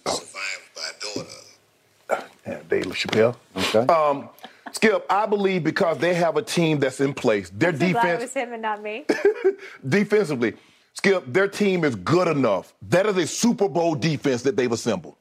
Yeah, 2.46 2.60
Dave 2.68 2.84
LaChapelle. 2.84 3.36
Okay. 3.56 3.90
Um, 3.90 4.28
Skip, 4.72 5.06
I 5.10 5.26
believe 5.26 5.64
because 5.64 5.98
they 5.98 6.14
have 6.14 6.36
a 6.36 6.42
team 6.42 6.78
that's 6.80 7.00
in 7.00 7.14
place. 7.14 7.50
Their 7.50 7.72
So 7.72 7.78
glad 7.78 7.88
it 7.88 7.92
defense, 7.92 8.22
was 8.22 8.34
him 8.34 8.52
and 8.52 8.62
not 8.62 8.82
me. 8.82 9.06
defensively, 9.88 10.54
Skip, 10.94 11.24
their 11.26 11.48
team 11.48 11.84
is 11.84 11.94
good 11.96 12.28
enough. 12.28 12.74
That 12.88 13.06
is 13.06 13.16
a 13.16 13.26
Super 13.26 13.68
Bowl 13.68 13.94
defense 13.94 14.42
that 14.42 14.56
they've 14.56 14.70
assembled. 14.72 15.16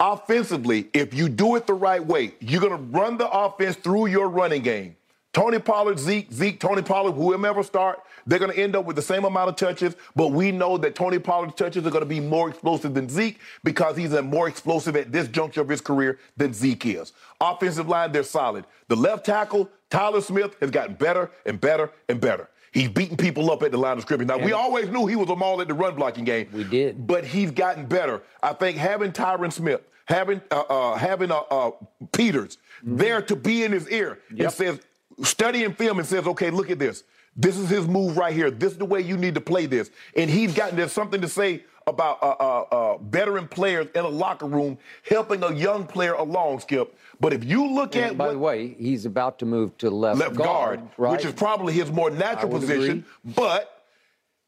Offensively, 0.00 0.88
if 0.94 1.12
you 1.12 1.28
do 1.28 1.56
it 1.56 1.66
the 1.66 1.74
right 1.74 2.04
way, 2.04 2.34
you're 2.40 2.60
going 2.60 2.76
to 2.76 2.98
run 2.98 3.18
the 3.18 3.28
offense 3.28 3.76
through 3.76 4.06
your 4.06 4.28
running 4.28 4.62
game. 4.62 4.96
Tony 5.38 5.60
Pollard, 5.60 6.00
Zeke, 6.00 6.32
Zeke, 6.32 6.58
Tony 6.58 6.82
Pollard, 6.82 7.12
whoever 7.12 7.62
start, 7.62 8.00
they're 8.26 8.40
going 8.40 8.50
to 8.50 8.58
end 8.58 8.74
up 8.74 8.84
with 8.84 8.96
the 8.96 9.02
same 9.02 9.24
amount 9.24 9.48
of 9.48 9.54
touches, 9.54 9.94
but 10.16 10.32
we 10.32 10.50
know 10.50 10.76
that 10.76 10.96
Tony 10.96 11.20
Pollard's 11.20 11.54
touches 11.54 11.86
are 11.86 11.90
going 11.90 12.02
to 12.02 12.06
be 12.06 12.18
more 12.18 12.48
explosive 12.48 12.92
than 12.92 13.08
Zeke 13.08 13.38
because 13.62 13.96
he's 13.96 14.12
a 14.14 14.20
more 14.20 14.48
explosive 14.48 14.96
at 14.96 15.12
this 15.12 15.28
juncture 15.28 15.60
of 15.60 15.68
his 15.68 15.80
career 15.80 16.18
than 16.36 16.52
Zeke 16.52 16.86
is. 16.86 17.12
Offensive 17.40 17.88
line, 17.88 18.10
they're 18.10 18.24
solid. 18.24 18.64
The 18.88 18.96
left 18.96 19.24
tackle, 19.26 19.70
Tyler 19.90 20.22
Smith, 20.22 20.56
has 20.60 20.72
gotten 20.72 20.96
better 20.96 21.30
and 21.46 21.60
better 21.60 21.92
and 22.08 22.20
better. 22.20 22.48
He's 22.72 22.88
beating 22.88 23.16
people 23.16 23.48
up 23.52 23.62
at 23.62 23.70
the 23.70 23.78
line 23.78 23.96
of 23.96 24.02
scrimmage. 24.02 24.26
Now, 24.26 24.38
we 24.38 24.50
always 24.50 24.88
knew 24.88 25.06
he 25.06 25.14
was 25.14 25.30
a 25.30 25.36
maul 25.36 25.60
at 25.60 25.68
the 25.68 25.74
run 25.74 25.94
blocking 25.94 26.24
game. 26.24 26.48
We 26.52 26.64
did. 26.64 27.06
But 27.06 27.24
he's 27.24 27.52
gotten 27.52 27.86
better. 27.86 28.22
I 28.42 28.54
think 28.54 28.76
having 28.76 29.12
Tyron 29.12 29.52
Smith, 29.52 29.82
having 30.06 30.40
uh, 30.50 30.64
uh, 30.68 30.96
having 30.96 31.30
uh, 31.30 31.42
uh, 31.48 31.70
Peters 32.12 32.58
there 32.82 33.22
to 33.22 33.36
be 33.36 33.62
in 33.62 33.72
his 33.72 33.88
ear 33.88 34.18
and 34.30 34.38
Yep. 34.38 34.52
says, 34.52 34.80
studying 35.22 35.72
film 35.74 35.98
and 35.98 36.06
says, 36.06 36.26
okay, 36.26 36.50
look 36.50 36.70
at 36.70 36.78
this. 36.78 37.04
This 37.36 37.56
is 37.56 37.68
his 37.68 37.86
move 37.86 38.16
right 38.16 38.34
here. 38.34 38.50
This 38.50 38.72
is 38.72 38.78
the 38.78 38.84
way 38.84 39.00
you 39.00 39.16
need 39.16 39.34
to 39.34 39.40
play 39.40 39.66
this. 39.66 39.90
And 40.16 40.28
he's 40.28 40.54
gotten 40.54 40.76
there's 40.76 40.92
something 40.92 41.20
to 41.20 41.28
say 41.28 41.62
about 41.86 42.22
uh, 42.22 42.34
uh, 42.38 42.64
uh, 42.70 42.98
veteran 42.98 43.48
players 43.48 43.86
in 43.94 44.04
a 44.04 44.08
locker 44.08 44.46
room 44.46 44.76
helping 45.08 45.42
a 45.42 45.52
young 45.54 45.86
player 45.86 46.12
along, 46.14 46.60
Skip. 46.60 46.96
But 47.20 47.32
if 47.32 47.44
you 47.44 47.72
look 47.72 47.96
at 47.96 48.16
by 48.16 48.26
what, 48.26 48.32
the 48.32 48.38
way, 48.38 48.74
he's 48.78 49.06
about 49.06 49.38
to 49.40 49.46
move 49.46 49.76
to 49.78 49.90
left, 49.90 50.18
left 50.18 50.36
guard, 50.36 50.80
right? 50.96 51.12
which 51.12 51.24
is 51.24 51.32
probably 51.32 51.72
his 51.72 51.90
more 51.90 52.10
natural 52.10 52.50
position. 52.52 53.04
But 53.24 53.84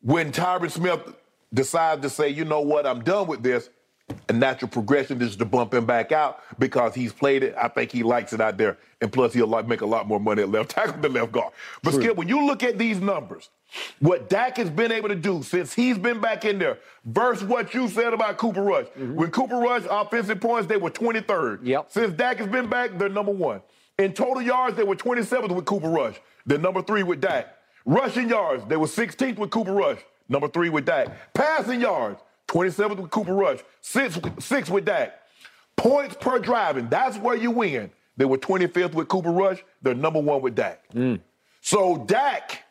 when 0.03 0.33
Tyron 0.33 0.71
Smith 0.71 1.01
decides 1.53 2.03
to 2.03 2.11
say, 2.11 2.29
you 2.29 2.45
know 2.45 2.61
what, 2.61 2.87
I'm 2.87 3.03
done 3.03 3.27
with 3.27 3.43
this, 3.43 3.71
a 4.29 4.33
natural 4.33 4.69
progression 4.69 5.21
is 5.23 5.37
to 5.37 5.45
bump 5.45 5.75
him 5.75 5.87
back 5.87 6.13
out 6.13 6.43
because 6.59 6.95
he's 6.95 7.13
played 7.13 7.43
it. 7.43 7.55
I 7.57 7.69
think 7.69 7.93
he 7.93 8.03
likes 8.03 8.33
it 8.33 8.41
out 8.41 8.57
there. 8.59 8.79
And 9.01 9.13
plus, 9.13 9.33
he'll 9.33 9.47
like 9.47 9.67
make 9.67 9.81
a 9.81 9.87
lot 9.87 10.07
more 10.07 10.21
money 10.21 10.43
at 10.43 10.49
left 10.51 10.71
tackle 10.77 11.01
than 11.01 11.13
left 11.13 11.33
guard. 11.33 11.53
But 11.83 11.95
Skip, 11.95 12.17
when 12.17 12.29
you 12.29 12.47
look 12.47 12.63
at 12.63 12.79
these 12.79 13.01
numbers, 13.01 13.49
what 14.01 14.29
Dak 14.29 14.57
has 14.57 14.69
been 14.71 14.93
able 14.93 15.09
to 15.09 15.15
do 15.15 15.43
since 15.43 15.73
he's 15.73 15.97
been 15.97 16.21
back 16.21 16.45
in 16.45 16.59
there, 16.59 16.79
versus 17.05 17.45
what 17.45 17.73
you 17.73 17.89
said 17.89 18.13
about 18.13 18.37
Cooper 18.37 18.63
Rush. 18.63 18.87
Mm-hmm. 18.87 19.15
When 19.15 19.31
Cooper 19.31 19.57
Rush 19.57 19.85
offensive 19.91 20.41
points, 20.41 20.67
they 20.67 20.77
were 20.77 20.91
23rd. 20.91 21.61
Yep. 21.63 21.87
Since 21.91 22.13
Dak 22.15 22.39
has 22.39 22.49
been 22.49 22.69
back, 22.69 22.99
they're 22.99 23.09
number 23.09 23.33
one. 23.33 23.63
In 23.99 24.13
total 24.13 24.43
yards, 24.43 24.77
they 24.77 24.85
were 24.85 24.97
27th 24.97 25.55
with 25.55 25.65
Cooper 25.67 25.89
Rush. 25.89 26.21
They're 26.47 26.59
number 26.59 26.83
three 26.83 27.03
with 27.03 27.21
Dak. 27.21 27.55
Rushing 27.85 28.29
yards, 28.29 28.65
they 28.67 28.77
were 28.77 28.87
16th 28.87 29.39
with 29.39 29.51
Cooper 29.51 29.73
Rush. 29.73 29.99
Number 30.29 30.49
three 30.49 30.69
with 30.69 30.87
Dak. 30.87 31.09
Passing 31.35 31.81
yards, 31.81 32.21
27th 32.51 32.97
with 32.97 33.11
Cooper 33.11 33.33
Rush. 33.33 33.61
Six, 33.81 34.19
six 34.41 34.69
with 34.69 34.85
Dak. 34.85 35.15
Points 35.77 36.17
per 36.21 36.39
driving, 36.39 36.89
that's 36.89 37.17
where 37.17 37.37
you 37.37 37.51
win. 37.51 37.91
They 38.17 38.25
were 38.25 38.37
25th 38.37 38.93
with 38.93 39.09
Cooper 39.09 39.31
Rush. 39.31 39.65
They're 39.81 39.95
number 39.95 40.21
one 40.21 40.43
with 40.43 40.57
Dak. 40.57 40.83
Mm. 40.93 41.21
So 41.63 42.05
Dak 42.07 42.65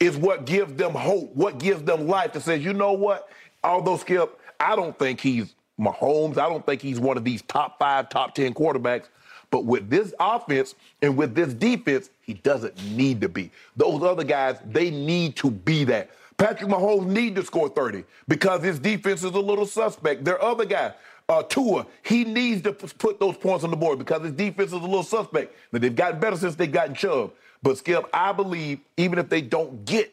is 0.00 0.16
what 0.16 0.46
gives 0.46 0.74
them 0.74 0.92
hope, 0.92 1.34
what 1.36 1.58
gives 1.58 1.82
them 1.82 2.08
life 2.08 2.32
that 2.32 2.42
says, 2.42 2.64
you 2.64 2.72
know 2.72 2.92
what? 2.92 3.28
Although 3.62 3.98
Skip, 3.98 4.40
I 4.58 4.74
don't 4.74 4.98
think 4.98 5.20
he's 5.20 5.54
Mahomes. 5.78 6.38
I 6.38 6.48
don't 6.48 6.64
think 6.64 6.80
he's 6.80 6.98
one 6.98 7.16
of 7.16 7.24
these 7.24 7.42
top 7.42 7.78
five, 7.78 8.08
top 8.08 8.34
10 8.34 8.54
quarterbacks. 8.54 9.08
But 9.50 9.66
with 9.66 9.90
this 9.90 10.14
offense 10.18 10.74
and 11.02 11.16
with 11.16 11.34
this 11.34 11.52
defense, 11.52 12.08
he 12.22 12.34
doesn't 12.34 12.82
need 12.90 13.20
to 13.20 13.28
be. 13.28 13.50
Those 13.76 14.02
other 14.02 14.24
guys, 14.24 14.56
they 14.64 14.90
need 14.90 15.36
to 15.36 15.50
be 15.50 15.84
that. 15.84 16.10
Patrick 16.36 16.70
Mahomes 16.70 17.06
need 17.06 17.34
to 17.36 17.44
score 17.44 17.68
30 17.68 18.04
because 18.28 18.62
his 18.62 18.78
defense 18.78 19.22
is 19.22 19.32
a 19.32 19.40
little 19.40 19.66
suspect. 19.66 20.24
There 20.24 20.40
are 20.40 20.50
other 20.52 20.64
guys. 20.64 20.92
Uh, 21.28 21.42
Tua, 21.42 21.86
he 22.02 22.24
needs 22.24 22.62
to 22.62 22.72
put 22.72 23.20
those 23.20 23.36
points 23.36 23.64
on 23.64 23.70
the 23.70 23.76
board 23.76 23.98
because 23.98 24.22
his 24.22 24.32
defense 24.32 24.68
is 24.68 24.74
a 24.74 24.78
little 24.78 25.02
suspect. 25.02 25.54
Now, 25.72 25.78
they've 25.78 25.94
gotten 25.94 26.20
better 26.20 26.36
since 26.36 26.56
they've 26.56 26.70
gotten 26.70 26.94
Chubb. 26.94 27.32
But 27.62 27.78
Skip, 27.78 28.08
I 28.12 28.32
believe 28.32 28.80
even 28.96 29.18
if 29.18 29.28
they 29.28 29.40
don't 29.40 29.84
get 29.84 30.12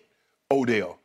Odell, 0.51 0.99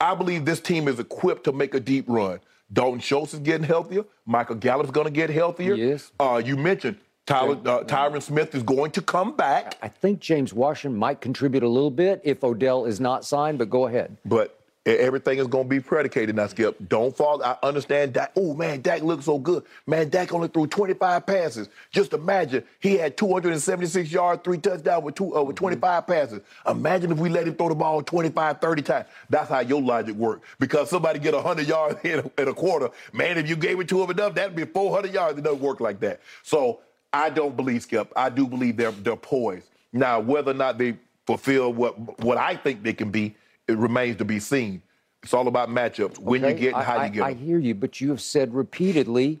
I 0.00 0.14
believe 0.14 0.46
this 0.46 0.60
team 0.60 0.88
is 0.88 0.98
equipped 0.98 1.44
to 1.44 1.52
make 1.52 1.74
a 1.74 1.80
deep 1.80 2.06
run. 2.08 2.40
Dalton 2.72 3.00
Schultz 3.00 3.34
is 3.34 3.40
getting 3.40 3.66
healthier. 3.66 4.04
Michael 4.24 4.54
Gallup's 4.54 4.90
going 4.90 5.06
to 5.06 5.12
get 5.12 5.28
healthier. 5.28 5.74
Yes. 5.74 6.12
Uh, 6.18 6.40
you 6.44 6.56
mentioned 6.56 6.98
Tyler, 7.26 7.54
uh, 7.64 7.84
Tyron 7.84 8.22
Smith 8.22 8.54
is 8.54 8.62
going 8.62 8.92
to 8.92 9.02
come 9.02 9.36
back. 9.36 9.76
I 9.82 9.88
think 9.88 10.20
James 10.20 10.52
Washington 10.52 10.98
might 10.98 11.20
contribute 11.20 11.62
a 11.62 11.68
little 11.68 11.90
bit 11.90 12.20
if 12.24 12.42
Odell 12.42 12.86
is 12.86 13.00
not 13.00 13.24
signed, 13.24 13.58
but 13.58 13.70
go 13.70 13.86
ahead. 13.86 14.16
But 14.24 14.59
everything 14.86 15.38
is 15.38 15.46
going 15.46 15.64
to 15.64 15.68
be 15.68 15.80
predicated 15.80 16.36
now, 16.36 16.46
Skip. 16.46 16.76
Don't 16.88 17.14
fall. 17.14 17.42
I 17.42 17.56
understand 17.62 18.14
Dak. 18.14 18.32
Oh, 18.36 18.54
man, 18.54 18.80
Dak 18.80 19.02
looks 19.02 19.26
so 19.26 19.38
good. 19.38 19.64
Man, 19.86 20.08
Dak 20.08 20.32
only 20.32 20.48
threw 20.48 20.66
25 20.66 21.26
passes. 21.26 21.68
Just 21.90 22.12
imagine 22.12 22.64
he 22.78 22.96
had 22.96 23.16
276 23.16 24.10
yards, 24.10 24.42
three 24.42 24.58
touchdowns 24.58 25.04
with, 25.04 25.14
two, 25.14 25.36
uh, 25.36 25.42
with 25.42 25.56
25 25.56 26.06
passes. 26.06 26.40
Imagine 26.66 27.12
if 27.12 27.18
we 27.18 27.28
let 27.28 27.46
him 27.46 27.54
throw 27.54 27.68
the 27.68 27.74
ball 27.74 28.02
25, 28.02 28.60
30 28.60 28.82
times. 28.82 29.06
That's 29.28 29.48
how 29.48 29.60
your 29.60 29.82
logic 29.82 30.16
works. 30.16 30.48
Because 30.58 30.88
somebody 30.88 31.18
get 31.18 31.34
100 31.34 31.66
yards 31.66 32.00
in 32.04 32.20
a, 32.20 32.42
in 32.42 32.48
a 32.48 32.54
quarter, 32.54 32.90
man, 33.12 33.38
if 33.38 33.48
you 33.48 33.56
gave 33.56 33.78
it 33.80 33.88
to 33.88 34.02
him 34.02 34.10
enough, 34.10 34.34
that'd 34.34 34.56
be 34.56 34.64
400 34.64 35.12
yards. 35.12 35.38
It 35.38 35.42
doesn't 35.42 35.60
work 35.60 35.80
like 35.80 36.00
that. 36.00 36.20
So 36.42 36.80
I 37.12 37.30
don't 37.30 37.56
believe, 37.56 37.82
Skip. 37.82 38.12
I 38.16 38.30
do 38.30 38.46
believe 38.46 38.76
they're, 38.76 38.92
they're 38.92 39.16
poised. 39.16 39.66
Now, 39.92 40.20
whether 40.20 40.52
or 40.52 40.54
not 40.54 40.78
they 40.78 40.96
fulfill 41.26 41.72
what, 41.72 42.20
what 42.24 42.38
I 42.38 42.56
think 42.56 42.82
they 42.82 42.92
can 42.92 43.10
be, 43.10 43.34
it 43.70 43.78
remains 43.78 44.16
to 44.16 44.24
be 44.24 44.38
seen. 44.40 44.82
It's 45.22 45.34
all 45.34 45.48
about 45.48 45.68
matchups, 45.68 46.18
when 46.18 46.42
you 46.44 46.52
get 46.54 46.68
and 46.68 46.76
I, 46.76 46.82
how 46.82 46.96
I- 46.98 47.04
you 47.06 47.10
get 47.12 47.22
I 47.22 47.34
them. 47.34 47.42
hear 47.44 47.58
you, 47.58 47.74
but 47.74 48.00
you 48.00 48.10
have 48.10 48.20
said 48.20 48.54
repeatedly, 48.54 49.40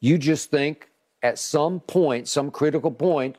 you 0.00 0.18
just 0.18 0.50
think 0.50 0.88
at 1.22 1.38
some 1.38 1.80
point, 1.80 2.28
some 2.28 2.50
critical 2.50 2.90
point, 2.90 3.36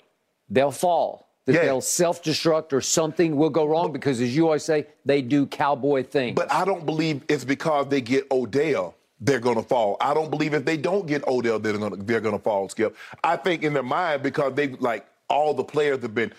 they'll 0.49 0.71
fall. 0.71 1.27
that 1.47 1.53
Yeah. 1.55 1.61
they'll 1.65 1.81
self 1.81 2.21
destruct 2.23 2.71
or 2.71 2.81
something 2.81 3.35
will 3.35 3.49
go 3.49 3.65
wrong 3.65 3.91
because, 3.91 4.21
as 4.21 4.35
you 4.35 4.45
always 4.45 4.63
say, 4.63 4.85
they 5.05 5.23
do 5.23 5.47
cowboy 5.47 6.03
things. 6.03 6.35
But 6.35 6.51
I 6.53 6.63
don't 6.65 6.85
believe 6.85 7.23
it's 7.27 7.43
because 7.43 7.87
they 7.87 7.99
get 7.99 8.29
Odell 8.31 8.93
they're 9.19 9.39
going 9.39 9.55
to 9.55 9.63
fall. 9.63 9.97
I 10.01 10.13
don't 10.13 10.29
believe 10.29 10.53
if 10.53 10.65
they 10.65 10.77
don't 10.77 11.07
get 11.07 11.27
Odell 11.27 11.57
they're 11.59 11.77
going 11.79 11.91
to 11.97 12.03
they're 12.03 12.21
going 12.21 12.37
to 12.37 12.43
fall. 12.43 12.69
Skip. 12.69 12.95
I 13.23 13.37
think 13.37 13.63
in 13.63 13.73
their 13.73 13.81
mind 13.81 14.21
because 14.21 14.53
they 14.53 14.67
like 14.67 15.03
all 15.31 15.55
the 15.55 15.63
players 15.63 16.03
have 16.03 16.13
been. 16.13 16.31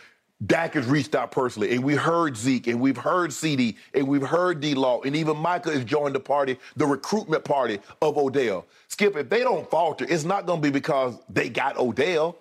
Dak 0.46 0.74
has 0.74 0.86
reached 0.86 1.14
out 1.14 1.30
personally, 1.30 1.72
and 1.74 1.84
we 1.84 1.94
heard 1.94 2.36
Zeke, 2.36 2.66
and 2.66 2.80
we've 2.80 2.96
heard 2.96 3.32
CD, 3.32 3.76
and 3.94 4.08
we've 4.08 4.22
heard 4.26 4.60
D. 4.60 4.74
Law, 4.74 5.00
and 5.02 5.14
even 5.14 5.36
Micah 5.36 5.72
has 5.72 5.84
joined 5.84 6.14
the 6.14 6.20
party, 6.20 6.58
the 6.76 6.86
recruitment 6.86 7.44
party 7.44 7.78
of 8.00 8.16
Odell. 8.16 8.64
Skip, 8.88 9.16
if 9.16 9.28
they 9.28 9.40
don't 9.40 9.68
falter, 9.70 10.06
it's 10.08 10.24
not 10.24 10.46
going 10.46 10.60
to 10.60 10.66
be 10.66 10.70
because 10.72 11.16
they 11.28 11.48
got 11.48 11.76
Odell. 11.78 12.36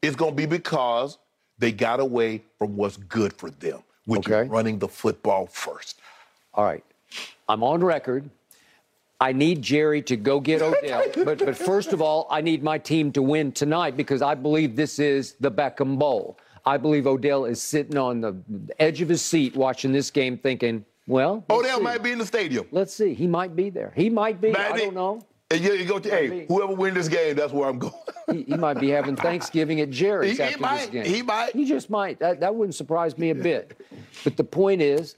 It's 0.00 0.16
going 0.16 0.32
to 0.32 0.36
be 0.36 0.46
because 0.46 1.18
they 1.58 1.72
got 1.72 2.00
away 2.00 2.42
from 2.58 2.76
what's 2.76 2.96
good 2.96 3.32
for 3.32 3.50
them, 3.50 3.82
which 4.06 4.28
Okay. 4.28 4.42
is 4.42 4.48
running 4.48 4.78
the 4.78 4.88
football 4.88 5.46
first. 5.46 6.00
All 6.54 6.64
right. 6.64 6.84
I'm 7.48 7.62
on 7.62 7.82
record. 7.82 8.30
I 9.20 9.32
need 9.32 9.62
Jerry 9.62 10.00
to 10.02 10.16
go 10.16 10.38
get 10.38 10.62
Odell. 10.62 11.04
but, 11.24 11.38
but 11.38 11.56
first 11.56 11.92
of 11.92 12.00
all, 12.00 12.28
I 12.30 12.40
need 12.40 12.62
my 12.62 12.78
team 12.78 13.10
to 13.12 13.22
win 13.22 13.50
tonight 13.50 13.96
because 13.96 14.22
I 14.22 14.34
believe 14.34 14.76
this 14.76 15.00
is 15.00 15.34
the 15.40 15.50
Beckham 15.50 15.98
Bowl. 15.98 16.38
I 16.68 16.76
believe 16.76 17.06
Odell 17.06 17.46
is 17.46 17.62
sitting 17.62 17.96
on 17.96 18.20
the 18.20 18.36
edge 18.78 19.00
of 19.00 19.08
his 19.08 19.22
seat 19.22 19.56
watching 19.56 19.90
this 19.90 20.10
game 20.10 20.36
thinking, 20.36 20.84
well, 21.06 21.42
Odell 21.48 21.78
see. 21.78 21.82
might 21.82 22.02
be 22.02 22.12
in 22.12 22.18
the 22.18 22.26
stadium. 22.26 22.66
Let's 22.70 22.92
see. 22.92 23.14
He 23.14 23.26
might 23.26 23.56
be 23.56 23.70
there. 23.70 23.92
He 23.96 24.10
might 24.10 24.38
be. 24.40 24.54
I 24.54 24.76
don't 24.76 24.94
know. 24.94 25.22
And 25.50 25.62
you, 25.62 25.72
you 25.72 25.86
go 25.86 25.98
to, 25.98 26.10
hey, 26.10 26.44
whoever 26.46 26.74
wins 26.74 26.94
this 26.96 27.08
game, 27.08 27.34
that's 27.34 27.54
where 27.54 27.70
I'm 27.70 27.78
going. 27.78 27.94
He, 28.30 28.42
he 28.42 28.56
might 28.56 28.78
be 28.78 28.90
having 28.90 29.16
Thanksgiving 29.16 29.80
at 29.80 29.88
Jerry's 29.88 30.32
He- 30.32 30.36
he 30.36 30.42
after 30.42 30.58
might. 30.60 30.76
this 30.80 30.86
game. 30.90 31.04
He 31.06 31.22
might. 31.22 31.56
He 31.56 31.64
just 31.64 31.88
might. 31.88 32.18
That, 32.18 32.40
that 32.40 32.54
wouldn't 32.54 32.74
surprise 32.74 33.16
me 33.16 33.30
a 33.30 33.34
bit. 33.34 33.80
But 34.24 34.36
the 34.36 34.44
point 34.44 34.82
is, 34.82 35.16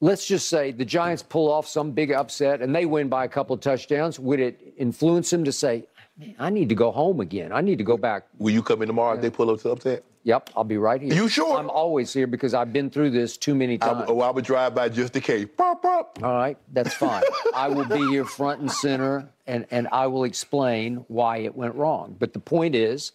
let's 0.00 0.26
just 0.26 0.48
say 0.48 0.70
the 0.72 0.86
Giants 0.86 1.22
pull 1.22 1.52
off 1.52 1.66
some 1.68 1.92
big 1.92 2.10
upset 2.10 2.62
and 2.62 2.74
they 2.74 2.86
win 2.86 3.10
by 3.10 3.26
a 3.26 3.28
couple 3.28 3.52
of 3.52 3.60
touchdowns. 3.60 4.18
Would 4.18 4.40
it 4.40 4.72
influence 4.78 5.30
him 5.30 5.44
to 5.44 5.52
say, 5.52 5.84
Man, 6.18 6.34
I 6.38 6.48
need 6.48 6.70
to 6.70 6.74
go 6.74 6.90
home 6.90 7.20
again. 7.20 7.52
I 7.52 7.60
need 7.60 7.76
to 7.76 7.84
go 7.84 7.98
back. 7.98 8.24
Will 8.38 8.54
you 8.54 8.62
come 8.62 8.80
in 8.80 8.88
tomorrow 8.88 9.16
if 9.16 9.20
they 9.20 9.28
pull 9.28 9.50
up 9.50 9.60
to 9.60 9.68
upset? 9.72 10.02
Yep, 10.26 10.50
I'll 10.56 10.64
be 10.64 10.76
right 10.76 11.00
here. 11.00 11.14
You 11.14 11.28
sure? 11.28 11.56
I'm 11.56 11.70
always 11.70 12.12
here 12.12 12.26
because 12.26 12.52
I've 12.52 12.72
been 12.72 12.90
through 12.90 13.10
this 13.10 13.36
too 13.36 13.54
many 13.54 13.74
I, 13.74 13.76
times. 13.76 14.06
oh, 14.08 14.20
I 14.22 14.30
would 14.30 14.44
drive 14.44 14.74
by 14.74 14.88
just 14.88 15.14
in 15.14 15.22
case. 15.22 15.46
Pop, 15.56 15.82
pop. 15.82 16.18
All 16.20 16.34
right, 16.34 16.58
that's 16.72 16.92
fine. 16.94 17.22
I 17.54 17.68
will 17.68 17.84
be 17.84 18.04
here 18.08 18.24
front 18.24 18.60
and 18.60 18.68
center, 18.68 19.28
and, 19.46 19.66
and 19.70 19.86
I 19.92 20.08
will 20.08 20.24
explain 20.24 21.04
why 21.06 21.38
it 21.38 21.54
went 21.54 21.76
wrong. 21.76 22.16
But 22.18 22.32
the 22.32 22.40
point 22.40 22.74
is, 22.74 23.12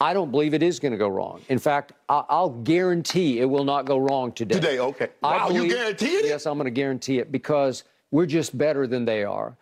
I 0.00 0.14
don't 0.14 0.32
believe 0.32 0.52
it 0.52 0.64
is 0.64 0.80
going 0.80 0.90
to 0.90 0.98
go 0.98 1.06
wrong. 1.06 1.42
In 1.48 1.60
fact, 1.60 1.92
I, 2.08 2.24
I'll 2.28 2.50
guarantee 2.50 3.38
it 3.38 3.44
will 3.44 3.64
not 3.64 3.84
go 3.84 3.96
wrong 3.96 4.32
today. 4.32 4.56
Today, 4.56 4.80
okay. 4.80 5.10
I 5.22 5.36
Wow, 5.36 5.50
you 5.50 5.68
guarantee 5.68 6.06
it? 6.06 6.24
Yes, 6.24 6.44
I'm 6.44 6.58
going 6.58 6.64
to 6.64 6.72
guarantee 6.72 7.20
it 7.20 7.30
because 7.30 7.84
we're 8.10 8.26
just 8.26 8.58
better 8.58 8.88
than 8.88 9.04
they 9.04 9.22
are. 9.22 9.56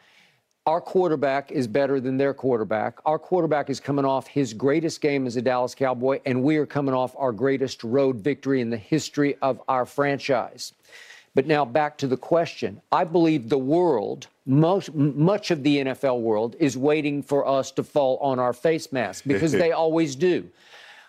Our 0.67 0.81
quarterback 0.81 1.53
is 1.53 1.67
better 1.67 2.01
than 2.01 2.17
their 2.17 2.33
quarterback. 2.33 2.99
Our 3.05 3.19
quarterback 3.19 3.69
is 3.69 3.81
coming 3.81 4.07
off 4.07 4.27
his 4.27 4.55
greatest 4.55 5.03
game 5.03 5.27
as 5.27 5.37
a 5.37 5.43
Dallas 5.43 5.75
Cowboy, 5.75 6.21
and 6.25 6.43
we 6.43 6.57
are 6.57 6.65
coming 6.65 6.95
off 6.95 7.15
our 7.19 7.33
greatest 7.33 7.85
road 7.85 8.17
victory 8.17 8.63
in 8.63 8.71
the 8.71 8.79
history 8.79 9.37
of 9.43 9.61
our 9.69 9.85
franchise. 9.85 10.73
But 11.35 11.47
now 11.47 11.67
back 11.67 11.99
to 11.99 12.07
the 12.07 12.17
question. 12.17 12.81
I 12.91 13.05
believe 13.05 13.51
the 13.51 13.59
world, 13.59 14.29
most, 14.47 14.95
much 14.95 15.51
of 15.51 15.63
the 15.63 15.85
NFL 15.85 16.23
world, 16.23 16.57
is 16.59 16.79
waiting 16.79 17.23
for 17.23 17.47
us 17.47 17.71
to 17.73 17.83
fall 17.83 18.17
on 18.23 18.39
our 18.39 18.55
face 18.55 18.91
mask 18.91 19.25
because 19.27 19.53
they 19.53 19.73
always 19.73 20.17
do. 20.17 20.49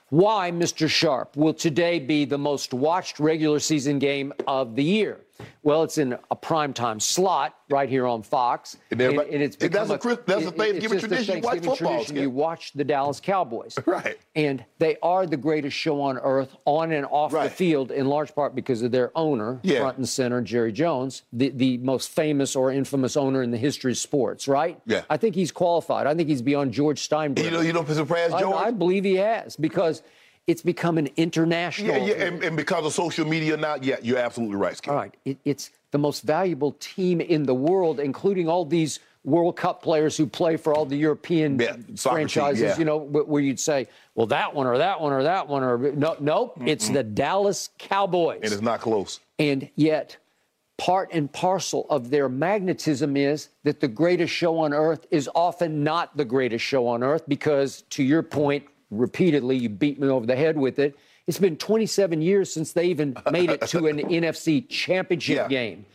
Why, 0.09 0.51
Mr. 0.51 0.89
Sharpe, 0.89 1.37
will 1.37 1.53
today 1.53 1.99
be 1.99 2.25
the 2.25 2.37
most 2.37 2.73
watched 2.73 3.21
regular 3.21 3.59
season 3.59 3.99
game 3.99 4.33
of 4.47 4.75
the 4.75 4.83
year? 4.83 5.21
Well, 5.63 5.83
it's 5.83 5.97
in 5.97 6.13
a 6.31 6.35
primetime 6.35 7.01
slot 7.01 7.55
right 7.69 7.89
here 7.89 8.05
on 8.05 8.21
Fox. 8.23 8.77
And 8.91 9.01
everybody- 9.01 9.29
it's 9.31 9.57
and 9.57 9.71
that's 9.73 9.91
become 9.91 10.11
a 10.11 10.15
that's 10.25 10.45
a 10.45 10.47
it- 10.49 10.55
Thanksgiving 10.57 10.99
just 10.99 11.05
a 11.05 11.07
tradition. 11.07 11.35
You 11.37 11.41
watch 11.41 11.55
football, 11.57 11.75
tradition. 11.75 12.15
You 12.17 12.29
watch 12.29 12.73
the 12.73 12.83
Dallas 12.83 13.19
Cowboys. 13.19 13.77
Right. 13.85 14.17
And 14.35 14.63
they 14.79 14.97
are 15.01 15.25
the 15.25 15.37
greatest 15.37 15.75
show 15.77 16.01
on 16.01 16.17
earth 16.17 16.55
on 16.65 16.91
and 16.91 17.05
off 17.09 17.31
the 17.31 17.49
field, 17.49 17.91
in 17.91 18.07
large 18.07 18.33
part 18.35 18.55
because 18.55 18.81
of 18.81 18.91
their 18.91 19.11
owner, 19.15 19.59
Yeah. 19.63 19.79
front 19.79 19.97
and 19.97 20.07
center, 20.09 20.41
Jerry 20.41 20.71
Jones, 20.71 21.23
the, 21.31 21.49
the 21.49 21.77
most 21.77 22.09
famous 22.11 22.55
or 22.55 22.71
infamous 22.71 23.15
owner 23.15 23.41
in 23.43 23.51
the 23.51 23.57
history 23.57 23.91
of 23.93 23.97
sports, 23.97 24.47
right? 24.47 24.79
Yeah. 24.85 25.03
I 25.09 25.17
think 25.17 25.35
he's 25.35 25.51
qualified. 25.51 26.07
I 26.07 26.13
think 26.15 26.27
he's 26.29 26.41
beyond 26.41 26.73
George 26.73 27.07
Steinbrenner. 27.07 27.43
You 27.43 27.51
know, 27.51 27.61
you 27.61 27.73
don't 27.73 27.87
surprise 27.87 28.31
I, 28.33 28.41
I 28.43 28.71
believe 28.71 29.03
he 29.03 29.15
has 29.15 29.55
because 29.55 30.01
it's 30.47 30.61
become 30.61 30.97
an 30.97 31.09
international. 31.17 31.95
yeah, 31.97 32.05
yeah, 32.15 32.25
and, 32.25 32.43
and 32.43 32.55
because 32.55 32.85
of 32.85 32.93
social 32.93 33.25
media 33.25 33.57
now, 33.57 33.75
yeah, 33.81 33.95
you're 34.01 34.17
absolutely 34.19 34.55
right, 34.57 34.77
Skip. 34.77 34.91
All 34.91 34.97
right, 34.97 35.15
it, 35.25 35.37
it's 35.43 35.71
the 35.91 35.97
most 35.97 36.23
valuable 36.23 36.73
team 36.79 37.21
in 37.21 37.43
the 37.43 37.55
world, 37.55 37.99
including 37.99 38.47
all 38.47 38.65
these 38.65 38.99
World 39.23 39.55
Cup 39.55 39.81
players 39.81 40.15
who 40.15 40.27
play 40.27 40.55
for 40.55 40.75
all 40.75 40.85
the 40.85 40.95
European 40.95 41.59
Yeah, 41.59 41.71
soccer 41.95 42.17
team, 42.19 42.27
franchises. 42.27 42.61
yeah. 42.61 42.77
You 42.77 42.85
know, 42.85 42.97
where 42.97 43.41
you'd 43.41 43.59
say, 43.59 43.87
well, 44.13 44.27
that 44.27 44.53
one 44.53 44.67
or 44.67 44.77
that 44.77 45.01
one 45.01 45.13
or 45.13 45.23
that 45.23 45.47
one 45.47 45.63
or 45.63 45.77
no, 45.93 46.15
nope, 46.19 46.59
it's 46.65 46.89
the 46.89 47.01
Dallas 47.01 47.69
Cowboys. 47.79 48.41
And 48.43 48.53
it's 48.53 48.61
not 48.61 48.81
close. 48.81 49.19
And 49.39 49.67
yet, 49.75 50.17
part 50.77 51.09
and 51.11 51.31
parcel 51.31 51.87
of 51.89 52.11
their 52.11 52.29
magnetism 52.29 53.17
is 53.17 53.49
that 53.63 53.79
the 53.79 53.87
greatest 53.87 54.31
show 54.31 54.59
on 54.59 54.73
earth 54.73 55.07
is 55.09 55.27
often 55.33 55.83
not 55.83 56.15
the 56.15 56.25
greatest 56.25 56.63
show 56.63 56.85
on 56.85 57.01
earth 57.01 57.23
because, 57.27 57.81
to 57.91 58.03
your 58.03 58.21
point, 58.21 58.65
repeatedly, 58.91 59.57
you 59.57 59.69
beat 59.69 59.99
me 59.99 60.07
over 60.07 60.25
the 60.25 60.35
head 60.35 60.57
with 60.57 60.79
it. 60.79 60.97
It's 61.27 61.39
been 61.39 61.57
27 61.57 62.21
years 62.21 62.53
since 62.53 62.71
they 62.73 62.85
even 62.85 63.15
made 63.31 63.49
it 63.49 63.61
to 63.67 63.87
an 63.87 63.97
NFC 64.09 64.67
championship 64.69 65.35
Yeah. 65.37 65.47
game. 65.47 65.85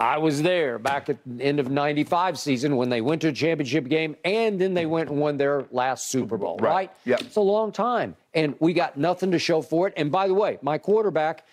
I 0.00 0.18
was 0.18 0.42
there 0.42 0.78
back 0.80 1.08
at 1.08 1.18
the 1.24 1.44
end 1.44 1.60
of 1.60 1.70
95 1.70 2.36
season 2.38 2.76
when 2.76 2.88
they 2.88 3.00
went 3.00 3.22
to 3.22 3.28
a 3.28 3.32
championship 3.32 3.88
game 3.88 4.16
and 4.24 4.60
then 4.60 4.74
they 4.74 4.84
went 4.86 5.10
and 5.10 5.20
won 5.20 5.36
their 5.36 5.64
last 5.70 6.08
Super 6.10 6.36
Bowl, 6.36 6.58
Right. 6.58 6.70
right? 6.70 6.90
Yeah. 7.04 7.16
It's 7.20 7.36
a 7.36 7.40
long 7.40 7.70
time. 7.70 8.16
And 8.34 8.56
we 8.58 8.72
got 8.72 8.96
nothing 8.96 9.30
to 9.30 9.38
show 9.38 9.62
for 9.62 9.86
it. 9.86 9.94
And 9.96 10.10
by 10.10 10.26
the 10.26 10.34
way, 10.34 10.58
my 10.60 10.76
quarterback 10.76 11.44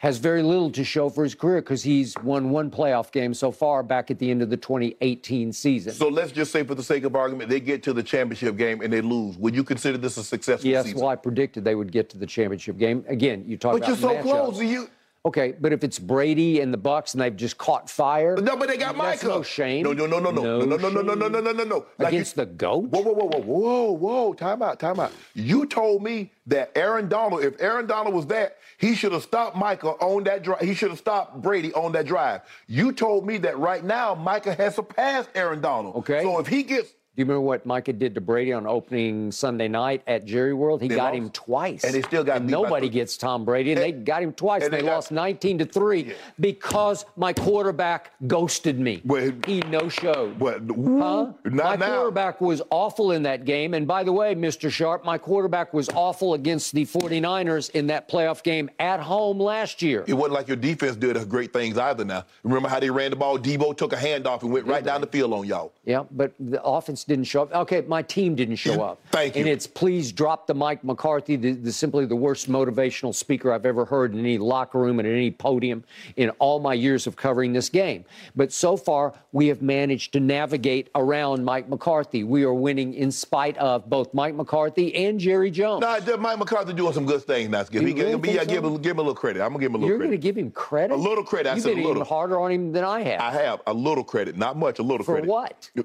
has 0.00 0.16
very 0.16 0.42
little 0.42 0.70
to 0.70 0.82
show 0.82 1.10
for 1.10 1.24
his 1.24 1.34
career 1.34 1.60
because 1.60 1.82
he's 1.82 2.16
won 2.22 2.48
one 2.48 2.70
playoff 2.70 3.12
game 3.12 3.34
so 3.34 3.50
far 3.52 3.82
back 3.82 4.10
at 4.10 4.18
the 4.18 4.30
end 4.30 4.40
of 4.40 4.48
the 4.48 4.56
2018 4.56 5.52
season. 5.52 5.92
So 5.92 6.08
let's 6.08 6.32
just 6.32 6.50
say, 6.50 6.64
for 6.64 6.74
the 6.74 6.82
sake 6.82 7.04
of 7.04 7.14
argument, 7.14 7.50
they 7.50 7.60
get 7.60 7.82
to 7.82 7.92
the 7.92 8.02
championship 8.02 8.56
game 8.56 8.80
and 8.80 8.90
they 8.90 9.02
lose. 9.02 9.36
Would 9.36 9.54
you 9.54 9.62
consider 9.62 9.98
this 9.98 10.16
a 10.16 10.24
successful 10.24 10.62
season? 10.62 10.70
yes, 10.70 10.84
season? 10.86 11.00
well, 11.00 11.10
I 11.10 11.16
predicted 11.16 11.64
they 11.64 11.74
would 11.74 11.92
get 11.92 12.08
to 12.10 12.18
the 12.18 12.24
championship 12.24 12.78
game. 12.78 13.04
Again, 13.08 13.44
you 13.46 13.58
talk 13.58 13.78
but 13.78 13.88
you're 13.88 13.96
so 13.98 14.14
matchups. 14.14 14.22
close. 14.22 14.62
You 14.62 14.88
Okay, 15.26 15.52
but 15.60 15.70
if 15.74 15.84
it's 15.84 15.98
Brady 15.98 16.60
and 16.60 16.72
the 16.72 16.78
Bucs 16.78 17.12
and 17.12 17.20
they've 17.20 17.36
just 17.36 17.58
caught 17.58 17.90
fire, 17.90 18.36
no, 18.36 18.56
but 18.56 18.68
they 18.68 18.78
got 18.78 18.96
Micah. 18.96 19.26
no 19.26 19.42
shame. 19.42 19.82
No, 19.82 19.92
no, 19.92 20.06
no, 20.06 20.18
no, 20.18 20.30
no, 20.30 20.64
no, 20.64 20.76
no, 20.76 20.88
no, 20.88 21.02
no, 21.02 21.14
no, 21.14 21.28
no, 21.28 21.40
no, 21.40 21.52
no, 21.52 21.64
no, 21.64 21.86
against 21.98 22.36
the 22.36 22.46
goat. 22.46 22.84
Whoa, 22.84 23.02
whoa, 23.02 23.12
whoa, 23.12 23.26
whoa, 23.26 23.40
whoa, 23.40 23.92
whoa! 23.92 24.32
Time 24.32 24.62
out, 24.62 24.80
time 24.80 24.98
out. 24.98 25.12
You 25.34 25.66
told 25.66 26.02
me 26.02 26.32
that 26.46 26.72
Aaron 26.74 27.10
Donald, 27.10 27.44
if 27.44 27.60
Aaron 27.60 27.86
Donald 27.86 28.14
was 28.14 28.28
that, 28.28 28.56
he 28.78 28.94
should 28.94 29.12
have 29.12 29.22
stopped 29.22 29.56
Micah 29.56 29.88
on 29.88 30.24
that 30.24 30.42
drive. 30.42 30.62
He 30.62 30.72
should 30.72 30.88
have 30.88 30.98
stopped 30.98 31.42
Brady 31.42 31.70
on 31.74 31.92
that 31.92 32.06
drive. 32.06 32.40
You 32.66 32.90
told 32.90 33.26
me 33.26 33.36
that 33.38 33.58
right 33.58 33.84
now 33.84 34.14
Micah 34.14 34.54
has 34.54 34.76
surpassed 34.76 35.28
Aaron 35.34 35.60
Donald. 35.60 35.96
Okay. 35.96 36.22
So 36.22 36.38
if 36.38 36.46
he 36.46 36.62
gets 36.62 36.94
Do 37.16 37.22
you 37.22 37.24
remember 37.24 37.40
what 37.40 37.66
Micah 37.66 37.92
did 37.92 38.14
to 38.14 38.20
Brady 38.20 38.52
on 38.52 38.68
opening 38.68 39.32
Sunday 39.32 39.66
night 39.66 40.02
at 40.06 40.24
Jerry 40.24 40.54
World? 40.54 40.80
He 40.80 40.86
They 40.86 40.94
got 40.94 41.06
lost. 41.06 41.16
him 41.16 41.30
twice. 41.30 41.82
And 41.82 41.92
he 41.92 42.02
still 42.02 42.22
got 42.22 42.36
And 42.36 42.48
nobody 42.48 42.86
three. 42.86 42.94
gets 43.00 43.16
Tom 43.16 43.44
Brady, 43.44 43.72
and, 43.72 43.80
they 43.80 43.90
got 43.90 44.22
him 44.22 44.32
twice. 44.32 44.62
and 44.62 44.66
And 44.66 44.74
they, 44.74 44.82
they 44.82 44.86
got- 44.86 44.94
lost 44.94 45.10
19 45.10 45.58
to 45.58 45.64
3 45.64 46.02
Yeah. 46.04 46.12
because 46.38 47.04
my 47.16 47.32
quarterback 47.32 48.12
ghosted 48.28 48.78
me. 48.78 49.02
Well, 49.04 49.32
he 49.44 49.58
no 49.68 49.88
showed. 49.88 50.38
What? 50.38 50.60
Huh? 50.60 51.32
Not 51.46 51.80
my 51.80 51.86
now. 51.86 51.96
quarterback 51.96 52.40
was 52.40 52.62
awful 52.70 53.10
in 53.10 53.24
that 53.24 53.44
game. 53.44 53.74
And 53.74 53.88
by 53.88 54.04
the 54.04 54.12
way, 54.12 54.36
Mr. 54.36 54.70
Sharpe, 54.70 55.04
my 55.04 55.18
quarterback 55.18 55.74
was 55.74 55.88
awful 55.88 56.34
against 56.34 56.72
the 56.74 56.84
49ers 56.86 57.70
in 57.70 57.88
that 57.88 58.08
playoff 58.08 58.44
game 58.44 58.70
at 58.78 59.00
home 59.00 59.40
last 59.40 59.82
year. 59.82 60.04
It 60.06 60.14
wasn't 60.14 60.34
like 60.34 60.46
your 60.46 60.56
defense 60.56 60.94
did 60.94 61.16
great 61.28 61.52
things 61.52 61.76
either. 61.76 62.04
Now 62.04 62.24
remember 62.44 62.68
how 62.68 62.78
they 62.78 62.88
ran 62.88 63.10
the 63.10 63.16
ball? 63.16 63.36
Deebo 63.36 63.76
took 63.76 63.92
a 63.92 63.96
handoff 63.96 64.42
and 64.42 64.52
went 64.52 64.66
right 64.66 64.84
down 64.84 65.00
the 65.00 65.08
field 65.08 65.32
on 65.32 65.44
y'all. 65.44 65.72
Yeah, 65.84 66.04
but 66.12 66.32
the 66.38 66.62
offense 66.62 66.99
didn't 67.04 67.24
show 67.24 67.42
up. 67.42 67.52
Okay, 67.54 67.80
my 67.82 68.02
team 68.02 68.34
didn't 68.34 68.56
show 68.56 68.82
up. 68.82 69.00
thank 69.10 69.34
you. 69.34 69.40
And 69.40 69.48
it's 69.48 69.66
please 69.66 70.12
drop 70.12 70.46
the 70.46 70.54
Mike 70.54 70.82
McCarthy, 70.84 71.36
the, 71.36 71.52
the 71.52 71.72
simply 71.72 72.06
the 72.06 72.16
worst 72.16 72.50
motivational 72.50 73.14
speaker 73.14 73.52
I've 73.52 73.66
ever 73.66 73.84
heard 73.84 74.12
in 74.12 74.20
any 74.20 74.38
locker 74.38 74.78
room 74.78 74.98
and 74.98 75.06
at 75.08 75.14
any 75.14 75.30
podium 75.30 75.84
in 76.16 76.30
all 76.38 76.60
my 76.60 76.74
years 76.74 77.06
of 77.06 77.16
covering 77.16 77.52
this 77.52 77.68
game. 77.68 78.04
But 78.36 78.52
so 78.52 78.76
far, 78.76 79.14
we 79.32 79.48
have 79.48 79.62
managed 79.62 80.12
to 80.14 80.20
navigate 80.20 80.88
around 80.94 81.44
Mike 81.44 81.68
McCarthy. 81.68 82.24
We 82.24 82.44
are 82.44 82.54
winning 82.54 82.94
in 82.94 83.10
spite 83.10 83.56
of 83.58 83.88
both 83.88 84.12
Mike 84.14 84.34
McCarthy 84.34 84.94
and 84.94 85.18
Jerry 85.18 85.50
Jones. 85.50 85.80
Nah, 85.82 86.16
Mike 86.16 86.38
McCarthy 86.38 86.72
doing 86.72 86.92
some 86.92 87.06
good 87.06 87.22
things. 87.22 87.50
Skip. 87.66 87.82
You 87.82 87.88
He 87.88 87.94
give, 87.94 88.08
yeah, 88.26 88.38
think 88.38 88.48
give, 88.48 88.64
him, 88.64 88.76
give 88.80 88.92
him 88.92 88.98
a 88.98 89.02
little 89.02 89.14
credit. 89.14 89.42
I'm 89.42 89.48
gonna 89.50 89.60
give 89.60 89.70
him 89.70 89.74
a 89.76 89.78
little 89.78 89.88
You're 89.88 89.98
going 89.98 90.10
to 90.10 90.18
give 90.18 90.36
him 90.36 90.50
credit? 90.50 90.94
A 90.94 90.96
little 90.96 91.24
credit. 91.24 91.50
I 91.50 91.54
You've 91.54 91.62
said 91.62 91.70
been 91.74 91.84
a 91.84 91.86
little. 91.86 92.02
even 92.02 92.06
harder 92.06 92.38
on 92.40 92.50
him 92.50 92.72
than 92.72 92.84
I 92.84 93.00
have. 93.02 93.20
I 93.20 93.30
have 93.42 93.60
a 93.66 93.72
little 93.72 94.04
credit, 94.04 94.36
not 94.36 94.56
much, 94.56 94.78
a 94.78 94.82
little 94.82 95.04
For 95.04 95.14
credit. 95.14 95.28
what? 95.28 95.70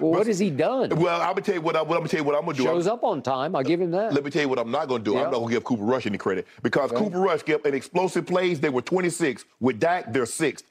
Well, 0.00 0.12
what 0.12 0.21
has 0.26 0.38
he 0.38 0.50
done? 0.50 0.90
Well, 0.90 1.20
I'm 1.20 1.28
gonna 1.28 1.42
tell 1.42 1.54
you 1.54 1.60
what, 1.60 1.76
I, 1.76 1.82
what 1.82 1.94
I'm 1.96 2.00
gonna 2.00 2.08
tell 2.08 2.20
you 2.20 2.24
what 2.24 2.36
I'm 2.36 2.44
gonna 2.44 2.56
do. 2.56 2.64
Shows 2.64 2.86
I'm, 2.86 2.94
up 2.94 3.04
on 3.04 3.22
time. 3.22 3.54
I'll 3.56 3.62
give 3.62 3.80
him 3.80 3.90
that. 3.92 4.12
Let 4.12 4.24
me 4.24 4.30
tell 4.30 4.42
you 4.42 4.48
what 4.48 4.58
I'm 4.58 4.70
not 4.70 4.88
gonna 4.88 5.02
do. 5.02 5.12
Yeah. 5.12 5.24
I'm 5.24 5.30
not 5.30 5.40
gonna 5.40 5.50
give 5.52 5.64
Cooper 5.64 5.84
Rush 5.84 6.06
any 6.06 6.18
credit 6.18 6.46
because 6.62 6.90
Okay. 6.92 7.02
Cooper 7.02 7.20
Rush 7.20 7.42
kept 7.42 7.66
an 7.66 7.74
explosive 7.74 8.26
plays. 8.26 8.60
They 8.60 8.68
were 8.70 8.82
26 8.82 9.44
with 9.60 9.80
Dak. 9.80 10.12
They're 10.12 10.26
sixth. 10.26 10.64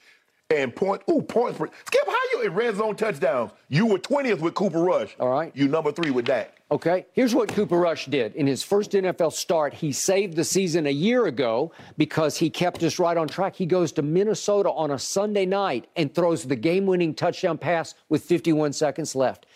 And 0.52 0.76
point, 0.76 1.02
ooh, 1.10 1.22
points 1.22 1.58
per. 1.58 1.68
Skip, 1.86 2.06
how 2.06 2.18
you 2.34 2.42
in 2.42 2.54
red 2.54 2.76
zone 2.76 2.98
touchdowns? 2.98 3.52
You 3.70 3.86
were 3.86 4.00
20th 4.00 4.42
with 4.42 4.54
Cooper 4.54 4.82
Rush. 4.82 5.16
All 5.18 5.30
right. 5.30 5.56
You 5.56 5.70
number 5.70 5.94
three 5.94 6.12
with 6.12 6.26
Dak. 6.26 6.62
Okay, 6.72 7.06
here's 7.12 7.36
what 7.36 7.50
Cooper 7.50 7.78
Rush 7.78 8.06
did. 8.06 8.34
In 8.36 8.48
his 8.48 8.64
first 8.64 8.92
NFL 8.92 9.34
start, 9.34 9.74
he 9.74 9.92
saved 9.92 10.38
the 10.38 10.46
season 10.46 10.88
a 10.88 10.92
year 10.92 11.26
ago 11.26 11.74
because 11.98 12.38
he 12.38 12.50
kept 12.50 12.82
us 12.84 12.98
right 12.98 13.18
on 13.18 13.28
track. 13.28 13.58
He 13.58 13.66
goes 13.66 13.92
to 13.94 14.02
Minnesota 14.02 14.72
on 14.72 14.92
a 14.92 14.98
Sunday 15.00 15.46
night 15.46 15.88
and 15.98 16.16
throws 16.16 16.46
the 16.46 16.56
game 16.56 16.86
winning 16.86 17.14
touchdown 17.14 17.58
pass 17.58 17.94
with 18.08 18.24
51 18.24 18.72
seconds 18.72 19.16
left. 19.16 19.48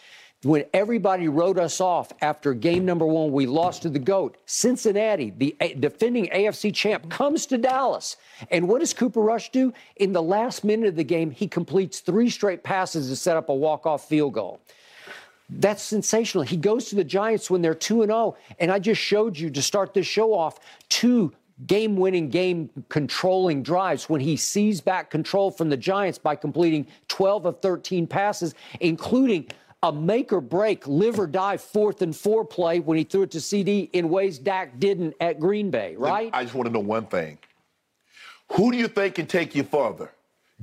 When 0.43 0.65
everybody 0.73 1.27
wrote 1.27 1.57
us 1.57 1.81
off 1.81 2.11
after 2.21 2.53
game 2.53 2.85
number 2.85 3.05
one, 3.05 3.31
we 3.31 3.47
lost 3.47 3.81
to 3.81 3.89
the 3.89 3.97
GOAT. 3.97 4.37
Cincinnati, 4.45 5.31
the 5.31 5.55
defending 5.79 6.27
AFC 6.27 6.71
champ, 6.73 7.09
comes 7.09 7.47
to 7.47 7.57
Dallas. 7.57 8.17
And 8.51 8.67
what 8.67 8.79
does 8.79 8.93
Cooper 8.93 9.21
Rush 9.21 9.49
do? 9.49 9.73
In 9.95 10.13
the 10.13 10.21
last 10.21 10.63
minute 10.63 10.87
of 10.87 10.95
the 10.95 11.03
game, 11.03 11.31
he 11.31 11.47
completes 11.47 11.99
three 11.99 12.29
straight 12.29 12.63
passes 12.63 13.09
to 13.09 13.15
set 13.15 13.37
up 13.37 13.49
a 13.49 13.55
walk 13.55 13.87
off 13.87 14.07
field 14.07 14.33
goal. 14.33 14.59
That's 15.49 15.81
sensational. 15.81 16.43
He 16.43 16.57
goes 16.57 16.89
to 16.89 16.95
the 16.95 17.03
Giants 17.03 17.49
when 17.49 17.61
they're 17.63 17.73
2 17.73 18.03
and 18.03 18.09
0, 18.09 18.35
and 18.59 18.71
I 18.71 18.77
just 18.77 19.01
showed 19.01 19.37
you 19.37 19.49
to 19.49 19.61
start 19.61 19.93
this 19.93 20.07
show 20.07 20.33
off 20.33 20.59
two 20.89 21.31
game-winning, 21.67 22.29
game-controlling 22.29 23.63
drives 23.63 24.09
when 24.09 24.21
he 24.21 24.35
sees 24.35 24.81
back 24.81 25.09
control 25.09 25.49
from 25.49 25.69
the 25.69 25.77
Giants 25.77 26.17
by 26.17 26.35
completing 26.35 26.85
12 27.07 27.45
of 27.45 27.61
13 27.61 28.05
passes, 28.05 28.53
including 28.81 29.47
a 29.85 29.91
make 29.91 30.33
or 30.33 30.41
break, 30.41 30.87
live 30.87 31.19
or 31.19 31.27
die 31.27 31.57
fourth 31.57 32.01
and 32.01 32.15
four 32.15 32.43
play 32.43 32.79
when 32.79 32.97
he 32.97 33.03
threw 33.03 33.21
it 33.21 33.31
to 33.31 33.41
CD 33.41 33.89
in 33.93 34.09
ways 34.09 34.39
Dak 34.39 34.79
didn't 34.79 35.13
at 35.19 35.39
Green 35.39 35.69
Bay, 35.69 35.95
right? 35.95 36.31
I 36.33 36.43
just 36.43 36.55
want 36.55 36.67
to 36.67 36.73
know 36.73 36.79
one 36.79 37.05
thing. 37.05 37.37
Who 38.53 38.71
do 38.71 38.77
you 38.77 38.87
think 38.87 39.15
can 39.15 39.27
take 39.27 39.55
you 39.55 39.63
further? 39.63 40.11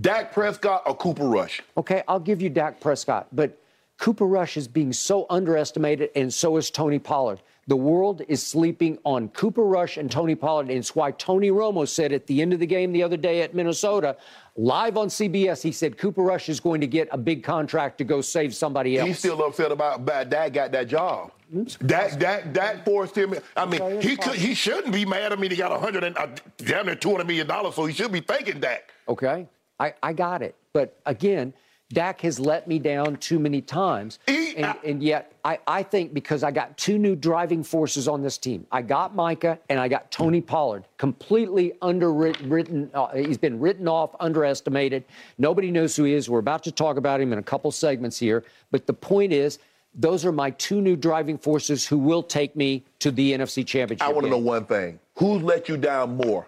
Dak 0.00 0.32
Prescott 0.32 0.82
or 0.86 0.96
Cooper 0.96 1.26
Rush? 1.26 1.62
Okay, 1.76 2.02
I'll 2.08 2.20
give 2.20 2.42
you 2.42 2.48
Dak 2.48 2.80
Prescott, 2.80 3.28
but 3.32 3.58
Cooper 3.98 4.26
Rush 4.26 4.56
is 4.56 4.66
being 4.66 4.92
so 4.92 5.26
underestimated, 5.30 6.10
and 6.16 6.32
so 6.32 6.56
is 6.56 6.70
Tony 6.70 6.98
Pollard. 6.98 7.40
The 7.68 7.76
world 7.76 8.22
is 8.26 8.44
sleeping 8.44 8.98
on 9.04 9.28
Cooper 9.28 9.62
Rush 9.62 9.96
and 9.96 10.10
Tony 10.10 10.34
Pollard, 10.34 10.68
and 10.68 10.78
it's 10.78 10.96
why 10.96 11.12
Tony 11.12 11.50
Romo 11.50 11.86
said 11.86 12.12
at 12.12 12.26
the 12.26 12.42
end 12.42 12.52
of 12.52 12.58
the 12.58 12.66
game 12.66 12.90
the 12.90 13.04
other 13.04 13.16
day 13.16 13.42
at 13.42 13.54
Minnesota, 13.54 14.16
live 14.56 14.96
on 14.96 15.08
CBS, 15.08 15.62
he 15.62 15.72
said 15.72 15.98
Cooper 15.98 16.22
Rush 16.22 16.48
is 16.48 16.60
going 16.60 16.80
to 16.80 16.86
get 16.86 17.08
a 17.10 17.18
big 17.18 17.42
contract 17.42 17.98
to 17.98 18.04
go 18.04 18.20
save 18.20 18.54
somebody 18.54 18.98
else. 18.98 19.08
He's 19.08 19.18
still 19.18 19.42
upset 19.44 19.72
about, 19.72 20.00
about 20.00 20.30
Dak 20.30 20.52
got 20.52 20.72
that 20.72 20.88
job. 20.88 21.32
That 21.80 22.18
that 22.18 22.54
that 22.54 22.82
forced 22.82 23.14
him. 23.14 23.34
I 23.54 23.66
mean, 23.66 24.00
he 24.00 24.16
could, 24.16 24.34
he 24.34 24.54
shouldn't 24.54 24.90
be 24.90 25.04
mad. 25.04 25.34
I 25.34 25.36
mean, 25.36 25.50
he 25.50 25.56
got 25.56 25.70
a 25.70 25.78
hundred 25.78 26.02
and 26.02 26.16
uh, 26.16 26.28
damn 26.56 26.86
near 26.86 26.94
two 26.94 27.10
hundred 27.10 27.26
million 27.26 27.46
dollars, 27.46 27.74
so 27.74 27.84
he 27.84 27.92
should 27.92 28.10
be 28.10 28.20
thanking 28.20 28.58
Dak. 28.58 28.90
Okay, 29.06 29.46
I, 29.78 29.92
I 30.02 30.14
got 30.14 30.40
it. 30.40 30.56
But 30.72 30.98
again, 31.04 31.52
Dak 31.92 32.20
has 32.22 32.40
let 32.40 32.66
me 32.66 32.78
down 32.78 33.16
too 33.16 33.38
many 33.38 33.60
times. 33.60 34.18
And, 34.26 34.74
and 34.84 35.02
yet, 35.02 35.32
I, 35.44 35.58
I 35.66 35.82
think 35.82 36.14
because 36.14 36.42
I 36.42 36.50
got 36.50 36.76
two 36.76 36.98
new 36.98 37.16
driving 37.16 37.62
forces 37.62 38.08
on 38.08 38.22
this 38.22 38.38
team, 38.38 38.66
I 38.70 38.82
got 38.82 39.14
Micah 39.14 39.58
and 39.68 39.78
I 39.78 39.88
got 39.88 40.10
Tony 40.10 40.40
Pollard, 40.40 40.84
completely 40.98 41.72
underwritten. 41.82 42.90
Uh, 42.94 43.08
he's 43.14 43.38
been 43.38 43.60
written 43.60 43.88
off, 43.88 44.14
underestimated. 44.20 45.04
Nobody 45.38 45.70
knows 45.70 45.96
who 45.96 46.04
he 46.04 46.14
is. 46.14 46.28
We're 46.28 46.38
about 46.38 46.62
to 46.64 46.72
talk 46.72 46.96
about 46.96 47.20
him 47.20 47.32
in 47.32 47.38
a 47.38 47.42
couple 47.42 47.70
segments 47.70 48.18
here. 48.18 48.44
But 48.70 48.86
the 48.86 48.94
point 48.94 49.32
is, 49.32 49.58
those 49.94 50.24
are 50.24 50.32
my 50.32 50.50
two 50.50 50.80
new 50.80 50.96
driving 50.96 51.36
forces 51.36 51.86
who 51.86 51.98
will 51.98 52.22
take 52.22 52.56
me 52.56 52.84
to 53.00 53.10
the 53.10 53.32
NFC 53.32 53.66
Championship. 53.66 54.06
I 54.06 54.10
want 54.10 54.24
to 54.24 54.30
know 54.30 54.38
one 54.38 54.64
thing: 54.64 54.98
Who's 55.16 55.42
let 55.42 55.68
you 55.68 55.76
down 55.76 56.16
more, 56.16 56.46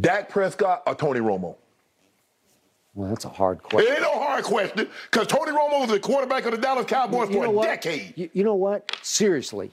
Dak 0.00 0.28
Prescott 0.28 0.82
or 0.86 0.94
Tony 0.94 1.20
Romo? 1.20 1.56
Well, 2.96 3.10
that's 3.10 3.26
a 3.26 3.28
hard 3.28 3.62
question. 3.62 3.92
It 3.92 3.96
ain't 3.96 4.02
no 4.02 4.18
hard 4.18 4.42
question 4.42 4.88
because 5.10 5.26
Tony 5.26 5.52
Romo 5.52 5.80
was 5.82 5.90
the 5.90 6.00
quarterback 6.00 6.46
of 6.46 6.52
the 6.52 6.58
Dallas 6.58 6.86
Cowboys 6.86 7.28
You 7.28 7.36
for 7.36 7.42
know 7.44 7.50
a 7.50 7.52
what? 7.52 7.66
decade. 7.66 8.14
You, 8.16 8.30
you 8.32 8.42
know 8.42 8.54
what? 8.54 8.90
Seriously, 9.02 9.70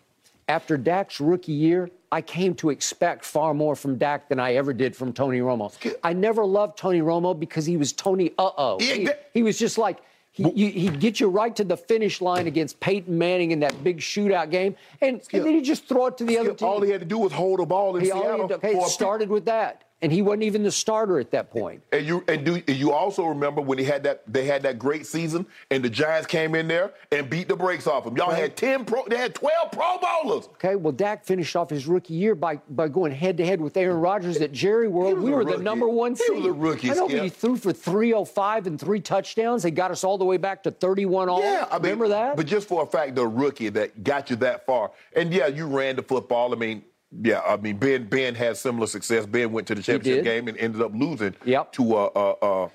after 0.49 0.75
Dak's 0.75 1.21
rookie 1.21 1.53
year, 1.53 1.89
I 2.11 2.21
came 2.21 2.53
to 2.55 2.69
expect 2.69 3.23
far 3.23 3.53
more 3.53 3.77
from 3.77 3.97
Dak 3.97 4.27
than 4.27 4.41
I 4.41 4.55
ever 4.55 4.73
did 4.73 4.93
from 4.93 5.13
Tony 5.13 5.39
Romo. 5.39 5.73
I 6.03 6.11
never 6.11 6.45
loved 6.45 6.77
Tony 6.77 6.99
Romo 6.99 7.39
because 7.39 7.65
he 7.65 7.77
was 7.77 7.93
Tony 7.93 8.31
uh 8.37 8.51
oh. 8.57 8.77
He, 8.79 9.09
he 9.33 9.41
was 9.41 9.57
just 9.57 9.77
like, 9.77 9.99
he, 10.33 10.43
you, 10.51 10.69
he'd 10.69 10.99
get 10.99 11.19
you 11.21 11.29
right 11.29 11.55
to 11.55 11.63
the 11.63 11.77
finish 11.77 12.19
line 12.19 12.45
against 12.47 12.79
Peyton 12.81 13.17
Manning 13.17 13.51
in 13.51 13.61
that 13.61 13.83
big 13.85 13.99
shootout 13.99 14.49
game, 14.51 14.75
and, 14.99 15.21
and 15.31 15.45
then 15.45 15.53
he'd 15.53 15.63
just 15.63 15.87
throw 15.87 16.07
it 16.07 16.17
to 16.17 16.25
the 16.25 16.37
other 16.39 16.53
team. 16.53 16.67
All 16.67 16.81
he 16.81 16.89
had 16.91 16.99
to 17.01 17.05
do 17.05 17.19
was 17.19 17.31
hold 17.31 17.59
the 17.59 17.65
ball 17.65 17.95
in 17.95 18.03
He- 18.03 18.11
all 18.11 18.47
he 18.47 18.53
okay, 18.53 18.73
for 18.73 18.89
started 18.89 19.29
with 19.29 19.45
that, 19.45 19.83
and 20.03 20.11
he 20.11 20.21
wasn't 20.21 20.43
even 20.43 20.61
the 20.61 20.71
starter 20.71 21.17
at 21.17 21.31
that 21.31 21.49
point. 21.49 21.81
And 21.91 22.05
you 22.05 22.23
and 22.27 22.45
do 22.45 22.61
you 22.67 22.91
also 22.91 23.25
remember 23.25 23.61
when 23.61 23.77
he 23.77 23.85
had 23.85 24.03
that 24.03 24.21
they 24.31 24.45
had 24.45 24.61
that 24.63 24.77
great 24.77 25.07
season 25.07 25.47
and 25.71 25.83
the 25.83 25.89
Giants 25.89 26.27
came 26.27 26.53
in 26.53 26.67
there 26.67 26.91
and 27.11 27.29
beat 27.29 27.47
the 27.47 27.55
brakes 27.55 27.87
off 27.87 28.05
him. 28.05 28.17
Y'all 28.17 28.31
had 28.31 28.55
ten 28.55 28.85
pro, 28.85 29.05
they 29.07 29.17
had 29.17 29.33
twelve 29.33 29.71
Pro 29.71 29.97
Bowlers. 29.97 30.45
Okay, 30.53 30.75
well, 30.75 30.91
Dak 30.91 31.25
finished 31.25 31.55
off 31.55 31.69
his 31.69 31.87
rookie 31.87 32.13
year 32.13 32.35
by, 32.35 32.57
by 32.69 32.87
going 32.87 33.11
head 33.11 33.37
to 33.37 33.45
head 33.45 33.61
with 33.61 33.75
Aaron 33.77 33.97
Rodgers 33.97 34.37
at 34.37 34.51
Jerry 34.51 34.87
World. 34.87 35.19
We 35.19 35.31
were 35.31 35.45
the 35.45 35.57
number 35.57 35.87
one 35.87 36.15
seed. 36.15 36.27
He 36.31 36.37
was 36.37 36.45
a 36.45 36.51
rookie, 36.51 36.91
I 36.91 36.95
know, 36.95 37.07
but 37.07 37.23
he 37.23 37.29
threw 37.29 37.55
for 37.55 37.71
305 37.73 38.67
and 38.67 38.79
three 38.79 38.99
touchdowns. 38.99 39.63
They 39.63 39.71
got 39.71 39.91
us 39.91 40.03
all 40.03 40.17
the 40.17 40.25
way 40.25 40.37
back 40.37 40.63
to 40.63 40.71
31 40.71 41.29
all. 41.29 41.41
Yeah, 41.41 41.67
I 41.71 41.75
mean, 41.75 41.83
Remember 41.83 42.09
that? 42.09 42.35
But 42.35 42.45
just 42.45 42.67
for 42.67 42.83
a 42.83 42.85
fact, 42.85 43.15
the 43.15 43.25
rookie 43.25 43.69
that 43.69 44.03
got 44.03 44.29
you 44.29 44.35
that 44.37 44.65
far, 44.65 44.91
and 45.15 45.33
yeah, 45.33 45.47
you 45.47 45.65
ran 45.65 45.95
the 45.95 46.03
football. 46.03 46.53
I 46.53 46.57
mean, 46.57 46.83
yeah, 47.21 47.41
I 47.45 47.57
mean, 47.57 47.77
Ben 47.77 48.05
Ben 48.05 48.35
had 48.35 48.57
similar 48.57 48.87
success. 48.87 49.25
Ben 49.25 49.51
went 49.51 49.67
to 49.67 49.75
the 49.75 49.83
championship 49.83 50.23
game 50.23 50.47
and 50.47 50.57
ended 50.57 50.81
up 50.81 50.91
losing 50.93 51.35
Yep. 51.45 51.73
to 51.73 51.95
uh, 51.95 52.09
uh, 52.15 52.29
uh, 52.65 52.69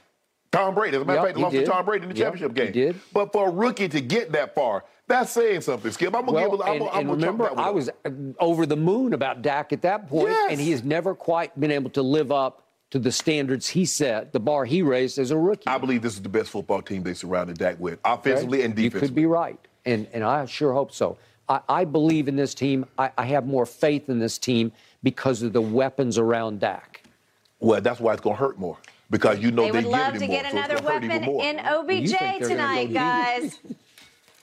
Tom 0.53 0.75
Brady. 0.75 0.97
As 0.97 1.03
a 1.03 1.05
matter 1.05 1.17
Yep, 1.21 1.23
of 1.23 1.27
fact, 1.29 1.37
he 1.37 1.41
he 1.41 1.45
lost 1.45 1.67
to. 1.67 1.73
Tom 1.73 1.85
Brady 1.85 2.03
in 2.05 2.09
the 2.11 2.17
Yep, 2.17 2.25
championship 2.35 2.57
he 2.59 2.65
game. 2.65 2.73
did. 2.73 3.01
But 3.13 3.33
for 3.33 3.49
a 3.49 3.51
rookie 3.51 3.89
to 3.89 4.01
get 4.01 4.33
that 4.33 4.55
far, 4.55 4.85
that's 5.07 5.31
saying 5.33 5.63
something, 5.63 5.91
Skip. 5.91 6.15
I'm 6.15 6.27
gonna 6.27 6.33
well, 6.33 6.51
give. 6.51 6.61
it- 6.61 6.63
I'm, 6.65 6.73
and, 6.75 6.83
I'm 6.83 6.97
and 6.99 7.07
gonna 7.09 7.13
remember, 7.17 7.45
that 7.55 7.59
I 7.59 7.71
was 7.71 7.89
uh, 7.89 8.11
over 8.39 8.67
the 8.67 8.77
moon 8.77 9.13
about 9.15 9.43
Dak 9.43 9.73
at 9.73 9.83
that 9.83 10.09
point, 10.09 10.31
Yes. 10.31 10.49
and 10.53 10.61
he 10.61 10.71
has 10.71 10.83
never 10.85 11.15
quite 11.15 11.59
been 11.59 11.71
able 11.71 11.91
to 11.91 12.03
live 12.03 12.31
up 12.33 12.63
to 12.91 12.99
the 12.99 13.13
standards 13.13 13.69
he 13.69 13.85
set, 13.85 14.33
the 14.33 14.41
bar 14.41 14.65
he 14.65 14.81
raised 14.81 15.19
as 15.19 15.31
a 15.31 15.37
rookie. 15.37 15.67
I 15.67 15.77
believe 15.77 16.01
this 16.01 16.15
is 16.15 16.23
the 16.23 16.29
best 16.31 16.49
football 16.51 16.81
team 16.81 17.03
they 17.03 17.13
surrounded 17.15 17.59
Dak 17.59 17.79
with, 17.79 17.99
offensively 18.05 18.59
Okay? 18.59 18.65
and 18.67 18.79
You 18.79 18.85
defensively. 18.85 19.09
could 19.09 19.15
be 19.15 19.27
right, 19.27 19.59
and 19.85 20.07
and 20.15 20.25
I 20.25 20.47
sure 20.47 20.73
hope 20.73 20.93
so. 20.93 21.19
I, 21.49 21.61
I 21.69 21.85
believe 21.85 22.29
in 22.29 22.37
this 22.37 22.55
team. 22.55 22.85
I, 22.99 23.11
I 23.17 23.27
have 23.27 23.47
more 23.47 23.67
faith 23.67 24.09
in 24.09 24.19
this 24.19 24.39
team 24.39 24.73
because 25.03 25.43
of 25.43 25.53
the 25.53 25.61
weapons 25.61 26.19
around 26.19 26.61
Dak. 26.61 27.03
Well, 27.61 27.81
that's 27.81 28.01
why 28.01 28.13
it's 28.13 28.23
gonna 28.23 28.37
hurt 28.37 28.59
more 28.59 28.79
because 29.11 29.39
you 29.41 29.51
know 29.51 29.65
They 29.65 29.71
they, 29.71 29.79
would 29.79 29.85
give 29.85 29.93
love 29.93 30.15
it 30.17 30.19
to 30.21 30.27
more, 30.27 30.43
get 30.43 30.53
another 30.53 30.75
gonna 30.77 30.91
hurt 30.91 31.05
even 31.05 31.35
weapon 31.35 31.59
in 31.59 31.67
OBJ 31.67 31.89
think 31.89 32.11
they're 32.11 32.19
gonna 32.19 32.41
go 32.41 32.49
tonight, 32.49 32.93
guys. 32.93 33.59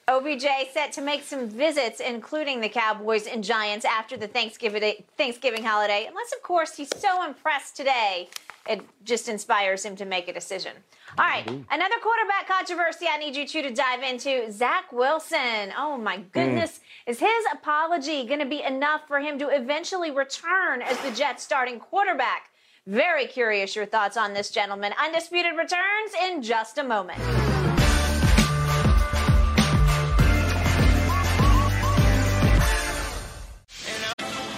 OBJ 0.07 0.45
set 0.72 0.91
to 0.94 1.02
make 1.02 1.23
some 1.23 1.49
visits, 1.49 1.99
including 1.99 2.61
the 2.61 2.69
Cowboys 2.69 3.26
and 3.26 3.44
Giants 3.44 3.86
after 3.86 4.15
the 4.15 4.27
Thanksgiving 4.27 4.94
Thanksgiving 5.18 5.64
holiday. 5.64 6.06
Unless, 6.07 6.32
of 6.32 6.44
course, 6.44 6.76
he's 6.76 6.95
so 6.95 7.26
impressed 7.26 7.76
today, 7.76 8.30
it 8.69 8.82
just 9.03 9.27
inspires 9.27 9.84
him 9.84 9.95
to 9.95 10.06
make 10.06 10.27
a 10.27 10.34
decision. 10.34 10.73
All 11.18 11.26
right, 11.26 11.48
another 11.48 11.95
quarterback 12.03 12.48
controversy 12.48 13.07
I 13.10 13.18
need 13.18 13.36
you 13.36 13.48
two 13.48 13.64
to 13.64 13.72
dive 13.72 14.03
into. 14.03 14.52
Zach 14.52 14.91
Wilson. 14.91 15.73
Oh 15.76 15.98
my 15.98 16.18
mm. 16.18 16.32
goodness, 16.32 16.82
is 17.07 17.19
his 17.19 17.45
apology 17.52 18.26
going 18.26 18.40
to 18.40 18.45
be 18.45 18.61
enough 18.61 19.07
for 19.07 19.19
him 19.19 19.40
to 19.40 19.49
eventually 19.49 20.11
return 20.11 20.84
as 20.84 20.99
the 20.99 21.11
Jets' 21.11 21.44
starting 21.44 21.80
quarterback? 21.80 22.49
Very 22.86 23.26
curious 23.26 23.76
your 23.76 23.88
thoughts 23.88 24.18
on 24.18 24.34
this 24.34 24.52
gentleman. 24.52 24.94
Undisputed 25.03 25.57
returns 25.57 26.11
in 26.23 26.44
just 26.44 26.77
a 26.77 26.84
moment. 26.84 27.19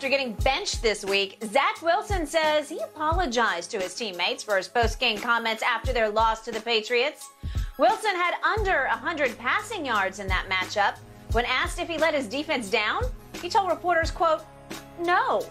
After 0.00 0.08
getting 0.08 0.32
benched 0.32 0.82
this 0.82 1.04
week, 1.04 1.36
Zach 1.44 1.82
Wilson 1.82 2.26
says 2.26 2.70
he 2.70 2.80
apologized 2.80 3.70
to 3.72 3.78
his 3.78 3.94
teammates 3.94 4.42
for 4.42 4.56
his 4.56 4.66
post-game 4.66 5.18
comments 5.18 5.62
after 5.62 5.92
their 5.92 6.08
loss 6.08 6.42
to 6.46 6.50
the 6.50 6.60
Patriots. 6.60 7.28
Wilson 7.78 8.14
had 8.14 8.34
under 8.42 8.86
100 8.88 9.36
passing 9.36 9.84
yards 9.84 10.18
in 10.18 10.26
that 10.28 10.46
matchup. 10.48 10.96
When 11.32 11.44
asked 11.44 11.78
if 11.78 11.86
he 11.86 11.98
let 11.98 12.14
his 12.14 12.26
defense 12.28 12.70
down, 12.70 13.02
he 13.42 13.50
told 13.50 13.68
reporters, 13.68 14.10
quote, 14.10 14.42
no. 15.00 15.46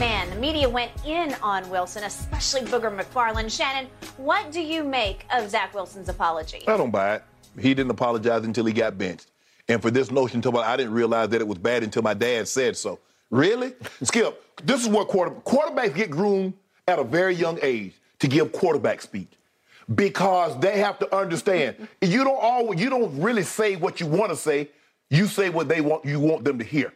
Man, 0.00 0.30
the 0.30 0.36
media 0.36 0.68
went 0.68 0.90
in 1.04 1.34
on 1.34 1.68
Wilson, 1.70 2.02
especially 2.02 2.62
Booger 2.62 2.92
McFarland. 2.92 3.56
Shannon, 3.56 3.88
what 4.16 4.50
do 4.50 4.60
you 4.60 4.82
make 4.82 5.26
of 5.32 5.48
Zach 5.48 5.74
Wilson's 5.74 6.08
apology? 6.08 6.64
I 6.66 6.76
don't 6.76 6.90
buy 6.90 7.14
it. 7.14 7.24
He 7.56 7.72
didn't 7.72 7.92
apologize 7.92 8.44
until 8.44 8.64
he 8.64 8.72
got 8.72 8.98
benched. 8.98 9.30
And 9.68 9.82
for 9.82 9.90
this 9.90 10.10
notion, 10.10 10.40
to 10.42 10.58
I 10.58 10.76
didn't 10.76 10.92
realize 10.92 11.30
that 11.30 11.40
it 11.40 11.48
was 11.48 11.58
bad 11.58 11.82
until 11.82 12.02
my 12.02 12.14
dad 12.14 12.46
said 12.46 12.76
so. 12.76 13.00
Really? 13.30 13.74
Skip, 14.02 14.42
this 14.64 14.82
is 14.82 14.88
what 14.88 15.08
quarter, 15.08 15.32
quarterbacks 15.32 15.94
get 15.94 16.10
groomed 16.10 16.54
at 16.86 16.98
a 16.98 17.04
very 17.04 17.34
young 17.34 17.58
age 17.62 17.94
to 18.20 18.28
give 18.28 18.52
quarterback 18.52 19.02
speech 19.02 19.28
because 19.94 20.58
they 20.60 20.78
have 20.78 20.98
to 20.98 21.14
understand 21.14 21.88
you 22.00 22.24
don't 22.24 22.40
always 22.40 22.80
you 22.80 22.90
don't 22.90 23.20
really 23.20 23.42
say 23.42 23.76
what 23.76 24.00
you 24.00 24.06
want 24.06 24.30
to 24.30 24.36
say. 24.36 24.68
You 25.10 25.26
say 25.26 25.50
what 25.50 25.68
they 25.68 25.80
want 25.80 26.04
you 26.04 26.20
want 26.20 26.44
them 26.44 26.58
to 26.58 26.64
hear. 26.64 26.92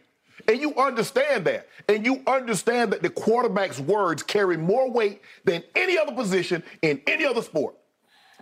And 0.47 0.59
you 0.59 0.73
understand 0.75 1.45
that. 1.45 1.67
And 1.87 2.05
you 2.05 2.23
understand 2.25 2.91
that 2.93 3.01
the 3.01 3.09
quarterback's 3.09 3.79
words 3.79 4.23
carry 4.23 4.57
more 4.57 4.89
weight 4.89 5.21
than 5.43 5.63
any 5.75 5.97
other 5.97 6.13
position 6.13 6.63
in 6.81 7.01
any 7.05 7.25
other 7.25 7.41
sport. 7.41 7.75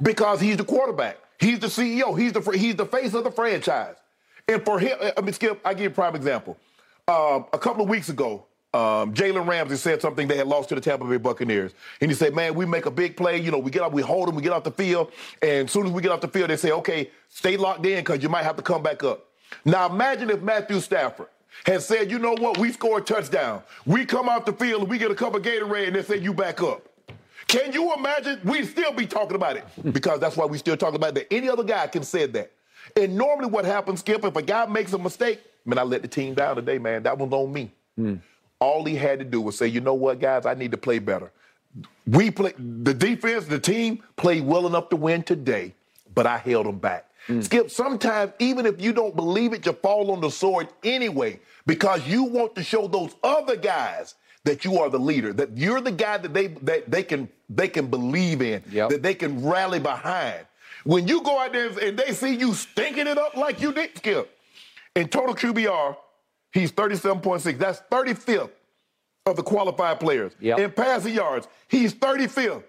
Because 0.02 0.40
he's 0.40 0.58
the 0.58 0.64
quarterback. 0.64 1.18
He's 1.40 1.60
the 1.60 1.68
ceo 1.68 2.18
he's 2.18 2.34
the 2.34 2.42
he's 2.52 2.76
the 2.76 2.86
face 2.86 3.14
of 3.14 3.24
the 3.24 3.32
franchise 3.32 3.96
and 4.50 4.64
for 4.66 4.80
him 4.80 4.98
i 5.18 5.22
mean 5.22 5.34
skip 5.34 5.60
i 5.64 5.74
give 5.74 5.84
you 5.84 5.88
a 5.90 5.92
prime 5.92 6.16
example 6.16 6.58
um, 7.08 7.46
a 7.54 7.58
couple 7.58 7.84
of 7.84 7.90
weeks 7.90 8.10
ago 8.10 8.46
um, 8.72 9.16
Jalen 9.16 9.48
Ramsey 9.48 9.78
said 9.78 10.00
something 10.00 10.28
they 10.28 10.38
had 10.38 10.46
lost 10.46 10.70
to 10.70 10.76
the 10.76 10.82
Tampa 10.82 11.04
Bay 11.06 11.18
Buccaneers. 11.18 11.74
And 12.02 12.12
he 12.12 12.16
said, 12.16 12.36
man, 12.36 12.54
we 12.54 12.68
make 12.68 12.86
a 12.86 12.92
big 12.92 13.18
play. 13.18 13.40
You 13.40 13.50
know, 13.50 13.58
we 13.58 13.72
get 13.72 13.82
up, 13.82 13.94
we 13.94 14.04
hold 14.04 14.28
them, 14.28 14.36
we 14.36 14.44
get 14.44 14.52
off 14.52 14.64
the 14.64 14.72
field. 14.72 15.12
And 15.42 15.68
as 15.68 15.72
soon 15.72 15.88
as 15.88 15.92
we 15.92 16.04
get 16.04 16.12
off 16.12 16.22
the 16.22 16.28
field, 16.28 16.52
they 16.52 16.56
say, 16.56 16.72
okay, 16.72 17.10
stay 17.30 17.58
locked 17.58 17.84
in 17.86 17.98
because 17.98 18.22
you 18.22 18.30
might 18.30 18.44
have 18.44 18.56
to 18.58 18.62
come 18.62 18.84
back 18.84 19.04
up. 19.04 19.26
Now 19.66 19.88
imagine 19.90 20.30
if 20.30 20.42
Matthew 20.42 20.80
Stafford 20.82 21.30
had 21.66 21.82
said, 21.82 22.12
you 22.12 22.20
know 22.20 22.36
what, 22.36 22.60
we 22.60 22.72
scored 22.72 23.04
a 23.04 23.06
touchdown. 23.06 23.64
We 23.88 24.06
come 24.06 24.30
off 24.30 24.46
the 24.46 24.54
field 24.54 24.82
and 24.82 24.90
we 24.90 25.00
get 25.00 25.10
a 25.10 25.16
cup 25.16 25.34
of 25.34 25.42
Gatorade 25.42 25.88
and 25.88 25.96
they 25.96 26.04
say, 26.04 26.18
you 26.18 26.34
back 26.34 26.62
up. 26.62 26.88
Can 27.48 27.74
you 27.74 27.92
imagine? 27.96 28.40
We'd 28.44 28.68
still 28.68 28.92
be 28.92 29.08
talking 29.08 29.36
about 29.36 29.58
it 29.58 29.66
because 29.92 30.20
that's 30.20 30.38
why 30.38 30.46
we 30.46 30.60
still 30.60 30.78
talk 30.78 30.94
about 30.94 31.16
that. 31.16 31.34
Any 31.34 31.50
other 31.50 31.64
guy 31.64 31.88
can 31.88 32.04
say 32.04 32.28
that. 32.28 32.52
And 32.96 33.16
normally 33.16 33.48
what 33.48 33.66
happens, 33.66 34.00
Skip, 34.00 34.24
if 34.24 34.36
a 34.36 34.42
guy 34.42 34.66
makes 34.66 34.94
a 34.94 34.98
mistake, 34.98 35.42
man, 35.66 35.78
I 35.78 35.84
let 35.84 36.02
the 36.02 36.08
team 36.08 36.34
down 36.34 36.56
today, 36.56 36.78
man. 36.78 37.04
That 37.04 37.18
one's 37.18 37.34
on 37.34 37.52
me. 37.52 37.72
Mm. 38.00 38.20
All 38.60 38.84
he 38.84 38.96
had 38.96 39.20
to 39.20 39.26
do 39.26 39.42
was 39.42 39.58
say, 39.58 39.68
you 39.68 39.82
know 39.82 39.94
what, 39.94 40.20
guys, 40.20 40.46
I 40.46 40.54
need 40.54 40.72
to 40.72 40.78
play 40.78 41.00
better. 41.00 41.32
We 42.08 42.32
play 42.32 42.54
the 42.58 42.94
defense, 42.94 43.46
the 43.46 43.60
team 43.60 44.04
played 44.16 44.44
well 44.46 44.66
enough 44.68 44.90
to 44.90 44.96
win 44.96 45.24
today, 45.24 45.76
but 46.16 46.26
I 46.26 46.38
held 46.38 46.66
them 46.66 46.80
back. 46.80 47.06
Mm. 47.28 47.44
Skip, 47.44 47.70
sometimes 47.70 48.34
even 48.40 48.66
if 48.66 48.82
you 48.82 48.92
don't 48.92 49.16
believe 49.16 49.54
it, 49.54 49.66
you 49.66 49.74
fall 49.74 50.12
on 50.12 50.20
the 50.20 50.32
sword 50.32 50.68
anyway 50.84 51.40
because 51.68 52.06
you 52.08 52.24
want 52.24 52.56
to 52.56 52.64
show 52.64 52.88
those 52.88 53.16
other 53.24 53.56
guys 53.56 54.16
that 54.46 54.66
you 54.66 54.80
are 54.80 54.90
the 54.90 55.00
leader, 55.00 55.32
that 55.34 55.56
you're 55.56 55.82
the 55.82 55.92
guy 55.92 56.18
that 56.18 56.34
they 56.34 56.48
that 56.48 56.90
they 56.90 57.04
can 57.04 57.30
they 57.50 57.68
can 57.68 57.88
believe 57.88 58.42
in, 58.42 58.64
yep. 58.72 58.90
that 58.90 59.04
they 59.04 59.14
can 59.14 59.46
rally 59.46 59.80
behind. 59.80 60.46
When 60.90 61.08
you 61.08 61.22
go 61.22 61.40
out 61.40 61.54
there 61.54 61.68
and 61.68 61.98
they 61.98 62.14
see 62.14 62.36
you 62.36 62.54
stinking 62.54 63.08
it 63.08 63.18
up 63.18 63.36
like 63.36 63.62
you 63.62 63.72
did, 63.72 63.96
Skip, 63.98 64.38
in 64.96 65.08
total 65.08 65.36
QBR, 65.36 65.96
He's 66.52 66.72
37.6. 66.72 67.58
That's 67.58 67.82
35th 67.92 68.52
of 69.26 69.36
the 69.36 69.44
qualified 69.44 70.00
players. 70.00 70.34
Yep. 70.40 70.60
In 70.60 70.72
passing 70.72 71.14
yards, 71.14 71.48
he's 71.68 71.94
35th. 71.94 72.64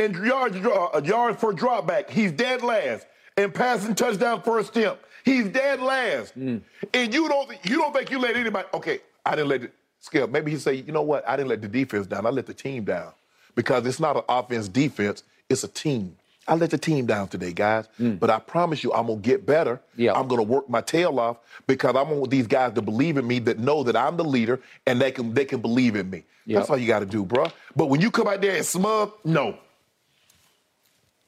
In 0.00 0.12
yards, 0.24 0.56
uh, 0.56 1.00
yards 1.04 1.38
for 1.40 1.52
dropback, 1.52 2.10
he's 2.10 2.32
dead 2.32 2.62
last. 2.62 3.06
In 3.36 3.52
passing 3.52 3.94
touchdown 3.94 4.42
first 4.42 4.76
attempt, 4.76 5.04
he's 5.24 5.48
dead 5.48 5.80
last. 5.80 6.36
Mm. 6.36 6.62
And 6.92 7.14
you 7.14 7.28
don't 7.28 7.50
you 7.64 7.76
don't 7.78 7.94
think 7.94 8.10
you 8.10 8.18
let 8.18 8.36
anybody? 8.36 8.66
Okay, 8.74 9.00
I 9.24 9.36
didn't 9.36 9.48
let 9.48 9.62
it 9.62 9.72
scale. 10.00 10.26
Maybe 10.26 10.50
he 10.50 10.56
say, 10.56 10.74
you 10.74 10.92
know 10.92 11.02
what? 11.02 11.28
I 11.28 11.36
didn't 11.36 11.48
let 11.48 11.62
the 11.62 11.68
defense 11.68 12.08
down. 12.08 12.26
I 12.26 12.30
let 12.30 12.46
the 12.46 12.54
team 12.54 12.84
down 12.84 13.12
because 13.54 13.86
it's 13.86 14.00
not 14.00 14.16
an 14.16 14.22
offense 14.28 14.66
defense. 14.68 15.22
It's 15.48 15.62
a 15.62 15.68
team. 15.68 16.16
I 16.46 16.54
let 16.54 16.70
the 16.70 16.78
team 16.78 17.06
down 17.06 17.28
today, 17.28 17.52
guys. 17.52 17.88
Mm. 17.98 18.18
But 18.18 18.30
I 18.30 18.38
promise 18.38 18.84
you, 18.84 18.92
I'm 18.92 19.06
gonna 19.06 19.20
get 19.20 19.46
better. 19.46 19.80
I'm 19.98 20.28
gonna 20.28 20.42
work 20.42 20.68
my 20.68 20.80
tail 20.80 21.18
off 21.18 21.38
because 21.66 21.96
I 21.96 22.02
want 22.02 22.30
these 22.30 22.46
guys 22.46 22.72
to 22.74 22.82
believe 22.82 23.16
in 23.16 23.26
me, 23.26 23.38
that 23.40 23.58
know 23.58 23.82
that 23.84 23.96
I'm 23.96 24.16
the 24.16 24.24
leader, 24.24 24.60
and 24.86 25.00
they 25.00 25.10
can 25.10 25.34
they 25.34 25.44
can 25.44 25.60
believe 25.60 25.96
in 25.96 26.10
me. 26.10 26.24
Yep. 26.46 26.58
That's 26.58 26.70
all 26.70 26.78
you 26.78 26.86
got 26.86 27.00
to 27.00 27.06
do, 27.06 27.24
bro. 27.24 27.46
But 27.74 27.86
when 27.86 28.00
you 28.00 28.10
come 28.10 28.28
out 28.28 28.40
there 28.40 28.56
and 28.56 28.66
smug, 28.66 29.12
no. 29.24 29.56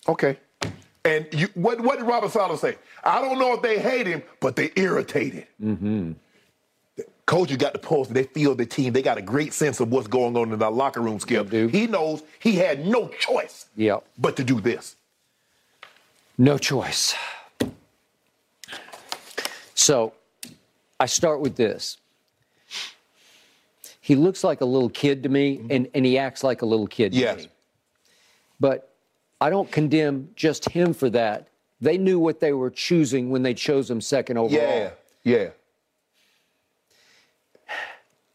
Okay. 0.09 0.39
And 1.05 1.27
you, 1.33 1.49
what 1.55 1.81
what 1.81 1.99
did 1.99 2.07
Robert 2.07 2.31
Saleh 2.31 2.59
say? 2.59 2.77
I 3.03 3.21
don't 3.21 3.39
know 3.39 3.55
if 3.55 3.63
they 3.63 3.79
hate 3.79 4.07
him, 4.07 4.23
but 4.41 4.57
they 4.57 4.73
irritated. 4.77 5.47
Mm-hmm. 5.63 6.13
Coach 7.27 7.57
got 7.59 7.73
the 7.73 7.79
pulse. 7.79 8.09
They 8.09 8.23
feel 8.25 8.55
the 8.55 8.67
team. 8.67 8.93
They 8.93 9.03
got 9.03 9.19
a 9.19 9.23
great 9.23 9.53
sense 9.53 9.81
of 9.81 9.91
what's 9.91 10.07
going 10.07 10.37
on 10.37 10.53
in 10.53 10.59
the 10.59 10.71
locker 10.71 11.01
room, 11.01 11.19
Skip. 11.19 11.51
He 11.51 11.87
knows 11.87 12.23
he 12.39 12.53
had 12.53 12.87
no 12.87 13.09
choice 13.09 13.67
yep. 13.77 14.05
but 14.17 14.37
to 14.37 14.45
do 14.45 14.61
this. 14.61 14.96
No 16.39 16.59
choice. 16.59 17.15
So 19.75 20.13
I 21.01 21.07
start 21.07 21.41
with 21.41 21.57
this. 21.57 21.97
He 24.01 24.15
looks 24.15 24.45
like 24.45 24.61
a 24.61 24.65
little 24.65 24.91
kid 24.91 25.23
to 25.25 25.29
me, 25.29 25.61
and, 25.71 25.89
and 25.95 26.05
he 26.07 26.17
acts 26.19 26.45
like 26.45 26.63
a 26.63 26.67
little 26.67 26.87
kid 26.87 27.13
to 27.13 27.19
yes. 27.19 27.39
me. 27.39 27.49
But 28.61 28.93
I 29.41 29.51
don't 29.51 29.71
condemn 29.71 30.31
just 30.37 30.69
him 30.69 30.95
for 30.95 31.11
that. 31.11 31.49
They 31.81 31.99
knew 31.99 32.19
what 32.19 32.41
they 32.41 32.53
were 32.53 32.71
choosing 32.71 33.31
when 33.31 33.43
they 33.43 33.53
chose 33.53 33.91
him 33.91 34.01
second 34.01 34.39
overall. 34.39 34.61
Yeah, 34.61 34.91
yeah. 35.25 35.49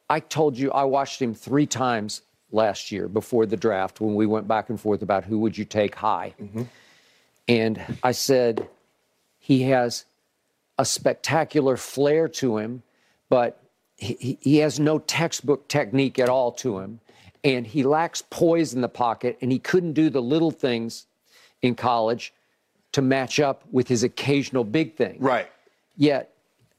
I 0.10 0.20
told 0.20 0.58
you 0.58 0.72
I 0.72 0.84
watched 0.84 1.22
him 1.22 1.34
three 1.34 1.66
times 1.66 2.22
last 2.52 2.92
year 2.92 3.08
before 3.08 3.46
the 3.46 3.56
draft 3.56 4.02
when 4.02 4.14
we 4.14 4.26
went 4.26 4.48
back 4.48 4.70
and 4.70 4.80
forth 4.80 5.02
about 5.02 5.24
who 5.24 5.40
would 5.40 5.58
you 5.58 5.64
take 5.64 5.96
high. 5.96 6.34
Mm-hmm. 6.40 6.64
And 7.48 7.82
I 8.04 8.12
said, 8.12 8.68
he 9.40 9.64
has 9.64 10.06
a 10.78 10.86
spectacular 10.86 11.78
flair 11.78 12.28
to 12.28 12.58
him, 12.58 12.84
but 13.30 13.62
he, 13.98 14.38
he 14.42 14.58
has 14.58 14.80
no 14.80 15.00
textbook 15.00 15.68
technique 15.68 16.20
at 16.20 16.30
all 16.30 16.52
to 16.54 16.80
him. 16.80 17.00
And 17.44 17.66
he 17.66 17.84
lacks 17.84 18.24
poise 18.30 18.74
in 18.74 18.82
the 18.82 18.90
pocket, 18.90 19.38
and 19.42 19.52
he 19.52 19.60
couldn't 19.60 19.94
do 19.94 20.10
the 20.10 20.22
little 20.22 20.52
things 20.52 21.08
in 21.62 21.76
college 21.76 22.34
to 22.92 23.02
match 23.02 23.40
up 23.40 23.64
with 23.72 23.88
his 23.88 24.04
occasional 24.04 24.64
big 24.64 24.96
thing. 24.96 25.18
Right. 25.20 25.50
Yet 25.98 26.34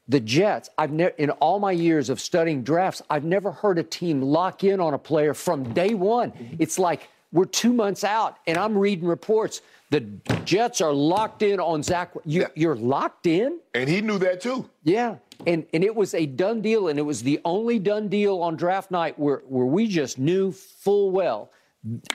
the 0.07 0.19
Jets, 0.19 0.69
I've 0.77 0.91
never 0.91 1.15
in 1.17 1.29
all 1.31 1.59
my 1.59 1.71
years 1.71 2.09
of 2.09 2.19
studying 2.19 2.63
drafts, 2.63 3.01
I've 3.09 3.23
never 3.23 3.51
heard 3.51 3.79
a 3.79 3.83
team 3.83 4.21
lock 4.21 4.63
in 4.63 4.79
on 4.79 4.93
a 4.93 4.97
player 4.97 5.33
from 5.33 5.73
day 5.73 5.93
one. 5.93 6.33
It's 6.59 6.77
like 6.77 7.09
we're 7.33 7.45
two 7.45 7.73
months 7.73 8.05
out, 8.05 8.37
and 8.47 8.57
I'm 8.57 8.77
reading 8.77 9.07
reports. 9.07 9.61
The 9.89 9.99
Jets 10.45 10.79
are 10.79 10.93
locked 10.93 11.41
in 11.41 11.59
on 11.59 11.83
Zach. 11.83 12.13
You, 12.23 12.47
are 12.65 12.75
locked 12.75 13.27
in, 13.27 13.59
and 13.73 13.89
he 13.89 13.99
knew 13.99 14.17
that 14.19 14.39
too. 14.39 14.69
Yeah, 14.83 15.17
and 15.45 15.65
and 15.73 15.83
it 15.83 15.93
was 15.93 16.13
a 16.13 16.25
done 16.25 16.61
deal, 16.61 16.87
and 16.87 16.97
it 16.97 17.03
was 17.03 17.21
the 17.21 17.41
only 17.43 17.77
done 17.79 18.07
deal 18.07 18.39
on 18.41 18.55
draft 18.55 18.89
night 18.91 19.19
where 19.19 19.41
where 19.47 19.65
we 19.65 19.87
just 19.87 20.17
knew 20.17 20.53
full 20.53 21.11
well 21.11 21.51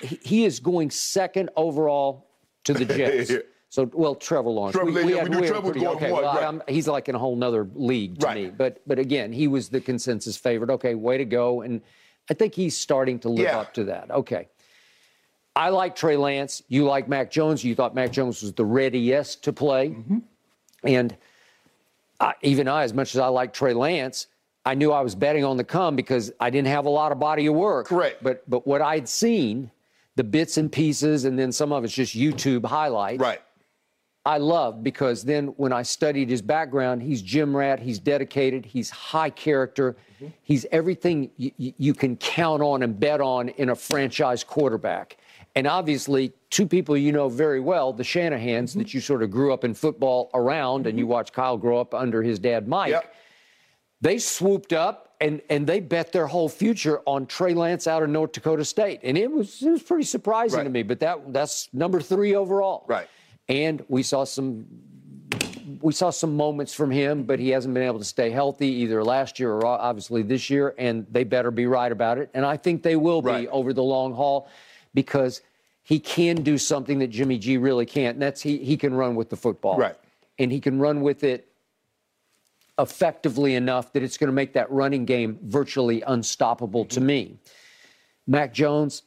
he 0.01 0.45
is 0.45 0.61
going 0.61 0.91
second 0.91 1.51
overall 1.57 2.27
to 2.65 2.73
the 2.73 2.85
Jets. 2.97 3.33
So, 3.71 3.91
well, 3.93 4.15
Trevor 4.15 4.49
Lawrence. 4.49 4.75
Trevor, 4.75 4.91
we, 4.91 5.05
we, 5.05 5.13
had, 5.13 5.25
we 5.25 5.35
knew 5.35 5.41
we 5.43 5.49
Trevor 5.49 5.73
pretty, 5.73 5.87
okay, 5.87 6.11
one, 6.11 6.23
well, 6.23 6.53
right. 6.53 6.71
he's 6.71 6.89
like 6.89 7.11
in 7.11 7.15
a 7.15 7.19
whole 7.19 7.37
nother 7.37 7.69
league 7.75 8.19
to 8.21 8.27
right. 8.27 8.45
me. 8.45 8.51
But, 8.51 8.81
but 8.87 8.99
again, 8.99 9.31
he 9.31 9.47
was 9.47 9.69
the 9.69 9.81
consensus 9.81 10.39
favorite. 10.39 10.71
Okay, 10.71 10.95
way 10.95 11.19
to 11.19 11.27
go. 11.27 11.61
And 11.61 11.83
I 12.31 12.35
think 12.35 12.55
he's 12.55 12.79
starting 12.79 13.19
to 13.21 13.29
live 13.29 13.45
yeah. 13.45 13.59
up 13.59 13.75
to 13.75 13.85
that. 13.85 14.11
Okay. 14.11 14.49
I 15.59 15.71
like 15.71 15.97
Trey 15.97 16.17
Lance. 16.17 16.63
You 16.69 16.85
like 16.85 17.09
Mac 17.09 17.33
Jones. 17.33 17.65
You 17.65 17.75
thought 17.75 17.93
Mac 17.93 18.13
Jones 18.13 18.43
was 18.43 18.53
the 18.53 18.65
readiest 18.65 19.43
to 19.43 19.53
play. 19.53 19.89
Mm-hmm. 19.89 20.19
And 20.85 21.17
I, 22.21 22.35
even 22.43 22.69
I, 22.69 22.85
as 22.85 22.95
much 22.95 23.13
as 23.17 23.21
I 23.21 23.27
like 23.27 23.53
Trey 23.53 23.75
Lance, 23.75 24.29
I 24.65 24.75
knew 24.75 24.93
I 24.93 25.01
was 25.01 25.17
betting 25.17 25.45
on 25.45 25.57
the 25.57 25.65
come 25.65 25.97
because 25.97 26.31
I 26.39 26.49
didn't 26.49 26.69
have 26.69 26.87
a 26.87 26.91
lot 26.91 27.11
of 27.11 27.19
body 27.19 27.47
of 27.47 27.57
work. 27.57 27.89
Correct. 27.89 28.23
But 28.23 28.49
but 28.49 28.69
what 28.69 28.81
I'd 28.81 29.09
seen, 29.09 29.69
the 30.15 30.23
bits 30.23 30.59
and 30.59 30.71
pieces, 30.71 31.25
and 31.25 31.37
then 31.37 31.51
some 31.51 31.73
of 31.73 31.83
it's 31.83 31.93
just 31.93 32.15
YouTube 32.15 32.65
highlights. 32.65 33.21
Right. 33.21 33.43
I 34.25 34.39
love 34.39 34.85
because 34.85 35.25
then 35.25 35.49
when 35.57 35.73
I 35.73 35.83
studied 35.83 36.31
his 36.31 36.43
background, 36.43 37.03
he's 37.03 37.21
gym 37.21 37.57
rat, 37.57 37.81
he's 37.81 37.99
dedicated, 37.99 38.65
he's 38.65 38.91
high 38.91 39.31
character, 39.31 39.97
mm-hmm. 40.17 40.29
he's 40.43 40.67
everything 40.71 41.31
y- 41.37 41.53
you 41.57 41.95
can 41.95 42.15
count 42.17 42.63
on 42.63 42.85
and 42.85 43.01
bet 43.01 43.21
on 43.21 43.49
in 43.49 43.71
a 43.71 43.75
franchise 43.75 44.45
quarterback. 44.45 45.17
And 45.55 45.67
obviously, 45.67 46.33
two 46.51 46.67
people 46.67 46.97
you 46.97 47.13
know 47.13 47.29
very 47.29 47.61
well, 47.61 47.93
the 47.93 48.03
Shanahans 48.03 48.71
mm-hmm. 48.71 48.79
that 48.79 48.95
you 48.95 49.01
sort 49.01 49.23
of 49.23 49.31
grew 49.31 49.53
up 49.53 49.65
in 49.65 49.75
football 49.75 50.31
around, 50.35 50.87
and 50.87 50.99
you 50.99 51.05
mm-hmm. 51.05 51.13
watched 51.13 51.33
Kyle 51.33 51.57
grow 51.57 51.81
up 51.81 51.95
under 51.95 52.23
his 52.23 52.39
dad, 52.39 52.69
Mike. 52.69 52.91
Yep. 52.91 53.15
They 54.01 54.19
swooped 54.19 54.73
up 54.73 55.09
and 55.21 55.41
and 55.51 55.67
they 55.67 55.81
bet 55.81 56.13
their 56.13 56.27
whole 56.27 56.49
future 56.49 57.01
on 57.07 57.27
Trey 57.27 57.55
Lance 57.55 57.87
out 57.87 58.03
of 58.03 58.11
North 58.11 58.33
Dakota 58.33 58.65
State, 58.65 59.01
and 59.03 59.19
it 59.19 59.31
was 59.31 59.63
it 59.63 59.71
was 59.71 59.83
pretty 59.83 60.05
surprising 60.05 60.59
Right. 60.59 60.65
to 60.65 60.71
me. 60.71 60.83
But 60.83 61.01
that 61.01 61.33
that's 61.33 61.69
number 61.73 62.01
three 62.01 62.35
overall. 62.35 62.85
Right. 62.87 63.09
And 63.49 63.85
we 63.89 64.03
saw 64.03 64.25
some 64.25 64.67
we 65.81 65.93
saw 65.93 66.11
some 66.11 66.37
moments 66.37 66.75
from 66.75 66.91
him, 66.91 67.25
but 67.25 67.39
he 67.39 67.51
hasn't 67.51 67.75
been 67.75 67.83
able 67.83 67.99
to 67.99 68.05
stay 68.05 68.31
healthy 68.31 68.69
either 68.69 69.05
last 69.05 69.39
year 69.39 69.53
or 69.53 69.67
obviously 69.67 70.23
this 70.23 70.51
year. 70.51 70.75
And 70.79 71.07
they 71.11 71.25
better 71.25 71.51
be 71.51 71.67
right 71.67 71.91
about 71.93 72.19
it. 72.19 72.31
And 72.35 72.45
I 72.45 72.57
think 72.57 72.83
they 72.83 72.97
will 72.97 73.23
be 73.23 73.31
Right. 73.31 73.49
over 73.49 73.73
the 73.73 73.83
long 73.83 74.13
haul 74.15 74.49
because 74.95 75.43
he 75.83 75.99
can 75.99 76.43
do 76.43 76.59
something 76.59 76.99
that 76.99 77.09
Jimmy 77.09 77.39
G 77.39 77.57
really 77.57 77.87
can't, 77.87 78.17
and 78.17 78.23
that's 78.23 78.43
he 78.43 78.59
he 78.59 78.77
can 78.77 78.95
run 78.95 79.15
with 79.15 79.31
the 79.31 79.37
football. 79.37 79.79
Right. 79.79 79.97
And 80.39 80.53
he 80.53 80.61
can 80.61 80.79
run 80.79 81.01
with 81.01 81.25
it 81.25 81.49
effectively 82.79 83.55
enough 83.55 83.93
that 83.93 84.03
it's 84.03 84.17
going 84.17 84.29
to 84.29 84.35
make 84.35 84.53
that 84.53 84.71
running 84.71 85.05
game 85.05 85.39
virtually 85.43 86.03
unstoppable 86.03 86.85
to 86.85 87.01
me. 87.01 87.39
Mac 88.27 88.55
Jones, 88.55 89.03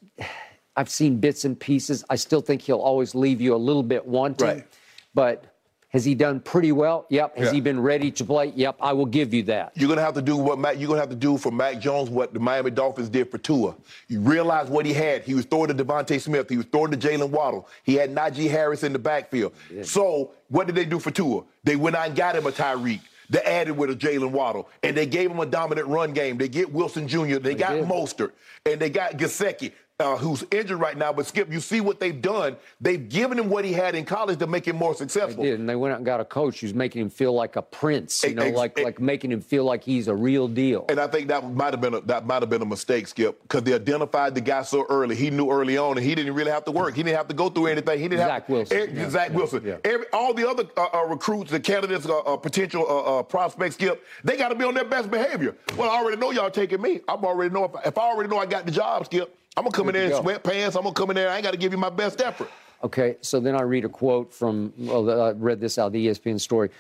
I've 0.76 0.90
seen 0.90 1.20
bits 1.20 1.46
and 1.46 1.58
pieces. 1.58 2.04
I 2.10 2.16
still 2.16 2.42
think 2.42 2.64
he'll 2.64 2.80
always 2.80 3.16
leave 3.16 3.40
you 3.40 3.56
a 3.56 3.58
little 3.58 3.84
bit 3.84 4.06
wanting. 4.06 4.48
Right. 4.48 4.68
But 5.14 5.51
has 5.92 6.06
he 6.06 6.16
done 6.16 6.40
pretty 6.40 6.72
well? 6.72 7.06
Yep. 7.10 7.38
Has 7.38 7.48
Yeah. 7.48 7.54
he 7.54 7.62
been 7.62 7.80
ready 7.82 8.12
to 8.12 8.26
play? 8.26 8.54
Yep. 8.56 8.78
I 8.82 8.94
will 8.94 9.06
give 9.06 9.34
you 9.34 9.44
that. 9.44 9.72
You're 9.76 9.90
gonna 9.90 10.02
have 10.02 10.14
to 10.16 10.22
do 10.22 10.36
what 10.38 10.58
Mac, 10.60 10.80
you're 10.80 10.88
gonna 10.88 11.00
have 11.00 11.10
to 11.10 11.16
do 11.16 11.38
for 11.38 11.52
Mac 11.52 11.80
Jones 11.80 12.10
what 12.10 12.34
the 12.34 12.40
Miami 12.40 12.72
Dolphins 12.72 13.10
did 13.10 13.30
for 13.30 13.38
Tua. 13.38 13.76
You 14.08 14.22
realize 14.22 14.70
what 14.70 14.86
he 14.86 14.94
had. 14.94 15.24
He 15.24 15.34
was 15.36 15.46
throwing 15.46 15.68
to 15.68 15.74
DeVonta 15.76 16.20
Smith. 16.20 16.50
He 16.50 16.58
was 16.58 16.66
throwing 16.72 16.92
to 16.92 16.98
Jalen 16.98 17.30
Waddle. 17.30 17.68
He 17.84 17.96
had 17.96 18.14
Najee 18.16 18.50
Harris 18.50 18.84
in 18.84 18.94
the 18.94 19.00
backfield. 19.00 19.54
So 19.84 20.32
what 20.50 20.68
did 20.68 20.76
they 20.76 20.86
do 20.86 21.00
for 21.00 21.12
Tua? 21.12 21.44
They 21.64 21.76
went 21.76 21.96
out 21.96 22.08
and 22.08 22.16
got 22.16 22.36
him 22.36 22.46
a 22.48 22.52
Tyreek. 22.52 23.02
They 23.30 23.40
added 23.44 23.78
with 23.78 23.90
a 23.90 23.96
Jalen 23.96 24.32
Waddle, 24.32 24.68
and 24.84 24.96
they 24.96 25.06
gave 25.06 25.32
him 25.32 25.40
a 25.40 25.46
dominant 25.46 25.88
run 25.88 26.12
game. 26.12 26.38
They 26.38 26.50
get 26.50 26.74
Wilson 26.74 27.08
Jr. 27.08 27.38
They, 27.38 27.56
got 27.56 27.76
did. 27.76 27.86
Mostert, 27.86 28.32
and 28.66 28.78
they 28.78 28.90
got 28.90 29.14
Gasecki. 29.14 29.72
Uh, 30.02 30.18
who's 30.18 30.44
injured 30.50 30.80
right 30.80 30.98
now, 30.98 31.14
but 31.14 31.28
Skip, 31.28 31.52
you 31.54 31.60
see 31.60 31.80
what 31.80 32.00
they've 32.00 32.20
done. 32.24 32.58
They've 32.80 33.08
given 33.08 33.38
him 33.38 33.50
what 33.50 33.64
he 33.66 33.72
had 33.72 33.94
in 33.94 34.04
college 34.04 34.40
to 34.40 34.48
make 34.48 34.68
him 34.68 34.76
more 34.76 34.96
successful. 34.96 35.44
They 35.44 35.52
did 35.52 35.60
and 35.60 35.70
they 35.70 35.76
went 35.76 35.92
out 35.94 35.98
and 35.98 36.06
got 36.08 36.20
a 36.20 36.26
coach 36.26 36.60
who's 36.62 36.74
making 36.74 37.04
him 37.04 37.12
feel 37.12 37.34
like 37.34 37.56
a 37.56 37.62
prince. 37.62 38.24
You 38.24 38.34
know, 38.34 38.42
Ex- 38.42 38.58
like 38.58 38.72
ex- 38.80 38.84
like 38.84 39.00
making 39.00 39.32
him 39.32 39.42
feel 39.42 39.64
like 39.64 39.84
he's 39.84 40.08
a 40.08 40.16
real 40.16 40.48
deal. 40.48 40.86
And 40.90 41.00
I 41.00 41.06
think 41.06 41.28
that 41.28 41.48
might 41.54 41.72
have 41.74 41.82
been 41.82 41.94
a, 41.94 42.02
that 42.02 42.26
might 42.26 42.42
have 42.42 42.50
been 42.50 42.64
a 42.64 42.66
mistake, 42.66 43.08
Skip, 43.08 43.40
because 43.44 43.62
they 43.62 43.76
identified 43.76 44.34
the 44.34 44.42
guy 44.42 44.64
so 44.64 44.88
early. 44.90 45.16
He 45.16 45.30
knew 45.30 45.52
early 45.52 45.78
on, 45.78 45.98
and 46.00 46.06
he 46.06 46.16
didn't 46.16 46.34
really 46.34 46.50
have 46.52 46.66
to 46.66 46.72
work. 46.72 46.96
He 46.96 47.04
didn't 47.04 47.18
have 47.18 47.28
to 47.28 47.36
go 47.36 47.50
through 47.50 47.68
anything. 47.68 48.00
He 48.00 48.08
didn't 48.08 48.26
Zach 48.26 48.42
have 48.44 48.50
Wilson. 48.50 48.78
Every- 48.78 48.98
Yeah, 48.98 49.10
Zach 49.12 49.30
yeah, 49.30 49.36
Wilson. 49.38 49.64
yeah. 49.64 49.78
Every, 49.86 50.06
all 50.14 50.34
the 50.34 50.50
other 50.50 50.64
uh, 50.78 50.88
uh, 50.96 51.06
recruits, 51.06 51.52
the 51.52 51.60
candidates, 51.60 52.08
uh, 52.08 52.18
uh, 52.22 52.38
potential 52.38 52.88
uh, 52.90 53.20
uh, 53.20 53.24
prospects, 53.24 53.76
Skip, 53.76 54.04
they 54.24 54.36
got 54.36 54.50
to 54.50 54.56
be 54.56 54.64
on 54.66 54.74
their 54.74 54.84
best 54.86 55.12
behavior. 55.12 55.56
Well, 55.78 55.92
I 55.92 55.98
already 55.98 56.18
know 56.18 56.32
y'all 56.32 56.50
taking 56.50 56.82
me. 56.82 57.02
I'm 57.08 57.24
already 57.24 57.54
know 57.54 57.66
if, 57.66 57.86
if 57.86 57.98
I 58.00 58.02
already 58.10 58.30
know 58.30 58.40
I 58.40 58.48
got 58.48 58.66
the 58.66 58.72
job, 58.72 59.06
Skip. 59.06 59.38
I'm 59.58 59.64
gonna 59.64 59.72
come 59.72 59.90
in 59.90 59.94
there 59.94 60.06
in 60.06 60.10
go. 60.12 60.22
sweatpants. 60.22 60.76
I'm 60.76 60.84
gonna 60.84 60.94
come 60.94 61.10
in 61.10 61.16
there. 61.16 61.30
I 61.30 61.36
ain't 61.36 61.44
got 61.44 61.52
to 61.52 61.58
give 61.58 61.72
you 61.72 61.78
my 61.78 61.90
best 61.90 62.22
effort. 62.22 62.50
Okay, 62.84 63.18
so 63.22 63.40
then 63.40 63.56
I 63.56 63.62
read 63.62 63.86
a 63.86 63.90
quote 63.90 64.34
from, 64.34 64.74
well, 64.78 65.22
I 65.22 65.32
read 65.32 65.60
this 65.60 65.78
out 65.78 65.88
of 65.88 65.94
the 65.94 66.08
ESPN 66.08 66.40
story. 66.40 66.72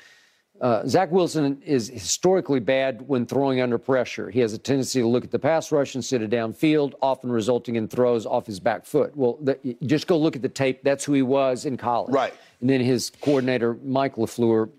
Uh, 0.59 0.85
Zach 0.87 1.11
Wilson 1.11 1.59
is 1.65 1.89
historically 1.89 2.59
bad 2.59 3.07
when 3.07 3.25
throwing 3.25 3.61
under 3.61 3.79
pressure. 3.79 4.29
He 4.29 4.39
has 4.41 4.53
a 4.53 4.59
tendency 4.59 5.01
to 5.01 5.07
look 5.07 5.23
at 5.23 5.31
the 5.31 5.39
pass 5.39 5.71
rush 5.71 5.95
instead 5.95 6.21
of 6.21 6.29
downfield, 6.29 6.93
often 7.01 7.31
resulting 7.31 7.77
in 7.77 7.87
throws 7.87 8.27
off 8.27 8.45
his 8.45 8.59
back 8.59 8.85
foot. 8.85 9.15
Well, 9.17 9.37
the, 9.41 9.57
just 9.83 10.05
go 10.05 10.17
look 10.17 10.35
at 10.35 10.43
the 10.43 10.49
tape. 10.49 10.83
That's 10.83 11.03
who 11.03 11.13
he 11.13 11.23
was 11.23 11.65
in 11.65 11.77
college. 11.77 12.13
Right. 12.13 12.33
And 12.61 12.69
then 12.69 12.81
his 12.81 13.11
coordinator, 13.21 13.75
Mike 13.83 14.15
LaFleur, 14.15 14.69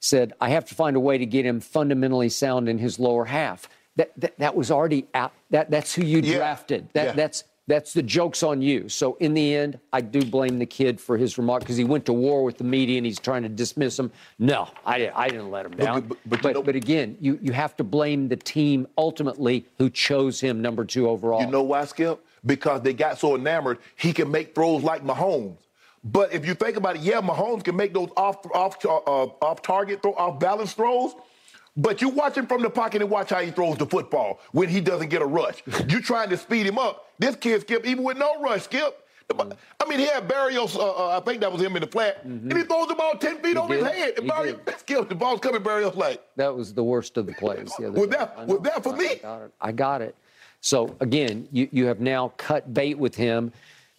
said, 0.00 0.32
I 0.40 0.48
have 0.50 0.64
to 0.66 0.74
find 0.74 0.96
a 0.96 1.00
way 1.00 1.18
to 1.18 1.26
get 1.26 1.44
him 1.44 1.60
fundamentally 1.60 2.30
sound 2.30 2.66
in 2.66 2.78
his 2.78 2.98
lower 2.98 3.26
half. 3.26 3.68
That, 4.00 4.12
that, 4.18 4.38
that 4.38 4.56
was 4.56 4.70
already 4.70 5.06
out. 5.12 5.32
That, 5.50 5.70
that's 5.70 5.94
who 5.94 6.02
you 6.02 6.20
Yeah. 6.20 6.38
drafted. 6.38 6.88
That, 6.94 7.04
Yeah. 7.08 7.12
That's 7.12 7.44
that's 7.66 7.92
the 7.92 8.02
joke's 8.02 8.42
on 8.42 8.62
you. 8.62 8.88
So 8.88 9.16
in 9.20 9.32
the 9.34 9.54
end, 9.54 9.78
I 9.92 10.00
do 10.00 10.24
blame 10.24 10.58
the 10.58 10.66
kid 10.66 11.00
for 11.00 11.16
his 11.16 11.36
remark 11.38 11.60
because 11.60 11.76
he 11.76 11.84
went 11.84 12.04
to 12.06 12.12
war 12.12 12.42
with 12.42 12.56
the 12.58 12.64
media 12.64 12.96
and 12.96 13.06
he's 13.06 13.20
trying 13.20 13.42
to 13.44 13.48
dismiss 13.48 13.96
him. 13.96 14.10
No, 14.40 14.68
I, 14.84 15.08
I 15.14 15.28
didn't 15.28 15.50
let 15.52 15.66
him 15.66 15.72
down. 15.72 16.00
but- 16.00 16.18
But, 16.26 16.42
but 16.42 16.54
know- 16.54 16.62
but 16.62 16.74
again, 16.74 17.16
you, 17.20 17.38
you 17.42 17.52
have 17.52 17.76
to 17.76 17.84
blame 17.84 18.26
the 18.28 18.34
team 18.36 18.88
ultimately 18.98 19.66
who 19.78 19.88
chose 19.90 20.40
him 20.40 20.60
number 20.62 20.84
two 20.84 21.08
overall. 21.08 21.42
You 21.42 21.46
know 21.46 21.62
why, 21.62 21.84
Skip? 21.84 22.24
Because 22.44 22.80
they 22.80 22.94
got 22.94 23.18
so 23.20 23.36
enamored, 23.36 23.78
he 23.96 24.12
can 24.14 24.30
make 24.30 24.52
throws 24.54 24.82
like 24.82 25.04
Mahomes. 25.04 25.58
But 26.02 26.32
if 26.32 26.46
you 26.46 26.54
think 26.54 26.76
about 26.76 26.96
it, 26.96 27.02
yeah, 27.02 27.20
Mahomes 27.20 27.62
can 27.62 27.76
make 27.76 27.92
those 27.94 28.08
off 28.16 28.38
off 28.54 28.82
uh, 28.84 28.88
off 28.88 29.60
target, 29.62 30.00
throw, 30.02 30.14
off 30.14 30.40
balance 30.40 30.72
throws. 30.72 31.12
But 31.76 32.02
you 32.02 32.08
watch 32.08 32.36
him 32.36 32.46
from 32.46 32.62
the 32.62 32.70
pocket 32.70 33.00
and 33.00 33.10
watch 33.10 33.30
how 33.30 33.40
he 33.40 33.50
throws 33.50 33.78
the 33.78 33.86
football 33.86 34.40
when 34.52 34.68
he 34.68 34.80
doesn't 34.80 35.08
get 35.08 35.22
a 35.22 35.26
rush. 35.26 35.62
you 35.88 36.00
trying 36.02 36.28
to 36.30 36.36
speed 36.36 36.66
him 36.66 36.78
up. 36.78 37.06
This 37.18 37.36
kid, 37.36 37.60
Skip, 37.62 37.86
even 37.86 38.02
with 38.04 38.18
no 38.18 38.40
rush, 38.40 38.62
Skip. 38.62 38.96
I 39.38 39.88
mean, 39.88 40.00
he 40.00 40.06
had 40.06 40.26
Berrios, 40.28 40.74
uh, 40.74 40.80
uh, 40.90 41.16
I 41.16 41.24
think 41.24 41.40
that 41.42 41.52
was 41.52 41.62
him 41.62 41.76
in 41.76 41.82
the 41.82 41.86
flat, 41.86 42.24
and 42.24 42.52
he 42.52 42.64
throws 42.64 42.88
the 42.88 42.96
ball 42.96 43.12
10 43.16 43.40
feet 43.40 43.56
over 43.56 43.72
his 43.74 43.84
head. 43.86 44.14
And 44.16 44.24
He 44.24 44.30
Berrios, 44.30 44.64
did. 44.64 44.78
Skip, 44.80 45.08
the 45.08 45.14
ball's 45.14 45.38
coming 45.38 45.62
Berrios 45.62 45.94
like. 45.94 46.20
That 46.34 46.52
was 46.56 46.74
the 46.74 46.82
worst 46.82 47.16
of 47.16 47.26
the 47.26 47.32
plays. 47.34 47.70
The 47.78 47.92
Was 47.92 48.08
that- 48.08 48.46
was 48.48 48.60
that 48.62 48.82
for 48.82 48.92
I- 48.94 48.98
me? 48.98 49.06
I 49.06 49.16
got 49.22 49.42
it. 49.42 49.52
I 49.60 49.72
got 49.72 50.02
it. 50.02 50.14
So 50.60 50.96
again, 50.98 51.46
you, 51.52 51.68
you 51.70 51.86
have 51.86 52.00
now 52.00 52.32
cut 52.38 52.74
bait 52.74 52.98
with 52.98 53.14
him, 53.14 53.52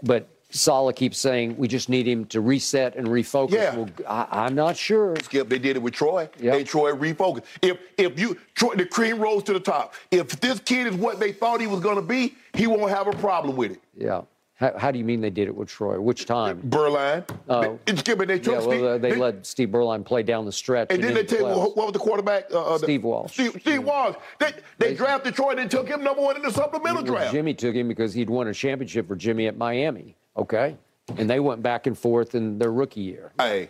but 0.03 0.27
Saleh 0.51 0.95
keeps 0.95 1.17
saying 1.17 1.55
we 1.57 1.67
just 1.67 1.89
need 1.89 2.07
him 2.07 2.25
to 2.25 2.41
reset 2.41 2.95
and 2.95 3.07
refocus. 3.07 3.51
Yeah. 3.51 3.75
Well, 3.75 3.89
I, 4.07 4.27
I'm 4.45 4.55
not 4.55 4.77
sure. 4.77 5.15
Skip, 5.23 5.49
they 5.49 5.59
did 5.59 5.75
it 5.75 5.81
with 5.81 5.93
Troy. 5.93 6.29
Yep. 6.39 6.53
They 6.53 6.63
Troy 6.63 6.93
refocused. 6.93 7.43
If 7.61 7.79
if 7.97 8.19
you 8.19 8.37
Troy, 8.55 8.75
the 8.75 8.85
cream 8.85 9.19
rose 9.19 9.43
to 9.43 9.53
the 9.53 9.59
top. 9.59 9.93
If 10.11 10.39
this 10.39 10.59
kid 10.59 10.87
is 10.87 10.95
what 10.95 11.19
they 11.19 11.31
thought 11.31 11.61
he 11.61 11.67
was 11.67 11.79
going 11.79 11.95
to 11.95 12.01
be, 12.01 12.35
he 12.53 12.67
won't 12.67 12.91
have 12.91 13.07
a 13.07 13.13
problem 13.13 13.55
with 13.55 13.71
it. 13.71 13.81
Yeah. 13.97 14.21
How, 14.61 14.77
how 14.77 14.91
do 14.91 14.99
you 14.99 15.05
mean 15.05 15.21
they 15.21 15.31
did 15.31 15.47
it 15.47 15.55
with 15.55 15.69
Troy? 15.69 15.99
Which 15.99 16.27
time? 16.27 16.61
Beuerlein. 16.61 17.27
Oh. 17.49 17.79
They, 17.85 17.95
Skip, 17.95 18.19
and 18.19 18.29
they 18.29 18.39
Yeah, 18.39 18.51
well, 18.51 18.61
Steve, 18.61 18.83
uh, 18.83 18.97
they, 18.99 19.15
let 19.15 19.43
Steve 19.43 19.69
Beuerlein 19.69 20.05
play 20.05 20.21
down 20.21 20.45
the 20.45 20.51
stretch. 20.51 20.91
And 20.91 21.03
then 21.03 21.15
they 21.15 21.23
tell 21.23 21.47
the 21.47 21.55
you 21.55 21.61
what 21.61 21.75
was 21.75 21.93
the 21.93 21.99
quarterback? 21.99 22.45
Uh, 22.53 22.75
uh, 22.75 22.77
Steve 22.77 23.03
Walsh. 23.03 23.33
Steve, 23.33 23.57
Steve 23.59 23.83
Walsh. 23.83 24.15
They 24.37 24.53
they 24.77 24.93
drafted 24.93 25.33
Troy 25.33 25.53
and 25.53 25.71
took 25.71 25.87
him 25.87 26.03
number 26.03 26.21
one 26.21 26.35
in 26.35 26.43
the 26.43 26.51
supplemental 26.51 27.01
draft. 27.01 27.31
Jimmy 27.31 27.55
took 27.55 27.73
him 27.73 27.87
because 27.87 28.13
he'd 28.13 28.29
won 28.29 28.49
a 28.49 28.53
championship 28.53 29.07
for 29.07 29.15
Jimmy 29.15 29.47
at 29.47 29.57
Miami. 29.57 30.15
Okay. 30.37 30.75
And 31.17 31.29
they 31.29 31.39
went 31.39 31.61
back 31.61 31.87
and 31.87 31.97
forth 31.97 32.35
in 32.35 32.57
their 32.57 32.71
rookie 32.71 33.01
year. 33.01 33.31
Hey, 33.37 33.69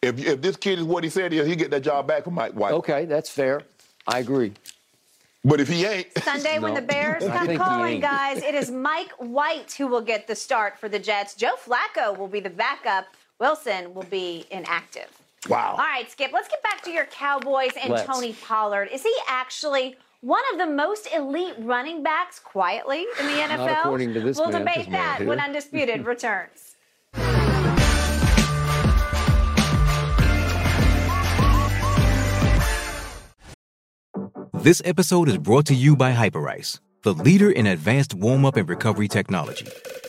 if 0.00 0.24
if 0.24 0.40
this 0.40 0.56
kid 0.56 0.78
is 0.78 0.84
what 0.84 1.02
he 1.02 1.10
said 1.10 1.32
he 1.32 1.38
is, 1.38 1.46
he 1.46 1.56
get 1.56 1.70
that 1.70 1.80
job 1.82 2.06
back 2.06 2.24
from 2.24 2.34
Mike 2.34 2.52
White. 2.52 2.72
Okay, 2.72 3.04
that's 3.04 3.30
fair. 3.30 3.62
I 4.06 4.20
agree. 4.20 4.52
But 5.44 5.60
if 5.60 5.68
he 5.68 5.84
ain't, 5.84 6.06
Sunday 6.22 6.58
when 6.58 6.74
the 6.74 6.82
Bears 6.82 7.24
I 7.24 7.46
come 7.46 7.56
calling, 7.56 8.00
guys, 8.00 8.42
it 8.42 8.54
is 8.54 8.70
Mike 8.70 9.10
White 9.18 9.72
who 9.72 9.86
will 9.86 10.00
get 10.00 10.26
the 10.26 10.34
start 10.34 10.78
for 10.78 10.88
the 10.88 10.98
Jets. 10.98 11.34
Joe 11.34 11.54
Flacco 11.64 12.16
will 12.16 12.28
be 12.28 12.40
the 12.40 12.50
backup. 12.50 13.06
Wilson 13.38 13.94
will 13.94 14.04
be 14.04 14.46
inactive. 14.50 15.08
wow. 15.48 15.72
All 15.72 15.78
right, 15.78 16.10
Skip, 16.10 16.32
let's 16.32 16.48
get 16.48 16.62
back 16.62 16.82
to 16.82 16.90
your 16.90 17.06
Cowboys 17.06 17.70
and 17.80 17.92
Let's. 17.92 18.06
Tony 18.06 18.32
Pollard. 18.32 18.88
Is 18.92 19.02
he 19.02 19.14
actually 19.28 19.96
one 20.20 20.42
of 20.52 20.58
the 20.58 20.66
most 20.66 21.08
elite 21.14 21.54
running 21.58 22.02
backs 22.02 22.40
quietly 22.40 23.06
in 23.20 23.26
the 23.26 23.32
NFL? 23.32 23.80
according 23.80 24.14
to 24.14 24.20
this 24.20 24.36
we'll 24.36 24.50
man, 24.50 24.60
debate 24.60 24.76
this 24.78 24.88
man 24.88 25.18
that 25.18 25.26
when 25.26 25.38
Undisputed 25.38 26.04
returns. 26.06 26.74
This 34.54 34.82
episode 34.84 35.28
is 35.28 35.38
brought 35.38 35.66
to 35.66 35.74
you 35.74 35.94
by 35.94 36.12
Hyperice, 36.12 36.80
the 37.02 37.14
leader 37.14 37.50
in 37.50 37.66
advanced 37.66 38.12
warm 38.12 38.44
up 38.44 38.56
and 38.56 38.68
recovery 38.68 39.06
technology. 39.06 39.68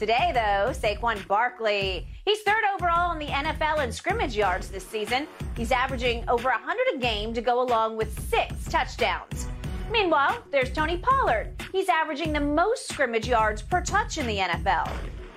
Today, 0.00 0.30
though, 0.32 0.72
Saquon 0.72 1.28
Barkley, 1.28 2.06
he's 2.24 2.40
third 2.40 2.62
overall 2.74 3.12
in 3.12 3.18
the 3.18 3.26
NFL 3.26 3.84
in 3.84 3.92
scrimmage 3.92 4.34
yards 4.34 4.70
this 4.70 4.82
season. 4.82 5.28
He's 5.58 5.70
averaging 5.70 6.26
over 6.26 6.48
100 6.48 6.94
a 6.94 6.98
game 6.98 7.34
to 7.34 7.42
go 7.42 7.60
along 7.60 7.98
with 7.98 8.18
six 8.30 8.64
touchdowns. 8.70 9.46
Meanwhile, 9.92 10.42
there's 10.50 10.72
Tony 10.72 10.96
Pollard. 10.96 11.52
He's 11.70 11.90
averaging 11.90 12.32
the 12.32 12.40
most 12.40 12.88
scrimmage 12.88 13.28
yards 13.28 13.60
per 13.60 13.82
touch 13.82 14.16
in 14.16 14.26
the 14.26 14.38
NFL. 14.38 14.90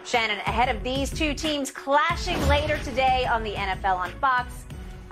Shannon, 0.05 0.37
ahead 0.37 0.73
of 0.73 0.81
these 0.81 1.11
two 1.11 1.33
teams 1.33 1.69
clashing 1.69 2.39
later 2.47 2.77
today 2.85 3.25
on 3.25 3.43
the 3.43 3.55
NFL 3.55 3.97
on 3.97 4.11
Fox, 4.21 4.63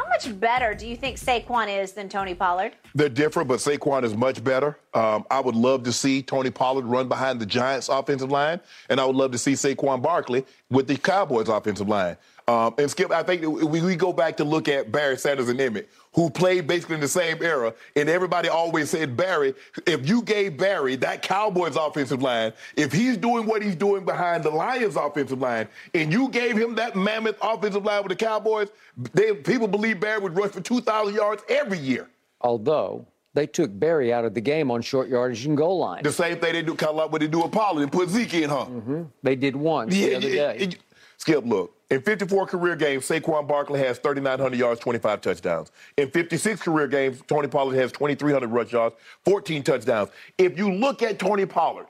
how 0.02 0.10
much 0.10 0.40
better 0.40 0.74
do 0.74 0.88
you 0.88 0.96
think 0.96 1.18
Saquon 1.18 1.82
is 1.82 1.94
than 1.94 2.10
Tony 2.10 2.34
Pollard? 2.34 2.74
They're 2.96 3.10
different, 3.10 3.48
but 3.48 3.60
Saquon 3.60 4.04
is 4.04 4.16
much 4.16 4.44
better. 4.44 4.78
Um, 4.94 5.26
I 5.30 5.40
would 5.40 5.56
love 5.56 5.84
to 5.84 5.94
see 5.94 6.22
Tony 6.22 6.50
Pollard 6.50 6.86
run 6.86 7.08
behind 7.08 7.40
the 7.40 7.46
Giants' 7.46 7.90
offensive 7.90 8.32
line, 8.32 8.60
and 8.90 9.00
I 9.00 9.06
would 9.06 9.16
love 9.16 9.32
to 9.32 9.38
see 9.38 9.54
Saquon 9.54 10.02
Barkley 10.02 10.46
with 10.70 10.88
the 10.88 10.98
Cowboys' 10.98 11.50
offensive 11.50 11.88
line. 11.88 12.18
Um, 12.48 12.74
and 12.78 12.90
Skip, 12.90 13.12
I 13.12 13.24
think 13.24 13.42
we, 13.42 13.82
we 13.82 13.96
go 13.96 14.12
back 14.12 14.38
to 14.38 14.44
look 14.44 14.68
at 14.68 14.92
Barry 14.92 15.18
Sanders 15.18 15.50
and 15.50 15.60
Emmitt, 15.60 15.88
who 16.14 16.30
played 16.30 16.68
basically 16.68 16.96
in 16.96 17.02
the 17.02 17.08
same 17.08 17.42
era, 17.42 17.74
and 17.96 18.10
everybody 18.10 18.50
always 18.50 18.90
said 18.90 19.16
Barry. 19.16 19.54
If 19.86 20.08
you 20.08 20.22
gave 20.22 20.58
Barry 20.58 20.96
that 20.98 21.22
Cowboys 21.22 21.76
offensive 21.76 22.22
line, 22.22 22.54
if 22.76 22.92
he's 22.92 23.18
doing 23.18 23.46
what 23.46 23.62
he's 23.62 23.76
doing 23.76 24.06
behind 24.06 24.44
the 24.44 24.50
Lions 24.50 24.96
offensive 24.96 25.40
line, 25.40 25.68
and 25.94 26.12
you 26.12 26.30
gave 26.30 26.58
him 26.58 26.76
that 26.76 26.96
mammoth 26.96 27.38
offensive 27.42 27.86
line 27.86 28.04
with 28.04 28.10
the 28.10 28.16
Cowboys, 28.16 28.70
they, 29.14 29.34
people 29.34 29.68
believe 29.68 30.00
Barry 30.00 30.20
would 30.20 30.36
rush 30.36 30.52
for 30.52 30.62
2,000 30.62 31.14
yards 31.16 31.44
every 31.48 31.80
year. 31.80 32.10
Although 32.42 33.06
they 33.34 33.48
took 33.48 33.78
Barry 33.78 34.12
out 34.12 34.26
of 34.26 34.34
the 34.34 34.42
game 34.42 34.72
on 34.72 34.82
short 34.82 35.08
yardage 35.08 35.46
and 35.46 35.56
goal 35.56 35.80
line. 35.80 36.04
The 36.04 36.12
same 36.12 36.38
thing 36.38 36.54
they 36.54 36.62
do, 36.62 36.76
kind 36.76 36.90
of 36.90 36.96
like 36.98 37.12
what 37.12 37.22
they 37.22 37.28
do 37.28 37.42
with 37.42 37.52
Pollard 37.52 37.84
and 37.84 37.92
put 37.92 38.10
Zeke 38.10 38.34
in, 38.34 38.50
huh? 38.50 38.66
Mm-hmm. 38.66 39.04
They 39.24 39.36
did 39.36 39.56
once 39.56 39.96
yeah, 39.96 40.08
the 40.08 40.16
other 40.16 40.30
yeah, 40.30 40.54
day. 40.54 40.78
Skip, 41.22 41.46
look. 41.46 41.76
In 41.92 42.02
54 42.02 42.48
career 42.48 42.76
games, 42.76 43.08
Saquon 43.08 43.48
Barkley 43.48 43.80
has 43.80 44.00
3,900 44.00 44.58
yards, 44.58 44.80
25 44.80 45.22
touchdowns. 45.22 45.72
In 45.96 46.10
56 46.10 46.60
career 46.64 46.88
games, 46.88 47.22
Tony 47.28 47.48
Pollard 47.48 47.76
has 47.76 47.92
2,300 47.92 48.48
rush 48.48 48.72
yards, 48.72 48.96
14 49.26 49.62
touchdowns. 49.62 50.10
If 50.40 50.58
you 50.58 50.74
look 50.74 51.04
at 51.04 51.20
Tony 51.20 51.46
Pollard, 51.46 51.86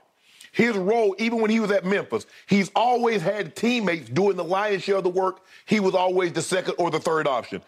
his 0.51 0.75
role, 0.75 1.15
even 1.17 1.39
when 1.39 1.49
he 1.49 1.61
was 1.61 1.71
at 1.71 1.85
Memphis, 1.85 2.25
he's 2.45 2.71
always 2.75 3.21
had 3.21 3.55
teammates 3.55 4.09
doing 4.09 4.35
the 4.35 4.43
lion's 4.43 4.83
share 4.83 4.97
of 4.97 5.05
the 5.05 5.09
work. 5.09 5.45
He 5.65 5.79
was 5.79 5.95
always 5.95 6.33
the 6.33 6.41
second 6.41 6.75
or 6.77 6.91
the 6.91 6.99
third 6.99 7.25
option. 7.25 7.61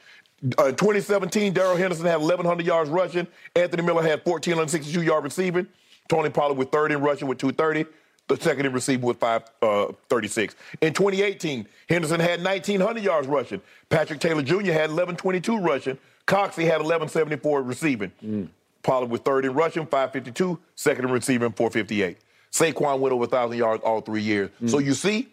Uh, 0.57 0.71
2017, 0.71 1.53
Darrell 1.53 1.77
Henderson 1.77 2.05
had 2.05 2.17
1,100 2.17 2.65
yards 2.65 2.89
rushing. 2.89 3.25
Anthony 3.55 3.83
Miller 3.83 4.03
had 4.03 4.19
1,462 4.25 5.01
yards 5.01 5.23
receiving. 5.23 5.67
Tony 6.09 6.29
Pollard 6.29 6.57
with 6.57 6.71
30 6.71 6.95
in 6.95 7.01
rushing 7.01 7.29
with 7.29 7.37
230. 7.37 7.89
The 8.27 8.37
second 8.37 8.65
in 8.65 8.73
receiving 8.73 9.05
with 9.05 9.17
536. 9.17 10.53
Uh, 10.53 10.85
in 10.85 10.93
2018, 10.93 11.67
Henderson 11.89 12.19
had 12.19 12.43
1,900 12.43 13.03
yards 13.03 13.27
rushing. 13.27 13.61
Patrick 13.89 14.19
Taylor 14.19 14.41
Jr. 14.41 14.71
had 14.71 14.89
1,122 14.89 15.59
rushing. 15.59 15.97
Coxie 16.25 16.63
had 16.63 16.79
1,174 16.79 17.63
receiving. 17.63 18.11
Mm. 18.23 18.47
Pollard 18.81 19.09
with 19.09 19.23
third 19.23 19.45
in 19.45 19.53
rushing, 19.53 19.85
552. 19.85 20.57
Second 20.75 21.05
in 21.05 21.11
receiving, 21.11 21.51
458. 21.51 22.17
Saquon 22.51 22.99
went 22.99 23.13
over 23.13 23.21
1,000 23.21 23.57
yards 23.57 23.83
all 23.83 24.01
three 24.01 24.21
years. 24.21 24.49
Mm. 24.61 24.69
So 24.69 24.79
you 24.79 24.93
see, 24.93 25.27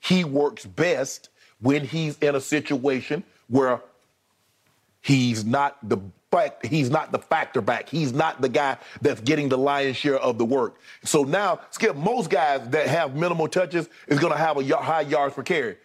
he 0.00 0.24
works 0.24 0.66
best 0.66 1.30
when 1.60 1.84
he's 1.84 2.18
in 2.18 2.34
a 2.34 2.40
situation 2.40 3.24
where 3.48 3.80
He's 5.00 5.44
not 5.44 5.76
the 5.88 5.98
fact, 6.30 6.66
he's 6.66 6.90
not 6.90 7.12
the 7.12 7.18
factor 7.18 7.60
back. 7.60 7.88
He's 7.88 8.12
not 8.12 8.40
the 8.40 8.48
guy 8.48 8.76
that's 9.00 9.20
getting 9.20 9.48
the 9.48 9.58
lion's 9.58 9.96
share 9.96 10.18
of 10.18 10.38
the 10.38 10.44
work. 10.44 10.76
So 11.04 11.22
now, 11.22 11.60
Skip, 11.70 11.96
most 11.96 12.30
guys 12.30 12.68
that 12.70 12.86
have 12.88 13.14
minimal 13.14 13.48
touches 13.48 13.88
is 14.06 14.18
going 14.18 14.32
to 14.32 14.38
have 14.38 14.56
a 14.58 14.76
high 14.76 15.02
yards 15.02 15.34
per 15.34 15.42
carry. 15.42 15.76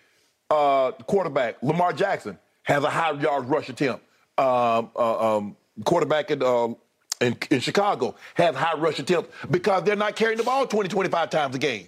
Uh, 0.50 0.92
quarterback 0.92 1.62
Lamar 1.64 1.94
Jackson 1.94 2.38
has 2.64 2.84
a 2.84 2.90
high 2.90 3.12
yards 3.12 3.48
rush 3.48 3.70
attempt. 3.70 4.04
Um, 4.38 4.90
uh, 4.96 5.38
um, 5.38 5.56
quarterback 5.86 6.30
uh, 6.32 6.70
in, 7.22 7.38
in 7.50 7.60
Chicago 7.60 8.16
has 8.36 8.56
high 8.56 8.78
rush 8.78 9.00
attempts 9.00 9.30
because 9.50 9.84
they're 9.84 9.96
not 9.96 10.16
carrying 10.16 10.38
the 10.38 10.44
ball 10.44 10.68
20, 10.68 10.90
25 10.90 11.30
times 11.30 11.56
a 11.56 11.60
game. 11.60 11.88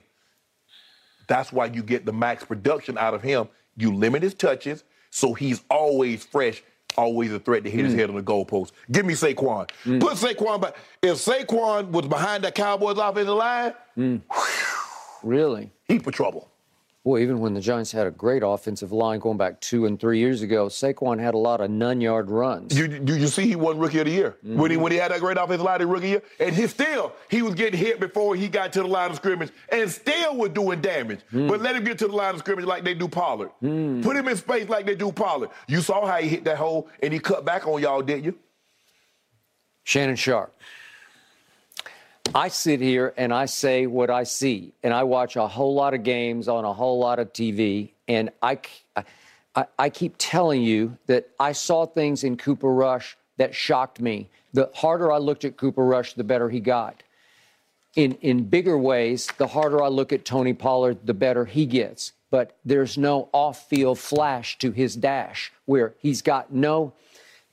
That's 1.28 1.52
why 1.52 1.66
you 1.66 1.84
get 1.84 2.06
the 2.06 2.14
max 2.14 2.44
production 2.44 2.98
out 2.98 3.14
of 3.14 3.22
him. 3.22 3.50
You 3.78 3.94
limit 3.94 4.24
his 4.24 4.34
touches, 4.34 4.84
so 5.10 5.34
he's 5.34 5.64
always 5.70 6.24
fresh 6.24 6.64
always 6.98 7.32
a 7.32 7.40
threat 7.40 7.64
to 7.64 7.70
hit 7.70 7.82
mm. 7.82 7.86
his 7.86 7.94
head 7.96 8.10
on 8.10 8.16
the 8.16 8.24
goalpost. 8.24 8.72
Give 8.92 9.06
me 9.06 9.14
Saquon. 9.14 9.70
Mm. 9.84 10.02
Put 10.02 10.14
Saquon 10.14 10.62
back. 10.62 10.76
If 11.02 11.18
Saquon 11.18 11.90
was 11.90 12.08
behind 12.08 12.44
that 12.44 12.56
Cowboys 12.56 12.98
offensive 12.98 13.36
line, 13.36 13.74
mm. 13.98 14.22
whew, 14.32 15.30
really? 15.30 15.72
Heap 15.88 16.08
of 16.08 16.14
trouble. 16.14 16.50
Well, 17.06 17.22
even 17.22 17.40
when 17.40 17.54
the 17.54 17.62
Giants 17.62 17.92
had 17.92 18.08
a 18.08 18.12
great 18.12 18.42
offensive 18.44 18.92
line 18.92 19.20
going 19.20 19.38
back 19.38 19.62
two 19.62 19.86
and 19.86 20.00
three 20.00 20.18
years 20.18 20.42
ago, 20.42 20.66
Saquon 20.66 21.20
had 21.20 21.36
a 21.36 21.38
lot 21.38 21.62
of 21.62 21.70
none-yard 21.70 22.32
runs. 22.32 22.76
You, 22.76 22.86
you, 23.06 23.14
you 23.14 23.28
see, 23.28 23.46
he 23.46 23.56
won 23.56 23.78
Rookie 23.78 24.00
of 24.00 24.06
the 24.06 24.12
Year 24.12 24.38
mm-hmm. 24.44 24.60
when 24.60 24.72
he 24.72 24.78
when 24.78 24.92
he 24.92 24.98
had 24.98 25.12
that 25.12 25.20
great 25.20 25.38
offensive 25.38 25.62
line 25.62 25.82
in 25.82 25.88
Rookie 25.88 26.10
year, 26.10 26.24
and 26.40 26.56
he 26.56 26.66
still 26.66 27.14
he 27.30 27.44
was 27.44 27.54
getting 27.54 27.80
hit 27.80 28.00
before 28.00 28.36
he 28.36 28.48
got 28.48 28.74
to 28.74 28.82
the 28.82 28.88
line 28.88 29.12
of 29.12 29.18
scrimmage, 29.18 29.52
and 29.70 29.88
still 29.88 30.36
was 30.36 30.50
doing 30.50 30.82
damage. 30.82 31.20
Mm. 31.32 31.48
But 31.48 31.62
let 31.62 31.76
him 31.76 31.84
get 31.84 32.00
to 32.00 32.08
the 32.08 32.16
line 32.16 32.34
of 32.34 32.40
scrimmage 32.40 32.66
like 32.66 32.84
they 32.84 32.96
do 32.96 33.08
Pollard. 33.08 33.52
Mm. 33.62 34.02
Put 34.02 34.16
him 34.16 34.28
in 34.28 34.36
space 34.36 34.68
like 34.68 34.88
they 34.88 34.96
do 34.96 35.12
Pollard. 35.12 35.52
You 35.68 35.82
saw 35.82 36.08
how 36.08 36.18
he 36.18 36.28
hit 36.28 36.44
that 36.46 36.58
hole, 36.58 36.90
and 37.04 37.14
he 37.14 37.20
cut 37.20 37.46
back 37.46 37.68
on 37.68 37.84
y'all, 37.84 38.02
didn't 38.02 38.24
you? 38.24 38.36
Shannon 39.84 40.16
Sharpe. 40.16 40.52
I 42.34 42.48
sit 42.50 42.82
here 42.82 43.14
and 43.18 43.34
I 43.34 43.46
say 43.46 43.88
what 43.88 44.10
I 44.10 44.24
see, 44.24 44.74
and 44.84 44.94
I 44.94 45.04
watch 45.04 45.36
a 45.36 45.48
whole 45.48 45.74
lot 45.74 45.94
of 45.94 46.04
games 46.04 46.48
on 46.48 46.66
a 46.66 46.74
whole 46.74 47.00
lot 47.00 47.20
of 47.20 47.32
TV, 47.34 47.92
and 48.08 48.30
I, 48.42 48.60
I, 49.56 49.66
I 49.78 49.90
keep 49.90 50.16
telling 50.18 50.62
you 50.62 50.98
that 51.08 51.30
I 51.40 51.52
saw 51.52 51.86
things 51.86 52.24
in 52.24 52.38
Cooper 52.38 52.74
Rush 52.74 53.18
that 53.38 53.54
shocked 53.54 54.00
me. 54.00 54.30
The 54.54 54.70
harder 54.74 55.12
I 55.12 55.18
looked 55.18 55.46
at 55.46 55.58
Cooper 55.58 55.86
Rush, 55.86 56.14
the 56.14 56.24
better 56.24 56.50
he 56.50 56.60
got. 56.60 57.04
In, 57.96 58.14
in 58.22 58.44
bigger 58.46 58.78
ways, 58.78 59.30
the 59.38 59.48
harder 59.48 59.82
I 59.82 59.88
look 59.88 60.12
at 60.12 60.26
Tony 60.26 60.54
Pollard, 60.54 61.00
the 61.06 61.14
better 61.14 61.46
he 61.46 61.66
gets. 61.66 62.12
But 62.32 62.58
there's 62.66 62.98
no 62.98 63.30
off 63.32 63.70
field 63.70 64.00
flash 64.00 64.58
to 64.60 64.72
his 64.72 64.96
dash 64.96 65.54
where 65.66 65.94
he's 66.00 66.22
got 66.22 66.52
no 66.52 66.94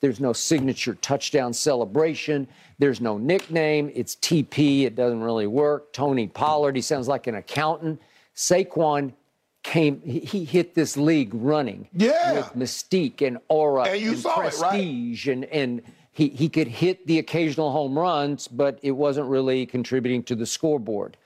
there's 0.03 0.20
no 0.20 0.33
signature 0.33 0.95
touchdown 0.97 1.53
celebration. 1.55 2.49
There's 2.79 3.01
no 3.01 3.19
nickname. 3.19 3.91
It's 3.95 4.16
TP. 4.16 4.83
It 4.83 4.97
doesn't 4.97 5.23
really 5.23 5.47
work. 5.47 5.93
Tony 5.93 6.27
Pollard, 6.27 6.74
he 6.74 6.83
sounds 6.83 7.07
like 7.07 7.29
an 7.29 7.37
accountant. 7.37 8.03
Saquon 8.35 9.12
came, 9.62 10.01
he 10.03 10.45
hit 10.45 10.74
this 10.74 10.97
league 10.97 11.31
running. 11.33 11.89
Yeah. 11.93 12.33
With 12.35 12.57
mystique 12.57 13.24
and 13.24 13.39
aura 13.49 13.85
and, 13.85 14.03
and 14.03 14.23
prestige. 14.23 15.29
It, 15.29 15.31
right? 15.31 15.37
And, 15.37 15.45
and 15.45 15.83
he, 16.11 16.29
he 16.31 16.49
could 16.49 16.66
hit 16.66 17.07
the 17.07 17.20
occasional 17.20 17.70
home 17.70 17.97
runs, 17.97 18.49
but 18.49 18.81
it 18.83 18.91
wasn't 18.91 19.29
really 19.29 19.66
contributing 19.66 20.24
to 20.24 20.35
the 20.35 20.47
scoreboard. 20.47 21.16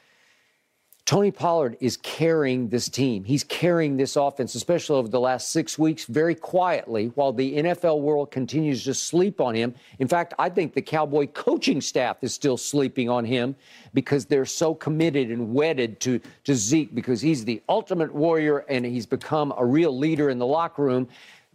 Tony 1.07 1.31
Pollard 1.31 1.77
is 1.78 1.97
carrying 1.99 2.69
this 2.69 2.89
team. 2.89 3.23
He's 3.23 3.45
carrying 3.45 3.97
this 3.97 4.16
offense, 4.16 4.57
especially 4.57 4.97
over 4.97 5.07
the 5.07 5.20
last 5.20 5.53
six 5.53 5.78
weeks, 5.78 6.05
very 6.05 6.35
quietly, 6.35 7.12
while 7.15 7.33
the 7.33 7.59
NFL 7.59 8.01
world 8.01 8.33
continues 8.33 8.83
to 8.85 8.93
sleep 8.93 9.41
on 9.41 9.55
him. 9.55 9.73
In 10.01 10.09
fact, 10.09 10.35
I 10.37 10.49
think 10.49 10.74
the 10.74 10.83
Cowboy 10.83 11.28
coaching 11.28 11.81
staff 11.81 12.16
is 12.23 12.35
still 12.35 12.57
sleeping 12.57 13.09
on 13.09 13.24
him 13.24 13.55
because 13.95 14.27
they're 14.27 14.45
so 14.45 14.74
committed 14.74 15.31
and 15.31 15.55
wedded 15.55 16.01
to, 16.01 16.20
to 16.43 16.57
Zeke 16.57 16.93
because 16.93 17.20
he's 17.20 17.45
the 17.45 17.62
ultimate 17.69 18.12
warrior 18.12 18.65
and 18.69 18.85
he's 18.85 19.07
become 19.07 19.55
a 19.57 19.65
real 19.65 19.97
leader 19.97 20.28
in 20.28 20.41
the 20.41 20.47
locker 20.47 20.83
room. 20.83 21.07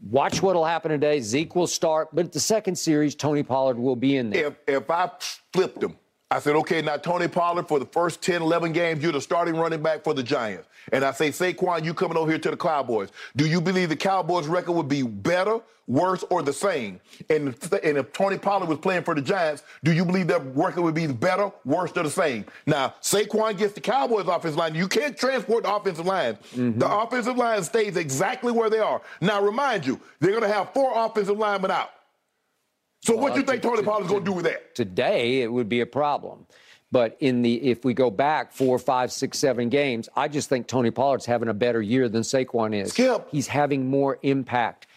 Watch 0.10 0.42
what'll 0.42 0.66
happen 0.66 0.92
today. 0.92 1.20
Zeke 1.20 1.58
will 1.58 1.68
start, 1.68 2.08
but 2.14 2.24
at 2.24 2.32
the 2.32 2.40
second 2.40 2.78
series, 2.78 3.16
Tony 3.16 3.44
Pollard 3.44 3.78
will 3.78 3.98
be 3.98 4.16
in 4.16 4.30
there. 4.30 4.48
If, 4.48 4.56
if 4.66 4.90
I 4.90 5.12
flipped 5.52 5.84
him, 5.84 5.98
I 6.32 6.40
said, 6.40 6.56
okay, 6.56 6.82
now 6.82 6.96
Tony 6.96 7.28
Pollard, 7.28 7.68
for 7.68 7.78
the 7.78 7.86
first 7.86 8.22
10, 8.22 8.42
11 8.42 8.72
games, 8.72 9.04
you're 9.04 9.12
the 9.12 9.20
starting 9.20 9.58
running 9.58 9.84
back 9.84 10.02
for 10.02 10.14
the 10.14 10.24
Giants. 10.24 10.70
And 10.94 11.04
I 11.04 11.12
say, 11.12 11.30
Saquon, 11.30 11.84
you 11.84 11.94
coming 11.94 12.16
over 12.16 12.32
here 12.32 12.40
to 12.40 12.52
the 12.52 12.58
Cowboys. 12.58 13.10
Do 13.36 13.46
you 13.46 13.60
believe 13.60 13.90
the 13.90 13.98
Cowboys' 13.98 14.48
record 14.48 14.72
would 14.72 14.88
be 14.88 15.04
better, 15.04 15.60
worse, 15.88 16.24
or 16.30 16.42
the 16.42 16.54
same? 16.54 17.02
And, 17.30 17.50
and 17.84 17.98
if 17.98 18.14
Tony 18.14 18.38
Pollard 18.38 18.70
was 18.70 18.80
playing 18.80 19.04
for 19.04 19.14
the 19.14 19.22
Giants, 19.22 19.64
do 19.84 19.92
you 19.92 20.06
believe 20.06 20.28
their 20.28 20.40
record 20.40 20.84
would 20.84 20.96
be 20.96 21.06
better, 21.06 21.52
worse, 21.66 21.92
or 21.98 22.04
the 22.04 22.10
same? 22.10 22.46
Now, 22.66 22.96
Saquon 23.02 23.58
gets 23.58 23.74
the 23.74 23.82
Cowboys' 23.82 24.26
offensive 24.28 24.56
line. 24.56 24.74
You 24.74 24.88
can't 24.88 25.18
transport 25.18 25.64
the 25.64 25.76
offensive 25.76 26.06
line. 26.06 26.36
Mm-hmm. 26.56 26.80
The 26.80 26.90
offensive 26.90 27.36
line 27.36 27.62
stays 27.64 27.98
exactly 27.98 28.54
where 28.54 28.70
they 28.70 28.80
are. 28.80 29.02
Now, 29.20 29.44
remind 29.44 29.86
you, 29.86 30.00
they're 30.22 30.32
going 30.32 30.44
to 30.44 30.48
have 30.48 30.74
four 30.74 30.94
offensive 30.96 31.38
linemen 31.38 31.72
out. 31.72 31.90
So 33.02 33.14
well, 33.16 33.24
what 33.24 33.34
do 33.34 33.40
you 33.40 33.46
think 33.46 33.62
Tony 33.62 33.82
Pollard's 33.82 34.10
going 34.10 34.24
to 34.24 34.30
do 34.30 34.36
with 34.36 34.46
that? 34.46 34.76
Today, 34.76 35.42
it 35.42 35.52
would 35.52 35.68
be 35.68 35.82
a 35.82 35.86
problem. 35.86 36.46
But 36.92 37.16
in 37.20 37.42
the 37.42 37.56
if 37.70 37.86
we 37.86 37.94
go 37.94 38.12
back 38.12 38.52
four, 38.52 38.78
five, 38.78 39.12
six, 39.12 39.40
seven 39.40 39.70
games, 39.70 40.10
I 40.16 40.28
just 40.28 40.50
think 40.50 40.68
Tony 40.68 40.92
Pollard's 40.92 41.26
having 41.26 41.48
a 41.48 41.54
better 41.54 41.82
year 41.82 42.10
than 42.10 42.22
Saquon 42.22 42.76
is. 42.76 42.92
Skip. 42.92 43.30
He's 43.32 43.48
having 43.48 43.90
more 43.90 44.20
impact. 44.24 44.88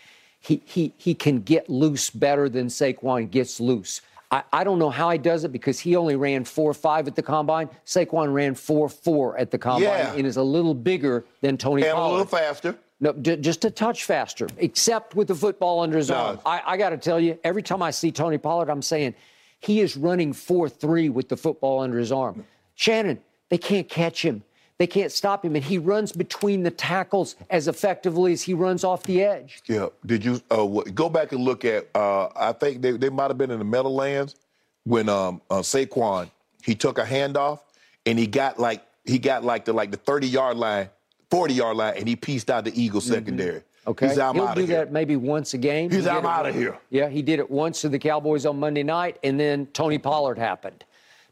He 0.41 0.61
he 0.65 0.93
he 0.97 1.15
can 1.15 1.41
get 1.41 1.71
loose 1.71 2.11
better 2.11 2.49
than 2.49 2.67
Saquon 2.67 3.31
gets 3.31 3.61
loose. 3.61 4.01
I, 4.31 4.43
I 4.53 4.65
don't 4.65 4.81
know 4.81 4.91
how 4.91 5.11
he 5.11 5.19
does 5.19 5.45
it 5.45 5.53
because 5.53 5.79
he 5.79 5.95
only 5.95 6.17
ran 6.17 6.45
four 6.45 6.75
five 6.75 7.07
at 7.07 7.15
the 7.15 7.23
combine. 7.23 7.71
Saquon 7.87 8.35
ran 8.35 8.57
four 8.57 8.89
four 8.89 9.39
at 9.39 9.53
the 9.53 9.59
combine 9.59 9.83
yeah. 9.83 10.15
and 10.15 10.27
is 10.27 10.37
a 10.37 10.43
little 10.43 10.75
bigger 10.75 11.25
than 11.43 11.57
Tony 11.57 11.85
and 11.85 11.93
Pollard. 11.93 12.09
a 12.09 12.11
little 12.11 12.27
faster. 12.27 12.77
No, 13.01 13.13
d- 13.13 13.37
just 13.37 13.65
a 13.65 13.71
touch 13.71 14.05
faster, 14.05 14.49
except 14.59 15.15
with 15.17 15.29
the 15.29 15.35
football 15.35 15.81
under 15.81 15.97
his 15.97 16.11
no. 16.11 16.17
arm. 16.17 16.41
I, 16.47 16.63
I 16.67 16.77
got 16.77 16.91
to 16.91 16.97
tell 16.97 17.21
you, 17.21 17.39
every 17.45 17.63
time 17.63 17.83
I 17.83 17.91
see 17.91 18.13
Tony 18.13 18.39
Pollard, 18.39 18.71
I'm 18.71 18.83
saying 18.83 19.15
he 19.61 19.81
is 19.81 19.97
running 19.97 20.33
4 20.33 20.69
3 20.69 21.09
with 21.09 21.29
the 21.29 21.37
football 21.37 21.81
under 21.81 21.99
his 21.99 22.13
arm. 22.13 22.45
Shannon, 22.75 23.21
they 23.49 23.59
can't 23.59 23.89
catch 23.89 24.25
him. 24.25 24.43
They 24.79 24.87
can't 24.89 25.13
stop 25.13 25.45
him, 25.45 25.55
and 25.55 25.65
he 25.65 25.79
runs 25.79 26.11
between 26.11 26.65
the 26.65 26.71
tackles 26.71 27.37
as 27.49 27.69
effectively 27.69 28.33
as 28.33 28.43
he 28.43 28.55
runs 28.55 28.83
off 28.83 29.05
the 29.05 29.23
edge. 29.23 29.63
Yeah. 29.67 29.89
Did 30.05 30.25
you 30.25 30.43
uh, 30.51 30.67
go 30.67 31.09
back 31.09 31.31
and 31.31 31.43
look 31.43 31.65
at? 31.65 31.89
Uh, 31.95 32.29
I 32.35 32.53
think 32.53 32.83
they, 32.83 32.93
they 32.93 33.09
might 33.09 33.29
have 33.29 33.39
been 33.39 33.53
in 33.53 33.61
the 33.61 33.65
Meadowlands 33.65 34.35
when 34.83 35.09
um, 35.09 35.41
uh, 35.49 35.61
Saquon 35.61 36.29
he 36.63 36.75
took 36.75 36.99
a 36.99 37.05
handoff 37.05 37.61
and 38.07 38.19
he 38.19 38.27
got 38.27 38.59
like 38.59 38.83
he 39.05 39.19
got 39.19 39.45
like 39.45 39.65
the 39.65 39.73
like 39.73 39.91
the 39.91 39.97
30 39.97 40.27
yard 40.27 40.57
line 40.57 40.89
40 41.35 41.55
yard 41.55 41.77
line 41.77 41.95
and 41.97 42.07
he 42.07 42.17
pieced 42.17 42.51
out 42.51 42.65
the 42.65 42.81
Eagles 42.81 43.05
mm-hmm. 43.05 43.15
secondary. 43.15 43.63
Okay, 43.87 44.09
He's 44.09 44.19
out 44.19 44.35
he'll 44.35 44.55
do 44.55 44.65
here. 44.65 44.79
that 44.79 44.93
maybe 44.93 45.17
once 45.17 45.53
a 45.53 45.59
game. 45.59 45.91
He's 45.91 46.05
He 46.05 46.11
did 46.11 46.25
out 46.25 46.45
once- 46.45 46.57
here. 46.57 46.79
Yeah, 46.91 47.09
he 47.09 47.23
did 47.23 47.39
it 47.39 47.51
once 47.51 47.81
to 47.83 47.89
the 47.89 47.99
Cowboys 47.99 48.47
on 48.47 48.59
Monday 48.59 48.83
night, 48.83 49.19
and 49.23 49.39
then 49.39 49.67
Tony 49.75 49.99
Pollard 49.99 50.39
happened. 50.39 50.85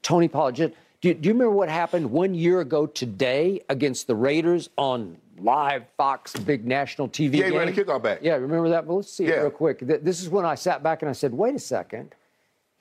Tony 0.03 0.29
Pollard. 0.29 0.57
Just, 0.57 0.75
do, 1.01 1.15
do 1.15 1.29
you 1.29 1.33
remember 1.33 1.55
what 1.55 1.69
happened 1.71 2.11
one 2.11 2.35
year 2.35 2.61
ago 2.61 2.87
today 2.87 3.63
against 3.71 4.07
the 4.07 4.15
Raiders 4.15 4.69
on 4.77 5.17
live 5.39 5.85
Fox, 5.97 6.35
big 6.37 6.67
national 6.67 7.09
TV 7.09 7.35
Yeah, 7.37 7.45
he 7.45 7.51
game? 7.51 7.59
ran 7.59 7.75
the 7.75 7.85
kickoff 7.85 8.03
back. 8.03 8.19
Yeah, 8.23 8.35
remember 8.35 8.69
that? 8.71 8.87
But 8.87 8.95
let's 8.95 9.13
see 9.13 9.25
it 9.27 9.39
real 9.39 9.51
quick. 9.51 9.79
This 9.81 10.21
is 10.21 10.29
when 10.29 10.45
I 10.45 10.57
sat 10.57 10.83
back 10.83 11.03
and 11.03 11.09
I 11.09 11.13
said, 11.13 11.33
"Wait 11.33 11.55
a 11.55 11.59
second." 11.59 12.15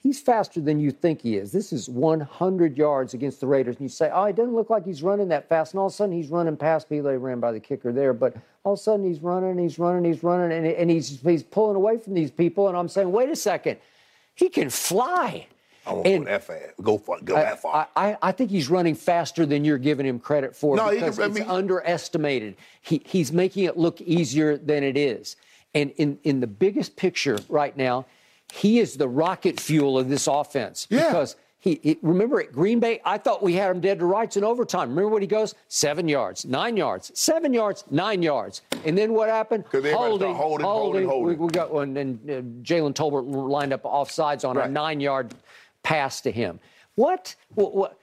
He's 0.01 0.19
faster 0.19 0.59
than 0.59 0.79
you 0.79 0.89
think 0.91 1.21
he 1.21 1.35
is. 1.37 1.51
This 1.51 1.71
is 1.71 1.87
100 1.87 2.75
yards 2.75 3.13
against 3.13 3.39
the 3.39 3.45
Raiders. 3.47 3.75
And 3.75 3.83
you 3.83 3.89
say, 3.89 4.09
oh, 4.11 4.23
it 4.23 4.35
doesn't 4.35 4.55
look 4.55 4.71
like 4.71 4.83
he's 4.83 5.03
running 5.03 5.27
that 5.27 5.47
fast. 5.47 5.73
And 5.73 5.79
all 5.79 5.87
of 5.87 5.93
a 5.93 5.95
sudden, 5.95 6.15
he's 6.15 6.29
running 6.29 6.57
past 6.57 6.89
me. 6.89 7.01
They 7.01 7.17
ran 7.17 7.39
by 7.39 7.51
the 7.51 7.59
kicker 7.59 7.91
there. 7.93 8.11
But 8.13 8.35
all 8.63 8.73
of 8.73 8.79
a 8.79 8.81
sudden, 8.81 9.05
he's 9.05 9.19
running, 9.21 9.59
he's 9.59 9.77
running, 9.77 10.03
he's 10.11 10.23
running, 10.23 10.57
and, 10.57 10.65
and 10.65 10.89
he's, 10.89 11.21
he's 11.21 11.43
pulling 11.43 11.75
away 11.75 11.99
from 11.99 12.15
these 12.15 12.31
people. 12.31 12.67
And 12.67 12.75
I'm 12.75 12.87
saying, 12.87 13.11
wait 13.11 13.29
a 13.29 13.35
second. 13.35 13.77
He 14.33 14.49
can 14.49 14.71
fly. 14.71 15.45
Oh, 15.85 15.91
I 15.91 15.93
won't 15.93 16.07
And 16.07 16.25
go 16.25 16.31
that 16.31 16.43
fast. 16.45 16.73
Go, 16.81 16.97
far, 16.97 17.19
go 17.23 17.35
I, 17.35 17.41
that 17.43 17.61
far. 17.61 17.87
I, 17.95 18.09
I- 18.11 18.17
I 18.23 18.31
think 18.31 18.49
he's 18.49 18.69
running 18.69 18.95
faster 18.95 19.45
than 19.45 19.63
you're 19.65 19.77
giving 19.77 20.05
him 20.07 20.19
credit 20.19 20.55
for 20.55 20.75
No, 20.77 20.89
he 20.89 20.95
because 20.95 21.15
can- 21.17 21.23
I 21.23 21.27
it's 21.27 21.39
mean- 21.41 21.49
underestimated. 21.49 22.55
He, 22.81 23.03
he's 23.05 23.31
making 23.31 23.65
it 23.65 23.77
look 23.77 24.01
easier 24.01 24.57
than 24.57 24.83
it 24.83 24.97
is. 24.97 25.35
And 25.75 25.91
in, 25.97 26.17
in 26.23 26.39
the 26.39 26.47
biggest 26.47 26.95
picture 26.95 27.39
right 27.49 27.75
now, 27.77 28.05
he 28.51 28.79
is 28.79 28.97
the 28.97 29.07
rocket 29.07 29.59
fuel 29.59 29.97
of 29.97 30.09
this 30.09 30.27
offense. 30.27 30.87
Yeah. 30.89 31.07
Because 31.07 31.35
he, 31.59 31.79
he- 31.83 31.99
remember 32.01 32.41
at 32.41 32.51
Green 32.51 32.79
Bay, 32.79 33.01
I 33.05 33.17
thought 33.17 33.43
we 33.43 33.53
had 33.53 33.69
him 33.71 33.81
dead 33.81 33.99
to 33.99 34.05
rights 34.05 34.35
in 34.35 34.43
overtime. 34.43 34.89
Remember 34.89 35.09
what 35.09 35.21
he 35.21 35.27
goes? 35.27 35.53
Seven 35.67 36.07
yards, 36.07 36.43
nine 36.45 36.75
yards, 36.75 37.11
seven 37.13 37.53
yards, 37.53 37.85
nine 37.91 38.21
yards. 38.23 38.61
And 38.83 38.97
then 38.97 39.13
what 39.13 39.29
happened? 39.29 39.65
started 39.93 39.95
holding, 40.35 40.65
holding, 40.65 41.05
holding. 41.07 41.37
We, 41.39 41.45
we 41.45 41.51
got 41.51 41.71
one, 41.71 41.95
and 41.97 42.19
uh, 42.29 42.41
Jalen 42.63 42.93
Tolbert 42.93 43.31
lined 43.31 43.73
up 43.73 43.83
offsides 43.83 44.47
on 44.47 44.57
a 44.57 44.67
nine 44.67 44.99
yard 44.99 45.35
pass 45.83 46.19
to 46.21 46.31
him. 46.31 46.59
What? 46.95 47.35
what, 47.53 47.75
what 47.75 47.97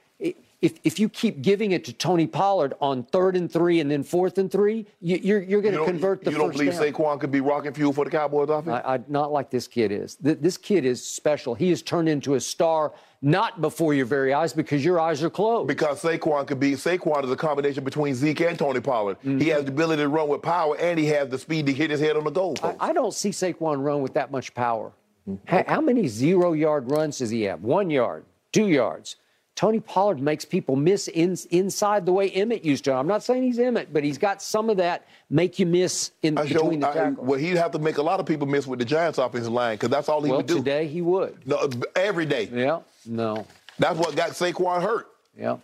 if, 0.61 0.73
if 0.83 0.99
you 0.99 1.07
keep 1.07 1.41
giving 1.41 1.71
it 1.71 1.85
to 1.85 1.93
Tony 1.93 2.27
Pollard 2.27 2.73
on 2.81 3.03
third 3.03 3.37
and 3.37 3.51
three 3.51 3.79
and 3.79 3.89
then 3.89 4.03
fourth 4.03 4.37
and 4.37 4.51
three, 4.51 4.85
you, 4.99 5.17
you're, 5.17 5.41
you're 5.41 5.61
going 5.61 5.73
to 5.73 5.79
don't, 5.79 5.87
convert 5.87 6.23
the 6.23 6.31
you 6.31 6.37
don't 6.37 6.47
first 6.47 6.59
believe 6.59 6.73
down. 6.73 6.93
Saquon 6.93 7.19
could 7.19 7.31
be 7.31 7.39
rocking 7.39 7.73
fuel 7.73 7.93
for 7.93 8.03
the 8.03 8.11
Cowboys 8.11 8.49
offense? 8.49 8.81
I, 8.85 8.95
I, 8.95 8.99
not 9.07 9.31
like 9.31 9.49
this 9.49 9.67
kid 9.67 9.91
is. 9.91 10.15
Th- 10.15 10.37
This 10.39 10.57
kid 10.57 10.83
is 10.83 11.05
special. 11.05 11.55
He 11.55 11.69
has 11.69 11.81
turned 11.81 12.09
into 12.09 12.35
a 12.35 12.41
star, 12.41 12.91
not 13.21 13.61
before 13.61 13.93
your 13.93 14.05
very 14.05 14.33
eyes, 14.33 14.51
because 14.51 14.83
your 14.83 14.99
eyes 14.99 15.23
are 15.23 15.29
closed. 15.29 15.69
because 15.69 16.01
Saquon 16.01 16.45
could 16.45 16.59
be 16.59 16.71
Saquon 16.73 17.23
is 17.23 17.31
a 17.31 17.37
combination 17.37 17.85
between 17.85 18.13
Zeke 18.13 18.41
and 18.41 18.59
Tony 18.59 18.81
Pollard. 18.81 19.15
He 19.21 19.29
mm-hmm. 19.29 19.49
has 19.51 19.63
the 19.63 19.71
ability 19.71 20.01
to 20.01 20.09
run 20.09 20.27
with 20.27 20.41
power 20.41 20.75
and 20.77 20.99
he 20.99 21.05
has 21.05 21.29
the 21.29 21.39
speed 21.39 21.67
to 21.67 21.73
hit 21.73 21.89
his 21.89 22.01
head 22.01 22.17
on 22.17 22.25
the 22.25 22.31
goal. 22.31 22.57
I, 22.61 22.75
I 22.79 22.93
don't 22.93 23.13
see 23.13 23.29
Saquon 23.29 23.81
run 23.81 24.01
with 24.01 24.13
that 24.15 24.29
much 24.29 24.53
power. 24.53 24.91
Mm-hmm. 25.27 25.47
How, 25.47 25.63
how 25.75 25.81
many 25.81 26.07
zero 26.09 26.51
yard 26.51 26.91
runs 26.91 27.19
does 27.19 27.29
he 27.29 27.43
have? 27.43 27.63
One 27.63 27.89
yard, 27.89 28.25
two 28.51 28.67
yards. 28.67 29.15
Tony 29.59 29.81
Pollard 29.81 30.21
makes 30.21 30.45
people 30.45 30.77
miss 30.77 31.09
in, 31.09 31.35
inside 31.49 32.05
the 32.05 32.13
way 32.13 32.29
Emmett 32.29 32.63
used 32.63 32.85
to. 32.85 32.93
I'm 32.93 33.07
not 33.07 33.23
saying 33.23 33.43
he's 33.43 33.59
Emmett, 33.59 33.91
but 33.91 34.05
he's 34.05 34.17
got 34.17 34.41
some 34.41 34.69
of 34.69 34.77
that 34.77 35.05
make 35.29 35.59
you 35.59 35.65
miss 35.65 36.11
in 36.23 36.37
I 36.37 36.45
show, 36.45 36.61
between 36.61 36.79
the 36.79 36.89
I, 36.89 36.93
tackles. 36.93 37.27
well, 37.27 37.37
he'd 37.37 37.57
have 37.57 37.71
to 37.71 37.79
make 37.79 37.97
a 37.97 38.01
lot 38.01 38.21
of 38.21 38.25
people 38.25 38.47
miss 38.47 38.65
with 38.65 38.79
the 38.79 38.85
Giants 38.85 39.17
offensive 39.17 39.51
line 39.51 39.75
because 39.75 39.89
that's 39.89 40.07
all 40.07 40.21
he 40.23 40.29
well, 40.29 40.37
would 40.37 40.45
do. 40.45 40.55
today 40.59 40.87
he 40.87 41.01
would. 41.01 41.45
No, 41.45 41.69
every 41.93 42.25
day. 42.25 42.47
Yeah, 42.49 42.79
no, 43.05 43.45
That's 43.77 43.99
what 43.99 44.15
got 44.15 44.29
Saquon 44.29 44.81
hurt. 44.81 45.09
yeah. 45.37 45.57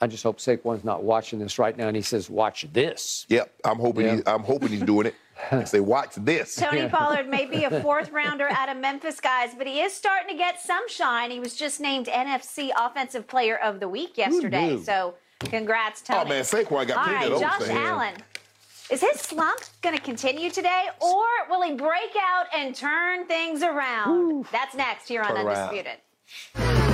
I 0.00 0.08
just 0.08 0.24
hope 0.24 0.38
Saquon's 0.38 0.82
not 0.82 1.04
watching 1.04 1.38
this 1.38 1.60
right 1.60 1.76
now 1.76 1.86
and 1.86 1.94
he 1.94 2.02
says, 2.02 2.28
"Watch 2.28 2.66
this." 2.72 3.24
Yep, 3.28 3.54
I'm 3.64 3.78
hoping. 3.78 4.06
Yeah. 4.06 4.16
He, 4.16 4.22
I'm 4.26 4.42
hoping 4.42 4.70
he's 4.70 4.82
doing 4.82 5.06
it. 5.06 5.14
And 5.50 5.68
say, 5.68 5.80
watch 5.80 6.14
this. 6.16 6.56
Tony 6.56 6.88
Pollard 6.88 7.28
may 7.28 7.46
be 7.46 7.64
a 7.64 7.80
fourth 7.82 8.10
rounder 8.10 8.48
out 8.50 8.68
of 8.68 8.76
Memphis, 8.76 9.20
guys, 9.20 9.50
but 9.56 9.66
he 9.66 9.80
is 9.80 9.92
starting 9.92 10.28
to 10.28 10.36
get 10.36 10.60
some 10.60 10.88
shine. 10.88 11.30
He 11.30 11.40
was 11.40 11.54
just 11.54 11.80
named 11.80 12.06
NFC 12.06 12.70
Offensive 12.76 13.26
Player 13.26 13.56
of 13.56 13.80
the 13.80 13.88
Week 13.88 14.16
yesterday. 14.16 14.78
So, 14.82 15.14
congrats, 15.40 16.02
Tony. 16.02 16.20
Oh 16.20 16.28
man, 16.28 16.44
Saquon 16.44 16.86
got 16.86 17.08
All 17.08 17.14
right, 17.14 17.28
those 17.28 17.40
Josh. 17.40 17.68
Allen. 17.68 18.14
Is 18.90 19.00
his 19.00 19.18
slump 19.18 19.60
going 19.80 19.96
to 19.96 20.02
continue 20.02 20.50
today, 20.50 20.88
or 21.00 21.24
will 21.48 21.62
he 21.62 21.74
break 21.74 22.14
out 22.20 22.46
and 22.54 22.74
turn 22.74 23.26
things 23.26 23.62
around? 23.62 24.46
That's 24.52 24.74
next 24.74 25.08
here 25.08 25.22
on. 25.22 25.34
Undisputed. 25.34 26.93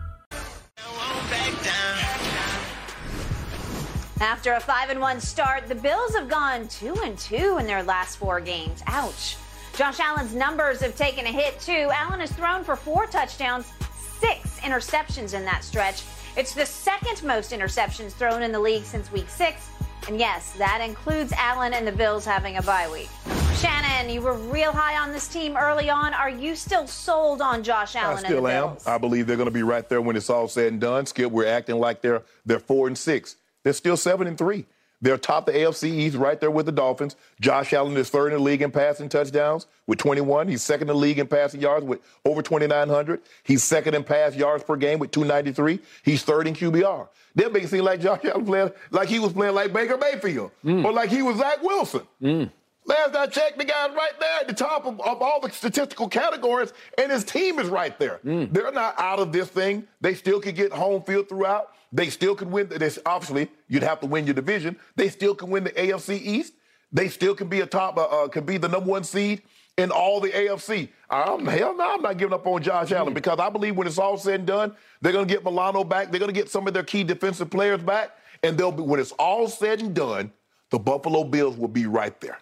After 4.21 4.53
a 4.53 4.59
5 4.59 4.91
and 4.91 5.01
1 5.01 5.19
start, 5.19 5.67
the 5.67 5.73
Bills 5.73 6.13
have 6.13 6.29
gone 6.29 6.67
2 6.67 6.93
and 7.03 7.17
2 7.17 7.57
in 7.57 7.65
their 7.65 7.81
last 7.81 8.17
four 8.17 8.39
games. 8.39 8.83
Ouch. 8.85 9.35
Josh 9.75 9.99
Allen's 9.99 10.35
numbers 10.35 10.79
have 10.81 10.95
taken 10.95 11.25
a 11.25 11.31
hit 11.31 11.59
too. 11.59 11.89
Allen 11.91 12.19
has 12.19 12.31
thrown 12.31 12.63
for 12.63 12.75
four 12.75 13.07
touchdowns, 13.07 13.73
six 14.19 14.59
interceptions 14.59 15.33
in 15.33 15.43
that 15.45 15.63
stretch. 15.63 16.03
It's 16.37 16.53
the 16.53 16.67
second 16.67 17.23
most 17.23 17.51
interceptions 17.51 18.11
thrown 18.11 18.43
in 18.43 18.51
the 18.51 18.59
league 18.59 18.83
since 18.83 19.11
week 19.11 19.27
six. 19.27 19.71
And 20.07 20.19
yes, 20.19 20.51
that 20.51 20.81
includes 20.87 21.33
Allen 21.33 21.73
and 21.73 21.87
the 21.87 21.91
Bills 21.91 22.23
having 22.23 22.57
a 22.57 22.61
bye 22.61 22.87
week. 22.91 23.09
Shannon, 23.55 24.13
you 24.13 24.21
were 24.21 24.33
real 24.33 24.71
high 24.71 25.01
on 25.01 25.11
this 25.11 25.27
team 25.27 25.57
early 25.57 25.89
on. 25.89 26.13
Are 26.13 26.29
you 26.29 26.55
still 26.55 26.85
sold 26.85 27.41
on 27.41 27.63
Josh 27.63 27.95
Allen 27.95 28.23
I 28.23 28.27
still 28.27 28.47
am. 28.47 28.69
Bills? 28.69 28.85
I 28.85 28.99
believe 28.99 29.25
they're 29.25 29.35
going 29.35 29.47
to 29.47 29.51
be 29.51 29.63
right 29.63 29.89
there 29.89 30.01
when 30.01 30.15
it's 30.15 30.29
all 30.29 30.47
said 30.47 30.73
and 30.73 30.79
done. 30.79 31.07
Skip, 31.07 31.31
we're 31.31 31.47
acting 31.47 31.79
like 31.79 32.01
they're 32.01 32.21
they're 32.45 32.59
four 32.59 32.85
and 32.85 32.95
six. 32.95 33.37
They're 33.63 33.73
still 33.73 33.97
seven 33.97 34.27
and 34.27 34.37
three. 34.37 34.65
They're 35.01 35.17
top 35.17 35.47
the 35.47 35.51
AFC 35.51 35.89
East, 35.89 36.15
right 36.15 36.39
there 36.39 36.51
with 36.51 36.67
the 36.67 36.71
Dolphins. 36.71 37.15
Josh 37.39 37.73
Allen 37.73 37.97
is 37.97 38.09
third 38.09 38.33
in 38.33 38.37
the 38.37 38.43
league 38.43 38.61
in 38.61 38.69
passing 38.69 39.09
touchdowns 39.09 39.65
with 39.87 39.97
21. 39.97 40.47
He's 40.47 40.61
second 40.61 40.89
in 40.89 40.95
the 40.95 40.99
league 40.99 41.17
in 41.17 41.25
passing 41.25 41.59
yards 41.59 41.85
with 41.85 42.01
over 42.23 42.43
2,900. 42.43 43.19
He's 43.43 43.63
second 43.63 43.95
in 43.95 44.03
pass 44.03 44.35
yards 44.35 44.63
per 44.63 44.75
game 44.75 44.99
with 44.99 45.09
293. 45.09 45.79
He's 46.03 46.21
third 46.21 46.47
in 46.47 46.53
QBR. 46.53 47.07
They're 47.33 47.49
making 47.49 47.67
it 47.67 47.71
seem 47.71 47.83
like 47.83 48.01
Josh 48.01 48.23
Allen 48.25 48.45
playing 48.45 48.71
like 48.91 49.09
he 49.09 49.17
was 49.17 49.33
playing 49.33 49.55
like 49.55 49.73
Baker 49.73 49.97
Mayfield 49.97 50.51
mm. 50.63 50.85
or 50.85 50.91
like 50.91 51.09
he 51.09 51.23
was 51.23 51.37
Zach 51.37 51.63
Wilson. 51.63 52.01
Mm. 52.21 52.51
Last 52.85 53.15
I 53.15 53.27
checked, 53.27 53.57
the 53.57 53.65
guy's 53.65 53.91
right 53.91 54.19
there 54.19 54.39
at 54.41 54.47
the 54.47 54.53
top 54.53 54.85
of, 54.85 54.99
of 55.01 55.21
all 55.21 55.39
the 55.39 55.51
statistical 55.51 56.09
categories, 56.09 56.73
and 56.97 57.11
his 57.11 57.23
team 57.23 57.59
is 57.59 57.69
right 57.69 57.97
there. 57.99 58.19
Mm. 58.25 58.51
They're 58.51 58.71
not 58.71 58.99
out 58.99 59.19
of 59.19 59.31
this 59.31 59.47
thing. 59.47 59.87
They 60.01 60.15
still 60.15 60.41
could 60.41 60.55
get 60.55 60.71
home 60.71 61.03
field 61.03 61.29
throughout. 61.29 61.73
They 61.91 62.09
still 62.09 62.35
could 62.35 62.49
win. 62.49 62.69
This 62.69 62.99
obviously 63.05 63.49
you'd 63.67 63.83
have 63.83 63.99
to 64.01 64.07
win 64.07 64.25
your 64.25 64.33
division. 64.33 64.77
They 64.95 65.09
still 65.09 65.35
can 65.35 65.49
win 65.49 65.63
the 65.65 65.71
AFC 65.71 66.21
East. 66.21 66.53
They 66.91 67.07
still 67.07 67.35
can 67.35 67.47
be 67.47 67.61
a 67.61 67.65
top, 67.65 67.97
uh, 67.97 68.03
uh, 68.03 68.27
can 68.27 68.45
be 68.45 68.57
the 68.57 68.67
number 68.67 68.89
one 68.89 69.03
seed 69.03 69.41
in 69.77 69.91
all 69.91 70.19
the 70.19 70.29
AFC. 70.29 70.89
I'm, 71.09 71.45
hell 71.45 71.75
no, 71.75 71.93
I'm 71.93 72.01
not 72.01 72.17
giving 72.17 72.33
up 72.33 72.45
on 72.45 72.61
Josh 72.61 72.91
Allen 72.91 73.13
because 73.13 73.39
I 73.39 73.49
believe 73.49 73.75
when 73.77 73.87
it's 73.87 73.97
all 73.97 74.17
said 74.17 74.41
and 74.41 74.47
done, 74.47 74.75
they're 75.01 75.13
going 75.13 75.27
to 75.27 75.33
get 75.33 75.43
Milano 75.43 75.83
back. 75.83 76.11
They're 76.11 76.19
going 76.19 76.33
to 76.33 76.37
get 76.39 76.49
some 76.49 76.67
of 76.67 76.73
their 76.73 76.83
key 76.83 77.03
defensive 77.03 77.49
players 77.49 77.81
back, 77.81 78.11
and 78.43 78.57
they'll 78.57 78.71
be 78.71 78.83
when 78.83 78.99
it's 78.99 79.13
all 79.13 79.47
said 79.47 79.81
and 79.81 79.93
done, 79.93 80.31
the 80.69 80.79
Buffalo 80.79 81.23
Bills 81.23 81.57
will 81.57 81.67
be 81.69 81.85
right 81.85 82.19
there. 82.21 82.39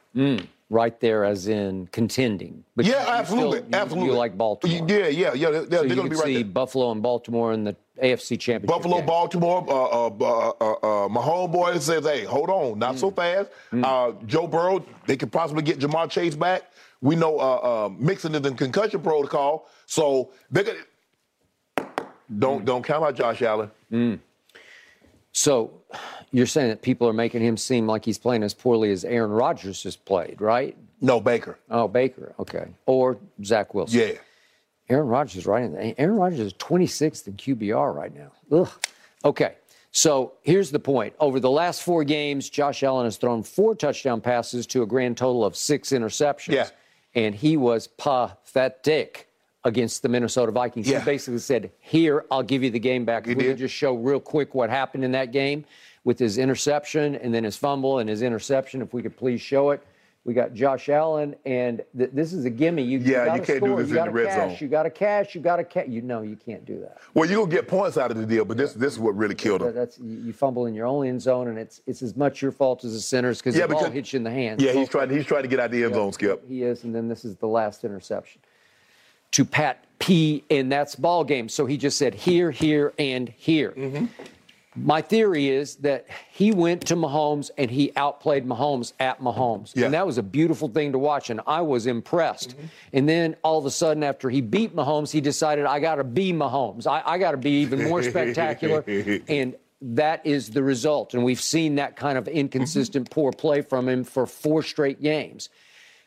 Right 0.71 0.99
there, 0.99 1.25
as 1.25 1.47
in 1.47 1.87
contending. 1.87 2.63
But 2.75 2.85
Yeah, 2.85 2.97
you 2.97 3.01
still- 3.01 3.13
absolutely, 3.15 3.59
you- 3.59 3.65
absolutely. 3.73 4.09
You 4.11 4.17
like 4.17 4.37
Baltimore. 4.37 4.85
Yeah, 4.87 5.07
yeah, 5.07 5.33
yeah. 5.33 5.49
They're, 5.49 5.61
So 5.63 5.67
they're 5.67 5.95
going 5.95 6.03
to 6.03 6.09
be 6.09 6.15
right 6.15 6.25
see 6.25 6.35
there. 6.43 6.43
Buffalo 6.45 6.91
and 6.91 7.01
Baltimore 7.01 7.53
in 7.53 7.63
the 7.63 7.75
AFC 7.99 8.37
Championship. 8.39 8.67
Buffalo, 8.67 8.97
game. 8.97 9.05
Baltimore. 9.07 9.65
Uh, 9.67 9.73
uh, 9.73 10.09
uh, 10.21 10.51
uh, 10.61 11.05
uh, 11.05 11.09
my 11.09 11.21
homeboy 11.21 11.79
says, 11.81 12.05
"Hey, 12.05 12.23
hold 12.23 12.49
on, 12.51 12.77
not 12.77 12.95
Mm. 12.95 12.99
so 12.99 13.09
fast." 13.11 13.49
Uh, 13.73 14.11
Joe 14.27 14.45
Burrow, 14.47 14.85
they 15.07 15.17
could 15.17 15.31
possibly 15.31 15.63
get 15.63 15.79
Ja'Marr 15.79 16.07
Chase 16.09 16.35
back. 16.35 16.61
We 17.01 17.15
know 17.15 17.39
uh, 17.39 17.55
uh, 17.55 17.89
Mixon 17.97 18.35
is 18.35 18.45
in 18.45 18.55
concussion 18.55 19.01
protocol, 19.01 19.67
so 19.87 20.29
they're 20.51 20.63
gonna. 20.65 20.77
Mm. 21.79 21.87
Don't 22.37 22.63
don't 22.63 22.83
count 22.83 23.03
out 23.03 23.15
Josh 23.15 23.41
Allen. 23.41 23.71
So 25.31 25.78
you're 26.31 26.45
saying 26.45 26.69
that 26.69 26.81
people 26.81 27.07
are 27.07 27.13
making 27.13 27.41
him 27.41 27.57
seem 27.57 27.87
like 27.87 28.05
he's 28.05 28.17
playing 28.17 28.43
as 28.43 28.53
poorly 28.53 28.91
as 28.91 29.03
Aaron 29.05 29.31
Rodgers 29.31 29.83
has 29.83 29.95
played, 29.95 30.41
right? 30.41 30.77
No 31.01 31.19
Baker. 31.19 31.57
Oh, 31.69 31.87
Baker, 31.87 32.33
okay. 32.39 32.67
Or 32.85 33.17
Zach 33.43 33.73
Wilson. 33.73 33.99
Yeah. 33.99 34.11
Aaron 34.89 35.07
Rodgers 35.07 35.37
is 35.37 35.45
right 35.45 35.63
in 35.63 35.73
there. 35.73 35.93
Aaron 35.97 36.15
Rodgers 36.15 36.39
is 36.39 36.53
26th 36.53 37.27
in 37.27 37.33
QBR 37.33 37.93
right 37.95 38.13
now. 38.15 38.31
Ugh. 38.51 38.69
Okay. 39.23 39.55
So 39.91 40.33
here's 40.41 40.71
the 40.71 40.79
point. 40.79 41.13
Over 41.19 41.39
the 41.39 41.49
last 41.49 41.83
four 41.83 42.03
games, 42.03 42.49
Josh 42.49 42.83
Allen 42.83 43.05
has 43.05 43.17
thrown 43.17 43.43
four 43.43 43.75
touchdown 43.75 44.21
passes 44.21 44.65
to 44.67 44.81
a 44.83 44.85
grand 44.85 45.17
total 45.17 45.45
of 45.45 45.55
six 45.55 45.89
interceptions. 45.89 46.53
Yeah. 46.53 46.69
And 47.15 47.33
he 47.33 47.57
was 47.57 47.87
pathetic 47.87 49.27
against 49.63 50.01
the 50.01 50.09
Minnesota 50.09 50.51
Vikings. 50.51 50.87
Yeah. 50.87 50.99
He 50.99 51.05
basically 51.05 51.39
said, 51.39 51.71
Here, 51.79 52.25
I'll 52.31 52.43
give 52.43 52.63
you 52.63 52.69
the 52.69 52.79
game 52.79 53.03
back. 53.03 53.27
If 53.27 53.35
we 53.35 53.43
did. 53.43 53.49
can 53.49 53.57
just 53.57 53.73
show 53.73 53.95
real 53.95 54.19
quick 54.19 54.53
what 54.53 54.69
happened 54.69 55.03
in 55.03 55.11
that 55.13 55.31
game 55.31 55.65
with 56.03 56.19
his 56.19 56.37
interception 56.37 57.15
and 57.15 57.33
then 57.33 57.43
his 57.43 57.55
fumble 57.57 57.99
and 57.99 58.09
his 58.09 58.21
interception, 58.21 58.81
if 58.81 58.93
we 58.93 59.01
could 59.01 59.17
please 59.17 59.41
show 59.41 59.71
it. 59.71 59.85
We 60.25 60.33
got 60.33 60.53
Josh 60.53 60.89
Allen, 60.89 61.33
and 61.45 61.81
th- 61.97 62.09
this 62.13 62.33
is 62.33 62.43
a 62.43 62.49
gimme. 62.49 62.83
You, 62.83 62.99
Yeah, 62.99 63.33
you, 63.33 63.39
you 63.39 63.45
can't 63.45 63.63
do 63.63 63.75
this 63.77 63.89
you 63.89 63.97
in 63.99 64.05
the 64.05 64.11
red 64.11 64.27
cash. 64.27 64.49
zone. 64.51 64.57
You 64.59 64.67
got 64.67 64.83
to 64.83 64.89
cash. 64.89 65.33
You 65.33 65.39
got 65.41 65.55
to 65.55 65.63
cash. 65.63 65.87
You 65.87 66.01
know, 66.01 66.21
you 66.21 66.35
can't 66.35 66.65
do 66.65 66.77
that. 66.81 66.97
Well, 67.13 67.27
you're 67.27 67.39
gonna 67.39 67.49
get 67.49 67.69
points 67.69 67.97
out 67.97 68.11
of 68.11 68.17
the 68.17 68.25
deal, 68.25 68.43
but 68.43 68.57
this 68.57 68.73
this 68.73 68.93
is 68.93 68.99
what 68.99 69.15
really 69.15 69.33
killed 69.33 69.61
him. 69.63 69.73
That's 69.73 69.97
you 69.97 70.17
you 70.19 70.33
fumble 70.33 70.65
in 70.65 70.75
your 70.75 70.85
own 70.87 71.07
end 71.07 71.21
zone, 71.21 71.47
and 71.47 71.57
it's 71.57 71.81
it's 71.87 72.01
as 72.01 72.17
much 72.17 72.41
your 72.41 72.51
fault 72.51 72.83
as 72.83 72.91
the 72.93 72.99
center's 72.99 73.39
because 73.39 73.55
Yeah, 73.55 73.65
the 73.65 73.73
ball 73.73 73.89
hits 73.89 74.11
you 74.11 74.17
in 74.17 74.23
the 74.23 74.29
hand. 74.29 74.61
Yeah, 74.61 74.73
he's 74.73 74.89
trying 74.89 75.09
he's 75.09 75.25
trying 75.25 75.43
to 75.43 75.47
get 75.47 75.57
out 75.59 75.67
of 75.67 75.71
the 75.71 75.85
end 75.85 75.93
zone, 75.95 76.11
Skip. 76.11 76.45
He 76.47 76.63
is, 76.63 76.83
and 76.83 76.93
then 76.93 77.07
this 77.07 77.23
is 77.23 77.37
the 77.37 77.47
last 77.47 77.85
interception 77.85 78.41
to 79.31 79.45
Pat 79.45 79.85
P, 79.99 80.43
and 80.51 80.69
that's 80.71 80.95
ball 80.95 81.23
game. 81.23 81.47
So 81.47 81.65
he 81.65 81.77
just 81.77 81.97
said 81.97 82.13
here, 82.13 82.51
here, 82.51 82.93
and 82.99 83.29
here. 83.29 83.71
Mm-hmm. 83.71 84.05
My 84.75 85.01
theory 85.01 85.49
is 85.49 85.77
that 85.77 86.05
he 86.31 86.51
went 86.51 86.85
to 86.87 86.95
Mahomes 86.95 87.49
and 87.57 87.71
he 87.71 87.91
outplayed 87.95 88.45
Mahomes 88.45 88.93
at 88.99 89.19
Mahomes. 89.19 89.75
Yeah. 89.75 89.85
And 89.85 89.93
that 89.95 90.05
was 90.05 90.19
a 90.19 90.23
beautiful 90.23 90.67
thing 90.67 90.91
to 90.91 90.99
watch, 90.99 91.31
and 91.31 91.41
I 91.47 91.61
was 91.61 91.87
impressed. 91.87 92.51
Mm-hmm. 92.51 92.65
And 92.93 93.09
then 93.09 93.35
all 93.43 93.57
of 93.57 93.65
a 93.65 93.71
sudden, 93.71 94.03
after 94.03 94.29
he 94.29 94.41
beat 94.41 94.75
Mahomes, 94.75 95.11
he 95.11 95.21
decided, 95.21 95.65
I 95.65 95.79
got 95.79 95.95
to 95.95 96.03
be 96.03 96.33
Mahomes. 96.33 96.85
I, 96.85 97.01
I 97.03 97.17
got 97.17 97.31
to 97.31 97.37
be 97.37 97.61
even 97.61 97.83
more 97.83 98.03
spectacular. 98.03 98.83
and 99.27 99.55
that 99.81 100.25
is 100.25 100.51
the 100.51 100.61
result. 100.61 101.13
And 101.13 101.23
we've 101.23 101.41
seen 101.41 101.75
that 101.75 101.95
kind 101.95 102.17
of 102.17 102.27
inconsistent, 102.27 103.09
poor 103.09 103.31
play 103.31 103.61
from 103.61 103.89
him 103.89 104.03
for 104.03 104.27
four 104.27 104.61
straight 104.61 105.01
games 105.01 105.49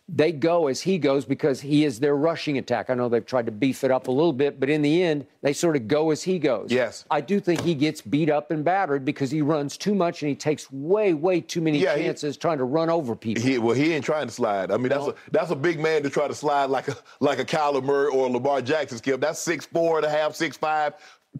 they 0.08 0.32
go 0.32 0.66
as 0.66 0.80
he 0.82 0.98
goes 0.98 1.24
because 1.24 1.60
he 1.60 1.84
is 1.84 2.00
their 2.00 2.16
rushing 2.16 2.58
attack. 2.58 2.90
I 2.90 2.94
know 2.94 3.08
they've 3.08 3.24
tried 3.24 3.46
to 3.46 3.52
beef 3.52 3.84
it 3.84 3.90
up 3.90 4.08
a 4.08 4.10
little 4.10 4.32
bit, 4.32 4.58
but 4.60 4.68
in 4.68 4.82
the 4.82 5.02
end, 5.02 5.26
they 5.42 5.52
sort 5.52 5.76
of 5.76 5.86
go 5.88 6.10
as 6.10 6.22
he 6.22 6.38
goes. 6.38 6.70
Yes. 6.70 7.04
I 7.10 7.20
do 7.20 7.38
think 7.40 7.60
he 7.62 7.74
gets 7.74 8.00
beat 8.02 8.28
up 8.28 8.50
and 8.50 8.64
battered 8.64 9.04
because 9.04 9.30
he 9.30 9.42
runs 9.42 9.76
too 9.76 9.94
much 9.94 10.22
and 10.22 10.28
he 10.28 10.34
takes 10.34 10.70
way, 10.72 11.14
way 11.14 11.40
too 11.40 11.60
many 11.60 11.78
Yeah, 11.78 11.96
he- 11.96 12.02
chances 12.04 12.36
trying 12.36 12.58
to 12.58 12.64
run 12.64 12.90
over 12.90 13.14
people. 13.14 13.42
He, 13.42 13.58
well, 13.58 13.76
he 13.76 13.92
ain't 13.94 14.04
trying 14.04 14.26
to 14.26 14.32
slide. 14.32 14.70
I 14.70 14.76
mean, 14.76 14.88
that's 14.88 15.06
a 15.06 15.14
that's 15.30 15.50
a 15.50 15.56
big 15.56 15.78
man 15.80 16.02
to 16.02 16.10
try 16.10 16.26
to 16.28 16.34
slide 16.34 16.66
like 16.66 16.88
a 16.88 16.96
like 17.20 17.38
a 17.38 17.44
Kyler 17.44 17.82
Murray 17.82 18.08
or 18.08 18.26
a 18.26 18.30
Lamar 18.30 18.60
Jackson. 18.60 18.98
Skip. 18.98 19.20
That's 19.20 19.38
six 19.38 19.64
four 19.66 19.96
and 19.98 20.04
a 20.04 20.10
half, 20.10 20.34
six 20.34 20.56
five, 20.56 20.94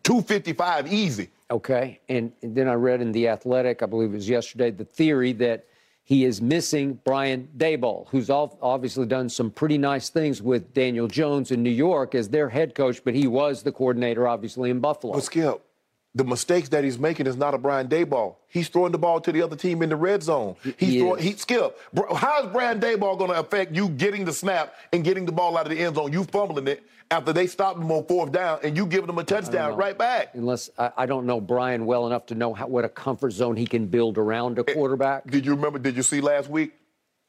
two 0.05 0.23
fifty 0.23 0.53
five, 0.53 0.91
easy. 0.91 1.29
Okay. 1.51 2.01
And, 2.09 2.33
and 2.43 2.55
then 2.55 2.69
I 2.69 2.75
read 2.75 3.03
in 3.03 3.13
The 3.13 3.29
Athletic, 3.29 3.83
I 3.83 3.87
believe 3.87 4.11
it 4.13 4.15
was 4.15 4.29
yesterday, 4.29 4.71
the 4.71 4.87
theory 4.87 5.33
that 5.35 5.67
he 6.05 6.25
is 6.25 6.43
missing 6.43 6.99
Brian 7.05 7.49
Daboll, 7.57 8.09
who's 8.09 8.29
obviously 8.29 9.07
done 9.07 9.29
some 9.29 9.51
pretty 9.51 9.79
nice 9.79 10.09
things 10.09 10.43
with 10.43 10.75
Daniel 10.75 11.07
Jones 11.07 11.51
in 11.53 11.63
New 11.63 11.71
York 11.71 12.15
as 12.15 12.29
their 12.29 12.49
head 12.49 12.75
coach, 12.75 13.03
but 13.05 13.15
he 13.15 13.27
was 13.27 13.63
the 13.63 13.73
coordinator, 13.73 14.27
obviously, 14.27 14.71
in 14.71 14.81
Buffalo. 14.81 15.15
But 15.15 15.23
Skip, 15.23 15.65
the 16.15 16.25
mistakes 16.25 16.69
that 16.69 16.85
he's 16.85 16.99
making 16.99 17.27
is 17.27 17.37
not 17.37 17.55
a 17.55 17.59
Brian 17.59 17.89
Daboll. 17.89 18.37
He's 18.49 18.69
throwing 18.69 18.93
the 18.93 18.99
ball 18.99 19.21
to 19.23 19.33
the 19.33 19.41
other 19.41 19.57
team 19.57 19.83
in 19.83 19.89
the 19.89 19.97
red 19.97 20.23
zone. 20.23 20.57
He's 20.63 20.75
he 20.77 20.99
throwing. 21.01 21.23
He 21.23 21.33
Skip. 21.33 21.79
How 22.15 22.45
is 22.45 22.53
Brian 22.53 22.81
Daboll 22.81 23.17
going 23.17 23.31
to 23.31 23.41
affect 23.41 23.75
you 23.75 23.89
getting 23.89 24.27
the 24.27 24.33
snap 24.33 24.75
and 24.93 25.03
getting 25.03 25.25
the 25.25 25.33
ball 25.33 25.57
out 25.57 25.65
of 25.67 25.71
the 25.71 25.79
end 25.79 25.97
zone? 25.97 26.13
You 26.13 26.25
fumbling 26.25 26.69
it 26.69 26.83
after 27.11 27.33
they 27.33 27.47
stopped 27.47 27.79
him 27.79 27.91
on 27.91 28.05
fourth 28.05 28.31
down 28.31 28.61
and 28.63 28.77
you 28.77 28.85
giving 28.85 29.07
them 29.07 29.19
a 29.19 29.25
touchdown 29.25 29.77
right 29.77 29.97
back. 29.97 30.31
Unless 30.35 30.69
I, 30.79 30.93
I 30.99 31.07
don't 31.07 31.25
know 31.25 31.41
Brian 31.41 31.87
well 31.87 32.07
enough 32.07 32.27
to 32.27 32.35
know 32.35 32.53
how, 32.53 32.67
what 32.67 32.85
a 32.85 32.91
comfort 32.91 33.31
zone 33.31 33.57
he 33.57 33.67
can 33.67 33.87
build 33.87 34.19
around 34.19 34.59
a 34.59 34.65
quarterback. 34.65 35.31
Did 35.31 35.47
you 35.47 35.55
remember? 35.55 35.79
Did 35.79 35.97
you 35.97 36.03
see 36.03 36.21
last 36.21 36.51
week? 36.51 36.73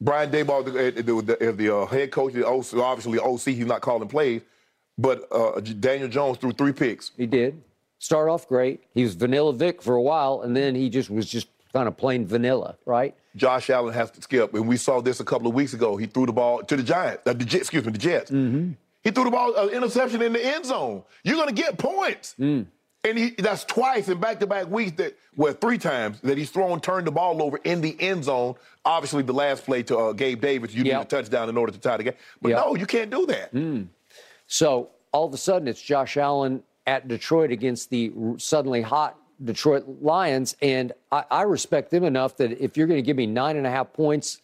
Brian 0.00 0.30
Daboll, 0.30 0.64
the, 0.64 1.02
the, 1.02 1.36
the, 1.36 1.52
the 1.52 1.74
uh, 1.74 1.86
head 1.86 2.10
coach, 2.10 2.34
the 2.34 2.46
OC, 2.46 2.74
obviously 2.74 3.18
OC, 3.18 3.40
he's 3.56 3.64
not 3.64 3.80
calling 3.80 4.08
plays, 4.08 4.42
but 4.98 5.26
uh, 5.32 5.60
Daniel 5.60 6.08
Jones 6.08 6.36
threw 6.36 6.52
three 6.52 6.72
picks. 6.72 7.12
He 7.16 7.26
did 7.26 7.62
start 8.04 8.28
off 8.28 8.46
great. 8.46 8.82
He 8.92 9.02
was 9.02 9.14
Vanilla 9.14 9.52
Vic 9.54 9.80
for 9.80 9.94
a 9.94 10.02
while, 10.02 10.42
and 10.42 10.54
then 10.54 10.74
he 10.74 10.90
just 10.90 11.08
was 11.08 11.26
just 11.26 11.48
kind 11.72 11.88
of 11.88 11.96
plain 11.96 12.26
vanilla, 12.26 12.76
right? 12.84 13.14
Josh 13.34 13.70
Allen 13.70 13.94
has 13.94 14.10
to 14.12 14.20
skip, 14.22 14.52
and 14.54 14.68
we 14.68 14.76
saw 14.76 15.00
this 15.00 15.20
a 15.20 15.24
couple 15.24 15.48
of 15.48 15.54
weeks 15.54 15.72
ago. 15.72 15.96
He 15.96 16.06
threw 16.06 16.26
the 16.26 16.32
ball 16.32 16.62
to 16.62 16.76
the 16.76 16.82
Giants, 16.82 17.22
uh, 17.26 17.32
the 17.32 17.44
excuse 17.56 17.84
me, 17.84 17.92
the 17.92 17.98
Jets. 17.98 18.30
He 18.30 19.10
threw 19.10 19.24
the 19.24 19.30
ball, 19.30 19.56
uh, 19.56 19.68
interception 19.68 20.22
in 20.22 20.32
the 20.34 20.44
end 20.54 20.66
zone. 20.66 21.02
You're 21.24 21.36
going 21.36 21.48
to 21.48 21.54
get 21.54 21.78
points. 21.78 22.34
And 22.38 23.18
he, 23.18 23.30
that's 23.36 23.64
twice 23.64 24.08
in 24.08 24.18
back-to-back 24.18 24.68
weeks 24.70 24.92
that, 24.96 25.14
well, 25.36 25.52
three 25.52 25.76
times 25.76 26.20
that 26.22 26.38
he's 26.38 26.48
thrown, 26.50 26.80
turned 26.80 27.06
the 27.06 27.10
ball 27.10 27.42
over 27.42 27.58
in 27.64 27.82
the 27.82 27.94
end 28.00 28.24
zone. 28.24 28.54
Obviously, 28.84 29.22
the 29.22 29.34
last 29.34 29.64
play 29.66 29.82
to 29.84 29.98
uh, 29.98 30.12
Gabe 30.12 30.40
Davis, 30.40 30.72
you 30.72 30.84
Yep. 30.84 30.96
need 30.96 31.02
a 31.02 31.04
touchdown 31.04 31.48
in 31.50 31.56
order 31.58 31.70
to 31.72 31.78
tie 31.78 31.98
the 31.98 32.04
game. 32.04 32.14
But 32.40 32.50
Yep. 32.50 32.64
no, 32.64 32.74
you 32.76 32.86
can't 32.86 33.10
do 33.10 33.26
that. 33.26 33.50
So 34.46 34.90
all 35.12 35.26
of 35.26 35.34
a 35.34 35.36
sudden, 35.38 35.68
it's 35.68 35.82
Josh 35.82 36.16
Allen 36.16 36.62
at 36.86 37.08
Detroit 37.08 37.50
against 37.50 37.90
the 37.90 38.12
suddenly 38.36 38.82
hot 38.82 39.18
Detroit 39.42 39.84
Lions, 40.00 40.56
and 40.62 40.92
I, 41.10 41.24
I 41.30 41.42
respect 41.42 41.90
them 41.90 42.04
enough 42.04 42.36
that 42.36 42.52
if 42.62 42.76
you're 42.76 42.86
going 42.86 42.98
to 42.98 43.02
give 43.06 43.16
me 43.16 43.26
nine 43.26 43.56
and 43.56 43.66
a 43.66 43.70
half 43.70 43.92
points 43.92 44.40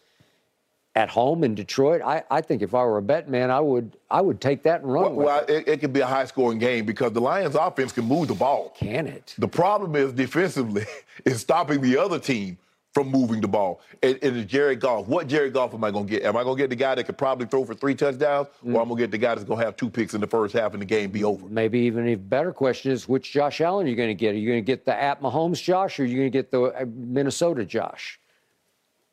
at 0.96 1.08
home 1.08 1.44
in 1.44 1.54
Detroit, 1.54 2.02
I, 2.02 2.24
I 2.30 2.40
think 2.40 2.62
if 2.62 2.74
I 2.74 2.82
were 2.84 2.98
a 2.98 3.02
bet 3.02 3.28
man, 3.28 3.50
I 3.50 3.60
would 3.60 3.96
I 4.10 4.20
would 4.20 4.40
take 4.40 4.64
that 4.64 4.82
and 4.82 4.92
run 4.92 5.02
Well, 5.02 5.14
with 5.14 5.26
well, 5.26 5.44
it. 5.44 5.50
it, 5.50 5.68
it 5.68 5.80
could 5.80 5.92
be 5.92 6.00
a 6.00 6.06
high-scoring 6.06 6.58
game 6.58 6.84
because 6.84 7.12
the 7.12 7.20
Lions' 7.20 7.54
offense 7.54 7.92
can 7.92 8.04
move 8.04 8.26
the 8.28 8.34
ball. 8.34 8.74
Can 8.76 9.06
it? 9.06 9.34
The 9.38 9.46
problem 9.48 9.94
is 9.94 10.12
defensively 10.12 10.86
is 11.24 11.40
stopping 11.40 11.80
the 11.80 11.96
other 11.96 12.18
team 12.18 12.58
from 12.94 13.08
moving 13.08 13.40
the 13.40 13.48
ball. 13.48 13.80
And, 14.02 14.18
and 14.22 14.36
it's 14.36 14.50
Jared 14.50 14.80
Goff. 14.80 15.06
What 15.06 15.28
Jared 15.28 15.52
Goff 15.52 15.74
am 15.74 15.84
I 15.84 15.90
going 15.90 16.06
to 16.06 16.10
get? 16.10 16.22
Am 16.24 16.36
I 16.36 16.42
going 16.42 16.56
to 16.56 16.62
get 16.62 16.70
the 16.70 16.76
guy 16.76 16.94
that 16.94 17.04
could 17.04 17.18
probably 17.18 17.46
throw 17.46 17.64
for 17.64 17.74
three 17.74 17.94
touchdowns, 17.94 18.48
Mm. 18.64 18.74
or 18.74 18.82
I'm 18.82 18.88
going 18.88 18.96
to 18.98 19.02
get 19.04 19.10
the 19.10 19.18
guy 19.18 19.34
that's 19.34 19.46
going 19.46 19.58
to 19.60 19.64
have 19.64 19.76
two 19.76 19.88
picks 19.90 20.14
in 20.14 20.20
the 20.20 20.26
first 20.26 20.54
half 20.54 20.72
and 20.72 20.82
the 20.82 20.86
game 20.86 21.10
be 21.10 21.24
over? 21.24 21.46
Maybe 21.48 21.80
even 21.80 22.08
a 22.08 22.14
better 22.16 22.52
question 22.52 22.92
is 22.92 23.08
which 23.08 23.32
Josh 23.32 23.60
Allen 23.60 23.86
are 23.86 23.90
you 23.90 23.96
going 23.96 24.08
to 24.08 24.14
get? 24.14 24.34
Are 24.34 24.38
you 24.38 24.48
going 24.48 24.62
to 24.62 24.66
get 24.66 24.84
the 24.84 24.94
at 25.00 25.20
Mahomes 25.22 25.62
Josh, 25.62 25.98
or 25.98 26.02
are 26.02 26.06
you 26.06 26.16
going 26.16 26.30
to 26.30 26.38
get 26.38 26.50
the 26.50 26.62
uh, 26.62 26.84
Minnesota 26.94 27.64
Josh? 27.64 28.19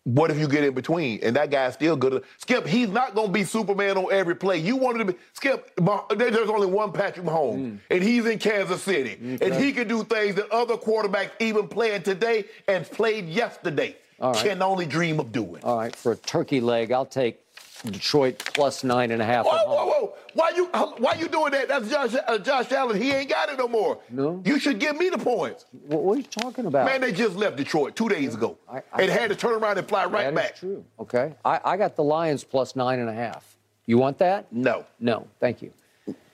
What 0.08 0.32
if 0.32 0.40
you 0.40 0.48
get 0.48 0.64
in 0.64 0.74
between 0.74 1.20
and 1.22 1.36
that 1.36 1.52
guy's 1.52 1.74
still 1.74 1.98
good? 1.98 2.24
Skip, 2.38 2.66
he's 2.66 2.88
not 2.88 3.14
going 3.14 3.28
to 3.28 3.34
be 3.34 3.44
Superman 3.44 3.98
on 3.98 4.08
every 4.10 4.36
play. 4.36 4.58
You 4.58 4.78
wanted 4.78 5.00
to 5.00 5.06
be 5.12 5.20
Skip. 5.34 5.70
There's 6.16 6.50
only 6.50 6.68
one 6.68 6.94
Patrick 6.94 7.26
Mahomes, 7.26 7.74
mm. 7.74 7.80
and 7.92 8.02
he's 8.02 8.26
in 8.26 8.40
Kansas 8.40 8.82
City, 8.82 9.18
mm, 9.22 9.42
and 9.42 9.54
he 9.54 9.74
can 9.74 9.86
do 9.90 10.06
things 10.06 10.36
that 10.36 10.50
other 10.50 10.78
quarterbacks 10.78 11.32
even 11.42 11.68
playing 11.68 12.04
today 12.04 12.46
and 12.70 12.90
played 12.90 13.28
yesterday 13.28 13.98
right. 14.18 14.34
can 14.38 14.62
only 14.62 14.86
dream 14.86 15.20
of 15.20 15.34
doing. 15.34 15.62
All 15.66 15.78
right, 15.78 15.94
for 15.94 16.14
a 16.14 16.16
turkey 16.16 16.62
leg, 16.62 16.94
I'll 16.94 17.06
take 17.06 17.42
Detroit 17.84 18.40
plus 18.54 18.84
nine 18.84 19.12
and 19.12 19.22
a 19.22 19.26
half. 19.26 19.46
Whoa, 19.46 19.56
at 19.56 19.68
whoa, 19.68 19.78
home. 19.78 19.90
whoa! 19.90 20.14
Why 20.34 20.52
you 20.56 20.66
why 20.98 21.14
you 21.14 21.28
doing 21.28 21.52
that? 21.52 21.68
That's 21.68 21.90
Josh 21.90 22.16
uh, 22.28 22.38
Josh 22.40 22.72
Allen. 22.72 23.00
He 23.02 23.12
ain't 23.12 23.30
got 23.30 23.50
it 23.50 23.58
no 23.58 23.68
more. 23.68 24.00
No? 24.10 24.42
You 24.46 24.60
should 24.60 24.80
give 24.80 24.98
me 24.98 25.10
the 25.10 25.18
points. 25.18 25.66
What, 25.88 26.04
what 26.04 26.14
are 26.14 26.18
you 26.18 26.24
talking 26.24 26.66
about? 26.66 26.86
Man, 26.86 27.02
they 27.02 27.12
just 27.12 27.36
left 27.36 27.56
Detroit 27.58 27.96
two 27.96 28.10
days 28.10 28.36
ago 28.36 28.58
I- 28.70 28.78
I- 28.92 29.02
and 29.04 29.12
had 29.12 29.30
to 29.30 29.36
turn 29.36 29.54
around 29.62 29.78
and 29.78 29.88
fly 29.88 30.06
right 30.06 30.34
back. 30.34 30.34
That 30.34 30.44
is 30.44 30.50
back. 30.52 30.56
true. 30.60 30.86
Okay, 31.00 31.34
I, 31.46 31.60
I 31.64 31.78
got 31.78 31.96
the 31.96 32.04
Lions 32.04 32.44
plus 32.44 32.76
nine 32.76 33.00
and 33.00 33.10
a 33.10 33.14
half. 33.14 33.56
You 33.86 33.98
want 33.98 34.18
that? 34.18 34.52
No, 34.52 34.86
No, 35.00 35.28
thank 35.40 35.62
you. 35.62 35.72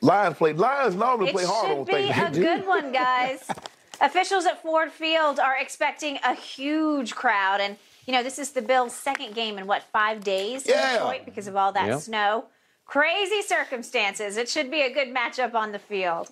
Lions 0.01 0.37
play. 0.37 0.53
Lions 0.53 0.95
normally 0.95 1.29
It 1.29 1.33
play 1.35 1.45
hard 1.45 1.69
on 1.71 1.85
should 1.85 1.95
be 1.95 2.09
a 2.09 2.29
good 2.57 2.65
one, 2.67 2.91
guys. 2.91 3.47
Officials 4.01 4.45
at 4.45 4.61
Ford 4.61 4.91
Field 4.91 5.39
are 5.39 5.55
expecting 5.57 6.17
a 6.23 6.33
huge 6.33 7.15
crowd, 7.15 7.61
and 7.61 7.77
you 8.05 8.13
know 8.13 8.23
this 8.23 8.39
is 8.39 8.51
the 8.51 8.61
Bills' 8.61 8.93
second 8.95 9.33
game 9.35 9.57
in 9.57 9.67
what 9.67 9.83
five 9.91 10.23
days 10.23 10.63
in 10.65 10.71
Yeah. 10.75 10.93
Detroit 10.93 11.21
because 11.25 11.47
of 11.47 11.55
all 11.55 11.71
that 11.73 11.87
Yeah. 11.87 11.99
snow. 11.99 12.45
Crazy 12.85 13.41
circumstances. 13.41 14.35
It 14.37 14.49
should 14.49 14.69
be 14.69 14.81
a 14.81 14.89
good 14.93 15.07
matchup 15.13 15.53
on 15.53 15.71
the 15.71 15.79
field. 15.79 16.29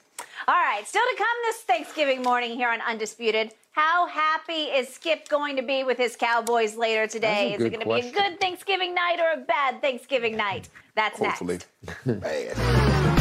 All 0.47 0.55
right, 0.55 0.85
still 0.87 1.01
to 1.03 1.15
come 1.17 1.27
this 1.45 1.61
Thanksgiving 1.61 2.21
morning 2.21 2.55
here 2.55 2.69
on 2.69 2.81
Undisputed. 2.81 3.53
How 3.71 4.05
happy 4.07 4.63
is 4.63 4.89
Skip 4.89 5.29
going 5.29 5.55
to 5.55 5.61
be 5.61 5.83
with 5.85 5.97
his 5.97 6.17
Cowboys 6.17 6.75
later 6.75 7.07
today? 7.07 7.53
Is 7.53 7.61
it 7.61 7.69
good 7.69 7.85
going 7.85 8.01
to 8.01 8.07
be 8.07 8.09
a 8.09 8.11
good 8.21 8.41
Thanksgiving 8.41 8.93
night 8.93 9.19
or 9.21 9.31
a 9.39 9.45
bad 9.45 9.81
Thanksgiving 9.81 10.35
night? 10.35 10.67
That's 10.95 11.17
Hopefully, 11.17 11.59
next. 12.05 13.17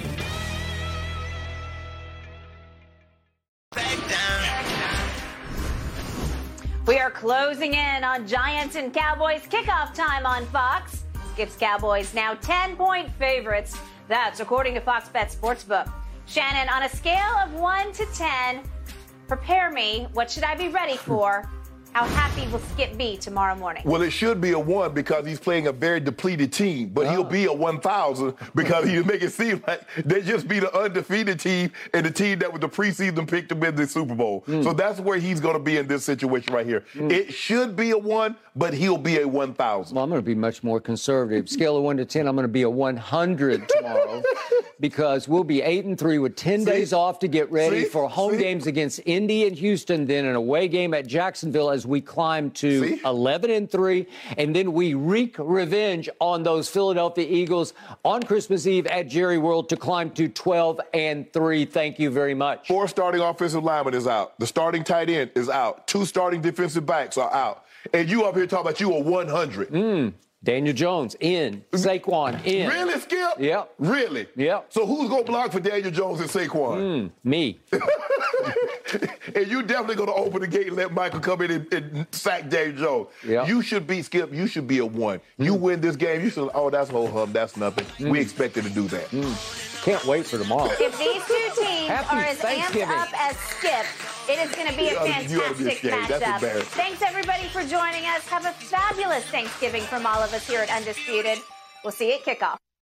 Closing 7.13 7.73
in 7.73 8.03
on 8.03 8.27
Giants 8.27 8.75
and 8.75 8.93
Cowboys 8.93 9.41
kickoff 9.43 9.93
time 9.93 10.25
on 10.25 10.45
Fox. 10.47 11.03
Skip's 11.33 11.55
Cowboys 11.55 12.13
now 12.13 12.33
10 12.35 12.75
point 12.75 13.11
favorites. 13.13 13.77
That's 14.07 14.39
according 14.39 14.73
to 14.75 14.81
Fox 14.81 15.09
Bet 15.09 15.29
Sportsbook. 15.29 15.91
Shannon, 16.25 16.69
on 16.69 16.83
a 16.83 16.89
scale 16.89 17.37
of 17.43 17.53
1 17.53 17.91
to 17.93 18.05
10, 18.13 18.61
prepare 19.27 19.71
me. 19.71 20.07
What 20.13 20.31
should 20.31 20.43
I 20.43 20.55
be 20.55 20.69
ready 20.69 20.97
for? 20.97 21.47
How 21.93 22.05
happy 22.05 22.47
will 22.47 22.59
Skip 22.59 22.97
be 22.97 23.17
tomorrow 23.17 23.53
morning? 23.53 23.83
Well, 23.85 24.01
it 24.01 24.11
should 24.11 24.39
be 24.39 24.51
a 24.51 24.59
one 24.59 24.93
because 24.93 25.25
he's 25.25 25.41
playing 25.41 25.67
a 25.67 25.73
very 25.73 25.99
depleted 25.99 26.53
team, 26.53 26.87
but 26.87 27.09
he'll 27.09 27.25
be 27.25 27.45
a 27.45 27.53
1,000 27.53 28.33
because 28.55 28.87
he'll 28.87 29.03
make 29.03 29.21
it 29.21 29.31
seem 29.31 29.61
like 29.67 29.81
they 30.05 30.21
just 30.21 30.47
be 30.47 30.59
the 30.59 30.73
undefeated 30.73 31.41
team 31.41 31.69
and 31.93 32.05
the 32.05 32.11
team 32.11 32.39
that 32.39 32.51
was 32.51 32.61
the 32.61 32.69
preseason 32.69 33.27
pick 33.29 33.49
to 33.49 33.55
win 33.55 33.75
the 33.75 33.85
Super 33.85 34.15
Bowl. 34.15 34.43
So 34.47 34.53
mm. 34.53 34.77
that's 34.77 35.01
where 35.01 35.17
he's 35.17 35.41
going 35.41 35.55
to 35.55 35.59
be 35.59 35.77
in 35.77 35.87
this 35.87 36.05
situation 36.05 36.53
right 36.53 36.65
here. 36.65 36.85
Mm. 36.93 37.11
It 37.11 37.33
should 37.33 37.75
be 37.75 37.91
a 37.91 37.97
one, 37.97 38.37
but 38.55 38.73
he'll 38.73 38.97
be 38.97 39.19
a 39.19 39.27
1,000. 39.27 39.93
Well, 39.93 40.03
I'm 40.05 40.09
going 40.09 40.21
to 40.21 40.25
be 40.25 40.35
much 40.35 40.63
more 40.63 40.79
conservative. 40.79 41.49
Scale 41.49 41.75
of 41.75 41.83
1 41.83 41.97
to 41.97 42.05
10, 42.05 42.25
I'm 42.25 42.35
going 42.35 42.45
to 42.45 42.47
be 42.47 42.61
a 42.61 42.69
100 42.69 43.67
tomorrow 43.67 44.23
because 44.79 45.27
we'll 45.27 45.43
be 45.43 45.61
8 45.61 45.85
and 45.85 45.97
3 45.97 46.19
with 46.19 46.35
10 46.35 46.63
days 46.63 46.93
off 46.93 47.19
to 47.19 47.27
get 47.27 47.51
ready 47.51 47.83
See? 47.83 47.89
for 47.89 48.09
home 48.09 48.33
See? 48.33 48.39
games 48.39 48.67
against 48.67 48.99
Indy 49.05 49.45
and 49.45 49.55
Houston, 49.55 50.05
then 50.05 50.25
an 50.25 50.35
away 50.35 50.67
game 50.67 50.93
at 50.93 51.05
Jacksonville 51.05 51.69
as 51.69 51.80
we 51.85 52.01
climb 52.01 52.51
to 52.51 52.87
See? 52.87 53.01
11 53.03 53.49
and 53.51 53.69
3, 53.69 54.07
and 54.37 54.55
then 54.55 54.73
we 54.73 54.93
wreak 54.93 55.35
revenge 55.37 56.09
on 56.19 56.43
those 56.43 56.69
Philadelphia 56.69 57.25
Eagles 57.27 57.73
on 58.03 58.23
Christmas 58.23 58.67
Eve 58.67 58.87
at 58.87 59.07
Jerry 59.07 59.37
World 59.37 59.69
to 59.69 59.77
climb 59.77 60.09
to 60.11 60.27
12 60.27 60.81
and 60.93 61.31
3. 61.31 61.65
Thank 61.65 61.99
you 61.99 62.09
very 62.09 62.33
much. 62.33 62.67
Four 62.67 62.87
starting 62.87 63.21
offensive 63.21 63.63
linemen 63.63 63.93
is 63.93 64.07
out. 64.07 64.37
The 64.39 64.47
starting 64.47 64.83
tight 64.83 65.09
end 65.09 65.31
is 65.35 65.49
out. 65.49 65.87
Two 65.87 66.05
starting 66.05 66.41
defensive 66.41 66.85
backs 66.85 67.17
are 67.17 67.33
out. 67.33 67.65
And 67.93 68.09
you 68.09 68.25
up 68.25 68.35
here 68.35 68.45
talking 68.45 68.67
about 68.67 68.79
you 68.79 68.93
are 68.95 69.01
100. 69.01 69.69
Hmm. 69.69 70.09
Daniel 70.43 70.73
Jones 70.73 71.15
in, 71.19 71.63
Saquon 71.71 72.43
in. 72.45 72.67
Really, 72.67 72.99
Skip? 72.99 73.39
Yep. 73.39 73.73
Really? 73.77 74.27
Yep. 74.35 74.67
So 74.69 74.87
who's 74.87 75.07
going 75.07 75.23
to 75.23 75.31
block 75.31 75.51
for 75.51 75.59
Daniel 75.59 75.91
Jones 75.91 76.19
and 76.19 76.29
Saquon? 76.29 77.11
Hmm, 77.23 77.29
me. 77.29 77.59
and 79.35 79.47
you 79.47 79.61
definitely 79.61 79.95
going 79.95 80.09
to 80.09 80.15
open 80.15 80.41
the 80.41 80.47
gate 80.47 80.67
and 80.67 80.75
let 80.75 80.91
Michael 80.91 81.19
come 81.19 81.43
in 81.43 81.51
and, 81.51 81.73
and 81.73 82.07
sack 82.11 82.49
Daniel 82.49 82.75
Jones. 82.75 83.07
Yeah. 83.23 83.45
You 83.45 83.61
should 83.61 83.85
be, 83.85 84.01
Skip, 84.01 84.33
you 84.33 84.47
should 84.47 84.67
be 84.67 84.79
a 84.79 84.85
one. 84.85 85.21
You 85.37 85.55
hmm. 85.55 85.61
win 85.61 85.81
this 85.81 85.95
game, 85.95 86.23
you 86.23 86.31
should, 86.31 86.49
oh, 86.55 86.71
that's 86.71 86.89
whole 86.89 87.09
hub, 87.09 87.33
that's 87.33 87.55
nothing. 87.55 87.85
We 87.99 88.09
hmm. 88.09 88.15
expected 88.23 88.63
to 88.63 88.71
do 88.71 88.87
that. 88.87 89.13
Can't 89.81 90.05
wait 90.05 90.27
for 90.27 90.37
tomorrow. 90.37 90.69
If 90.79 90.97
these 90.99 91.23
two 91.25 91.63
teams 91.63 91.87
Happy 91.89 92.15
are 92.15 92.23
as 92.23 92.37
amped 92.39 92.87
up 92.87 93.09
as 93.19 93.35
Skip, 93.37 93.85
it 94.29 94.37
is 94.47 94.55
going 94.55 94.67
to 94.67 94.77
be 94.77 94.89
a 94.89 94.91
You 94.91 94.97
oughta- 94.97 95.23
you 95.27 95.41
oughta 95.41 95.55
be 95.55 95.71
fantastic 95.71 96.27
matchup. 96.27 96.63
Thanks 96.77 97.01
everybody 97.01 97.47
for 97.47 97.61
joining 97.63 98.05
us. 98.05 98.27
Have 98.27 98.45
a 98.45 98.51
fabulous 98.51 99.23
Thanksgiving 99.25 99.81
from 99.83 100.05
all 100.05 100.21
of 100.21 100.33
us 100.33 100.47
here 100.47 100.61
at 100.61 100.69
Undisputed. 100.69 101.39
We'll 101.83 101.91
see 101.91 102.09
you 102.09 102.19
at 102.19 102.23
kickoff. 102.25 102.57